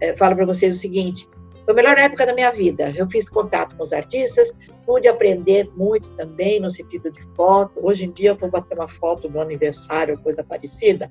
é, 0.00 0.14
falo 0.14 0.36
para 0.36 0.44
vocês 0.44 0.74
o 0.74 0.78
seguinte: 0.78 1.26
foi 1.64 1.72
a 1.72 1.74
melhor 1.74 1.96
época 1.96 2.26
da 2.26 2.34
minha 2.34 2.50
vida. 2.50 2.92
Eu 2.94 3.08
fiz 3.08 3.26
contato 3.28 3.74
com 3.76 3.82
os 3.82 3.94
artistas, 3.94 4.54
pude 4.84 5.08
aprender 5.08 5.70
muito 5.74 6.10
também 6.16 6.60
no 6.60 6.68
sentido 6.68 7.10
de 7.10 7.22
foto. 7.34 7.80
Hoje 7.82 8.04
em 8.04 8.10
dia, 8.10 8.30
eu 8.30 8.36
vou 8.36 8.50
bater 8.50 8.76
uma 8.76 8.88
foto 8.88 9.28
no 9.30 9.40
aniversário, 9.40 10.20
coisa 10.20 10.44
parecida. 10.44 11.10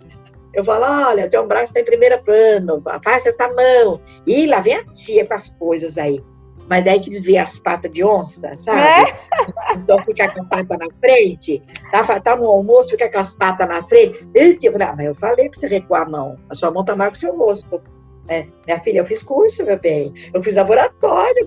Eu 0.53 0.64
falo, 0.64 0.86
olha, 0.86 1.28
teu 1.28 1.47
braço 1.47 1.66
está 1.66 1.80
em 1.80 1.86
primeiro 1.86 2.24
plano, 2.24 2.84
faz 3.03 3.26
essa 3.26 3.47
mão. 3.47 3.99
E 4.28 4.45
lá 4.45 4.59
vem 4.59 4.76
a 4.76 4.86
tia 4.86 5.26
com 5.26 5.34
as 5.34 5.49
coisas 5.49 5.97
aí 5.97 6.24
mas 6.70 6.84
daí 6.84 6.99
que 6.99 7.09
desvia 7.09 7.43
as 7.43 7.57
patas 7.57 7.91
de 7.91 8.03
onça, 8.03 8.55
sabe? 8.57 8.82
É? 8.82 9.78
Só 9.78 10.01
ficar 10.03 10.34
com 10.34 10.41
a 10.41 10.45
pata 10.45 10.78
na 10.78 10.88
frente, 10.99 11.61
tá, 11.91 12.20
tá 12.20 12.36
no 12.36 12.45
almoço, 12.45 12.91
fica 12.91 13.11
com 13.11 13.20
as 13.20 13.34
patas 13.34 13.68
na 13.68 13.82
frente. 13.84 14.28
Eu 14.36 14.72
falei, 14.72 14.88
ah, 14.88 14.93
mas 14.95 15.05
eu 15.07 15.16
falei 15.16 15.49
pra 15.49 15.59
você 15.59 15.68
recuar 15.68 16.03
a 16.03 16.09
mão, 16.09 16.39
a 16.49 16.55
sua 16.55 16.72
mão 16.72 16.86
tá 16.86 16.95
maior 16.95 17.11
que 17.11 17.18
o 17.18 17.22
seu 17.22 17.36
rosto. 17.36 17.82
É, 18.28 18.47
minha 18.66 18.80
filha, 18.80 18.99
eu 18.99 19.05
fiz 19.05 19.22
curso, 19.22 19.66
meu 19.66 19.78
bem, 19.78 20.14
eu 20.34 20.41
fiz 20.41 20.55
laboratório, 20.55 21.45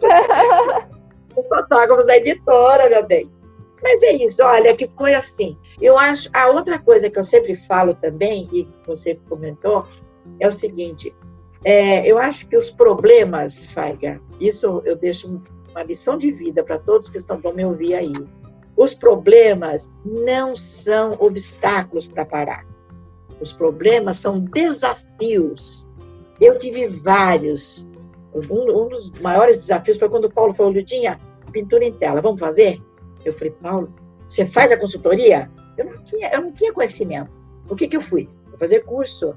eu 1.34 1.42
sou 1.42 1.58
fotógrafo 1.58 2.06
da 2.06 2.16
editora, 2.16 2.88
meu 2.90 3.06
bem. 3.06 3.30
Mas 3.82 4.02
é 4.02 4.12
isso, 4.12 4.42
olha, 4.42 4.74
que 4.74 4.88
foi 4.88 5.14
assim. 5.14 5.56
Eu 5.80 5.98
acho, 5.98 6.28
a 6.32 6.48
outra 6.48 6.78
coisa 6.78 7.08
que 7.08 7.18
eu 7.18 7.24
sempre 7.24 7.56
falo 7.56 7.94
também, 7.94 8.48
e 8.52 8.68
você 8.86 9.18
comentou, 9.28 9.86
é 10.40 10.48
o 10.48 10.52
seguinte, 10.52 11.14
é, 11.66 12.06
eu 12.06 12.16
acho 12.16 12.46
que 12.46 12.56
os 12.56 12.70
problemas, 12.70 13.66
Faiga, 13.66 14.20
isso 14.38 14.80
eu 14.84 14.94
deixo 14.94 15.42
uma 15.72 15.82
lição 15.82 16.16
de 16.16 16.30
vida 16.30 16.62
para 16.62 16.78
todos 16.78 17.08
que 17.08 17.18
estão 17.18 17.40
me 17.52 17.64
ouvir 17.64 17.94
aí. 17.94 18.12
Os 18.76 18.94
problemas 18.94 19.90
não 20.04 20.54
são 20.54 21.16
obstáculos 21.18 22.06
para 22.06 22.24
parar. 22.24 22.64
Os 23.40 23.52
problemas 23.52 24.18
são 24.18 24.38
desafios. 24.38 25.88
Eu 26.40 26.56
tive 26.56 26.86
vários. 26.86 27.84
Um, 28.32 28.84
um, 28.84 28.88
dos 28.88 29.10
maiores 29.14 29.58
desafios 29.58 29.98
foi 29.98 30.08
quando 30.08 30.26
o 30.26 30.32
Paulo 30.32 30.54
falou, 30.54 30.70
Ludinha, 30.70 31.18
pintura 31.50 31.84
em 31.84 31.92
tela, 31.92 32.22
vamos 32.22 32.38
fazer? 32.38 32.80
Eu 33.24 33.32
falei, 33.34 33.52
Paulo, 33.60 33.92
você 34.28 34.46
faz 34.46 34.70
a 34.70 34.78
consultoria? 34.78 35.50
Eu 35.76 35.86
não 35.86 36.00
tinha, 36.04 36.30
eu 36.32 36.42
não 36.42 36.52
tinha 36.52 36.72
conhecimento. 36.72 37.32
O 37.68 37.74
que, 37.74 37.88
que 37.88 37.96
eu 37.96 38.00
fui? 38.00 38.28
Vou 38.50 38.56
fazer 38.56 38.84
curso 38.84 39.34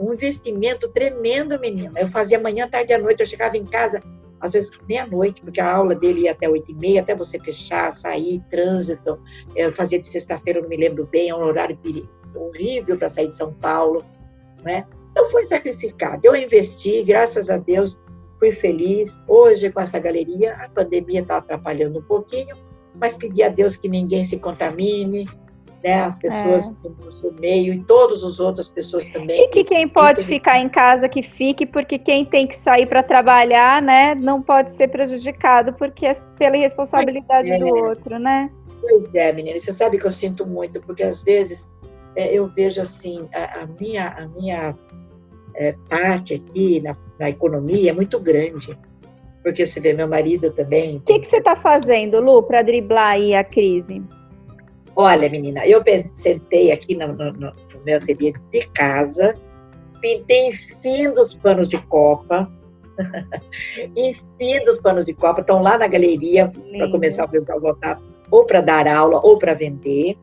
um 0.00 0.14
investimento 0.14 0.88
tremendo, 0.88 1.60
menina. 1.60 2.00
Eu 2.00 2.08
fazia 2.08 2.40
manhã, 2.40 2.66
tarde 2.66 2.90
e 2.92 2.94
à 2.94 2.98
noite, 2.98 3.20
eu 3.20 3.26
chegava 3.26 3.56
em 3.56 3.64
casa, 3.66 4.02
às 4.40 4.52
vezes 4.52 4.70
meia-noite, 4.88 5.42
porque 5.42 5.60
a 5.60 5.70
aula 5.70 5.94
dele 5.94 6.22
ia 6.22 6.32
até 6.32 6.48
oito 6.48 6.72
e 6.72 6.74
meia, 6.74 7.02
até 7.02 7.14
você 7.14 7.38
fechar, 7.38 7.92
sair, 7.92 8.40
trânsito. 8.48 9.20
Eu 9.54 9.70
fazia 9.72 10.00
de 10.00 10.06
sexta-feira, 10.06 10.62
não 10.62 10.68
me 10.68 10.76
lembro 10.78 11.06
bem, 11.06 11.28
é 11.28 11.34
um 11.34 11.42
horário 11.42 11.78
horrível 12.34 12.96
para 12.96 13.10
sair 13.10 13.28
de 13.28 13.36
São 13.36 13.52
Paulo, 13.52 14.02
né? 14.64 14.86
Então 15.10 15.30
foi 15.30 15.44
sacrificado. 15.44 16.20
Eu 16.24 16.34
investi, 16.34 17.02
graças 17.02 17.50
a 17.50 17.58
Deus, 17.58 18.00
fui 18.38 18.52
feliz. 18.52 19.22
Hoje, 19.28 19.70
com 19.70 19.80
essa 19.80 19.98
galeria, 19.98 20.54
a 20.54 20.68
pandemia 20.70 21.20
está 21.20 21.36
atrapalhando 21.36 21.98
um 21.98 22.02
pouquinho, 22.02 22.56
mas 22.94 23.16
pedi 23.16 23.42
a 23.42 23.50
Deus 23.50 23.76
que 23.76 23.88
ninguém 23.88 24.24
se 24.24 24.38
contamine, 24.38 25.28
né? 25.82 26.02
As 26.02 26.18
pessoas 26.18 26.68
é. 26.68 26.72
do 26.82 27.04
nosso 27.04 27.32
meio 27.40 27.74
e 27.74 27.84
todas 27.84 28.22
as 28.22 28.38
outras 28.38 28.68
pessoas 28.68 29.08
também. 29.08 29.44
E 29.44 29.48
que 29.48 29.64
quem 29.64 29.88
pode 29.88 30.24
ficar 30.24 30.58
em 30.58 30.68
casa 30.68 31.08
que 31.08 31.22
fique, 31.22 31.66
porque 31.66 31.98
quem 31.98 32.24
tem 32.24 32.46
que 32.46 32.56
sair 32.56 32.86
para 32.86 33.02
trabalhar, 33.02 33.80
né, 33.80 34.14
não 34.14 34.42
pode 34.42 34.76
ser 34.76 34.88
prejudicado 34.88 35.72
porque 35.74 36.06
é 36.06 36.14
pela 36.38 36.56
responsabilidade 36.56 37.50
é. 37.50 37.58
do 37.58 37.66
outro, 37.66 38.18
né? 38.18 38.50
Pois 38.80 39.14
é, 39.14 39.32
menina. 39.32 39.58
Você 39.58 39.72
sabe 39.72 39.98
que 39.98 40.06
eu 40.06 40.12
sinto 40.12 40.46
muito, 40.46 40.80
porque 40.80 41.02
às 41.02 41.22
vezes 41.22 41.68
é, 42.16 42.32
eu 42.32 42.46
vejo 42.46 42.80
assim 42.80 43.28
a, 43.34 43.62
a 43.62 43.66
minha 43.66 44.08
a 44.08 44.26
minha 44.28 44.74
é, 45.54 45.74
parte 45.88 46.34
aqui 46.34 46.80
na, 46.80 46.96
na 47.18 47.28
economia 47.28 47.90
é 47.90 47.94
muito 47.94 48.18
grande 48.18 48.76
porque 49.42 49.66
você 49.66 49.80
vê 49.80 49.92
meu 49.92 50.08
marido 50.08 50.50
também. 50.50 50.98
O 50.98 51.00
que, 51.00 51.20
que 51.20 51.26
você 51.26 51.38
está 51.38 51.56
fazendo, 51.56 52.20
Lu, 52.20 52.42
para 52.42 52.62
driblar 52.62 53.12
aí 53.12 53.34
a 53.34 53.42
crise? 53.42 54.02
Olha, 55.02 55.30
menina, 55.30 55.66
eu 55.66 55.82
sentei 56.10 56.70
aqui 56.70 56.94
no, 56.94 57.08
no, 57.08 57.32
no 57.32 57.54
meu 57.86 57.96
ateliê 57.96 58.34
de 58.52 58.66
casa, 58.74 59.34
pintei 59.98 60.52
fim 60.52 61.10
dos 61.14 61.32
panos 61.32 61.70
de 61.70 61.78
copa, 61.86 62.46
enfim 63.96 64.62
dos 64.62 64.76
panos 64.76 65.06
de 65.06 65.14
copa, 65.14 65.40
estão 65.40 65.62
lá 65.62 65.78
na 65.78 65.88
galeria 65.88 66.52
para 66.76 66.90
começar 66.90 67.24
o 67.24 67.28
pessoal 67.30 67.58
voltar 67.58 67.98
ou 68.30 68.44
para 68.44 68.60
dar 68.60 68.86
aula 68.86 69.22
ou 69.24 69.38
para 69.38 69.54
vender. 69.54 70.18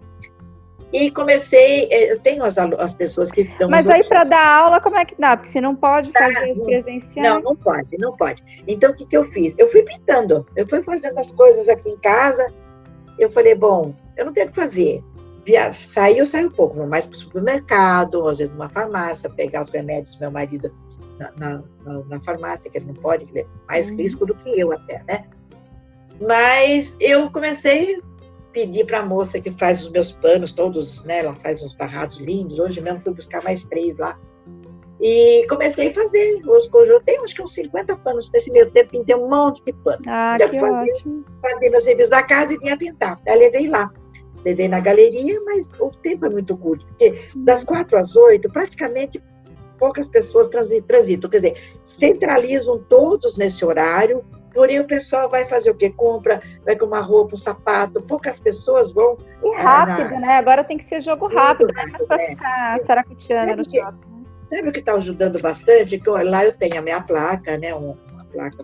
E 0.93 1.09
comecei, 1.09 1.89
eh, 1.91 2.13
eu 2.13 2.19
tenho 2.19 2.43
as, 2.43 2.59
as 2.59 2.93
pessoas 2.93 3.32
que 3.32 3.41
estão. 3.41 3.71
Mas 3.71 3.89
aí 3.89 4.07
para 4.07 4.25
dar 4.25 4.59
aula, 4.59 4.80
como 4.80 4.95
é 4.95 5.05
que 5.05 5.15
dá? 5.19 5.36
Porque 5.36 5.51
você 5.51 5.59
não 5.59 5.75
pode 5.75 6.11
fazer 6.11 6.53
não, 6.53 6.65
presencial. 6.65 7.23
Não, 7.23 7.41
não 7.41 7.55
pode, 7.55 7.97
não 7.97 8.15
pode. 8.15 8.63
Então 8.67 8.91
o 8.91 8.93
que, 8.93 9.07
que 9.07 9.17
eu 9.17 9.25
fiz? 9.25 9.55
Eu 9.57 9.69
fui 9.71 9.82
pintando, 9.82 10.45
eu 10.55 10.69
fui 10.69 10.84
fazendo 10.84 11.17
as 11.17 11.32
coisas 11.32 11.67
aqui 11.67 11.89
em 11.89 11.97
casa. 11.97 12.47
Eu 13.17 13.32
falei, 13.32 13.55
bom, 13.55 13.95
eu 14.18 14.26
não 14.26 14.34
tenho 14.34 14.47
o 14.47 14.49
que 14.49 14.55
fazer. 14.55 15.03
Via, 15.45 15.72
sair, 15.72 16.18
eu 16.18 16.26
saio 16.26 16.47
um 16.47 16.51
pouco, 16.51 16.76
vou 16.76 16.88
mais 16.88 17.05
para 17.05 17.15
o 17.15 17.18
supermercado, 17.18 18.28
às 18.28 18.39
vezes 18.39 18.53
numa 18.53 18.68
farmácia, 18.68 19.30
pegar 19.30 19.61
os 19.61 19.70
remédios 19.70 20.15
do 20.15 20.20
meu 20.20 20.32
marido 20.32 20.70
na, 21.18 21.32
na, 21.38 22.03
na 22.03 22.20
farmácia, 22.20 22.70
que 22.70 22.78
ele 22.78 22.88
não 22.88 22.95
pode, 22.95 23.24
ele 23.24 23.39
é 23.39 23.45
mais 23.68 23.89
uhum. 23.89 23.97
risco 23.97 24.26
do 24.26 24.36
que 24.36 24.59
eu 24.59 24.74
até, 24.74 25.01
né? 25.07 25.26
Mas 26.20 26.97
eu 26.99 27.32
comecei 27.32 27.95
a 27.95 28.01
pedir 28.51 28.86
para 28.86 28.99
a 28.99 29.05
moça 29.05 29.39
que 29.39 29.51
faz 29.51 29.84
os 29.86 29.91
meus 29.91 30.11
panos 30.11 30.51
todos, 30.51 31.03
né? 31.05 31.20
Ela 31.20 31.36
faz 31.36 31.61
uns 31.61 31.74
barrados 31.74 32.18
lindos. 32.18 32.59
Hoje 32.59 32.82
mesmo 32.82 33.01
fui 33.01 33.13
buscar 33.13 33.43
mais 33.43 33.63
três 33.63 33.97
lá. 33.97 34.20
E 34.99 35.45
comecei 35.47 35.89
a 35.89 35.93
fazer 35.93 36.41
os 36.47 36.68
conjuntos. 36.68 37.03
Tem 37.05 37.20
acho 37.20 37.36
que 37.36 37.41
uns 37.43 37.53
50 37.53 37.95
panos. 37.97 38.32
Nesse 38.32 38.51
meio 38.51 38.72
tempo, 38.72 38.89
pintei 38.89 39.15
um 39.15 39.30
monte 39.30 39.63
de 39.63 39.72
pano. 39.72 40.01
Ah, 40.07 40.38
que 40.39 40.59
fazia, 40.59 40.93
ótimo. 40.93 41.24
Fazia 41.39 41.70
meus 41.70 41.84
serviços 41.84 42.09
da 42.09 42.24
casa 42.24 42.53
e 42.53 42.57
vinha 42.57 42.76
pintar. 42.76 43.22
Aí 43.28 43.38
levei 43.38 43.68
lá 43.68 43.93
levei 44.43 44.67
na 44.67 44.79
galeria, 44.79 45.39
mas 45.45 45.73
o 45.79 45.89
tempo 45.89 46.25
é 46.25 46.29
muito 46.29 46.55
curto, 46.57 46.85
porque 46.85 47.27
das 47.35 47.63
quatro 47.63 47.97
às 47.97 48.15
oito, 48.15 48.49
praticamente 48.49 49.21
poucas 49.77 50.07
pessoas 50.07 50.47
transitam, 50.47 51.29
quer 51.29 51.38
dizer, 51.38 51.63
centralizam 51.83 52.79
todos 52.79 53.38
nesse 53.38 53.63
horário, 53.63 54.23
porém 54.53 54.79
o 54.79 54.88
pessoal 54.88 55.29
vai 55.29 55.45
fazer 55.45 55.69
o 55.69 55.75
quê? 55.75 55.91
Compra, 55.95 56.41
vai 56.65 56.75
com 56.75 56.85
uma 56.85 57.01
roupa, 57.01 57.35
um 57.35 57.38
sapato, 57.38 58.01
poucas 58.01 58.39
pessoas 58.39 58.91
vão... 58.91 59.17
E 59.43 59.61
rápido, 59.61 60.09
na... 60.11 60.19
né? 60.19 60.38
Agora 60.38 60.63
tem 60.63 60.77
que 60.77 60.85
ser 60.85 61.01
jogo 61.01 61.27
rápido, 61.27 61.71
não 61.73 61.81
é 61.81 62.05
para 62.05 62.19
ficar 62.19 62.77
saracuteando 62.85 63.57
no 63.57 63.63
shopping. 63.63 64.25
Sabe 64.39 64.69
o 64.69 64.71
que 64.71 64.79
está 64.79 64.93
ajudando 64.93 65.41
bastante? 65.41 65.99
Que 65.99 66.09
lá 66.09 66.45
eu 66.45 66.53
tenho 66.53 66.79
a 66.79 66.81
minha 66.81 67.01
placa, 67.01 67.57
né? 67.57 67.75
Uma 67.75 67.97
placa 68.31 68.63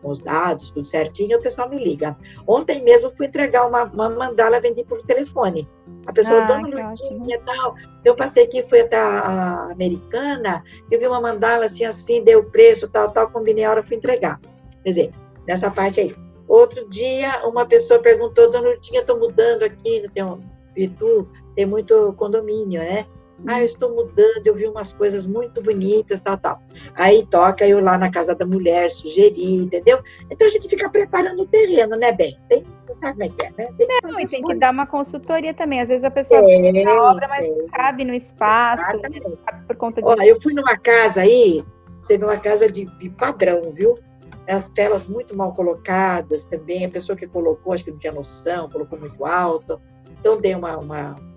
com 0.00 0.10
os 0.10 0.20
dados, 0.20 0.70
tudo 0.70 0.84
certinho, 0.84 1.38
o 1.38 1.42
pessoal 1.42 1.68
me 1.68 1.78
liga. 1.82 2.16
Ontem 2.46 2.82
mesmo 2.82 3.12
fui 3.16 3.26
entregar 3.26 3.66
uma, 3.66 3.84
uma 3.84 4.08
mandala, 4.08 4.60
vendi 4.60 4.84
por 4.84 5.02
telefone. 5.02 5.68
A 6.06 6.12
pessoa, 6.12 6.42
ah, 6.42 6.46
dona 6.46 6.68
Lurdinha 6.68 7.36
e 7.36 7.40
tal. 7.40 7.74
Eu 8.04 8.16
passei 8.16 8.44
aqui, 8.44 8.62
fui 8.62 8.80
até 8.80 8.96
a, 8.96 9.70
americana, 9.72 10.62
eu 10.90 10.98
vi 10.98 11.06
uma 11.06 11.20
mandala 11.20 11.66
assim, 11.66 11.84
assim, 11.84 12.22
deu 12.22 12.40
o 12.40 12.50
preço, 12.50 12.90
tal, 12.90 13.10
tal, 13.12 13.30
combinei 13.30 13.64
a 13.64 13.70
hora, 13.70 13.82
fui 13.82 13.96
entregar. 13.96 14.40
Quer 14.82 14.88
dizer, 14.88 15.14
nessa 15.46 15.70
parte 15.70 16.00
aí. 16.00 16.16
Outro 16.48 16.88
dia, 16.88 17.46
uma 17.46 17.64
pessoa 17.64 18.00
perguntou, 18.00 18.50
dona 18.50 18.70
Lurdinha, 18.70 19.00
estou 19.00 19.18
mudando 19.18 19.62
aqui, 19.62 20.08
tem 20.12 20.24
um, 20.24 20.40
Itu, 20.76 21.28
tem 21.54 21.66
muito 21.66 22.12
condomínio, 22.14 22.80
né? 22.80 23.06
Ah, 23.46 23.60
eu 23.60 23.66
estou 23.66 23.94
mudando, 23.94 24.46
eu 24.46 24.54
vi 24.54 24.66
umas 24.66 24.92
coisas 24.92 25.26
muito 25.26 25.62
bonitas, 25.62 26.20
tal, 26.20 26.36
tal. 26.36 26.62
Aí 26.98 27.26
toca 27.26 27.66
eu 27.66 27.80
lá 27.80 27.96
na 27.96 28.10
casa 28.10 28.34
da 28.34 28.44
mulher, 28.44 28.90
sugerir, 28.90 29.62
entendeu? 29.62 30.02
Então 30.30 30.46
a 30.46 30.50
gente 30.50 30.68
fica 30.68 30.88
preparando 30.88 31.42
o 31.42 31.46
terreno, 31.46 31.96
né, 31.96 32.12
bem? 32.12 32.38
Tem, 32.48 32.64
sabe 32.96 33.12
como 33.12 33.24
é 33.24 33.28
que 33.28 33.46
é, 33.46 33.50
né? 33.50 33.74
Tem 33.78 33.86
que, 33.86 34.06
Não, 34.06 34.26
tem 34.26 34.42
que 34.42 34.54
dar 34.56 34.72
uma 34.72 34.86
consultoria 34.86 35.54
também. 35.54 35.80
Às 35.80 35.88
vezes 35.88 36.04
a 36.04 36.10
pessoa 36.10 36.40
tem, 36.42 36.86
a 36.86 37.02
obra, 37.10 37.28
mas 37.28 37.70
cabe 37.72 38.04
no 38.04 38.14
espaço, 38.14 39.00
cabe 39.00 39.66
por 39.66 39.76
conta 39.76 40.02
de. 40.02 40.08
Olha, 40.08 40.24
eu 40.24 40.40
fui 40.40 40.52
numa 40.52 40.76
casa 40.76 41.22
aí, 41.22 41.64
você 42.00 42.18
vê 42.18 42.24
uma 42.24 42.38
casa 42.38 42.70
de, 42.70 42.84
de 42.84 43.08
padrão, 43.10 43.72
viu? 43.72 43.98
As 44.46 44.68
telas 44.68 45.06
muito 45.06 45.36
mal 45.36 45.52
colocadas 45.54 46.44
também, 46.44 46.84
a 46.84 46.90
pessoa 46.90 47.16
que 47.16 47.26
colocou, 47.26 47.72
acho 47.72 47.84
que 47.84 47.90
não 47.90 47.98
tinha 47.98 48.12
noção, 48.12 48.68
colocou 48.68 48.98
muito 48.98 49.24
alto. 49.24 49.80
Então 50.18 50.40
dei 50.40 50.54
uma, 50.54 50.76
uma 50.76 51.29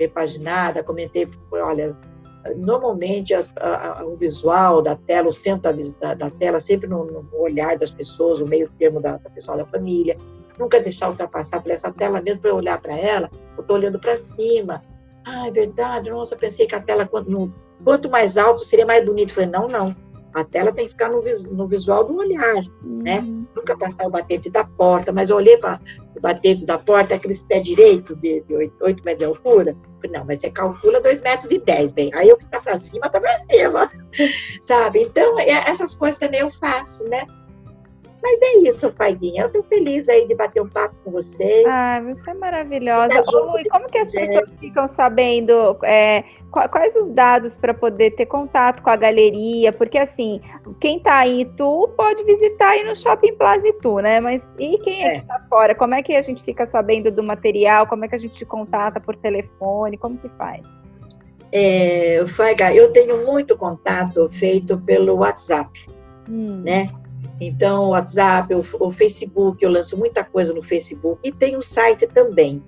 repaginada, 0.00 0.82
comentei, 0.82 1.28
olha, 1.52 1.96
normalmente 2.56 3.34
as, 3.34 3.52
a, 3.60 4.00
a, 4.00 4.06
o 4.06 4.16
visual 4.16 4.80
da 4.80 4.96
tela, 4.96 5.28
o 5.28 5.32
centro 5.32 5.72
da, 6.00 6.14
da 6.14 6.30
tela, 6.30 6.58
sempre 6.58 6.88
no, 6.88 7.04
no, 7.04 7.28
olhar 7.32 7.76
das 7.76 7.90
pessoas, 7.90 8.40
o 8.40 8.46
meio 8.46 8.68
termo 8.78 9.00
da, 9.00 9.18
da 9.18 9.30
pessoa 9.30 9.58
da 9.58 9.66
família, 9.66 10.16
nunca 10.58 10.80
deixar 10.80 11.10
ultrapassar 11.10 11.60
por 11.62 11.70
essa 11.70 11.92
tela 11.92 12.20
mesmo 12.20 12.40
para 12.40 12.50
eu 12.50 12.56
olhar 12.56 12.80
para 12.80 12.96
ela, 12.96 13.30
eu 13.56 13.60
estou 13.60 13.76
olhando 13.76 13.98
para 13.98 14.16
cima. 14.16 14.82
Ah, 15.24 15.48
é 15.48 15.50
verdade, 15.50 16.10
nossa, 16.10 16.34
pensei 16.34 16.66
que 16.66 16.74
a 16.74 16.80
tela, 16.80 17.06
quanto, 17.06 17.30
no, 17.30 17.54
quanto 17.84 18.10
mais 18.10 18.38
alto, 18.38 18.64
seria 18.64 18.86
mais 18.86 19.04
bonito. 19.04 19.34
Falei, 19.34 19.50
não, 19.50 19.68
não, 19.68 19.94
A 20.32 20.44
tela 20.44 20.72
tem 20.72 20.84
que 20.84 20.92
ficar 20.92 21.08
no, 21.08 21.20
vis, 21.20 21.50
no 21.50 21.66
visual 21.66 22.04
do 22.04 22.16
olhar, 22.16 22.54
né? 22.54 22.62
uhum. 22.82 23.02
né? 23.02 23.46
Nunca 23.54 23.76
passar 23.76 24.06
o 24.06 24.10
batente 24.10 24.48
da 24.48 24.64
porta, 24.64 25.12
mas 25.12 25.30
eu 25.30 25.36
olhei 25.36 25.56
para 25.56 25.80
o 26.16 26.20
batente 26.20 26.64
da 26.64 26.78
porta, 26.78 27.14
aqueles 27.14 27.42
pé 27.42 27.58
direito 27.58 28.14
de, 28.16 28.40
de 28.42 28.54
8, 28.54 28.74
8 28.80 29.04
metros 29.04 29.18
de 29.18 29.24
altura. 29.24 29.76
Falei, 29.96 30.18
não, 30.18 30.24
mas 30.24 30.38
você 30.38 30.50
calcula 30.50 31.00
2 31.00 31.20
metros 31.20 31.50
e 31.50 31.58
10, 31.58 31.92
bem. 31.92 32.10
Aí 32.14 32.32
o 32.32 32.36
que 32.36 32.46
tá 32.46 32.60
para 32.60 32.78
cima, 32.78 33.08
tá 33.08 33.20
para 33.20 33.38
cima. 33.40 33.90
Sabe? 34.62 35.02
Então, 35.02 35.38
é, 35.40 35.50
essas 35.68 35.94
coisas 35.94 36.18
também 36.18 36.40
eu 36.40 36.50
faço, 36.50 37.08
né? 37.08 37.26
Mas 38.22 38.42
é 38.42 38.58
isso, 38.58 38.92
Faiguinha. 38.92 39.42
Eu 39.42 39.46
estou 39.46 39.62
feliz 39.62 40.08
aí 40.08 40.28
de 40.28 40.34
bater 40.34 40.60
um 40.60 40.68
papo 40.68 40.94
com 41.04 41.10
vocês. 41.10 41.66
Ah, 41.66 42.00
você 42.00 42.30
é 42.30 42.34
maravilhosa. 42.34 43.14
e 43.58 43.68
como 43.68 43.88
que 43.88 43.98
as 43.98 44.10
pessoas 44.10 44.50
ficam 44.58 44.86
sabendo 44.86 45.78
é, 45.82 46.24
quais 46.50 46.94
os 46.96 47.08
dados 47.08 47.56
para 47.56 47.72
poder 47.72 48.10
ter 48.12 48.26
contato 48.26 48.82
com 48.82 48.90
a 48.90 48.96
galeria? 48.96 49.72
Porque 49.72 49.96
assim, 49.96 50.40
quem 50.80 50.98
está 50.98 51.26
em 51.26 51.42
Itu 51.42 51.88
pode 51.96 52.22
visitar 52.24 52.70
aí 52.70 52.84
no 52.84 52.94
Shopping 52.94 53.34
Plaza 53.36 53.68
Itu, 53.68 53.98
né? 54.00 54.20
Mas 54.20 54.42
e 54.58 54.76
quem 54.78 55.02
é, 55.02 55.06
é. 55.06 55.10
que 55.12 55.20
está 55.20 55.40
fora? 55.48 55.74
Como 55.74 55.94
é 55.94 56.02
que 56.02 56.14
a 56.14 56.22
gente 56.22 56.42
fica 56.42 56.66
sabendo 56.66 57.10
do 57.10 57.22
material? 57.22 57.86
Como 57.86 58.04
é 58.04 58.08
que 58.08 58.14
a 58.14 58.18
gente 58.18 58.44
contata 58.44 59.00
por 59.00 59.16
telefone? 59.16 59.96
Como 59.96 60.18
que 60.18 60.28
faz? 60.30 60.60
É, 61.52 62.24
Faiga, 62.28 62.72
eu 62.72 62.92
tenho 62.92 63.26
muito 63.26 63.56
contato 63.56 64.28
feito 64.30 64.78
pelo 64.78 65.16
WhatsApp, 65.16 65.84
hum. 66.28 66.62
né? 66.64 66.92
Então, 67.40 67.86
o 67.86 67.90
WhatsApp, 67.90 68.54
o, 68.54 68.64
o 68.78 68.92
Facebook, 68.92 69.64
eu 69.64 69.70
lanço 69.70 69.96
muita 69.96 70.22
coisa 70.22 70.52
no 70.52 70.62
Facebook 70.62 71.18
e 71.26 71.32
tem 71.32 71.56
o 71.56 71.62
site 71.62 72.06
também. 72.06 72.62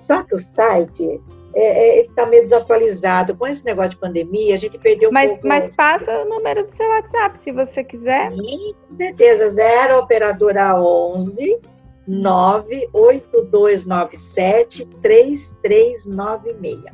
Só 0.00 0.22
que 0.22 0.34
o 0.34 0.38
site 0.38 1.18
é, 1.54 1.98
é, 1.98 2.02
está 2.02 2.26
meio 2.26 2.42
desatualizado. 2.42 3.34
Com 3.36 3.46
esse 3.46 3.64
negócio 3.64 3.92
de 3.92 3.96
pandemia, 3.96 4.54
a 4.54 4.58
gente 4.58 4.78
perdeu 4.78 5.08
um 5.08 5.12
mas, 5.12 5.30
pouco. 5.30 5.48
Mas 5.48 5.74
passa 5.74 6.22
o 6.22 6.28
número 6.28 6.62
do 6.64 6.70
seu 6.70 6.86
WhatsApp, 6.88 7.38
se 7.38 7.50
você 7.52 7.82
quiser. 7.82 8.30
Sim, 8.32 8.74
com 8.86 8.92
certeza. 8.92 9.48
Zero 9.48 9.98
operadora 9.98 10.78
11 10.80 11.62
98297 12.06 14.86
3396. 15.02 16.84
Tá? 16.84 16.92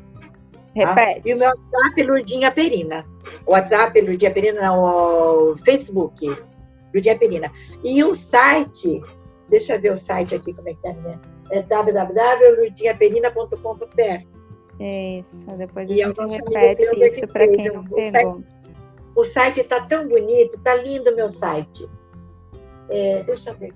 Repete. 0.75 1.29
E 1.29 1.35
o 1.35 1.39
meu 1.39 1.49
WhatsApp, 1.49 2.03
Lurdinha 2.03 2.51
Perina. 2.51 3.05
O 3.47 3.53
WhatsApp, 3.53 4.01
Lurdinha 4.01 4.33
Perina, 4.33 4.63
não, 4.63 4.83
o 4.83 5.57
Facebook. 5.59 6.37
Judia 6.95 7.19
Perina. 7.19 7.51
E 7.83 8.05
o 8.05 8.15
site, 8.15 9.03
deixa 9.49 9.75
eu 9.75 9.81
ver 9.81 9.91
o 9.93 9.97
site 9.97 10.37
aqui, 10.37 10.55
como 10.55 10.69
é 10.69 10.75
que 10.75 10.87
é, 10.87 10.93
né? 10.95 11.19
É 11.51 11.61
www.ludiaperina.com.br. 11.63 14.35
Isso, 14.81 15.47
depois 15.57 15.89
a 15.91 15.95
gente 15.95 16.17
repete 16.17 17.05
isso 17.05 17.27
para 17.29 17.47
quem 17.49 17.73
não 17.73 17.85
pegou. 17.85 18.43
O 19.15 19.23
site 19.23 19.61
está 19.61 19.83
tão 19.83 20.09
bonito, 20.09 20.57
está 20.57 20.75
lindo 20.75 21.11
o 21.11 21.17
meu 21.17 21.31
site. 21.31 21.89
É, 22.89 23.23
deixa 23.23 23.51
eu 23.51 23.55
ver. 23.55 23.73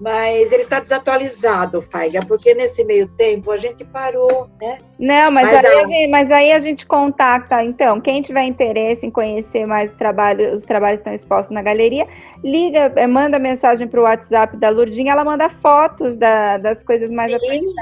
Mas 0.00 0.50
ele 0.50 0.62
está 0.62 0.80
desatualizado, 0.80 1.82
Faiga, 1.82 2.24
porque 2.24 2.54
nesse 2.54 2.82
meio 2.84 3.06
tempo 3.06 3.50
a 3.50 3.58
gente 3.58 3.84
parou, 3.84 4.48
né? 4.58 4.78
Não, 4.98 5.30
mas, 5.30 5.52
mas, 5.52 5.64
aí, 5.64 5.78
a... 5.78 5.86
Gente, 5.86 6.10
mas 6.10 6.30
aí 6.30 6.52
a 6.52 6.58
gente 6.58 6.86
contacta, 6.86 7.62
então, 7.62 8.00
quem 8.00 8.22
tiver 8.22 8.44
interesse 8.44 9.04
em 9.04 9.10
conhecer 9.10 9.66
mais 9.66 9.92
o 9.92 9.96
trabalho, 9.96 10.54
os 10.54 10.64
trabalhos 10.64 11.00
estão 11.00 11.12
expostos 11.12 11.54
na 11.54 11.60
galeria, 11.60 12.08
liga, 12.42 12.90
eh, 12.96 13.06
manda 13.06 13.38
mensagem 13.38 13.86
para 13.86 14.00
o 14.00 14.04
WhatsApp 14.04 14.56
da 14.56 14.70
Lurdinha, 14.70 15.12
ela 15.12 15.24
manda 15.24 15.50
fotos 15.50 16.16
da, 16.16 16.56
das 16.56 16.82
coisas 16.82 17.10
mais 17.10 17.30
sim, 17.38 17.60
sim. 17.60 17.74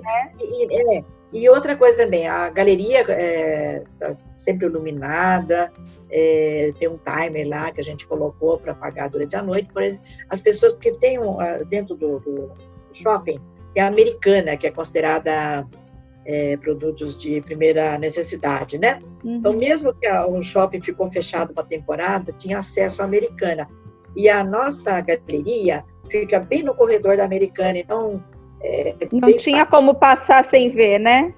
né? 0.00 0.30
É, 0.96 1.04
e 1.34 1.48
outra 1.48 1.76
coisa 1.76 1.98
também, 1.98 2.28
a 2.28 2.48
galeria 2.48 3.00
está 3.00 3.12
é, 3.12 3.82
tá 3.98 4.16
sempre 4.36 4.66
iluminada, 4.66 5.72
é, 6.08 6.72
tem 6.78 6.88
um 6.88 6.96
timer 6.96 7.48
lá 7.48 7.72
que 7.72 7.80
a 7.80 7.84
gente 7.84 8.06
colocou 8.06 8.56
para 8.56 8.70
apagar 8.70 9.10
durante 9.10 9.34
a 9.34 9.42
noite. 9.42 9.68
Por 9.72 9.82
exemplo, 9.82 10.04
as 10.30 10.40
pessoas, 10.40 10.74
porque 10.74 10.92
tem 10.92 11.18
um, 11.18 11.38
dentro 11.68 11.96
do, 11.96 12.20
do, 12.20 12.52
shopping, 12.92 13.40
tem 13.74 13.82
a 13.82 13.88
americana, 13.88 14.56
que 14.56 14.68
é 14.68 14.70
considerada 14.70 15.66
é, 16.24 16.56
produtos 16.56 17.16
de 17.16 17.40
primeira 17.40 17.98
necessidade, 17.98 18.78
né? 18.78 19.00
Uhum. 19.24 19.38
Então, 19.38 19.52
mesmo 19.54 19.92
que 19.92 20.08
o 20.08 20.40
shopping 20.40 20.80
ficou 20.80 21.10
fechado 21.10 21.52
uma 21.52 21.64
temporada, 21.64 22.32
tinha 22.32 22.60
acesso 22.60 23.02
à 23.02 23.04
americana. 23.06 23.68
E 24.14 24.28
a 24.28 24.44
nossa 24.44 25.00
galeria 25.00 25.84
fica 26.08 26.38
bem 26.38 26.62
no 26.62 26.76
corredor 26.76 27.16
da 27.16 27.24
americana, 27.24 27.76
então 27.76 28.22
é, 28.64 28.94
não 29.12 29.36
tinha 29.36 29.64
fácil. 29.64 29.70
como 29.70 29.94
passar 29.94 30.42
sem 30.44 30.70
ver, 30.70 30.98
né? 30.98 31.34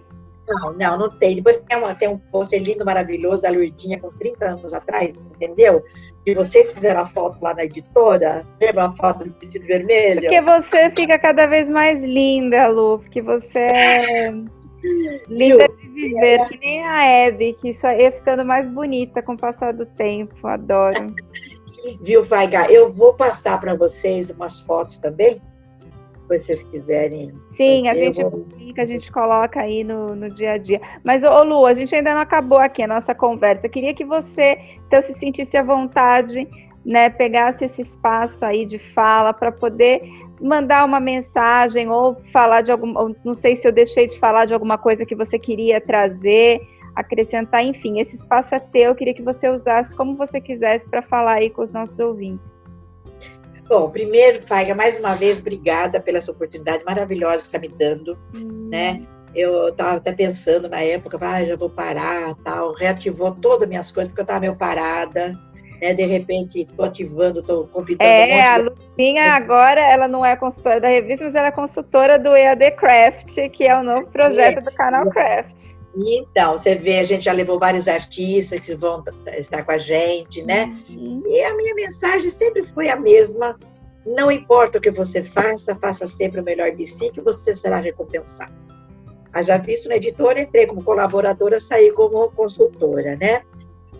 Não, 0.48 0.72
não, 0.74 0.98
não 0.98 1.10
tem. 1.10 1.34
Depois 1.34 1.58
tem, 1.58 1.76
uma, 1.76 1.94
tem 1.94 2.08
um 2.08 2.18
pôster 2.18 2.62
lindo, 2.62 2.84
maravilhoso 2.84 3.42
da 3.42 3.50
Lourdinha 3.50 3.98
com 3.98 4.10
30 4.12 4.44
anos 4.44 4.72
atrás, 4.72 5.12
entendeu? 5.34 5.82
E 6.24 6.34
vocês 6.34 6.70
fizeram 6.72 7.00
a 7.00 7.06
foto 7.06 7.38
lá 7.42 7.52
na 7.52 7.64
editora, 7.64 8.46
lembra 8.60 8.84
a 8.84 8.90
foto 8.92 9.24
do 9.24 9.34
vestido 9.40 9.66
vermelho? 9.66 10.20
Porque 10.20 10.40
você 10.40 10.90
fica 10.96 11.18
cada 11.18 11.46
vez 11.46 11.68
mais 11.68 12.00
linda, 12.00 12.68
Lu, 12.68 13.00
porque 13.00 13.20
você 13.20 13.58
é 13.58 14.30
linda 15.28 15.68
de 15.68 15.88
viver, 15.88 16.40
é. 16.40 16.44
que 16.46 16.58
nem 16.58 16.86
a 16.86 17.04
Hebe, 17.04 17.54
que 17.60 17.74
só 17.74 17.90
ia 17.90 18.12
ficando 18.12 18.44
mais 18.44 18.68
bonita 18.68 19.20
com 19.22 19.32
o 19.32 19.38
passar 19.38 19.72
do 19.72 19.84
tempo, 19.84 20.46
adoro. 20.46 21.12
Viu, 22.00 22.24
Vaiga? 22.24 22.70
Eu 22.70 22.92
vou 22.92 23.14
passar 23.14 23.60
para 23.60 23.74
vocês 23.74 24.30
umas 24.30 24.60
fotos 24.60 24.98
também, 24.98 25.40
vocês 26.28 26.62
quiserem. 26.64 27.32
Sim, 27.52 27.88
a 27.88 27.94
gente 27.94 28.22
publica, 28.22 28.82
a 28.82 28.86
gente 28.86 29.10
coloca 29.10 29.60
aí 29.60 29.84
no, 29.84 30.14
no 30.14 30.28
dia 30.30 30.52
a 30.52 30.58
dia. 30.58 30.80
Mas, 31.04 31.24
ô 31.24 31.42
Lu, 31.42 31.66
a 31.66 31.74
gente 31.74 31.94
ainda 31.94 32.14
não 32.14 32.20
acabou 32.20 32.58
aqui 32.58 32.82
a 32.82 32.88
nossa 32.88 33.14
conversa. 33.14 33.66
Eu 33.66 33.70
queria 33.70 33.94
que 33.94 34.04
você, 34.04 34.58
então, 34.86 35.00
se 35.00 35.14
sentisse 35.14 35.56
à 35.56 35.62
vontade, 35.62 36.48
né, 36.84 37.10
pegasse 37.10 37.64
esse 37.64 37.82
espaço 37.82 38.44
aí 38.44 38.64
de 38.64 38.78
fala 38.78 39.32
para 39.32 39.50
poder 39.50 40.02
mandar 40.40 40.84
uma 40.84 41.00
mensagem 41.00 41.88
ou 41.88 42.16
falar 42.32 42.60
de 42.60 42.70
algum, 42.70 43.14
não 43.24 43.34
sei 43.34 43.56
se 43.56 43.66
eu 43.66 43.72
deixei 43.72 44.06
de 44.06 44.18
falar 44.18 44.44
de 44.44 44.54
alguma 44.54 44.78
coisa 44.78 45.06
que 45.06 45.14
você 45.14 45.38
queria 45.38 45.80
trazer, 45.80 46.60
acrescentar, 46.94 47.64
enfim, 47.64 47.98
esse 47.98 48.16
espaço 48.16 48.54
é 48.54 48.60
teu, 48.60 48.90
eu 48.90 48.94
queria 48.94 49.14
que 49.14 49.22
você 49.22 49.48
usasse 49.48 49.96
como 49.96 50.14
você 50.14 50.40
quisesse 50.40 50.88
para 50.88 51.02
falar 51.02 51.34
aí 51.34 51.50
com 51.50 51.62
os 51.62 51.72
nossos 51.72 51.98
ouvintes. 51.98 52.56
Bom, 53.68 53.90
primeiro, 53.90 54.42
Faiga, 54.42 54.74
mais 54.74 54.98
uma 54.98 55.14
vez, 55.14 55.40
obrigada 55.40 56.00
pela 56.00 56.18
essa 56.18 56.30
oportunidade 56.30 56.84
maravilhosa 56.84 57.38
que 57.38 57.56
está 57.56 57.58
me 57.58 57.68
dando, 57.68 58.16
hum. 58.36 58.68
né? 58.70 59.02
Eu 59.34 59.68
estava 59.68 59.96
até 59.96 60.12
pensando 60.12 60.68
na 60.68 60.80
época, 60.80 61.18
ah, 61.20 61.44
já 61.44 61.56
vou 61.56 61.68
parar, 61.68 62.34
tal, 62.44 62.72
reativou 62.74 63.32
todas 63.34 63.64
as 63.64 63.68
minhas 63.68 63.90
coisas, 63.90 64.08
porque 64.08 64.20
eu 64.20 64.24
estava 64.24 64.40
meio 64.40 64.56
parada, 64.56 65.32
né? 65.80 65.92
De 65.92 66.06
repente, 66.06 66.60
estou 66.60 66.84
ativando, 66.84 67.40
estou 67.40 67.66
convidando 67.66 68.08
É, 68.08 68.42
um 68.42 68.46
a 68.46 68.56
Lucinha 68.56 69.32
agora, 69.32 69.80
ela 69.80 70.08
não 70.08 70.24
é 70.24 70.36
consultora 70.36 70.80
da 70.80 70.88
revista, 70.88 71.24
mas 71.24 71.34
ela 71.34 71.48
é 71.48 71.52
consultora 71.52 72.18
do 72.18 72.34
EAD 72.34 72.70
Craft, 72.72 73.34
que 73.50 73.64
é 73.64 73.78
o 73.78 73.82
novo 73.82 74.06
projeto 74.06 74.58
é, 74.58 74.60
do 74.62 74.72
canal 74.74 75.10
Craft. 75.10 75.76
Então, 75.96 76.58
você 76.58 76.74
vê, 76.74 76.98
a 76.98 77.04
gente 77.04 77.24
já 77.24 77.32
levou 77.32 77.58
vários 77.58 77.88
artistas 77.88 78.60
que 78.60 78.74
vão 78.74 79.02
estar 79.38 79.62
com 79.62 79.72
a 79.72 79.78
gente, 79.78 80.42
né? 80.42 80.76
Uhum. 80.90 81.22
E 81.26 81.42
a 81.42 81.56
minha 81.56 81.74
mensagem 81.74 82.28
sempre 82.28 82.64
foi 82.64 82.90
a 82.90 82.96
mesma. 82.96 83.58
Não 84.04 84.30
importa 84.30 84.78
o 84.78 84.80
que 84.80 84.90
você 84.90 85.22
faça, 85.22 85.74
faça 85.76 86.06
sempre 86.06 86.40
o 86.40 86.44
melhor 86.44 86.70
de 86.72 86.84
si, 86.84 87.10
que 87.10 87.20
você 87.20 87.54
será 87.54 87.78
recompensado. 87.78 88.52
já 89.42 89.56
visto 89.56 89.88
na 89.88 89.96
editora, 89.96 90.42
entrei 90.42 90.66
como 90.66 90.84
colaboradora, 90.84 91.58
saí 91.58 91.90
como 91.92 92.30
consultora, 92.32 93.16
né? 93.16 93.42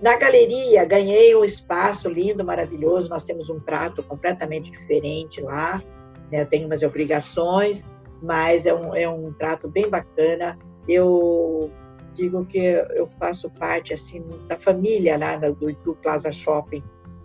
Na 0.03 0.17
galeria, 0.17 0.85
ganhei 0.85 1.35
um 1.35 1.45
espaço 1.45 2.11
lindo, 2.11 2.45
maravilhoso. 2.45 3.09
Nós 3.09 3.25
temos 3.25 3.49
um 3.49 3.59
trato 3.59 4.03
completamente 4.03 4.71
diferente 4.71 5.41
lá. 5.41 5.83
Né? 6.31 6.43
Eu 6.43 6.47
tenho 6.47 6.67
umas 6.67 6.83
obrigações, 6.83 7.87
mas 8.23 8.67
é 8.67 8.75
um, 8.75 8.95
é 8.95 9.09
um 9.09 9.33
trato 9.33 9.67
bem 9.67 9.89
bacana. 9.89 10.59
Eu 10.87 11.71
digo 12.17 12.45
que 12.47 12.59
eu 12.59 13.09
faço 13.19 13.51
parte 13.51 13.93
assim 13.93 14.27
da 14.49 14.57
família 14.57 15.19
lá 15.19 15.37
do, 15.37 15.55
do 15.55 15.95
Plaza 15.97 16.33
Shopping. 16.33 16.83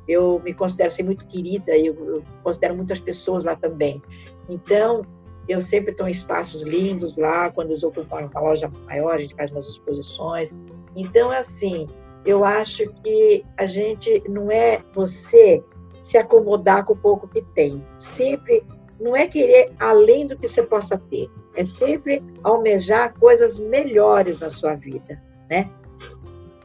Eu 0.07 0.41
me 0.43 0.53
considero 0.53 0.89
assim, 0.89 1.03
muito 1.03 1.25
querida, 1.25 1.75
eu, 1.77 1.93
eu 2.05 2.23
considero 2.43 2.75
muitas 2.75 2.99
pessoas 2.99 3.45
lá 3.45 3.55
também. 3.55 4.01
Então, 4.49 5.03
eu 5.47 5.61
sempre 5.61 5.91
estou 5.91 6.07
em 6.07 6.11
espaços 6.11 6.63
lindos 6.63 7.15
lá, 7.15 7.49
quando 7.49 7.69
eles 7.69 7.83
ocupam 7.83 8.29
uma 8.33 8.41
loja 8.41 8.69
maior, 8.85 9.15
a 9.15 9.19
gente 9.19 9.35
faz 9.35 9.49
umas 9.49 9.67
exposições. 9.67 10.53
Então, 10.95 11.31
é 11.31 11.37
assim, 11.37 11.87
eu 12.25 12.43
acho 12.43 12.91
que 13.03 13.45
a 13.57 13.65
gente 13.65 14.23
não 14.27 14.51
é 14.51 14.83
você 14.93 15.63
se 16.01 16.17
acomodar 16.17 16.83
com 16.83 16.93
o 16.93 16.97
pouco 16.97 17.27
que 17.27 17.41
tem. 17.41 17.85
Sempre 17.95 18.65
não 19.02 19.16
é 19.16 19.28
querer 19.28 19.74
além 19.80 20.28
do 20.28 20.38
que 20.38 20.47
você 20.47 20.62
possa 20.62 20.97
ter, 21.10 21.30
é 21.56 21.66
sempre 21.66 22.24
almejar 22.43 23.14
coisas 23.20 23.58
melhores 23.58 24.39
na 24.39 24.49
sua 24.49 24.76
vida, 24.76 25.22
né? 25.49 25.70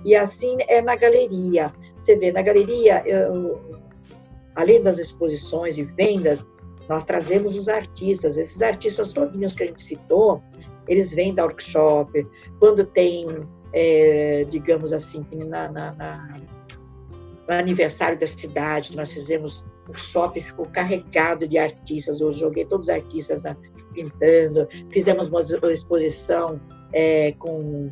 E 0.04 0.14
assim 0.14 0.56
é 0.68 0.80
na 0.80 0.94
galeria. 0.94 1.72
Você 2.00 2.14
vê, 2.14 2.30
na 2.30 2.42
galeria, 2.42 3.02
eu, 3.06 3.60
além 4.54 4.80
das 4.82 4.98
exposições 4.98 5.78
e 5.78 5.82
vendas, 5.82 6.48
nós 6.88 7.04
trazemos 7.04 7.56
os 7.56 7.68
artistas. 7.68 8.36
Esses 8.36 8.62
artistas 8.62 9.12
todinhos 9.12 9.54
que 9.54 9.64
a 9.64 9.66
gente 9.66 9.80
citou, 9.80 10.40
eles 10.86 11.12
vêm 11.12 11.34
da 11.34 11.44
workshop. 11.44 12.24
Quando 12.60 12.84
tem, 12.84 13.26
é, 13.72 14.44
digamos 14.48 14.92
assim, 14.92 15.26
na, 15.32 15.68
na, 15.68 15.92
na 15.92 16.40
no 17.48 17.54
aniversário 17.54 18.18
da 18.18 18.26
cidade, 18.26 18.96
nós 18.96 19.12
fizemos 19.12 19.64
o 19.88 19.96
shopping 19.96 20.40
ficou 20.40 20.66
carregado 20.66 21.46
de 21.46 21.58
artistas. 21.58 22.20
Eu 22.20 22.32
joguei 22.32 22.64
todos 22.64 22.88
os 22.88 22.94
artistas 22.94 23.42
pintando, 23.92 24.68
fizemos 24.90 25.28
uma 25.28 25.40
exposição 25.72 26.60
é, 26.92 27.32
com 27.32 27.90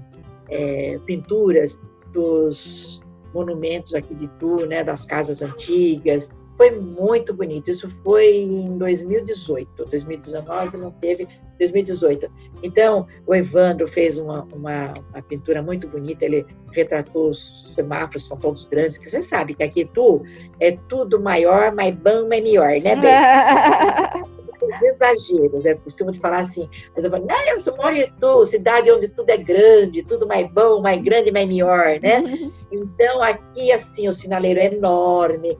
é, 0.50 0.98
pinturas 1.06 1.80
dos 2.12 3.02
monumentos 3.32 3.94
aqui 3.94 4.14
de 4.14 4.28
Tu, 4.38 4.66
né, 4.66 4.84
das 4.84 5.04
casas 5.04 5.42
antigas. 5.42 6.30
Foi 6.56 6.70
muito 6.70 7.34
bonito. 7.34 7.70
Isso 7.70 7.88
foi 8.02 8.36
em 8.36 8.78
2018. 8.78 9.86
2019 9.86 10.76
não 10.76 10.90
teve, 10.92 11.26
2018. 11.58 12.30
Então, 12.62 13.06
o 13.26 13.34
Evandro 13.34 13.88
fez 13.88 14.18
uma, 14.18 14.44
uma, 14.52 14.94
uma 14.94 15.22
pintura 15.22 15.62
muito 15.62 15.88
bonita. 15.88 16.24
Ele 16.24 16.46
retratou 16.72 17.28
os 17.28 17.74
semáforos, 17.74 18.26
são 18.26 18.36
todos 18.36 18.64
grandes, 18.64 18.98
que 18.98 19.08
você 19.08 19.22
sabe 19.22 19.54
que 19.54 19.62
aqui 19.62 19.84
Tu 19.84 20.22
é 20.60 20.72
tudo 20.88 21.20
maior, 21.20 21.74
mais 21.74 21.94
bom, 21.94 22.28
mais 22.28 22.42
melhor, 22.42 22.80
né, 22.80 22.94
bem? 24.22 24.34
Os 24.64 24.82
exageros. 24.82 25.66
Eu 25.66 25.78
costumo 25.78 26.12
de 26.12 26.20
falar 26.20 26.38
assim, 26.38 26.68
mas 26.94 27.04
eu 27.04 27.10
falo, 27.10 27.26
não, 27.26 27.40
eu 27.48 27.60
sou 27.60 27.76
Moritu, 27.76 28.44
cidade 28.46 28.90
onde 28.90 29.08
tudo 29.08 29.30
é 29.30 29.36
grande, 29.36 30.02
tudo 30.02 30.26
mais 30.26 30.50
bom, 30.50 30.80
mais 30.80 31.02
grande, 31.02 31.30
mais 31.32 31.48
melhor, 31.48 32.00
né? 32.00 32.22
Então, 32.72 33.22
aqui, 33.22 33.70
assim, 33.70 34.08
o 34.08 34.12
sinaleiro 34.12 34.58
é 34.58 34.66
enorme. 34.66 35.56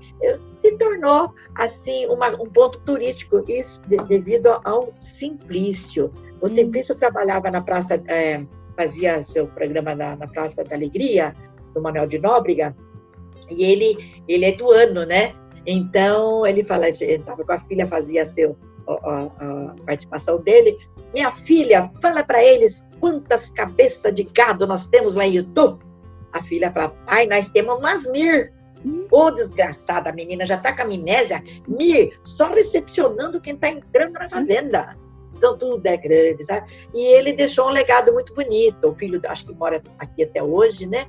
Se 0.52 0.72
tornou, 0.72 1.32
assim, 1.55 2.07
uma, 2.07 2.30
um 2.30 2.46
ponto 2.46 2.80
turístico, 2.80 3.44
isso 3.46 3.80
de, 3.86 3.96
devido 3.98 4.61
ao 4.64 4.92
Simplício. 4.98 6.12
O 6.40 6.46
hum. 6.46 6.48
Simplício 6.48 6.94
trabalhava 6.96 7.50
na 7.50 7.61
Praça, 7.61 8.02
é, 8.09 8.44
fazia 8.76 9.22
seu 9.22 9.46
programa 9.46 9.94
na, 9.94 10.16
na 10.16 10.26
Praça 10.26 10.64
da 10.64 10.74
Alegria, 10.74 11.36
do 11.72 11.80
Manuel 11.80 12.07
de 12.07 12.18
Nóbrega, 12.18 12.74
e 13.50 13.64
ele, 13.64 14.22
ele 14.26 14.44
é 14.44 14.52
do 14.52 14.70
ano, 14.70 15.05
né? 15.05 15.34
Então, 15.66 16.46
ele 16.46 16.62
fala, 16.62 16.88
ele 16.88 17.14
estava 17.14 17.44
com 17.44 17.52
a 17.52 17.59
filha, 17.59 17.86
fazia 17.86 18.24
seu 18.24 18.57
a, 18.89 19.22
a 19.22 19.74
participação 19.87 20.41
dele. 20.41 20.78
Minha 21.12 21.30
filha, 21.30 21.91
fala 22.01 22.24
para 22.24 22.43
eles 22.43 22.87
quantas 23.01 23.51
cabeças 23.51 24.14
de 24.14 24.24
gado 24.24 24.66
nós 24.66 24.87
temos 24.87 25.14
lá 25.14 25.26
em 25.26 25.35
YouTube. 25.35 25.85
A 26.32 26.43
filha 26.43 26.72
fala, 26.72 26.91
pai, 27.07 27.26
nós 27.26 27.51
temos 27.51 27.76
umas 27.76 28.07
mir. 28.07 28.53
Ô, 29.11 29.26
oh, 29.26 29.30
desgraçada, 29.30 30.11
a 30.11 30.12
menina 30.12 30.45
já 30.45 30.59
tá 30.59 30.74
com 30.74 30.82
amnésia. 30.82 31.43
Mir, 31.66 32.18
só 32.22 32.53
recepcionando 32.53 33.41
quem 33.41 33.57
tá 33.57 33.68
entrando 33.68 34.14
na 34.14 34.28
fazenda. 34.28 34.97
Então, 35.37 35.57
tudo 35.57 35.87
é 35.87 35.97
grande, 35.97 36.45
sabe? 36.45 36.70
E 36.95 37.01
ele 37.14 37.32
deixou 37.32 37.66
um 37.68 37.70
legado 37.70 38.12
muito 38.12 38.35
bonito. 38.35 38.89
O 38.89 38.95
filho, 38.95 39.20
acho 39.26 39.47
que 39.47 39.55
mora 39.55 39.82
aqui 39.99 40.24
até 40.24 40.43
hoje, 40.43 40.87
né? 40.87 41.07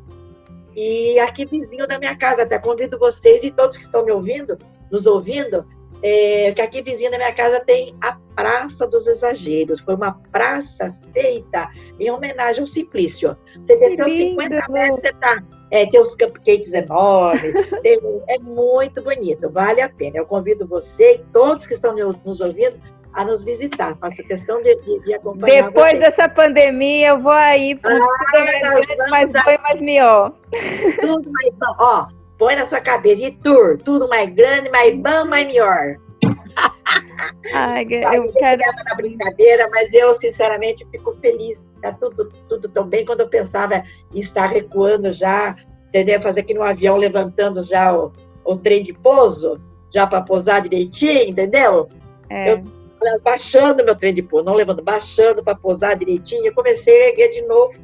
E 0.76 1.18
aqui 1.20 1.46
vizinho 1.46 1.88
da 1.88 1.98
minha 1.98 2.16
casa. 2.18 2.44
Até 2.44 2.60
convido 2.60 3.00
vocês 3.00 3.44
e 3.44 3.52
todos 3.52 3.78
que 3.78 3.84
estão 3.84 4.06
me 4.06 4.12
ouvindo, 4.12 4.58
nos 4.92 5.06
ouvindo, 5.06 5.66
é, 6.08 6.52
que 6.52 6.62
aqui 6.62 6.84
vizinha 6.84 7.10
da 7.10 7.18
minha 7.18 7.34
casa 7.34 7.66
tem 7.66 7.96
a 8.00 8.16
Praça 8.36 8.86
dos 8.86 9.08
Exageros. 9.08 9.80
Foi 9.80 9.96
uma 9.96 10.12
praça 10.32 10.94
feita 11.12 11.68
em 12.00 12.12
homenagem 12.12 12.62
ao 12.62 12.68
Simplício. 12.68 13.36
Você 13.60 13.76
desceu 13.78 14.08
50 14.08 14.68
metros, 14.70 15.02
você 15.02 15.12
tá. 15.14 15.44
É, 15.72 15.88
tem 15.88 16.00
os 16.00 16.16
cupcakes 16.16 16.74
enormes, 16.74 17.54
tem, 17.82 18.00
é 18.28 18.38
muito 18.38 19.02
bonito, 19.02 19.50
vale 19.50 19.82
a 19.82 19.90
pena. 19.90 20.18
Eu 20.20 20.28
convido 20.28 20.68
você 20.68 21.16
e 21.16 21.18
todos 21.34 21.66
que 21.66 21.74
estão 21.74 21.96
nos 21.96 22.40
ouvindo 22.40 22.80
a 23.12 23.26
nos 23.26 23.44
visitar. 23.44 23.98
Faço 23.98 24.22
questão 24.24 24.62
de, 24.62 24.76
de, 24.82 25.00
de 25.00 25.14
acompanhar 25.16 25.64
Depois 25.64 25.94
você. 25.94 26.00
dessa 26.00 26.30
pandemia, 26.30 27.08
eu 27.08 27.20
vou 27.20 27.32
aí 27.32 27.74
para 27.74 27.96
ah, 27.96 29.10
mais 29.10 29.32
bom 29.32 29.40
e 29.50 29.58
mais 29.58 29.82
melhor. 29.82 30.34
Tudo 31.02 31.32
mais 31.32 31.54
bom. 31.56 31.76
Ó, 31.80 32.08
põe 32.38 32.56
na 32.56 32.66
sua 32.66 32.82
cabeça, 32.82 33.24
e 33.24 33.32
tour, 33.32 33.78
tudo 33.84 34.08
mais 34.08 34.34
grande, 34.34 34.70
mais 34.70 34.96
bom, 34.96 35.26
mais 35.26 35.48
melhor. 35.48 35.98
Ai, 37.54 37.84
eu 37.84 38.32
quero... 38.34 38.62
na 38.86 38.96
brincadeira, 38.96 39.70
mas 39.72 39.94
eu, 39.94 40.14
sinceramente, 40.16 40.86
fico 40.92 41.16
feliz. 41.22 41.70
Tá 41.82 41.94
tudo, 41.94 42.32
tudo 42.50 42.68
tão 42.70 42.88
bem 42.88 43.06
quando 43.06 43.22
eu 43.22 43.30
pensava 43.30 43.84
em 44.14 44.20
estar 44.20 44.48
recuando 44.48 45.12
já, 45.12 45.56
entendeu? 45.88 46.22
Fazer 46.22 46.42
aqui 46.42 46.54
no 46.54 46.64
avião, 46.64 46.98
levantando 46.98 47.62
já 47.64 47.96
o, 47.96 48.12
o 48.44 48.58
trem 48.58 48.84
de 48.84 48.94
pouso, 48.94 49.60
já 49.94 50.06
para 50.06 50.22
pousar 50.22 50.62
direitinho, 50.62 51.30
entendeu? 51.30 51.90
É. 52.30 52.52
Eu 52.52 52.64
baixando 53.24 53.84
meu 53.84 53.96
trem 53.96 54.14
de 54.14 54.24
pouso, 54.24 54.46
não 54.46 54.54
levando, 54.54 54.82
baixando 54.82 55.44
para 55.44 55.56
pousar 55.56 55.96
direitinho. 55.96 56.46
Eu 56.46 56.54
comecei 56.54 56.94
a 57.04 57.10
erguer 57.10 57.30
de 57.30 57.42
novo. 57.44 57.76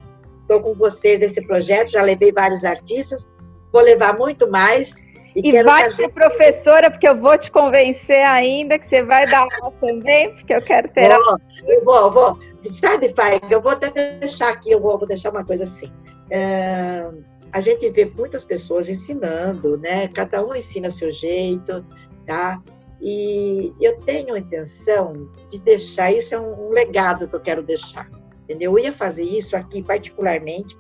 Estou 0.42 0.62
com 0.62 0.74
vocês 0.74 1.22
esse 1.22 1.42
projeto, 1.46 1.92
já 1.92 2.02
levei 2.02 2.32
vários 2.32 2.66
artistas, 2.66 3.32
vou 3.72 3.82
levar 3.82 4.18
muito 4.18 4.50
mais. 4.50 5.06
E, 5.36 5.50
e 5.50 5.64
vai 5.64 5.84
fazer... 5.84 5.96
ser 5.96 6.10
professora, 6.10 6.92
porque 6.92 7.08
eu 7.08 7.18
vou 7.18 7.38
te 7.38 7.50
convencer 7.52 8.26
ainda 8.26 8.78
que 8.78 8.88
você 8.88 9.02
vai 9.02 9.26
dar 9.28 9.48
aula 9.62 9.74
também, 9.80 10.36
porque 10.36 10.54
eu 10.54 10.62
quero 10.62 10.90
ter 10.90 11.10
vou, 11.10 11.38
Eu 11.68 11.84
vou, 11.84 12.12
vou. 12.12 12.40
Sabe, 12.64 13.10
Fai, 13.14 13.40
eu 13.50 13.62
vou 13.62 13.72
até 13.72 13.90
deixar 14.20 14.50
aqui, 14.50 14.72
eu 14.72 14.80
vou, 14.80 14.98
vou 14.98 15.08
deixar 15.08 15.32
uma 15.32 15.46
coisa 15.46 15.64
assim. 15.64 15.92
É, 16.30 17.10
a 17.52 17.60
gente 17.60 17.90
vê 17.90 18.06
muitas 18.06 18.44
pessoas 18.44 18.90
ensinando, 18.90 19.78
né? 19.78 20.08
Cada 20.10 20.46
um 20.46 20.54
ensina 20.54 20.90
o 20.90 20.92
seu 20.92 21.12
jeito, 21.12 21.86
tá? 22.26 22.62
E 23.02 23.74
eu 23.82 24.00
tenho 24.02 24.36
a 24.36 24.40
intenção 24.40 25.30
de 25.50 25.60
deixar, 25.60 26.12
isso 26.12 26.36
é 26.36 26.40
um, 26.40 26.68
um 26.68 26.70
legado 26.70 27.28
que 27.28 27.36
eu 27.36 27.40
quero 27.40 27.64
deixar, 27.64 28.08
entendeu? 28.44 28.78
Eu 28.78 28.84
ia 28.84 28.94
fazer 28.94 29.24
isso 29.24 29.56
aqui 29.56 29.82
particularmente, 29.82 30.78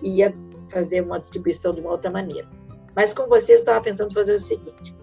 ia 0.00 0.32
fazer 0.68 1.02
uma 1.02 1.18
distribuição 1.18 1.72
de 1.72 1.80
uma 1.80 1.90
outra 1.90 2.10
maneira. 2.10 2.48
Mas 2.94 3.12
com 3.12 3.26
vocês, 3.26 3.58
eu 3.58 3.62
estava 3.62 3.80
pensando 3.82 4.10
em 4.10 4.14
fazer 4.14 4.34
o 4.34 4.38
seguinte: 4.38 4.94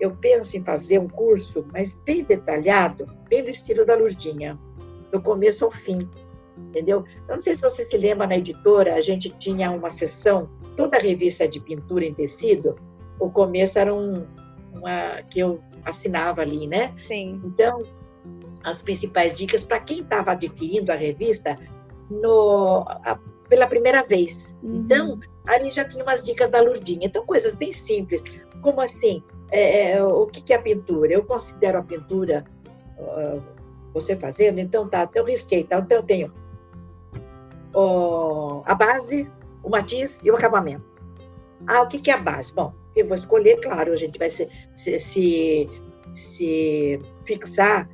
eu 0.00 0.14
penso 0.16 0.56
em 0.56 0.62
fazer 0.62 0.98
um 0.98 1.08
curso, 1.08 1.64
mas 1.72 1.94
bem 2.04 2.24
detalhado, 2.24 3.06
bem 3.28 3.42
no 3.42 3.50
estilo 3.50 3.84
da 3.84 3.94
Lurdinha, 3.94 4.58
do 5.10 5.20
começo 5.20 5.64
ao 5.64 5.70
fim, 5.70 6.08
entendeu? 6.56 7.04
Eu 7.28 7.34
não 7.34 7.40
sei 7.40 7.54
se 7.54 7.62
você 7.62 7.84
se 7.84 7.96
lembra, 7.96 8.26
na 8.26 8.36
editora, 8.36 8.94
a 8.94 9.00
gente 9.00 9.30
tinha 9.38 9.70
uma 9.70 9.90
sessão, 9.90 10.48
toda 10.76 10.96
a 10.96 11.00
revista 11.00 11.48
de 11.48 11.60
pintura 11.60 12.04
em 12.04 12.14
tecido, 12.14 12.76
o 13.18 13.30
começo 13.30 13.78
era 13.78 13.92
um, 13.92 14.26
uma 14.74 15.22
que 15.22 15.40
eu 15.40 15.60
assinava 15.84 16.42
ali, 16.42 16.66
né? 16.66 16.94
Sim. 17.06 17.40
Então, 17.44 17.82
as 18.62 18.82
principais 18.82 19.34
dicas 19.34 19.64
para 19.64 19.80
quem 19.80 20.00
estava 20.00 20.32
adquirindo 20.32 20.92
a 20.92 20.94
revista 20.94 21.58
no, 22.10 22.84
a, 22.86 23.18
pela 23.48 23.66
primeira 23.66 24.02
vez. 24.02 24.54
Uhum. 24.62 24.76
Então, 24.76 25.18
ali 25.46 25.70
já 25.70 25.84
tinha 25.84 26.04
umas 26.04 26.22
dicas 26.22 26.50
da 26.50 26.60
Lurdinha. 26.60 27.06
Então, 27.06 27.24
coisas 27.24 27.54
bem 27.54 27.72
simples, 27.72 28.22
como 28.60 28.80
assim, 28.80 29.22
é, 29.50 29.92
é, 29.92 30.04
o 30.04 30.26
que, 30.26 30.42
que 30.42 30.52
é 30.52 30.56
a 30.56 30.62
pintura? 30.62 31.12
Eu 31.12 31.24
considero 31.24 31.78
a 31.78 31.82
pintura, 31.82 32.44
uh, 32.98 33.42
você 33.92 34.16
fazendo, 34.16 34.58
então 34.58 34.88
tá, 34.88 35.04
então 35.08 35.22
eu 35.22 35.26
risquei, 35.26 35.64
tá? 35.64 35.78
então 35.78 35.98
eu 35.98 36.02
tenho 36.02 36.32
uh, 37.74 38.62
a 38.66 38.74
base, 38.74 39.30
o 39.62 39.70
matiz 39.70 40.20
e 40.22 40.30
o 40.30 40.36
acabamento. 40.36 40.84
Ah, 41.66 41.82
o 41.82 41.88
que, 41.88 41.98
que 41.98 42.10
é 42.10 42.14
a 42.14 42.18
base? 42.18 42.54
Bom, 42.54 42.72
eu 42.94 43.06
vou 43.06 43.16
escolher, 43.16 43.60
claro, 43.60 43.92
a 43.92 43.96
gente 43.96 44.18
vai 44.18 44.30
se, 44.30 44.48
se, 44.74 44.98
se, 44.98 45.68
se 46.14 47.00
fixar 47.24 47.88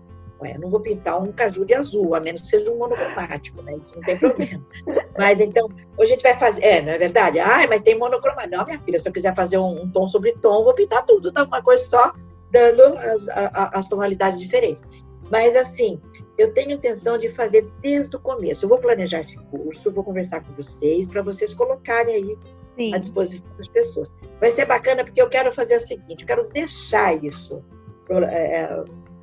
Ué, 0.45 0.59
não 0.59 0.69
vou 0.69 0.81
pintar 0.81 1.21
um 1.21 1.33
caju 1.33 1.65
de 1.65 1.73
azul, 1.73 2.15
a 2.15 2.21
menos 2.21 2.43
que 2.43 2.49
seja 2.49 2.71
um 2.71 2.77
monocromático, 2.77 3.63
né? 3.63 3.77
Isso 3.77 3.95
não 3.97 4.03
tem 4.03 4.19
problema. 4.19 4.63
mas 5.17 5.41
então, 5.41 5.69
hoje 5.97 6.13
a 6.13 6.15
gente 6.15 6.23
vai 6.23 6.39
fazer. 6.39 6.63
É, 6.63 6.83
não 6.83 6.93
é 6.93 6.99
verdade? 6.99 7.39
Ah, 7.39 7.67
mas 7.67 7.83
tem 7.83 7.99
monocromático. 7.99 8.55
Não, 8.55 8.67
minha 8.67 8.79
filha, 8.81 8.99
se 8.99 9.09
eu 9.09 9.13
quiser 9.13 9.35
fazer 9.35 9.57
um, 9.57 9.83
um 9.83 9.91
tom 9.91 10.07
sobre 10.07 10.33
tom, 10.35 10.63
vou 10.63 10.75
pintar 10.75 11.05
tudo, 11.07 11.33
tá? 11.33 11.45
Uma 11.45 11.63
coisa 11.63 11.83
só, 11.85 12.13
dando 12.51 12.83
as, 12.83 13.29
a, 13.31 13.71
as 13.79 13.89
tonalidades 13.89 14.39
diferentes. 14.39 14.83
Mas, 15.31 15.57
assim, 15.57 15.99
eu 16.37 16.53
tenho 16.53 16.73
intenção 16.73 17.17
de 17.17 17.31
fazer 17.31 17.67
desde 17.81 18.15
o 18.15 18.21
começo. 18.21 18.67
Eu 18.67 18.69
vou 18.69 18.79
planejar 18.79 19.21
esse 19.21 19.37
curso, 19.37 19.91
vou 19.91 20.05
conversar 20.05 20.43
com 20.43 20.53
vocês, 20.53 21.09
para 21.09 21.23
vocês 21.23 21.55
colocarem 21.55 22.15
aí 22.15 22.39
Sim. 22.77 22.95
à 22.95 22.99
disposição 22.99 23.49
das 23.57 23.69
pessoas. 23.69 24.13
Vai 24.39 24.51
ser 24.51 24.67
bacana, 24.67 25.05
porque 25.05 25.23
eu 25.23 25.29
quero 25.29 25.51
fazer 25.53 25.77
o 25.77 25.81
seguinte: 25.81 26.21
eu 26.21 26.27
quero 26.27 26.49
deixar 26.51 27.25
isso. 27.25 27.65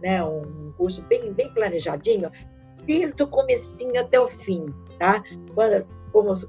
Né, 0.02 0.24
um 0.24 0.74
curso 0.78 1.02
bem, 1.04 1.32
bem 1.32 1.54
planejadinho, 1.54 2.32
desde 2.86 3.22
o 3.22 3.28
comecinho 3.28 4.00
até 4.00 4.20
o 4.20 4.28
fim, 4.28 4.66
tá? 4.98 5.24
Quando, 5.54 5.86
como 6.12 6.34
se 6.36 6.48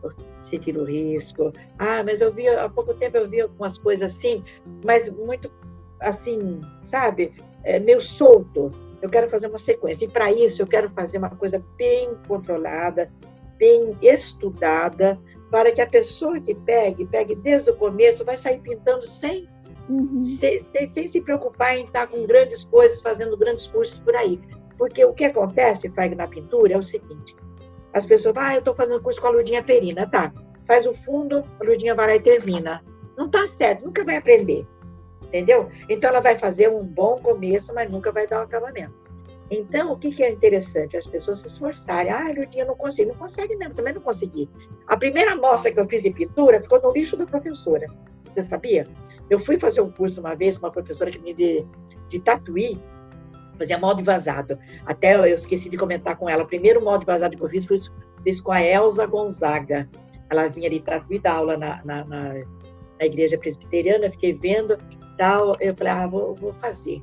o 0.76 0.84
risco. 0.84 1.52
Ah, 1.78 2.02
mas 2.04 2.20
eu 2.20 2.32
vi, 2.32 2.48
há 2.48 2.68
pouco 2.68 2.94
tempo 2.94 3.16
eu 3.16 3.28
vi 3.28 3.40
algumas 3.40 3.78
coisas 3.78 4.14
assim, 4.14 4.42
mas 4.84 5.08
muito, 5.08 5.50
assim, 6.00 6.60
sabe, 6.82 7.32
é, 7.64 7.78
meio 7.78 8.00
solto. 8.00 8.70
Eu 9.00 9.08
quero 9.08 9.28
fazer 9.28 9.48
uma 9.48 9.58
sequência. 9.58 10.04
E 10.04 10.08
para 10.08 10.30
isso 10.32 10.62
eu 10.62 10.66
quero 10.66 10.90
fazer 10.90 11.18
uma 11.18 11.30
coisa 11.30 11.64
bem 11.76 12.16
controlada, 12.28 13.10
bem 13.58 13.96
estudada, 14.00 15.18
para 15.50 15.72
que 15.72 15.80
a 15.80 15.86
pessoa 15.86 16.40
que 16.40 16.54
pegue, 16.54 17.04
pegue 17.06 17.34
desde 17.34 17.70
o 17.70 17.76
começo, 17.76 18.24
vai 18.24 18.36
sair 18.36 18.60
pintando 18.60 19.04
sem 19.04 19.48
uhum. 19.88 20.20
sem, 20.20 20.62
se 21.08 21.20
preocupar 21.20 21.76
em 21.76 21.84
estar 21.84 22.06
com 22.06 22.26
grandes 22.26 22.64
coisas, 22.64 23.00
fazendo 23.00 23.36
grandes 23.36 23.66
cursos 23.66 23.98
por 23.98 24.14
aí. 24.14 24.40
Porque 24.78 25.04
o 25.04 25.12
que 25.12 25.24
acontece, 25.24 25.90
Fag, 25.90 26.14
na 26.14 26.26
pintura 26.26 26.74
é 26.74 26.78
o 26.78 26.82
seguinte: 26.82 27.36
as 27.92 28.06
pessoas 28.06 28.34
falam, 28.34 28.50
ah, 28.50 28.54
eu 28.54 28.58
estou 28.60 28.74
fazendo 28.74 29.02
curso 29.02 29.20
com 29.20 29.28
a 29.28 29.30
Lurdinha 29.30 29.62
Perina, 29.62 30.06
tá? 30.06 30.32
Faz 30.66 30.86
o 30.86 30.94
fundo, 30.94 31.44
a 31.60 31.64
Lurdinha 31.64 31.94
vai 31.94 32.06
lá 32.06 32.16
e 32.16 32.20
termina. 32.20 32.84
Não 33.16 33.26
está 33.26 33.46
certo, 33.46 33.84
nunca 33.84 34.04
vai 34.04 34.16
aprender. 34.16 34.66
Entendeu? 35.24 35.68
Então 35.88 36.10
ela 36.10 36.20
vai 36.20 36.36
fazer 36.36 36.68
um 36.68 36.84
bom 36.84 37.18
começo, 37.18 37.74
mas 37.74 37.90
nunca 37.90 38.12
vai 38.12 38.26
dar 38.26 38.40
o 38.40 38.44
acabamento. 38.44 39.02
Então, 39.50 39.92
o 39.92 39.98
que, 39.98 40.10
que 40.10 40.22
é 40.22 40.30
interessante? 40.30 40.96
As 40.96 41.06
pessoas 41.06 41.40
se 41.40 41.46
esforçarem. 41.48 42.10
Ah, 42.10 42.32
Lurdinha, 42.34 42.64
não 42.64 42.74
consigo. 42.74 43.10
Não 43.10 43.18
consegue 43.18 43.54
mesmo, 43.56 43.74
também 43.74 43.92
não 43.92 44.00
consegui. 44.00 44.48
A 44.86 44.96
primeira 44.96 45.32
amostra 45.32 45.70
que 45.70 45.78
eu 45.78 45.86
fiz 45.86 46.02
de 46.02 46.10
pintura 46.10 46.62
ficou 46.62 46.80
no 46.80 46.90
lixo 46.90 47.18
da 47.18 47.26
professora. 47.26 47.86
Você 48.32 48.42
sabia? 48.42 48.88
Eu 49.28 49.38
fui 49.38 49.58
fazer 49.58 49.80
um 49.80 49.90
curso 49.90 50.20
uma 50.20 50.34
vez 50.34 50.58
com 50.58 50.66
uma 50.66 50.72
professora 50.72 51.10
que 51.10 51.18
me 51.18 51.34
de, 51.34 51.64
de 52.08 52.20
tatuí, 52.20 52.80
fazia 53.58 53.78
molde 53.78 54.02
vazado. 54.02 54.58
Até 54.86 55.14
eu 55.14 55.34
esqueci 55.34 55.68
de 55.68 55.76
comentar 55.76 56.16
com 56.16 56.28
ela. 56.28 56.42
O 56.42 56.46
primeiro 56.46 56.82
molde 56.82 57.06
vazado 57.06 57.36
que 57.36 57.42
eu 57.42 57.48
fiz 57.48 57.64
foi 57.64 57.78
fiz 58.22 58.40
com 58.40 58.52
a 58.52 58.62
Elza 58.62 59.06
Gonzaga. 59.06 59.88
Ela 60.30 60.48
vinha 60.48 60.70
de 60.70 60.80
tatuí 60.80 61.18
dar 61.18 61.36
aula 61.36 61.56
na, 61.56 61.84
na, 61.84 62.04
na, 62.04 62.34
na 62.98 63.06
igreja 63.06 63.36
presbiteriana, 63.38 64.10
fiquei 64.10 64.32
vendo 64.32 64.78
tal. 65.18 65.54
Eu 65.60 65.74
falei, 65.76 65.92
ah, 65.92 66.06
vou, 66.06 66.34
vou 66.34 66.52
fazer. 66.54 67.02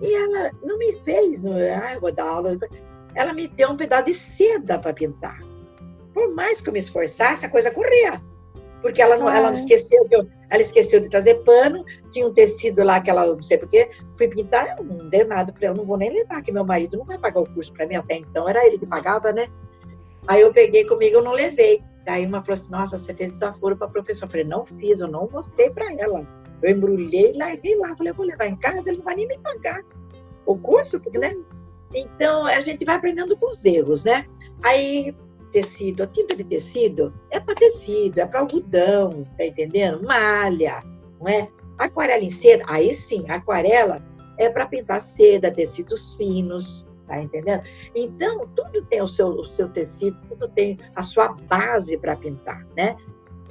E 0.00 0.14
ela 0.14 0.52
não 0.62 0.78
me 0.78 0.92
fez, 1.00 1.42
não, 1.42 1.54
ah, 1.54 1.94
eu 1.94 2.00
vou 2.00 2.12
dar 2.12 2.28
aula. 2.28 2.56
Ela 3.14 3.32
me 3.32 3.48
deu 3.48 3.70
um 3.70 3.76
pedaço 3.76 4.04
de 4.04 4.14
seda 4.14 4.78
para 4.78 4.92
pintar. 4.92 5.38
Por 6.14 6.34
mais 6.34 6.60
que 6.60 6.68
eu 6.68 6.72
me 6.72 6.78
esforçasse, 6.78 7.44
a 7.44 7.50
coisa 7.50 7.70
corria. 7.70 8.22
Porque 8.80 9.02
ela 9.02 9.16
não, 9.16 9.28
ela 9.28 9.48
não 9.48 9.54
esqueceu 9.54 10.06
de, 10.08 10.16
ela 10.50 10.62
esqueceu 10.62 11.00
de 11.00 11.08
trazer 11.08 11.42
pano, 11.42 11.84
tinha 12.10 12.26
um 12.26 12.32
tecido 12.32 12.84
lá 12.84 13.00
que 13.00 13.10
ela, 13.10 13.26
não 13.26 13.42
sei 13.42 13.58
porquê, 13.58 13.90
fui 14.16 14.28
pintar, 14.28 14.76
eu 14.78 14.84
não 14.84 15.08
dei 15.08 15.24
nada 15.24 15.52
para 15.52 15.66
eu 15.68 15.74
não 15.74 15.84
vou 15.84 15.96
nem 15.96 16.12
levar, 16.12 16.42
que 16.42 16.52
meu 16.52 16.64
marido 16.64 16.96
não 16.96 17.04
vai 17.04 17.18
pagar 17.18 17.40
o 17.40 17.52
curso 17.52 17.72
para 17.72 17.86
mim 17.86 17.96
até 17.96 18.16
então, 18.16 18.48
era 18.48 18.64
ele 18.66 18.78
que 18.78 18.86
pagava, 18.86 19.32
né? 19.32 19.48
Aí 20.28 20.42
eu 20.42 20.52
peguei 20.52 20.84
comigo, 20.84 21.16
eu 21.16 21.22
não 21.22 21.32
levei. 21.32 21.82
Daí 22.04 22.24
uma 22.24 22.42
falou 22.42 22.54
assim: 22.54 22.70
Nossa, 22.70 22.98
você 22.98 23.14
fez 23.14 23.32
desaforo 23.32 23.76
para 23.76 23.86
a 23.86 23.90
professora. 23.90 24.26
Eu 24.26 24.30
falei: 24.30 24.44
Não 24.44 24.66
fiz, 24.66 25.00
eu 25.00 25.08
não 25.08 25.28
mostrei 25.32 25.70
para 25.70 25.92
ela. 25.92 26.26
Eu 26.62 26.70
embrulhei 26.70 27.32
larguei 27.32 27.76
lá. 27.76 27.96
Falei, 27.96 28.12
eu 28.12 28.16
vou 28.16 28.26
levar 28.26 28.46
em 28.46 28.56
casa, 28.56 28.88
ele 28.88 28.98
não 28.98 29.04
vai 29.04 29.14
nem 29.14 29.26
me 29.26 29.38
pagar 29.38 29.82
o 30.44 30.56
curso, 30.58 31.00
porque, 31.00 31.18
né? 31.18 31.34
Então, 31.94 32.44
a 32.44 32.60
gente 32.60 32.84
vai 32.84 32.96
aprendendo 32.96 33.36
com 33.36 33.50
os 33.50 33.64
erros, 33.64 34.04
né? 34.04 34.26
Aí, 34.62 35.14
tecido, 35.48 36.02
a 36.02 36.06
tinta 36.06 36.36
de 36.36 36.44
tecido 36.44 37.12
é 37.30 37.40
para 37.40 37.54
tecido, 37.54 38.18
é 38.18 38.26
para 38.26 38.40
algodão, 38.40 39.26
tá 39.36 39.44
entendendo? 39.44 40.02
Malha, 40.02 40.82
não 41.20 41.28
é? 41.28 41.48
Aquarela 41.78 42.22
em 42.22 42.30
seda, 42.30 42.64
aí 42.68 42.94
sim, 42.94 43.24
aquarela 43.28 44.04
é 44.36 44.48
para 44.48 44.66
pintar 44.66 45.00
seda, 45.00 45.50
tecidos 45.50 46.14
finos, 46.14 46.86
tá 47.06 47.20
entendendo? 47.20 47.62
Então, 47.94 48.48
tudo 48.54 48.82
tem 48.86 49.02
o 49.02 49.08
seu, 49.08 49.28
o 49.28 49.44
seu 49.44 49.68
tecido, 49.68 50.16
tudo 50.28 50.48
tem 50.48 50.78
a 50.94 51.02
sua 51.02 51.28
base 51.28 51.96
para 51.98 52.16
pintar, 52.16 52.66
né? 52.76 52.96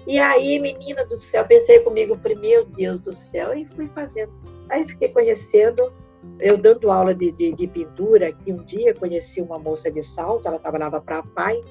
E 0.07 0.19
aí, 0.19 0.57
menina 0.59 1.05
do 1.05 1.17
céu, 1.17 1.45
pensei 1.45 1.81
comigo, 1.81 2.15
falei, 2.15 2.37
meu 2.37 2.65
Deus 2.65 2.99
do 2.99 3.11
céu, 3.11 3.53
e 3.53 3.65
fui 3.65 3.89
fazendo. 3.93 4.31
Aí 4.69 4.85
fiquei 4.85 5.09
conhecendo, 5.09 5.91
eu 6.39 6.57
dando 6.57 6.89
aula 6.89 7.13
de, 7.13 7.31
de, 7.33 7.53
de 7.53 7.67
pintura, 7.67 8.31
que 8.31 8.53
um 8.53 8.63
dia 8.63 8.93
conheci 8.93 9.41
uma 9.41 9.59
moça 9.59 9.91
de 9.91 10.01
salto, 10.01 10.47
ela 10.47 10.59
trabalhava 10.59 11.01
para 11.01 11.19
a 11.19 11.23
PAI, 11.23 11.61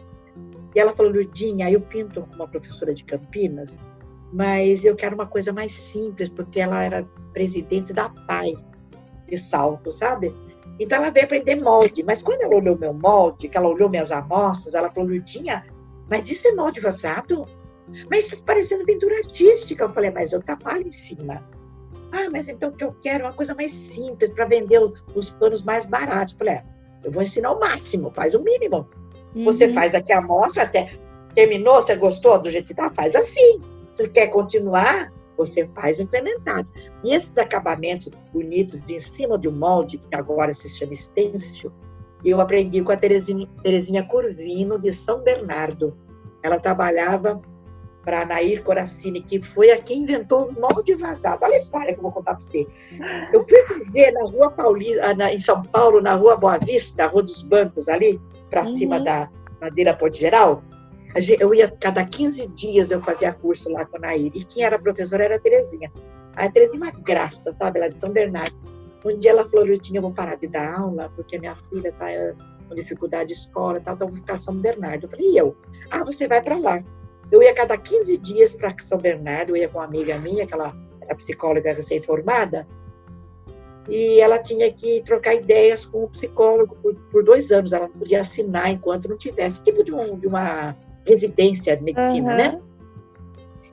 e 0.76 0.78
ela 0.78 0.92
falou, 0.92 1.10
Ludinha, 1.10 1.70
eu 1.70 1.80
pinto 1.80 2.20
com 2.20 2.34
uma 2.34 2.46
professora 2.46 2.92
de 2.92 3.02
Campinas, 3.02 3.78
mas 4.30 4.84
eu 4.84 4.94
quero 4.94 5.14
uma 5.14 5.26
coisa 5.26 5.50
mais 5.50 5.72
simples, 5.72 6.28
porque 6.28 6.60
ela 6.60 6.84
era 6.84 7.02
presidente 7.32 7.94
da 7.94 8.10
PAI 8.10 8.54
de 9.26 9.38
salto, 9.38 9.90
sabe? 9.90 10.34
Então 10.78 10.98
ela 10.98 11.08
veio 11.08 11.24
aprender 11.24 11.54
molde, 11.54 12.02
mas 12.02 12.22
quando 12.22 12.42
ela 12.42 12.54
olhou 12.54 12.76
meu 12.76 12.92
molde, 12.92 13.48
que 13.48 13.56
ela 13.56 13.70
olhou 13.70 13.88
minhas 13.88 14.12
amostras, 14.12 14.74
ela 14.74 14.92
falou, 14.92 15.08
Ludinha, 15.08 15.64
mas 16.10 16.30
isso 16.30 16.46
é 16.46 16.52
molde 16.52 16.78
vazado? 16.78 17.46
Mas 18.10 18.26
isso 18.26 18.36
tá 18.36 18.42
parecendo 18.44 18.84
pintura 18.84 19.16
artística. 19.16 19.82
Eu 19.82 19.88
falei, 19.88 20.10
mas 20.10 20.34
eu 20.34 20.42
trabalho 20.42 20.86
em 20.86 20.90
cima. 20.90 21.42
Ah, 22.12 22.28
mas 22.30 22.48
então 22.50 22.68
o 22.68 22.72
que 22.72 22.84
eu 22.84 22.92
quero 23.02 23.24
é 23.24 23.26
uma 23.28 23.32
coisa 23.32 23.54
mais 23.54 23.72
simples 23.72 24.28
para 24.28 24.44
vender 24.44 24.78
os 25.14 25.30
panos 25.30 25.62
mais 25.62 25.86
baratos. 25.86 26.34
Eu 26.34 26.38
falei, 26.38 26.54
é, 26.54 26.64
eu 27.02 27.10
vou 27.10 27.22
ensinar 27.22 27.52
o 27.52 27.60
máximo, 27.60 28.12
faz 28.14 28.34
o 28.34 28.42
mínimo. 28.42 28.86
Uhum. 29.36 29.44
Você 29.44 29.72
faz 29.72 29.94
aqui 29.94 30.12
a 30.12 30.18
amostra 30.18 30.62
até. 30.62 30.94
Terminou? 31.34 31.74
Você 31.74 31.94
gostou 31.94 32.38
do 32.38 32.50
jeito 32.50 32.66
que 32.66 32.74
tá? 32.74 32.90
Faz 32.90 33.14
assim. 33.14 33.60
Se 33.90 34.08
quer 34.08 34.28
continuar, 34.28 35.12
você 35.36 35.66
faz 35.74 35.98
o 35.98 36.02
implementado. 36.02 36.66
E 37.04 37.14
esses 37.14 37.36
acabamentos 37.36 38.10
bonitos 38.32 38.88
em 38.90 38.98
cima 38.98 39.38
de 39.38 39.48
um 39.48 39.52
molde, 39.52 39.98
que 39.98 40.16
agora 40.16 40.54
se 40.54 40.68
chama 40.70 40.94
stencil, 40.94 41.70
eu 42.24 42.40
aprendi 42.40 42.82
com 42.82 42.90
a 42.90 42.96
Terezinha, 42.96 43.46
Terezinha 43.62 44.02
Corvino, 44.04 44.78
de 44.78 44.92
São 44.92 45.22
Bernardo. 45.22 45.96
Ela 46.42 46.58
trabalhava 46.58 47.40
para 48.02 48.24
Nair 48.24 48.62
Coracini, 48.62 49.20
que 49.20 49.40
foi 49.40 49.70
a 49.70 49.78
quem 49.78 50.04
inventou 50.04 50.46
o 50.46 50.60
molde 50.60 50.94
vazado. 50.94 51.44
Olha 51.44 51.54
a 51.54 51.58
história 51.58 51.92
que 51.92 51.98
eu 51.98 52.02
vou 52.02 52.12
contar 52.12 52.36
para 52.36 52.44
você. 52.44 52.66
Eu 53.32 53.46
fui 53.46 53.62
fazer 53.64 54.12
na 54.12 54.22
Rua 54.22 54.50
Paulista, 54.50 55.12
em 55.30 55.40
São 55.40 55.62
Paulo, 55.64 56.00
na 56.00 56.14
Rua 56.14 56.36
Boa 56.36 56.58
Vista, 56.58 57.02
na 57.02 57.10
Rua 57.10 57.22
dos 57.24 57.42
Bancos, 57.42 57.88
ali, 57.88 58.20
para 58.50 58.62
uhum. 58.62 58.78
cima 58.78 59.00
da 59.00 59.28
Madeira 59.60 59.94
Ponte 59.94 60.20
Geral. 60.20 60.62
Eu 61.40 61.54
ia, 61.54 61.68
cada 61.68 62.04
15 62.04 62.48
dias 62.48 62.90
eu 62.90 63.00
fazia 63.00 63.32
curso 63.32 63.70
lá 63.70 63.86
com 63.86 63.96
a 63.96 64.00
Nair. 64.00 64.30
E 64.34 64.44
quem 64.44 64.64
era 64.64 64.78
professora 64.78 65.24
era 65.24 65.36
a 65.36 65.38
Terezinha. 65.38 65.90
A 66.34 66.50
Terezinha 66.50 66.84
é 66.84 66.90
uma 66.90 67.02
graça, 67.02 67.52
sabe? 67.52 67.78
Ela 67.78 67.86
é 67.86 67.90
de 67.90 68.00
São 68.00 68.10
Bernardo. 68.10 68.54
Um 69.04 69.16
dia 69.16 69.30
ela 69.30 69.48
falou, 69.48 69.64
Lutinha, 69.64 69.98
eu 69.98 70.02
vou 70.02 70.12
parar 70.12 70.36
de 70.36 70.48
dar 70.48 70.80
aula, 70.80 71.10
porque 71.14 71.38
minha 71.38 71.54
filha 71.54 71.88
está 71.88 72.06
com 72.68 72.74
dificuldade 72.74 73.28
de 73.28 73.34
escola, 73.34 73.80
tá, 73.80 73.92
então 73.92 74.08
vou 74.08 74.16
ficar 74.16 74.36
São 74.36 74.54
Bernardo. 74.56 75.04
Eu 75.04 75.10
falei, 75.10 75.26
e 75.26 75.36
eu? 75.36 75.56
Ah, 75.90 76.04
você 76.04 76.26
vai 76.26 76.42
para 76.42 76.58
lá. 76.58 76.82
Eu 77.30 77.42
ia 77.42 77.54
cada 77.54 77.76
15 77.76 78.18
dias 78.18 78.54
para 78.54 78.74
São 78.82 78.98
Bernardo, 78.98 79.50
eu 79.50 79.56
ia 79.56 79.68
com 79.68 79.78
uma 79.78 79.84
amiga 79.84 80.18
minha, 80.18 80.46
que 80.46 80.52
ela 80.52 80.76
era 81.00 81.14
psicóloga 81.14 81.72
recém-formada, 81.72 82.66
e 83.88 84.20
ela 84.20 84.38
tinha 84.38 84.70
que 84.72 85.00
trocar 85.02 85.34
ideias 85.34 85.84
com 85.84 86.04
o 86.04 86.08
psicólogo 86.08 86.76
por, 86.82 86.94
por, 87.10 87.24
dois 87.24 87.50
anos. 87.52 87.72
Ela 87.72 87.88
não 87.88 87.98
podia 87.98 88.20
assinar 88.20 88.70
enquanto 88.70 89.08
não 89.08 89.16
tivesse, 89.16 89.62
tipo 89.62 89.84
de, 89.84 89.92
um, 89.92 90.18
de 90.18 90.26
uma 90.26 90.76
residência 91.06 91.76
de 91.76 91.84
medicina, 91.84 92.30
uhum. 92.30 92.36
né? 92.36 92.60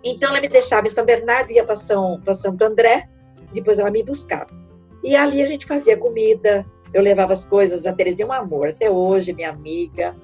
Então 0.04 0.30
ela 0.30 0.42
me 0.42 0.50
deixava 0.50 0.86
em 0.86 0.90
São 0.90 1.06
Bernardo, 1.06 1.52
ia 1.52 1.64
para 1.64 1.76
São, 1.76 2.22
Santo 2.36 2.64
André, 2.64 3.10
depois 3.54 3.80
ela 3.80 3.90
me 3.90 4.04
buscava. 4.04 4.50
E 5.04 5.16
ali 5.16 5.42
a 5.42 5.46
gente 5.46 5.66
fazia 5.66 5.98
comida, 5.98 6.66
eu 6.94 7.02
levava 7.02 7.34
as 7.34 7.46
coisas, 7.46 7.88
a 7.88 7.94
Terezinha 7.94 8.26
é 8.26 8.30
um 8.30 8.34
amor, 8.34 8.70
até 8.70 8.92
hoje, 8.92 9.34
minha 9.34 9.50
amiga. 9.50 10.16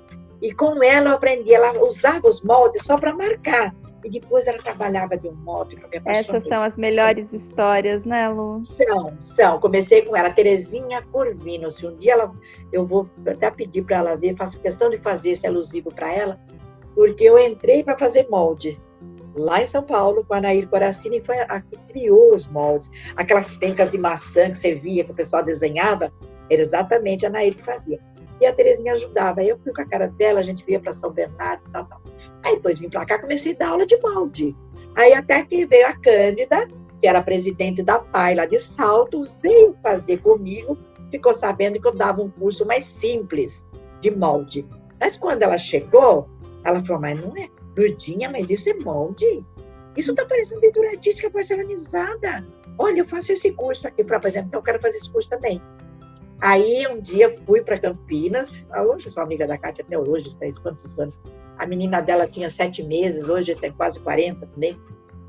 E 0.42 0.54
com 0.54 0.84
ela 0.84 1.10
eu 1.10 1.14
aprendi, 1.16 1.54
ela 1.54 1.84
usava 1.84 2.28
os 2.28 2.42
moldes 2.42 2.84
só 2.84 2.98
para 2.98 3.14
marcar. 3.14 3.74
E 4.04 4.10
depois 4.10 4.48
ela 4.48 4.58
trabalhava 4.62 5.18
de 5.18 5.28
um 5.28 5.34
modo 5.34 5.76
que 5.76 5.84
eu 5.84 5.90
me 5.90 5.98
apaixonei. 5.98 6.40
Essas 6.40 6.48
são 6.48 6.62
as 6.62 6.76
melhores 6.76 7.32
histórias, 7.32 8.04
né, 8.06 8.30
Lu? 8.30 8.62
São, 8.64 9.20
são. 9.20 9.60
Comecei 9.60 10.04
com 10.04 10.16
ela, 10.16 10.30
Terezinha 10.30 11.02
Corvino. 11.12 11.70
Se 11.70 11.86
um 11.86 11.96
dia 11.96 12.14
ela, 12.14 12.34
eu 12.72 12.86
vou 12.86 13.10
até 13.28 13.52
pedir 13.52 13.84
para 13.84 13.98
ela 13.98 14.16
ver, 14.16 14.36
faço 14.36 14.60
questão 14.60 14.90
de 14.90 14.98
fazer 14.98 15.32
esse 15.32 15.46
alusivo 15.46 15.94
para 15.94 16.14
ela, 16.14 16.40
porque 16.96 17.24
eu 17.24 17.38
entrei 17.38 17.84
para 17.84 17.98
fazer 17.98 18.28
molde 18.30 18.80
lá 19.36 19.62
em 19.62 19.68
São 19.68 19.84
Paulo 19.84 20.26
com 20.26 20.34
a 20.34 20.42
Nair 20.42 20.68
Coracini, 20.68 21.22
foi 21.22 21.40
a 21.40 21.62
que 21.62 21.78
criou 21.88 22.34
os 22.34 22.48
moldes. 22.48 22.92
Aquelas 23.16 23.54
pencas 23.54 23.92
de 23.92 23.98
maçã 23.98 24.52
que 24.52 24.58
você 24.58 24.76
via, 24.76 25.04
que 25.04 25.12
o 25.12 25.16
pessoal 25.16 25.44
desenhava, 25.44 26.12
era 26.50 26.62
exatamente 26.62 27.26
a 27.26 27.30
Nair 27.30 27.56
que 27.56 27.64
fazia 27.64 28.00
e 28.42 28.46
a 28.46 28.54
Terezinha 28.54 28.94
ajudava. 28.94 29.44
Eu 29.44 29.60
fui 29.60 29.74
com 29.74 29.82
a 29.82 29.86
cara 29.86 30.08
dela, 30.08 30.40
a 30.40 30.44
gente 30.44 30.66
via 30.66 30.80
para 30.80 30.94
São 30.94 31.12
Bernardo 31.12 31.64
e 31.68 31.72
tal, 31.72 31.86
tal. 31.86 32.02
Aí 32.44 32.56
depois 32.56 32.80
vim 32.80 32.90
para 32.90 33.06
cá, 33.06 33.20
comecei 33.20 33.54
a 33.54 33.58
dar 33.58 33.70
aula 33.70 33.86
de 33.86 33.98
molde. 33.98 34.56
Aí 34.96 35.14
até 35.14 35.44
que 35.44 35.66
veio 35.66 35.88
a 35.88 35.94
Cândida, 35.94 36.68
que 37.00 37.08
era 37.08 37.22
presidente 37.22 37.82
da 37.84 38.00
PAI 38.00 38.36
lá 38.36 38.46
de 38.46 38.60
Salto, 38.60 39.28
veio 39.42 39.76
fazer 39.82 40.18
comigo, 40.18 40.78
ficou 41.12 41.34
sabendo 41.34 41.80
que 41.80 41.88
eu 41.88 41.96
dava 41.96 42.22
um 42.22 42.30
curso 42.30 42.66
mais 42.66 42.86
simples 42.86 43.66
de 44.02 44.12
molde. 44.12 44.68
Mas 45.00 45.18
quando 45.18 45.44
ela 45.44 45.58
chegou, 45.58 46.28
ela 46.64 46.84
falou, 46.84 47.02
mas 47.02 47.20
não 47.20 47.36
é, 47.38 47.50
Lurdinha, 47.78 48.30
mas 48.30 48.50
isso 48.50 48.70
é 48.70 48.74
molde? 48.74 49.46
Isso 49.96 50.12
está 50.12 50.26
parecendo 50.26 50.62
pintura 50.62 50.92
artística 50.92 51.30
porcelanizada. 51.30 52.46
Olha, 52.78 53.00
eu 53.00 53.06
faço 53.06 53.32
esse 53.32 53.52
curso 53.52 53.88
aqui 53.88 54.04
para 54.04 54.18
apresentar, 54.18 54.48
então 54.48 54.60
eu 54.60 54.64
quero 54.64 54.82
fazer 54.82 54.98
esse 54.98 55.12
curso 55.12 55.30
também. 55.30 55.62
Aí 56.42 56.88
um 56.88 57.02
dia 57.02 57.30
fui 57.46 57.62
para 57.62 57.78
Campinas, 57.78 58.52
hoje 58.88 59.10
sou 59.10 59.22
amiga 59.22 59.46
da 59.46 59.58
Cátia 59.58 59.84
até 59.86 59.98
hoje, 59.98 60.36
faz 60.40 60.58
quantos 60.58 60.98
anos? 60.98 61.20
A 61.58 61.66
menina 61.66 62.02
dela 62.02 62.28
tinha 62.28 62.50
sete 62.50 62.82
meses, 62.82 63.28
hoje 63.28 63.54
tem 63.56 63.72
quase 63.72 64.00
40 64.00 64.46
também. 64.48 64.80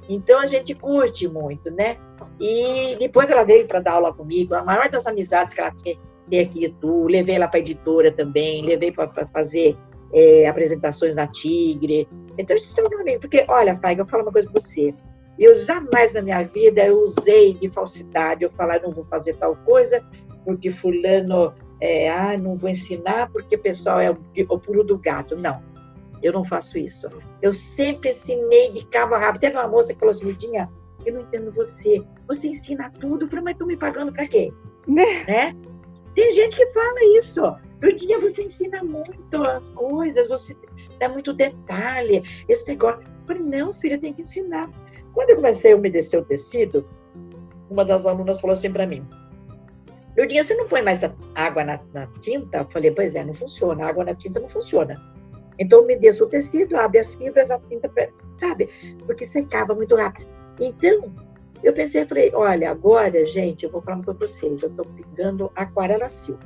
Então 0.08 0.40
a 0.40 0.46
gente 0.46 0.74
curte 0.74 1.26
muito, 1.26 1.70
né? 1.70 1.96
E 2.38 2.96
depois 2.98 3.28
ela 3.28 3.44
veio 3.44 3.66
para 3.66 3.80
dar 3.80 3.92
aula 3.92 4.12
comigo, 4.12 4.54
a 4.54 4.62
maior 4.62 4.88
das 4.88 5.06
amizades 5.06 5.54
que 5.54 5.60
ela 5.60 5.72
tem 5.82 5.98
aqui 6.40 6.72
tu, 6.80 7.06
levei 7.08 7.34
ela 7.34 7.48
para 7.48 7.58
editora 7.58 8.12
também, 8.12 8.62
levei 8.62 8.92
para 8.92 9.26
fazer 9.26 9.76
é, 10.12 10.46
apresentações 10.46 11.16
na 11.16 11.26
Tigre. 11.26 12.08
Então 12.38 12.56
isso 12.56 12.74
é 12.80 13.18
porque 13.18 13.44
olha, 13.48 13.76
Faiga, 13.76 14.02
eu 14.02 14.06
falo 14.06 14.22
uma 14.22 14.32
coisa 14.32 14.48
para 14.48 14.60
você. 14.60 14.94
Eu 15.40 15.54
jamais 15.56 16.12
na 16.12 16.22
minha 16.22 16.44
vida 16.44 16.86
eu 16.86 17.00
usei 17.00 17.54
de 17.54 17.70
falsidade, 17.70 18.44
eu 18.44 18.50
falar 18.50 18.80
não 18.82 18.92
vou 18.92 19.04
fazer 19.06 19.34
tal 19.36 19.56
coisa 19.56 20.04
porque 20.44 20.70
fulano, 20.70 21.54
é, 21.80 22.10
ah, 22.10 22.36
não 22.36 22.56
vou 22.56 22.70
ensinar 22.70 23.30
porque 23.30 23.56
o 23.56 23.58
pessoal 23.58 24.00
é 24.00 24.10
o, 24.10 24.18
o 24.48 24.58
pulo 24.58 24.84
do 24.84 24.98
gato. 24.98 25.36
Não, 25.36 25.62
eu 26.22 26.32
não 26.32 26.44
faço 26.44 26.78
isso. 26.78 27.08
Eu 27.40 27.52
sempre 27.52 28.10
ensinei 28.10 28.72
de 28.72 28.84
cabo 28.86 29.14
a 29.14 29.18
rabo. 29.18 29.38
Teve 29.38 29.56
uma 29.56 29.68
moça 29.68 29.92
que 29.92 29.98
falou 29.98 30.10
assim, 30.10 30.26
Ludinha, 30.26 30.70
eu 31.04 31.14
não 31.14 31.20
entendo 31.22 31.50
você. 31.50 32.02
Você 32.28 32.48
ensina 32.48 32.90
tudo. 33.00 33.24
Eu 33.24 33.28
falei, 33.28 33.44
mas 33.44 33.52
estão 33.54 33.66
me 33.66 33.76
pagando 33.76 34.12
para 34.12 34.28
quê? 34.28 34.52
né? 35.26 35.56
Tem 36.14 36.34
gente 36.34 36.56
que 36.56 36.66
fala 36.70 37.18
isso. 37.18 37.40
Lourdinha, 37.82 38.20
você 38.20 38.42
ensina 38.42 38.82
muito 38.82 39.42
as 39.48 39.70
coisas, 39.70 40.28
você 40.28 40.54
dá 40.98 41.08
muito 41.08 41.32
detalhe. 41.32 42.22
Esse 42.48 42.68
negócio. 42.68 43.00
Eu 43.00 43.26
falei, 43.26 43.42
não, 43.42 43.72
filha, 43.72 43.98
tem 43.98 44.12
que 44.12 44.22
ensinar. 44.22 44.68
Quando 45.14 45.30
eu 45.30 45.36
comecei 45.36 45.72
a 45.72 45.76
umedecer 45.76 46.20
o 46.20 46.24
tecido, 46.24 46.88
uma 47.68 47.84
das 47.84 48.06
alunas 48.06 48.40
falou 48.40 48.54
assim 48.54 48.72
para 48.72 48.86
mim: 48.86 49.06
Lourdinha, 50.16 50.42
você 50.42 50.54
não 50.54 50.68
põe 50.68 50.82
mais 50.82 51.02
água 51.34 51.64
na, 51.64 51.80
na, 51.92 52.06
tinta? 52.20 52.58
Eu 52.58 52.66
falei, 52.70 52.90
pois 52.90 53.14
é, 53.14 53.24
não 53.24 53.34
funciona. 53.34 53.84
A 53.84 53.88
água 53.88 54.04
na 54.04 54.14
tinta 54.14 54.40
não 54.40 54.48
funciona. 54.48 55.00
Então, 55.58 55.82
umedeça 55.82 56.24
o 56.24 56.26
tecido, 56.26 56.76
abre 56.76 56.98
as 56.98 57.14
fibras, 57.14 57.50
a 57.50 57.60
tinta, 57.60 57.90
sabe? 58.36 58.68
Porque 59.06 59.26
secava 59.26 59.74
muito 59.74 59.94
rápido. 59.94 60.26
Então, 60.58 61.12
eu 61.62 61.72
pensei, 61.72 62.06
falei, 62.06 62.32
olha, 62.34 62.70
agora, 62.70 63.24
gente, 63.26 63.64
eu 63.64 63.70
vou 63.70 63.82
falar 63.82 64.02
para 64.02 64.14
vocês, 64.14 64.62
eu 64.62 64.70
estou 64.70 64.86
pegando 64.86 65.50
aquarela 65.54 66.08
silva. 66.08 66.40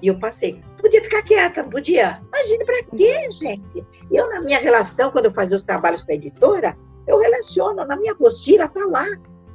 E 0.00 0.06
eu 0.06 0.18
passei. 0.18 0.60
Podia 0.80 1.02
ficar 1.02 1.22
quieta, 1.22 1.64
podia. 1.64 2.20
Imagine 2.28 2.64
para 2.64 2.82
quê, 2.96 3.30
gente? 3.32 3.84
Eu, 4.10 4.28
na 4.28 4.40
minha 4.40 4.58
relação, 4.58 5.10
quando 5.10 5.26
eu 5.26 5.34
fazia 5.34 5.56
os 5.56 5.62
trabalhos 5.62 6.02
para 6.02 6.14
a 6.14 6.16
editora, 6.16 6.76
eu 7.06 7.18
relaciono, 7.18 7.84
na 7.84 7.96
minha 7.96 8.12
apostila, 8.12 8.68
tá 8.68 8.84
lá. 8.86 9.06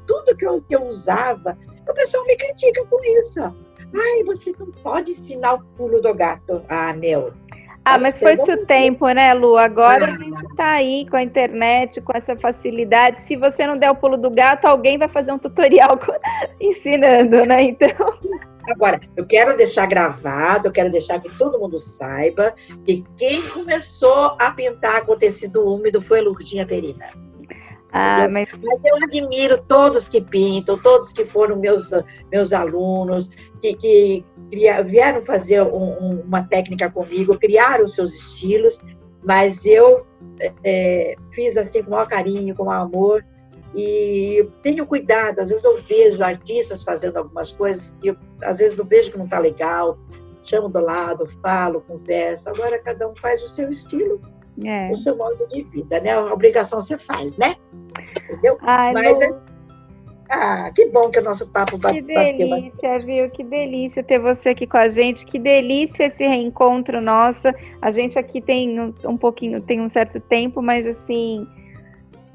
Tudo 0.07 0.35
que 0.35 0.45
eu, 0.45 0.61
que 0.61 0.75
eu 0.75 0.85
usava. 0.85 1.57
O 1.87 1.93
pessoal 1.93 2.25
me 2.25 2.35
critica 2.35 2.85
com 2.87 3.03
isso. 3.19 3.41
Ai, 3.41 4.23
você 4.25 4.53
não 4.59 4.71
pode 4.83 5.11
ensinar 5.11 5.55
o 5.55 5.63
pulo 5.75 6.01
do 6.01 6.13
gato. 6.13 6.63
Ah, 6.67 6.93
meu, 6.93 7.33
ah, 7.89 7.97
mas 7.97 8.19
foi-se 8.19 8.51
o 8.51 8.65
tempo, 8.65 9.07
né, 9.09 9.33
Lu? 9.33 9.57
Agora 9.57 10.05
a 10.05 10.11
gente 10.11 10.45
está 10.45 10.73
aí 10.73 11.07
com 11.09 11.15
a 11.15 11.23
internet, 11.23 11.99
com 12.01 12.15
essa 12.15 12.35
facilidade. 12.35 13.25
Se 13.25 13.35
você 13.35 13.65
não 13.65 13.77
der 13.77 13.89
o 13.89 13.95
pulo 13.95 14.15
do 14.15 14.29
gato, 14.29 14.65
alguém 14.65 14.97
vai 14.97 15.07
fazer 15.07 15.31
um 15.31 15.39
tutorial 15.39 15.99
ensinando, 16.61 17.45
né? 17.45 17.63
Então. 17.63 17.89
Agora, 18.69 18.99
eu 19.17 19.25
quero 19.25 19.57
deixar 19.57 19.87
gravado, 19.87 20.67
eu 20.67 20.71
quero 20.71 20.91
deixar 20.91 21.19
que 21.19 21.35
todo 21.37 21.59
mundo 21.59 21.79
saiba 21.79 22.53
que 22.85 23.03
quem 23.17 23.47
começou 23.49 24.35
a 24.39 24.51
pintar 24.51 25.03
com 25.05 25.17
tecido 25.17 25.65
úmido 25.65 25.99
foi 25.99 26.19
a 26.19 26.23
Lourdinha 26.23 26.67
Perina. 26.67 27.09
Ah, 27.91 28.27
mas... 28.27 28.49
mas... 28.51 28.81
eu 28.85 28.95
admiro 29.03 29.57
todos 29.67 30.07
que 30.07 30.21
pintam, 30.21 30.77
todos 30.77 31.11
que 31.11 31.25
foram 31.25 31.55
meus, 31.55 31.91
meus 32.31 32.53
alunos, 32.53 33.29
que, 33.61 33.73
que 33.73 34.25
vieram 34.85 35.25
fazer 35.25 35.61
um, 35.63 35.93
um, 35.99 36.21
uma 36.21 36.43
técnica 36.43 36.89
comigo, 36.89 37.37
criaram 37.37 37.87
seus 37.87 38.13
estilos, 38.13 38.79
mas 39.23 39.65
eu 39.65 40.05
é, 40.63 41.15
fiz 41.31 41.57
assim 41.57 41.81
com 41.81 41.89
o 41.89 41.91
maior 41.91 42.07
carinho, 42.07 42.55
com 42.55 42.63
o 42.63 42.65
maior 42.67 42.83
amor, 42.83 43.25
e 43.75 44.47
tenho 44.63 44.85
cuidado. 44.85 45.39
Às 45.39 45.49
vezes 45.49 45.63
eu 45.63 45.81
vejo 45.83 46.23
artistas 46.23 46.83
fazendo 46.83 47.17
algumas 47.17 47.51
coisas 47.51 47.97
que 48.01 48.09
eu, 48.09 48.15
às 48.43 48.59
vezes 48.59 48.77
eu 48.77 48.85
vejo 48.85 49.11
que 49.11 49.17
não 49.17 49.25
está 49.25 49.39
legal, 49.39 49.97
chamo 50.43 50.69
do 50.69 50.79
lado, 50.79 51.27
falo, 51.41 51.81
converso. 51.81 52.49
Agora 52.49 52.79
cada 52.79 53.07
um 53.07 53.15
faz 53.15 53.43
o 53.43 53.47
seu 53.47 53.69
estilo 53.69 54.21
é. 54.67 54.91
o 54.91 54.95
seu 54.95 55.15
modo 55.15 55.47
de 55.47 55.63
vida, 55.63 55.99
né? 55.99 56.13
A 56.13 56.33
obrigação 56.33 56.81
você 56.81 56.97
faz, 56.97 57.37
né? 57.37 57.55
Entendeu? 58.23 58.57
Ai, 58.61 58.93
Mas 58.93 59.21
é... 59.21 59.49
Ah, 60.31 60.71
que 60.75 60.85
bom 60.85 61.09
que 61.09 61.17
o 61.17 61.23
nosso 61.23 61.47
papo 61.47 61.77
bateu. 61.77 62.03
Que 62.03 62.13
delícia, 62.13 62.71
bateu. 62.83 62.99
viu? 62.99 63.29
Que 63.31 63.43
delícia 63.43 64.03
ter 64.03 64.19
você 64.19 64.49
aqui 64.49 64.67
com 64.67 64.77
a 64.77 64.87
gente. 64.87 65.25
Que 65.25 65.39
delícia 65.39 66.05
esse 66.05 66.23
reencontro 66.23 67.01
nosso. 67.01 67.47
A 67.81 67.89
gente 67.89 68.19
aqui 68.19 68.39
tem 68.39 68.79
um, 68.79 68.93
um 69.05 69.17
pouquinho, 69.17 69.59
tem 69.59 69.81
um 69.81 69.89
certo 69.89 70.19
tempo, 70.19 70.61
mas 70.61 70.85
assim, 70.85 71.47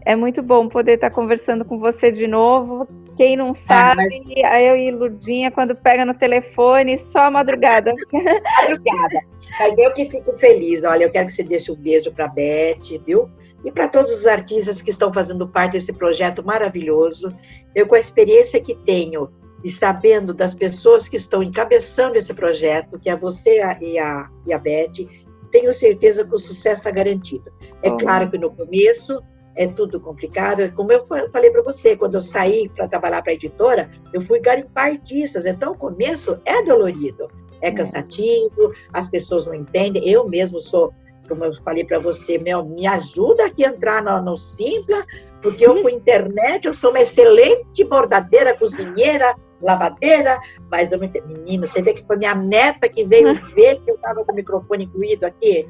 é 0.05 0.17
muito 0.17 0.43
bom 0.43 0.69
poder 0.69 0.95
estar 0.95 1.11
conversando 1.11 1.65
com 1.65 1.79
você 1.79 2.11
de 2.11 2.27
novo. 2.27 2.89
Quem 3.17 3.37
não 3.37 3.55
sabe, 3.55 4.03
ah, 4.45 4.51
mas... 4.51 4.63
eu 4.63 4.77
e 4.77 4.91
Lurdinha, 4.91 5.51
quando 5.51 5.75
pega 5.75 6.05
no 6.05 6.15
telefone, 6.15 6.99
só 6.99 7.31
madrugada. 7.31 7.95
madrugada. 8.13 9.21
Mas 9.59 9.79
eu 9.79 9.93
que 9.93 10.11
fico 10.11 10.35
feliz. 10.37 10.85
Olha, 10.85 11.05
eu 11.05 11.11
quero 11.11 11.27
que 11.27 11.33
você 11.33 11.45
deixe 11.45 11.71
um 11.71 11.77
beijo 11.77 12.13
para 12.13 12.25
a 12.25 12.29
Beth, 12.29 12.99
viu? 13.07 13.31
E 13.65 13.71
para 13.71 13.89
todos 13.89 14.13
os 14.13 14.27
artistas 14.27 14.83
que 14.83 14.91
estão 14.91 15.13
fazendo 15.13 15.49
parte 15.49 15.73
desse 15.73 15.93
projeto 15.93 16.45
maravilhoso. 16.45 17.29
Eu, 17.75 17.87
com 17.87 17.95
a 17.95 18.01
experiência 18.01 18.61
que 18.61 18.75
tenho 18.75 19.31
e 19.63 19.71
sabendo 19.71 20.35
das 20.35 20.55
pessoas 20.55 21.09
que 21.09 21.17
estão 21.17 21.43
encabeçando 21.43 22.17
esse 22.17 22.35
projeto, 22.35 22.99
que 22.99 23.09
é 23.09 23.17
você 23.17 23.61
e 23.81 23.99
a, 23.99 24.29
e 24.47 24.53
a 24.53 24.59
Beth, 24.59 25.09
tenho 25.51 25.73
certeza 25.73 26.25
que 26.25 26.35
o 26.35 26.39
sucesso 26.39 26.81
está 26.81 26.91
garantido. 26.91 27.51
É 27.83 27.89
oh. 27.89 27.97
claro 27.97 28.29
que 28.29 28.37
no 28.37 28.51
começo 28.51 29.23
é 29.57 29.67
tudo 29.67 30.01
complicado. 30.01 30.71
Como 30.73 30.93
eu 30.93 31.07
falei 31.07 31.51
para 31.51 31.63
você, 31.63 31.97
quando 31.97 32.15
eu 32.15 32.21
saí 32.21 32.69
para 32.69 32.89
trabalhar 32.89 33.23
para 33.23 33.33
a 33.33 33.35
editora, 33.35 33.89
eu 34.13 34.21
fui 34.21 34.41
garimpar 34.41 34.87
artistas. 34.87 35.47
Então, 35.47 35.73
o 35.73 35.79
começo 35.79 36.41
é 36.45 36.63
dolorido, 36.63 37.29
é, 37.61 37.69
é 37.69 37.71
cansativo, 37.71 38.73
as 38.93 39.09
pessoas 39.09 39.47
não 39.47 39.55
entendem. 39.55 40.09
Eu 40.09 40.29
mesmo 40.29 40.61
sou, 40.61 40.93
como 41.29 41.45
eu 41.45 41.55
falei 41.63 41.85
para 41.85 41.99
você, 41.99 42.39
meu, 42.39 42.65
me 42.65 42.87
ajuda 42.87 43.47
aqui 43.47 43.65
a 43.65 43.69
entrar 43.69 44.03
no, 44.03 44.21
no 44.23 44.37
Simpla, 44.37 45.05
porque 45.43 45.67
eu 45.67 45.83
com 45.83 45.89
internet 45.89 46.67
eu 46.67 46.75
sou 46.75 46.91
uma 46.91 47.01
excelente 47.01 47.85
bordadeira, 47.85 48.57
cozinheira, 48.57 49.35
lavadeira, 49.61 50.39
mas 50.71 50.93
eu 50.93 51.03
entendo. 51.03 51.29
Menino, 51.29 51.67
você 51.67 51.81
vê 51.81 51.95
que 51.95 52.07
foi 52.07 52.17
minha 52.17 52.35
neta 52.35 52.89
que 52.89 53.05
veio 53.05 53.35
ver 53.55 53.81
que 53.81 53.91
eu 53.91 53.95
estava 53.95 54.25
com 54.25 54.33
o 54.33 54.35
microfone 54.35 54.85
incluído 54.85 55.25
aqui. 55.25 55.67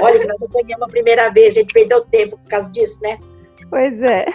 Olha 0.00 0.18
que 0.18 0.26
nós 0.26 0.42
apanhamos 0.42 0.82
a 0.82 0.88
primeira 0.88 1.30
vez, 1.30 1.50
a 1.50 1.60
gente 1.60 1.72
perdeu 1.72 2.04
tempo 2.06 2.38
por 2.38 2.48
causa 2.48 2.70
disso, 2.70 3.00
né? 3.02 3.18
Pois 3.70 4.00
é. 4.02 4.26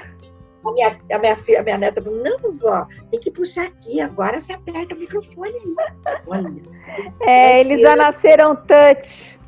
A 0.66 0.72
minha, 0.74 1.00
a 1.12 1.20
minha, 1.20 1.36
filha, 1.38 1.62
a 1.62 1.64
minha 1.64 1.78
neta 1.78 2.02
falou, 2.02 2.22
não, 2.22 2.38
vovó, 2.40 2.86
tem 3.10 3.20
que 3.20 3.32
puxar 3.32 3.68
aqui, 3.68 4.02
agora 4.02 4.42
você 4.42 4.54
aperta 4.54 4.94
o 4.94 5.00
microfone 5.00 5.54
aí. 5.54 6.22
Olha. 6.28 6.52
É, 7.22 7.62
eles 7.62 7.80
já 7.80 7.96
nasceram 7.96 8.56
touch. 8.56 9.40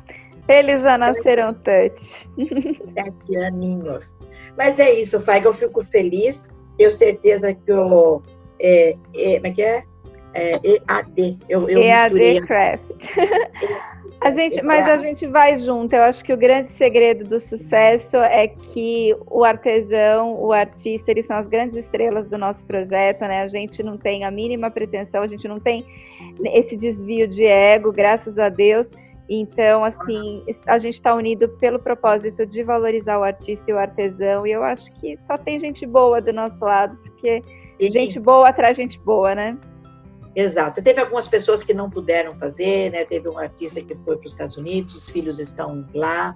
Eles 0.48 0.82
já 0.82 0.96
nasceram 0.96 1.52
touch. 1.52 2.28
Sete 2.94 3.36
aninhos. 3.36 4.14
Mas 4.56 4.78
é 4.78 4.90
isso, 4.92 5.20
Faiga, 5.20 5.48
eu 5.48 5.54
fico 5.54 5.84
feliz. 5.84 6.48
Tenho 6.78 6.90
certeza 6.90 7.54
que 7.54 7.70
eu. 7.70 8.22
É, 8.58 8.96
é, 9.14 9.34
como 9.34 9.46
é 9.46 9.50
que 9.50 9.62
é? 9.62 9.84
é 10.34 10.60
EAD. 10.64 11.38
Eu, 11.48 11.68
eu 11.68 11.78
EAD 11.78 12.14
misturei. 12.14 12.40
Craft. 12.40 13.06
A 14.24 14.30
gente, 14.30 14.62
mas 14.62 14.88
a 14.88 14.98
gente 14.98 15.26
vai 15.26 15.56
junto. 15.56 15.94
Eu 15.94 16.04
acho 16.04 16.24
que 16.24 16.32
o 16.32 16.36
grande 16.36 16.70
segredo 16.70 17.24
do 17.24 17.40
sucesso 17.40 18.16
é 18.16 18.46
que 18.46 19.16
o 19.28 19.42
artesão, 19.42 20.40
o 20.40 20.52
artista, 20.52 21.10
eles 21.10 21.26
são 21.26 21.36
as 21.36 21.48
grandes 21.48 21.76
estrelas 21.76 22.28
do 22.28 22.38
nosso 22.38 22.64
projeto, 22.64 23.22
né? 23.22 23.42
A 23.42 23.48
gente 23.48 23.82
não 23.82 23.98
tem 23.98 24.24
a 24.24 24.30
mínima 24.30 24.70
pretensão, 24.70 25.22
a 25.22 25.26
gente 25.26 25.48
não 25.48 25.58
tem 25.58 25.84
esse 26.44 26.76
desvio 26.76 27.26
de 27.26 27.44
ego, 27.44 27.92
graças 27.92 28.38
a 28.38 28.48
Deus. 28.48 28.88
Então, 29.28 29.84
assim, 29.84 30.44
a 30.66 30.78
gente 30.78 30.94
está 30.94 31.14
unido 31.14 31.48
pelo 31.48 31.78
propósito 31.78 32.46
de 32.46 32.62
valorizar 32.62 33.18
o 33.18 33.24
artista 33.24 33.70
e 33.70 33.74
o 33.74 33.78
artesão. 33.78 34.46
E 34.46 34.52
eu 34.52 34.62
acho 34.62 34.92
que 35.00 35.18
só 35.22 35.36
tem 35.36 35.58
gente 35.58 35.84
boa 35.84 36.20
do 36.20 36.32
nosso 36.32 36.64
lado, 36.64 36.96
porque 36.98 37.42
gente 37.80 38.20
boa 38.20 38.48
atrai 38.48 38.74
gente 38.74 39.00
boa, 39.00 39.34
né? 39.34 39.58
Exato. 40.34 40.82
Teve 40.82 41.00
algumas 41.00 41.28
pessoas 41.28 41.62
que 41.62 41.74
não 41.74 41.90
puderam 41.90 42.34
fazer, 42.38 42.90
né? 42.90 43.04
Teve 43.04 43.28
um 43.28 43.38
artista 43.38 43.82
que 43.82 43.94
foi 44.04 44.16
para 44.16 44.26
os 44.26 44.32
Estados 44.32 44.56
Unidos, 44.56 44.94
os 44.94 45.08
filhos 45.08 45.38
estão 45.38 45.86
lá, 45.94 46.34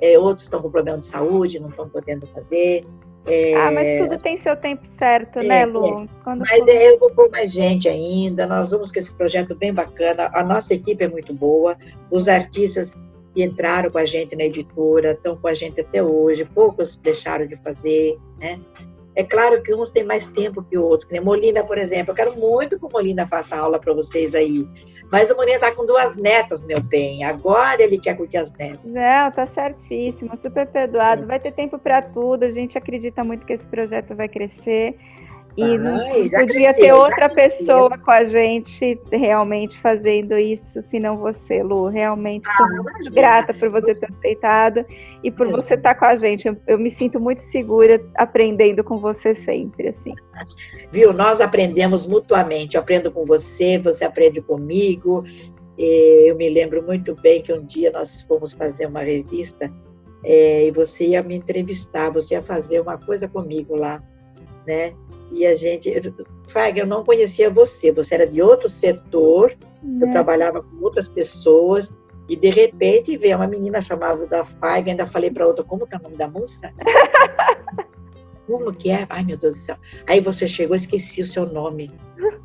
é, 0.00 0.18
outros 0.18 0.44
estão 0.44 0.60
com 0.60 0.70
problema 0.70 0.98
de 0.98 1.06
saúde, 1.06 1.58
não 1.58 1.68
estão 1.68 1.88
podendo 1.88 2.26
fazer. 2.28 2.86
É... 3.24 3.54
Ah, 3.54 3.70
mas 3.70 4.00
tudo 4.00 4.18
tem 4.20 4.36
seu 4.38 4.56
tempo 4.56 4.84
certo, 4.86 5.38
é, 5.38 5.44
né, 5.44 5.64
Lu? 5.64 6.02
É. 6.02 6.34
Mas 6.34 6.58
for... 6.58 6.68
eu 6.68 6.98
vou 6.98 7.10
pôr 7.10 7.30
mais 7.30 7.52
gente 7.52 7.88
ainda, 7.88 8.46
nós 8.46 8.72
vamos 8.72 8.90
com 8.90 8.98
esse 8.98 9.14
projeto 9.14 9.54
bem 9.54 9.72
bacana, 9.72 10.28
a 10.34 10.42
nossa 10.42 10.74
equipe 10.74 11.04
é 11.04 11.08
muito 11.08 11.32
boa, 11.32 11.76
os 12.10 12.26
artistas 12.26 12.96
que 13.32 13.44
entraram 13.44 13.90
com 13.90 13.98
a 13.98 14.04
gente 14.04 14.34
na 14.34 14.44
editora 14.44 15.12
estão 15.12 15.36
com 15.36 15.46
a 15.46 15.54
gente 15.54 15.80
até 15.80 16.02
hoje, 16.02 16.44
poucos 16.44 16.96
deixaram 16.96 17.46
de 17.46 17.56
fazer, 17.56 18.18
né? 18.40 18.60
É 19.14 19.22
claro 19.22 19.62
que 19.62 19.74
uns 19.74 19.90
têm 19.90 20.04
mais 20.04 20.28
tempo 20.28 20.62
que 20.62 20.76
outros, 20.78 21.08
que 21.08 21.20
Molina, 21.20 21.62
por 21.62 21.78
exemplo. 21.78 22.12
Eu 22.12 22.16
quero 22.16 22.36
muito 22.36 22.78
que 22.78 22.84
o 22.84 22.88
Molina 22.90 23.26
faça 23.26 23.56
aula 23.56 23.78
para 23.78 23.92
vocês 23.92 24.34
aí. 24.34 24.66
Mas 25.10 25.30
o 25.30 25.36
Molina 25.36 25.56
está 25.56 25.72
com 25.72 25.84
duas 25.84 26.16
netas, 26.16 26.64
meu 26.64 26.80
bem. 26.80 27.22
Agora 27.24 27.82
ele 27.82 27.98
quer 27.98 28.16
curtir 28.16 28.38
as 28.38 28.52
netas. 28.54 28.80
Não, 28.84 29.30
tá 29.30 29.46
certíssimo, 29.46 30.36
super 30.36 30.66
perdoado. 30.66 31.24
É. 31.24 31.26
Vai 31.26 31.40
ter 31.40 31.52
tempo 31.52 31.78
para 31.78 32.00
tudo. 32.00 32.44
A 32.44 32.50
gente 32.50 32.78
acredita 32.78 33.22
muito 33.22 33.44
que 33.44 33.52
esse 33.52 33.66
projeto 33.66 34.14
vai 34.14 34.28
crescer. 34.28 34.96
E 35.56 35.62
Ai, 35.62 35.78
não 35.78 36.30
podia 36.30 36.72
ter 36.72 36.92
outra 36.92 37.28
pessoa 37.28 37.98
com 37.98 38.10
a 38.10 38.24
gente 38.24 38.98
realmente 39.10 39.78
fazendo 39.80 40.36
isso, 40.38 40.80
senão 40.82 41.18
você, 41.18 41.62
Lu. 41.62 41.88
Realmente 41.88 42.48
ah, 42.48 42.56
sou 42.56 42.82
muito 42.84 43.12
grata 43.12 43.52
por 43.52 43.68
você 43.68 43.94
ter 43.94 44.06
aceitado 44.06 44.86
e 45.22 45.30
por 45.30 45.48
você 45.48 45.74
estar 45.74 45.94
com 45.94 46.06
a 46.06 46.16
gente. 46.16 46.48
Eu, 46.48 46.56
eu, 46.66 46.78
me 46.78 46.90
sinto 46.90 47.20
muito 47.20 47.40
segura 47.40 48.02
aprendendo 48.14 48.82
com 48.82 48.96
você 48.96 49.34
sempre, 49.34 49.88
assim. 49.88 50.14
Viu? 50.90 51.12
Nós 51.12 51.40
aprendemos 51.40 52.06
mutuamente. 52.06 52.76
Eu 52.76 52.82
aprendo 52.82 53.12
com 53.12 53.26
você, 53.26 53.78
você 53.78 54.04
aprende 54.04 54.40
comigo. 54.40 55.22
Eu 55.76 56.34
me 56.36 56.48
lembro 56.48 56.82
muito 56.82 57.14
bem 57.16 57.42
que 57.42 57.52
um 57.52 57.64
dia 57.64 57.90
nós 57.90 58.22
fomos 58.22 58.52
fazer 58.52 58.86
uma 58.86 59.00
revista 59.00 59.70
é, 60.24 60.66
e 60.66 60.70
você 60.70 61.08
ia 61.08 61.22
me 61.22 61.34
entrevistar, 61.34 62.10
você 62.10 62.34
ia 62.34 62.42
fazer 62.42 62.80
uma 62.80 62.96
coisa 62.96 63.28
comigo 63.28 63.74
lá 63.76 64.02
né? 64.66 64.94
E 65.32 65.46
a 65.46 65.54
gente, 65.54 65.90
Fag, 66.48 66.78
eu 66.78 66.86
não 66.86 67.02
conhecia 67.02 67.48
você, 67.48 67.90
você 67.90 68.14
era 68.14 68.26
de 68.26 68.42
outro 68.42 68.68
setor, 68.68 69.56
eu 69.82 70.06
né. 70.06 70.12
trabalhava 70.12 70.62
com 70.62 70.84
outras 70.84 71.08
pessoas, 71.08 71.92
e 72.28 72.36
de 72.36 72.50
repente 72.50 73.16
veio 73.16 73.36
uma 73.36 73.46
menina 73.46 73.80
chamada 73.80 74.26
da 74.26 74.44
Fag, 74.44 74.90
ainda 74.90 75.06
falei 75.06 75.30
para 75.30 75.46
outra, 75.46 75.64
como 75.64 75.86
que 75.86 75.94
é 75.94 75.98
o 75.98 76.02
nome 76.02 76.16
da 76.16 76.28
moça? 76.28 76.72
como 78.46 78.72
que 78.74 78.90
é? 78.90 79.06
Ai, 79.08 79.24
meu 79.24 79.38
Deus 79.38 79.56
do 79.56 79.62
céu. 79.62 79.76
Aí 80.06 80.20
você 80.20 80.46
chegou, 80.46 80.76
esqueci 80.76 81.22
o 81.22 81.24
seu 81.24 81.46
nome. 81.46 81.90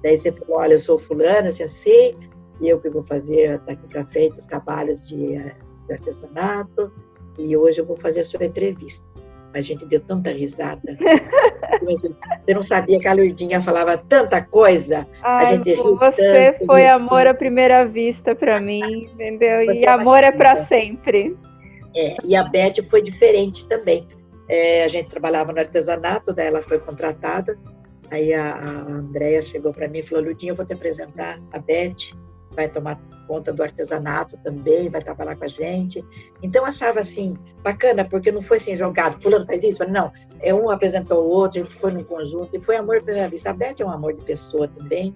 Daí 0.02 0.18
você 0.18 0.32
falou, 0.32 0.60
olha, 0.60 0.74
eu 0.74 0.80
sou 0.80 0.98
fulana, 0.98 1.50
assim, 1.50 1.64
assim, 1.64 2.16
e 2.62 2.70
eu 2.70 2.80
que 2.80 2.90
vou 2.90 3.04
fazer 3.04 3.60
daqui 3.60 3.86
para 3.88 4.06
frente 4.06 4.40
os 4.40 4.46
trabalhos 4.46 5.04
de, 5.04 5.36
eh, 5.36 5.56
de 5.88 5.94
artesanato, 5.94 6.92
e 7.38 7.56
hoje 7.56 7.82
eu 7.82 7.86
vou 7.86 7.98
fazer 7.98 8.22
a 8.22 8.24
sua 8.24 8.46
entrevista 8.46 9.06
a 9.54 9.62
gente 9.62 9.86
deu 9.86 10.00
tanta 10.00 10.32
risada. 10.32 10.82
Você 11.82 12.54
não 12.54 12.62
sabia 12.62 13.00
que 13.00 13.08
a 13.08 13.14
Lourdinha 13.14 13.62
falava 13.62 13.98
tanta 13.98 14.42
coisa. 14.42 15.08
Ai, 15.22 15.46
a 15.46 15.54
gente 15.54 15.74
riu 15.74 15.96
Você 15.98 16.52
tanto, 16.52 16.66
foi 16.66 16.88
amor 16.88 17.24
tanto. 17.24 17.30
à 17.30 17.34
primeira 17.34 17.86
vista 17.86 18.36
para 18.36 18.60
mim, 18.60 19.10
entendeu? 19.14 19.66
Você 19.66 19.80
e 19.80 19.86
é 19.86 19.90
amor 19.90 20.24
é 20.24 20.32
para 20.32 20.66
sempre. 20.66 21.36
É, 21.96 22.16
e 22.24 22.36
a 22.36 22.44
Beth 22.44 22.84
foi 22.90 23.02
diferente 23.02 23.68
também. 23.68 24.08
É, 24.50 24.84
a 24.84 24.88
gente 24.88 25.10
trabalhava 25.10 25.52
no 25.52 25.60
artesanato, 25.60 26.34
daí 26.34 26.48
ela 26.48 26.62
foi 26.62 26.80
contratada. 26.80 27.58
Aí 28.10 28.34
a, 28.34 28.56
a 28.56 28.70
Andrea 28.70 29.42
chegou 29.42 29.74
para 29.74 29.88
mim 29.88 30.00
e 30.00 30.04
falou: 30.04 30.26
Ludinha, 30.26 30.52
eu 30.52 30.56
vou 30.56 30.66
te 30.66 30.74
apresentar 30.74 31.40
a 31.52 31.60
Beth 31.60 32.16
vai 32.58 32.68
tomar 32.68 33.00
conta 33.28 33.54
do 33.54 33.62
artesanato 33.62 34.36
também, 34.38 34.90
vai 34.90 35.00
trabalhar 35.00 35.36
com 35.36 35.46
a 35.46 35.48
gente. 35.48 36.04
Então 36.42 36.66
achava 36.66 37.00
assim 37.00 37.38
bacana, 37.64 38.04
porque 38.04 38.32
não 38.32 38.42
foi 38.42 38.58
assim 38.58 38.76
jogado, 38.76 39.22
fulano 39.22 39.46
faz 39.46 39.64
isso, 39.64 39.78
não, 39.88 40.12
é 40.42 40.54
um 40.54 40.70
apresentou 40.72 41.24
o 41.24 41.30
outro, 41.30 41.60
a 41.60 41.62
gente 41.62 41.76
foi 41.76 41.92
no 41.92 42.04
conjunto 42.04 42.50
e 42.56 42.60
foi 42.60 42.76
amor 42.76 43.04
pela 43.04 43.30
vista. 43.30 43.52
A 43.52 43.54
Beth 43.54 43.76
é 43.80 43.86
um 43.86 43.92
amor 43.92 44.14
de 44.14 44.26
pessoa 44.26 44.68
também, 44.68 45.16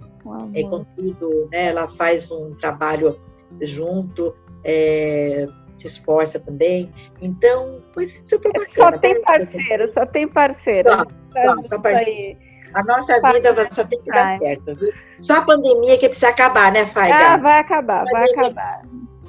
é 0.53 0.63
com 0.63 0.83
tudo, 0.95 1.49
né? 1.51 1.67
Ela 1.67 1.87
faz 1.87 2.29
um 2.29 2.53
trabalho 2.53 3.19
junto, 3.59 4.35
é, 4.63 5.47
se 5.75 5.87
esforça 5.87 6.39
também. 6.39 6.91
Então, 7.19 7.81
foi 7.91 8.05
super 8.05 8.51
bacana. 8.53 8.69
Só 8.69 8.91
tem 8.99 9.21
parceiro, 9.21 9.93
só 9.93 10.05
tem 10.05 10.27
parceiro. 10.27 10.89
Só, 10.89 11.05
só, 11.29 11.63
só 11.63 11.79
parceiro. 11.79 12.50
A 12.73 12.83
nossa 12.83 13.19
vida 13.33 13.53
só 13.71 13.83
tem 13.83 14.01
que 14.01 14.09
dar 14.09 14.39
certo, 14.39 14.75
viu? 14.75 14.91
Só 15.21 15.37
a 15.37 15.41
pandemia 15.41 15.97
que 15.97 16.07
precisa 16.07 16.29
acabar, 16.29 16.71
né, 16.71 16.85
Faiga? 16.85 17.33
Ah, 17.33 17.37
vai 17.37 17.59
acabar, 17.59 18.05
vai 18.11 18.23
acabar. 18.23 18.81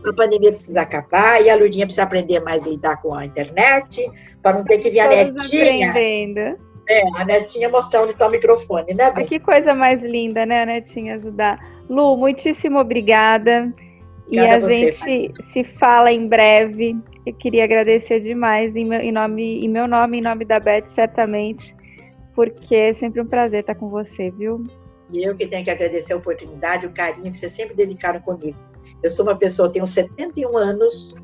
A 0.07 0.13
pandemia 0.13 0.51
precisa 0.51 0.83
acabar 0.83 1.41
e 1.43 1.49
a 1.49 1.55
Ludinha 1.55 1.87
precisa 1.87 2.03
aprender 2.03 2.41
mais 2.41 2.67
a 2.67 2.71
lidar 2.71 2.97
com 3.01 3.15
a 3.15 3.25
internet, 3.25 4.05
para 4.43 4.59
não 4.59 4.65
ter 4.65 4.79
que 4.79 4.91
vir 4.91 5.01
a 5.01 5.09
netinha. 5.09 5.91
Aprendendo. 5.91 6.59
É, 6.89 7.03
a 7.17 7.25
netinha 7.25 7.69
mostrar 7.69 8.03
onde 8.03 8.13
está 8.13 8.27
o 8.27 8.31
microfone, 8.31 8.95
né, 8.95 9.11
Bem? 9.13 9.27
Que 9.27 9.39
coisa 9.39 9.75
mais 9.75 10.03
linda, 10.03 10.45
né, 10.45 10.63
a 10.63 10.67
netinha 10.67 11.15
ajudar. 11.17 11.59
Lu, 11.89 12.17
muitíssimo 12.17 12.79
obrigada. 12.79 13.73
obrigada 14.27 14.31
e 14.31 14.39
a, 14.39 14.61
você, 14.61 14.93
gente 14.93 15.45
se 15.45 15.65
fala 15.79 16.13
em 16.13 16.27
breve. 16.27 16.97
Eu 17.25 17.35
queria 17.35 17.63
agradecer 17.63 18.19
demais 18.19 18.75
em 18.75 18.85
meu, 18.85 19.01
em 19.01 19.13
nome, 19.13 19.65
em 19.65 19.69
meu 19.69 19.87
nome, 19.87 20.19
em 20.19 20.23
nome 20.23 20.45
da 20.45 20.59
Beth, 20.59 20.89
certamente 20.89 21.77
porque 22.35 22.75
é 22.75 22.95
sempre 22.95 23.21
um 23.21 23.27
prazer 23.27 23.61
estar 23.61 23.75
com 23.75 23.89
você, 23.89 24.31
viu? 24.31 24.65
E 25.11 25.23
eu 25.23 25.35
que 25.35 25.47
tenho 25.47 25.65
que 25.65 25.71
agradecer 25.71 26.13
a 26.13 26.17
oportunidade, 26.17 26.87
o 26.87 26.93
carinho 26.93 27.31
que 27.31 27.37
vocês 27.37 27.53
sempre 27.53 27.75
dedicaram 27.75 28.21
comigo. 28.21 28.57
Eu 29.03 29.11
sou 29.11 29.25
uma 29.25 29.37
pessoa, 29.37 29.71
tenho 29.71 29.87
71 29.87 30.57
anos 30.57 31.15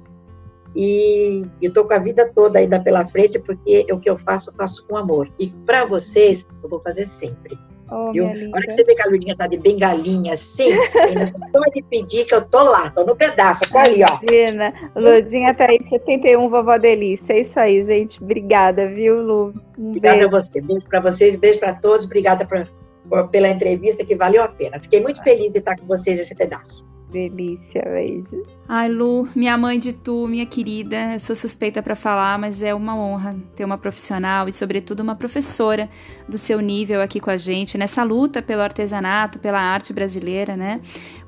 e 0.76 1.43
estou 1.60 1.85
com 1.85 1.94
a 1.94 1.98
vida 1.98 2.30
toda 2.35 2.59
ainda 2.59 2.78
pela 2.78 3.06
frente, 3.06 3.39
porque 3.39 3.86
o 3.90 3.98
que 3.98 4.10
eu 4.10 4.18
faço, 4.18 4.51
eu 4.51 4.55
faço 4.55 4.86
com 4.86 4.97
amor. 4.97 5.32
E 5.39 5.51
para 5.64 5.85
vocês, 5.86 6.47
eu 6.62 6.68
vou 6.68 6.80
fazer 6.80 7.06
sempre. 7.06 7.59
Oh, 7.90 8.10
a 8.10 8.56
hora 8.56 8.66
que 8.66 8.74
você 8.74 8.85
vê 8.85 8.94
que 8.94 9.02
a 9.02 9.06
Lulinha 9.06 9.35
tá 9.36 9.47
de 9.47 9.56
bengalinha, 9.56 10.35
assim, 10.35 10.73
ainda 10.94 11.24
pode 11.52 11.82
pedir 11.90 12.27
que 12.27 12.35
eu 12.35 12.44
tô 12.44 12.62
lá, 12.62 12.90
tô 12.90 13.05
no 13.05 13.16
pedaço, 13.16 13.60
tô 13.70 13.78
ali, 13.78 14.02
ó. 14.02 14.19
Imagina, 14.23 14.74
Ludinha 14.94 15.55
tá 15.55 15.65
aí, 15.69 15.81
71, 15.89 16.48
vovó 16.51 16.77
delícia. 16.77 17.32
É 17.32 17.40
isso 17.40 17.59
aí, 17.59 17.82
gente. 17.82 18.23
Obrigada, 18.23 18.86
viu, 18.89 19.23
Lu? 19.23 19.55
Um 19.78 19.89
obrigada 19.89 20.19
beijo. 20.19 20.28
a 20.28 20.40
você. 20.40 20.60
Beijo 20.60 20.86
para 20.86 21.01
vocês, 21.01 21.36
beijo 21.36 21.59
para 21.59 21.74
todos. 21.74 22.05
Obrigada 22.05 22.47
pra, 22.47 22.66
por, 23.09 23.28
pela 23.28 23.48
entrevista, 23.48 24.05
que 24.05 24.15
valeu 24.15 24.43
a 24.43 24.48
pena. 24.48 24.78
Fiquei 24.78 25.01
muito 25.01 25.23
feliz 25.23 25.52
de 25.52 25.59
estar 25.59 25.77
com 25.77 25.86
vocês 25.86 26.19
esse 26.19 26.35
pedaço. 26.35 26.85
Delícia, 27.10 27.82
beijo. 27.86 28.44
Ai, 28.68 28.90
Lu, 28.90 29.26
minha 29.35 29.56
mãe 29.56 29.78
de 29.78 29.94
tu, 29.94 30.28
minha 30.28 30.44
querida, 30.44 31.14
eu 31.14 31.18
sou 31.18 31.35
suspeita 31.35 31.82
para 31.82 31.94
falar, 31.94 32.39
mas 32.39 32.62
é 32.62 32.74
uma 32.74 32.94
honra 32.94 33.35
ter 33.56 33.64
uma 33.64 33.78
profissional 33.78 34.47
e, 34.47 34.52
sobretudo, 34.52 35.01
uma 35.01 35.16
professora 35.16 35.89
do 36.28 36.36
seu 36.36 36.60
nível 36.60 37.01
aqui 37.01 37.18
com 37.18 37.30
a 37.30 37.39
gente 37.39 37.78
nessa 37.78 38.02
luta 38.02 38.43
pelo 38.43 38.60
artesanato, 38.60 39.39
pela 39.39 39.59
arte 39.59 39.93
brasileira, 39.93 40.55
né? 40.55 40.82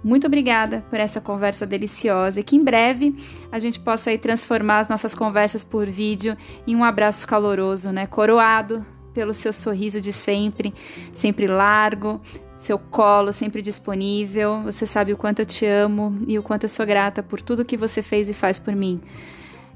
Muito 0.05 0.27
obrigada 0.27 0.85
por 0.90 1.01
essa 1.01 1.19
conversa 1.19 1.66
deliciosa 1.66 2.40
e 2.40 2.43
que 2.43 2.57
em 2.57 2.62
breve 2.62 3.16
a 3.51 3.59
gente 3.59 3.81
possa 3.81 4.11
aí 4.11 4.19
transformar 4.19 4.78
as 4.78 4.89
nossas 4.89 5.15
conversas 5.15 5.65
por 5.65 5.86
vídeo 5.86 6.36
em 6.66 6.77
um 6.77 6.85
abraço 6.85 7.27
caloroso, 7.27 7.90
né? 7.90 8.07
Coroado 8.07 8.85
pelo 9.15 9.32
seu 9.32 9.52
sorriso 9.52 10.01
de 10.01 10.12
sempre, 10.12 10.74
sempre 11.15 11.47
largo, 11.47 12.20
seu 12.61 12.78
colo 12.78 13.32
sempre 13.32 13.62
disponível. 13.62 14.62
Você 14.62 14.87
sabe 14.87 15.12
o 15.12 15.16
quanto 15.16 15.41
eu 15.41 15.47
te 15.47 15.65
amo 15.65 16.19
e 16.27 16.39
o 16.39 16.43
quanto 16.43 16.65
eu 16.65 16.69
sou 16.69 16.85
grata 16.85 17.23
por 17.23 17.41
tudo 17.41 17.65
que 17.65 17.77
você 17.77 18.03
fez 18.03 18.28
e 18.28 18.35
faz 18.35 18.59
por 18.59 18.74
mim. 18.77 19.01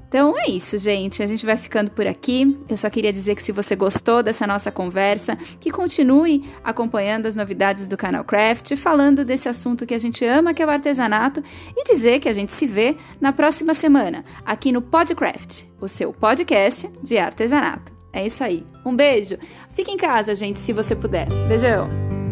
Então 0.07 0.37
é 0.37 0.49
isso, 0.49 0.77
gente. 0.77 1.21
A 1.23 1.27
gente 1.27 1.45
vai 1.45 1.57
ficando 1.57 1.89
por 1.91 2.05
aqui. 2.05 2.57
Eu 2.69 2.77
só 2.77 2.89
queria 2.89 3.11
dizer 3.11 3.35
que 3.35 3.41
se 3.41 3.51
você 3.51 3.75
gostou 3.75 4.21
dessa 4.21 4.45
nossa 4.45 4.71
conversa, 4.71 5.35
que 5.59 5.71
continue 5.71 6.45
acompanhando 6.63 7.25
as 7.25 7.35
novidades 7.35 7.87
do 7.87 7.97
canal 7.97 8.23
Craft, 8.23 8.75
falando 8.75 9.25
desse 9.25 9.49
assunto 9.49 9.85
que 9.85 9.93
a 9.93 9.99
gente 9.99 10.23
ama, 10.23 10.53
que 10.53 10.61
é 10.61 10.65
o 10.65 10.69
artesanato, 10.69 11.43
e 11.75 11.83
dizer 11.83 12.19
que 12.19 12.29
a 12.29 12.33
gente 12.33 12.51
se 12.51 12.67
vê 12.67 12.95
na 13.19 13.33
próxima 13.33 13.73
semana, 13.73 14.23
aqui 14.45 14.71
no 14.71 14.81
Podcraft, 14.81 15.63
o 15.81 15.87
seu 15.87 16.13
podcast 16.13 16.87
de 17.01 17.17
artesanato. 17.17 17.91
É 18.13 18.25
isso 18.25 18.43
aí. 18.43 18.63
Um 18.85 18.95
beijo. 18.95 19.37
Fique 19.71 19.91
em 19.91 19.97
casa, 19.97 20.33
gente, 20.35 20.59
se 20.59 20.71
você 20.71 20.95
puder. 20.95 21.27
Beijão. 21.49 22.24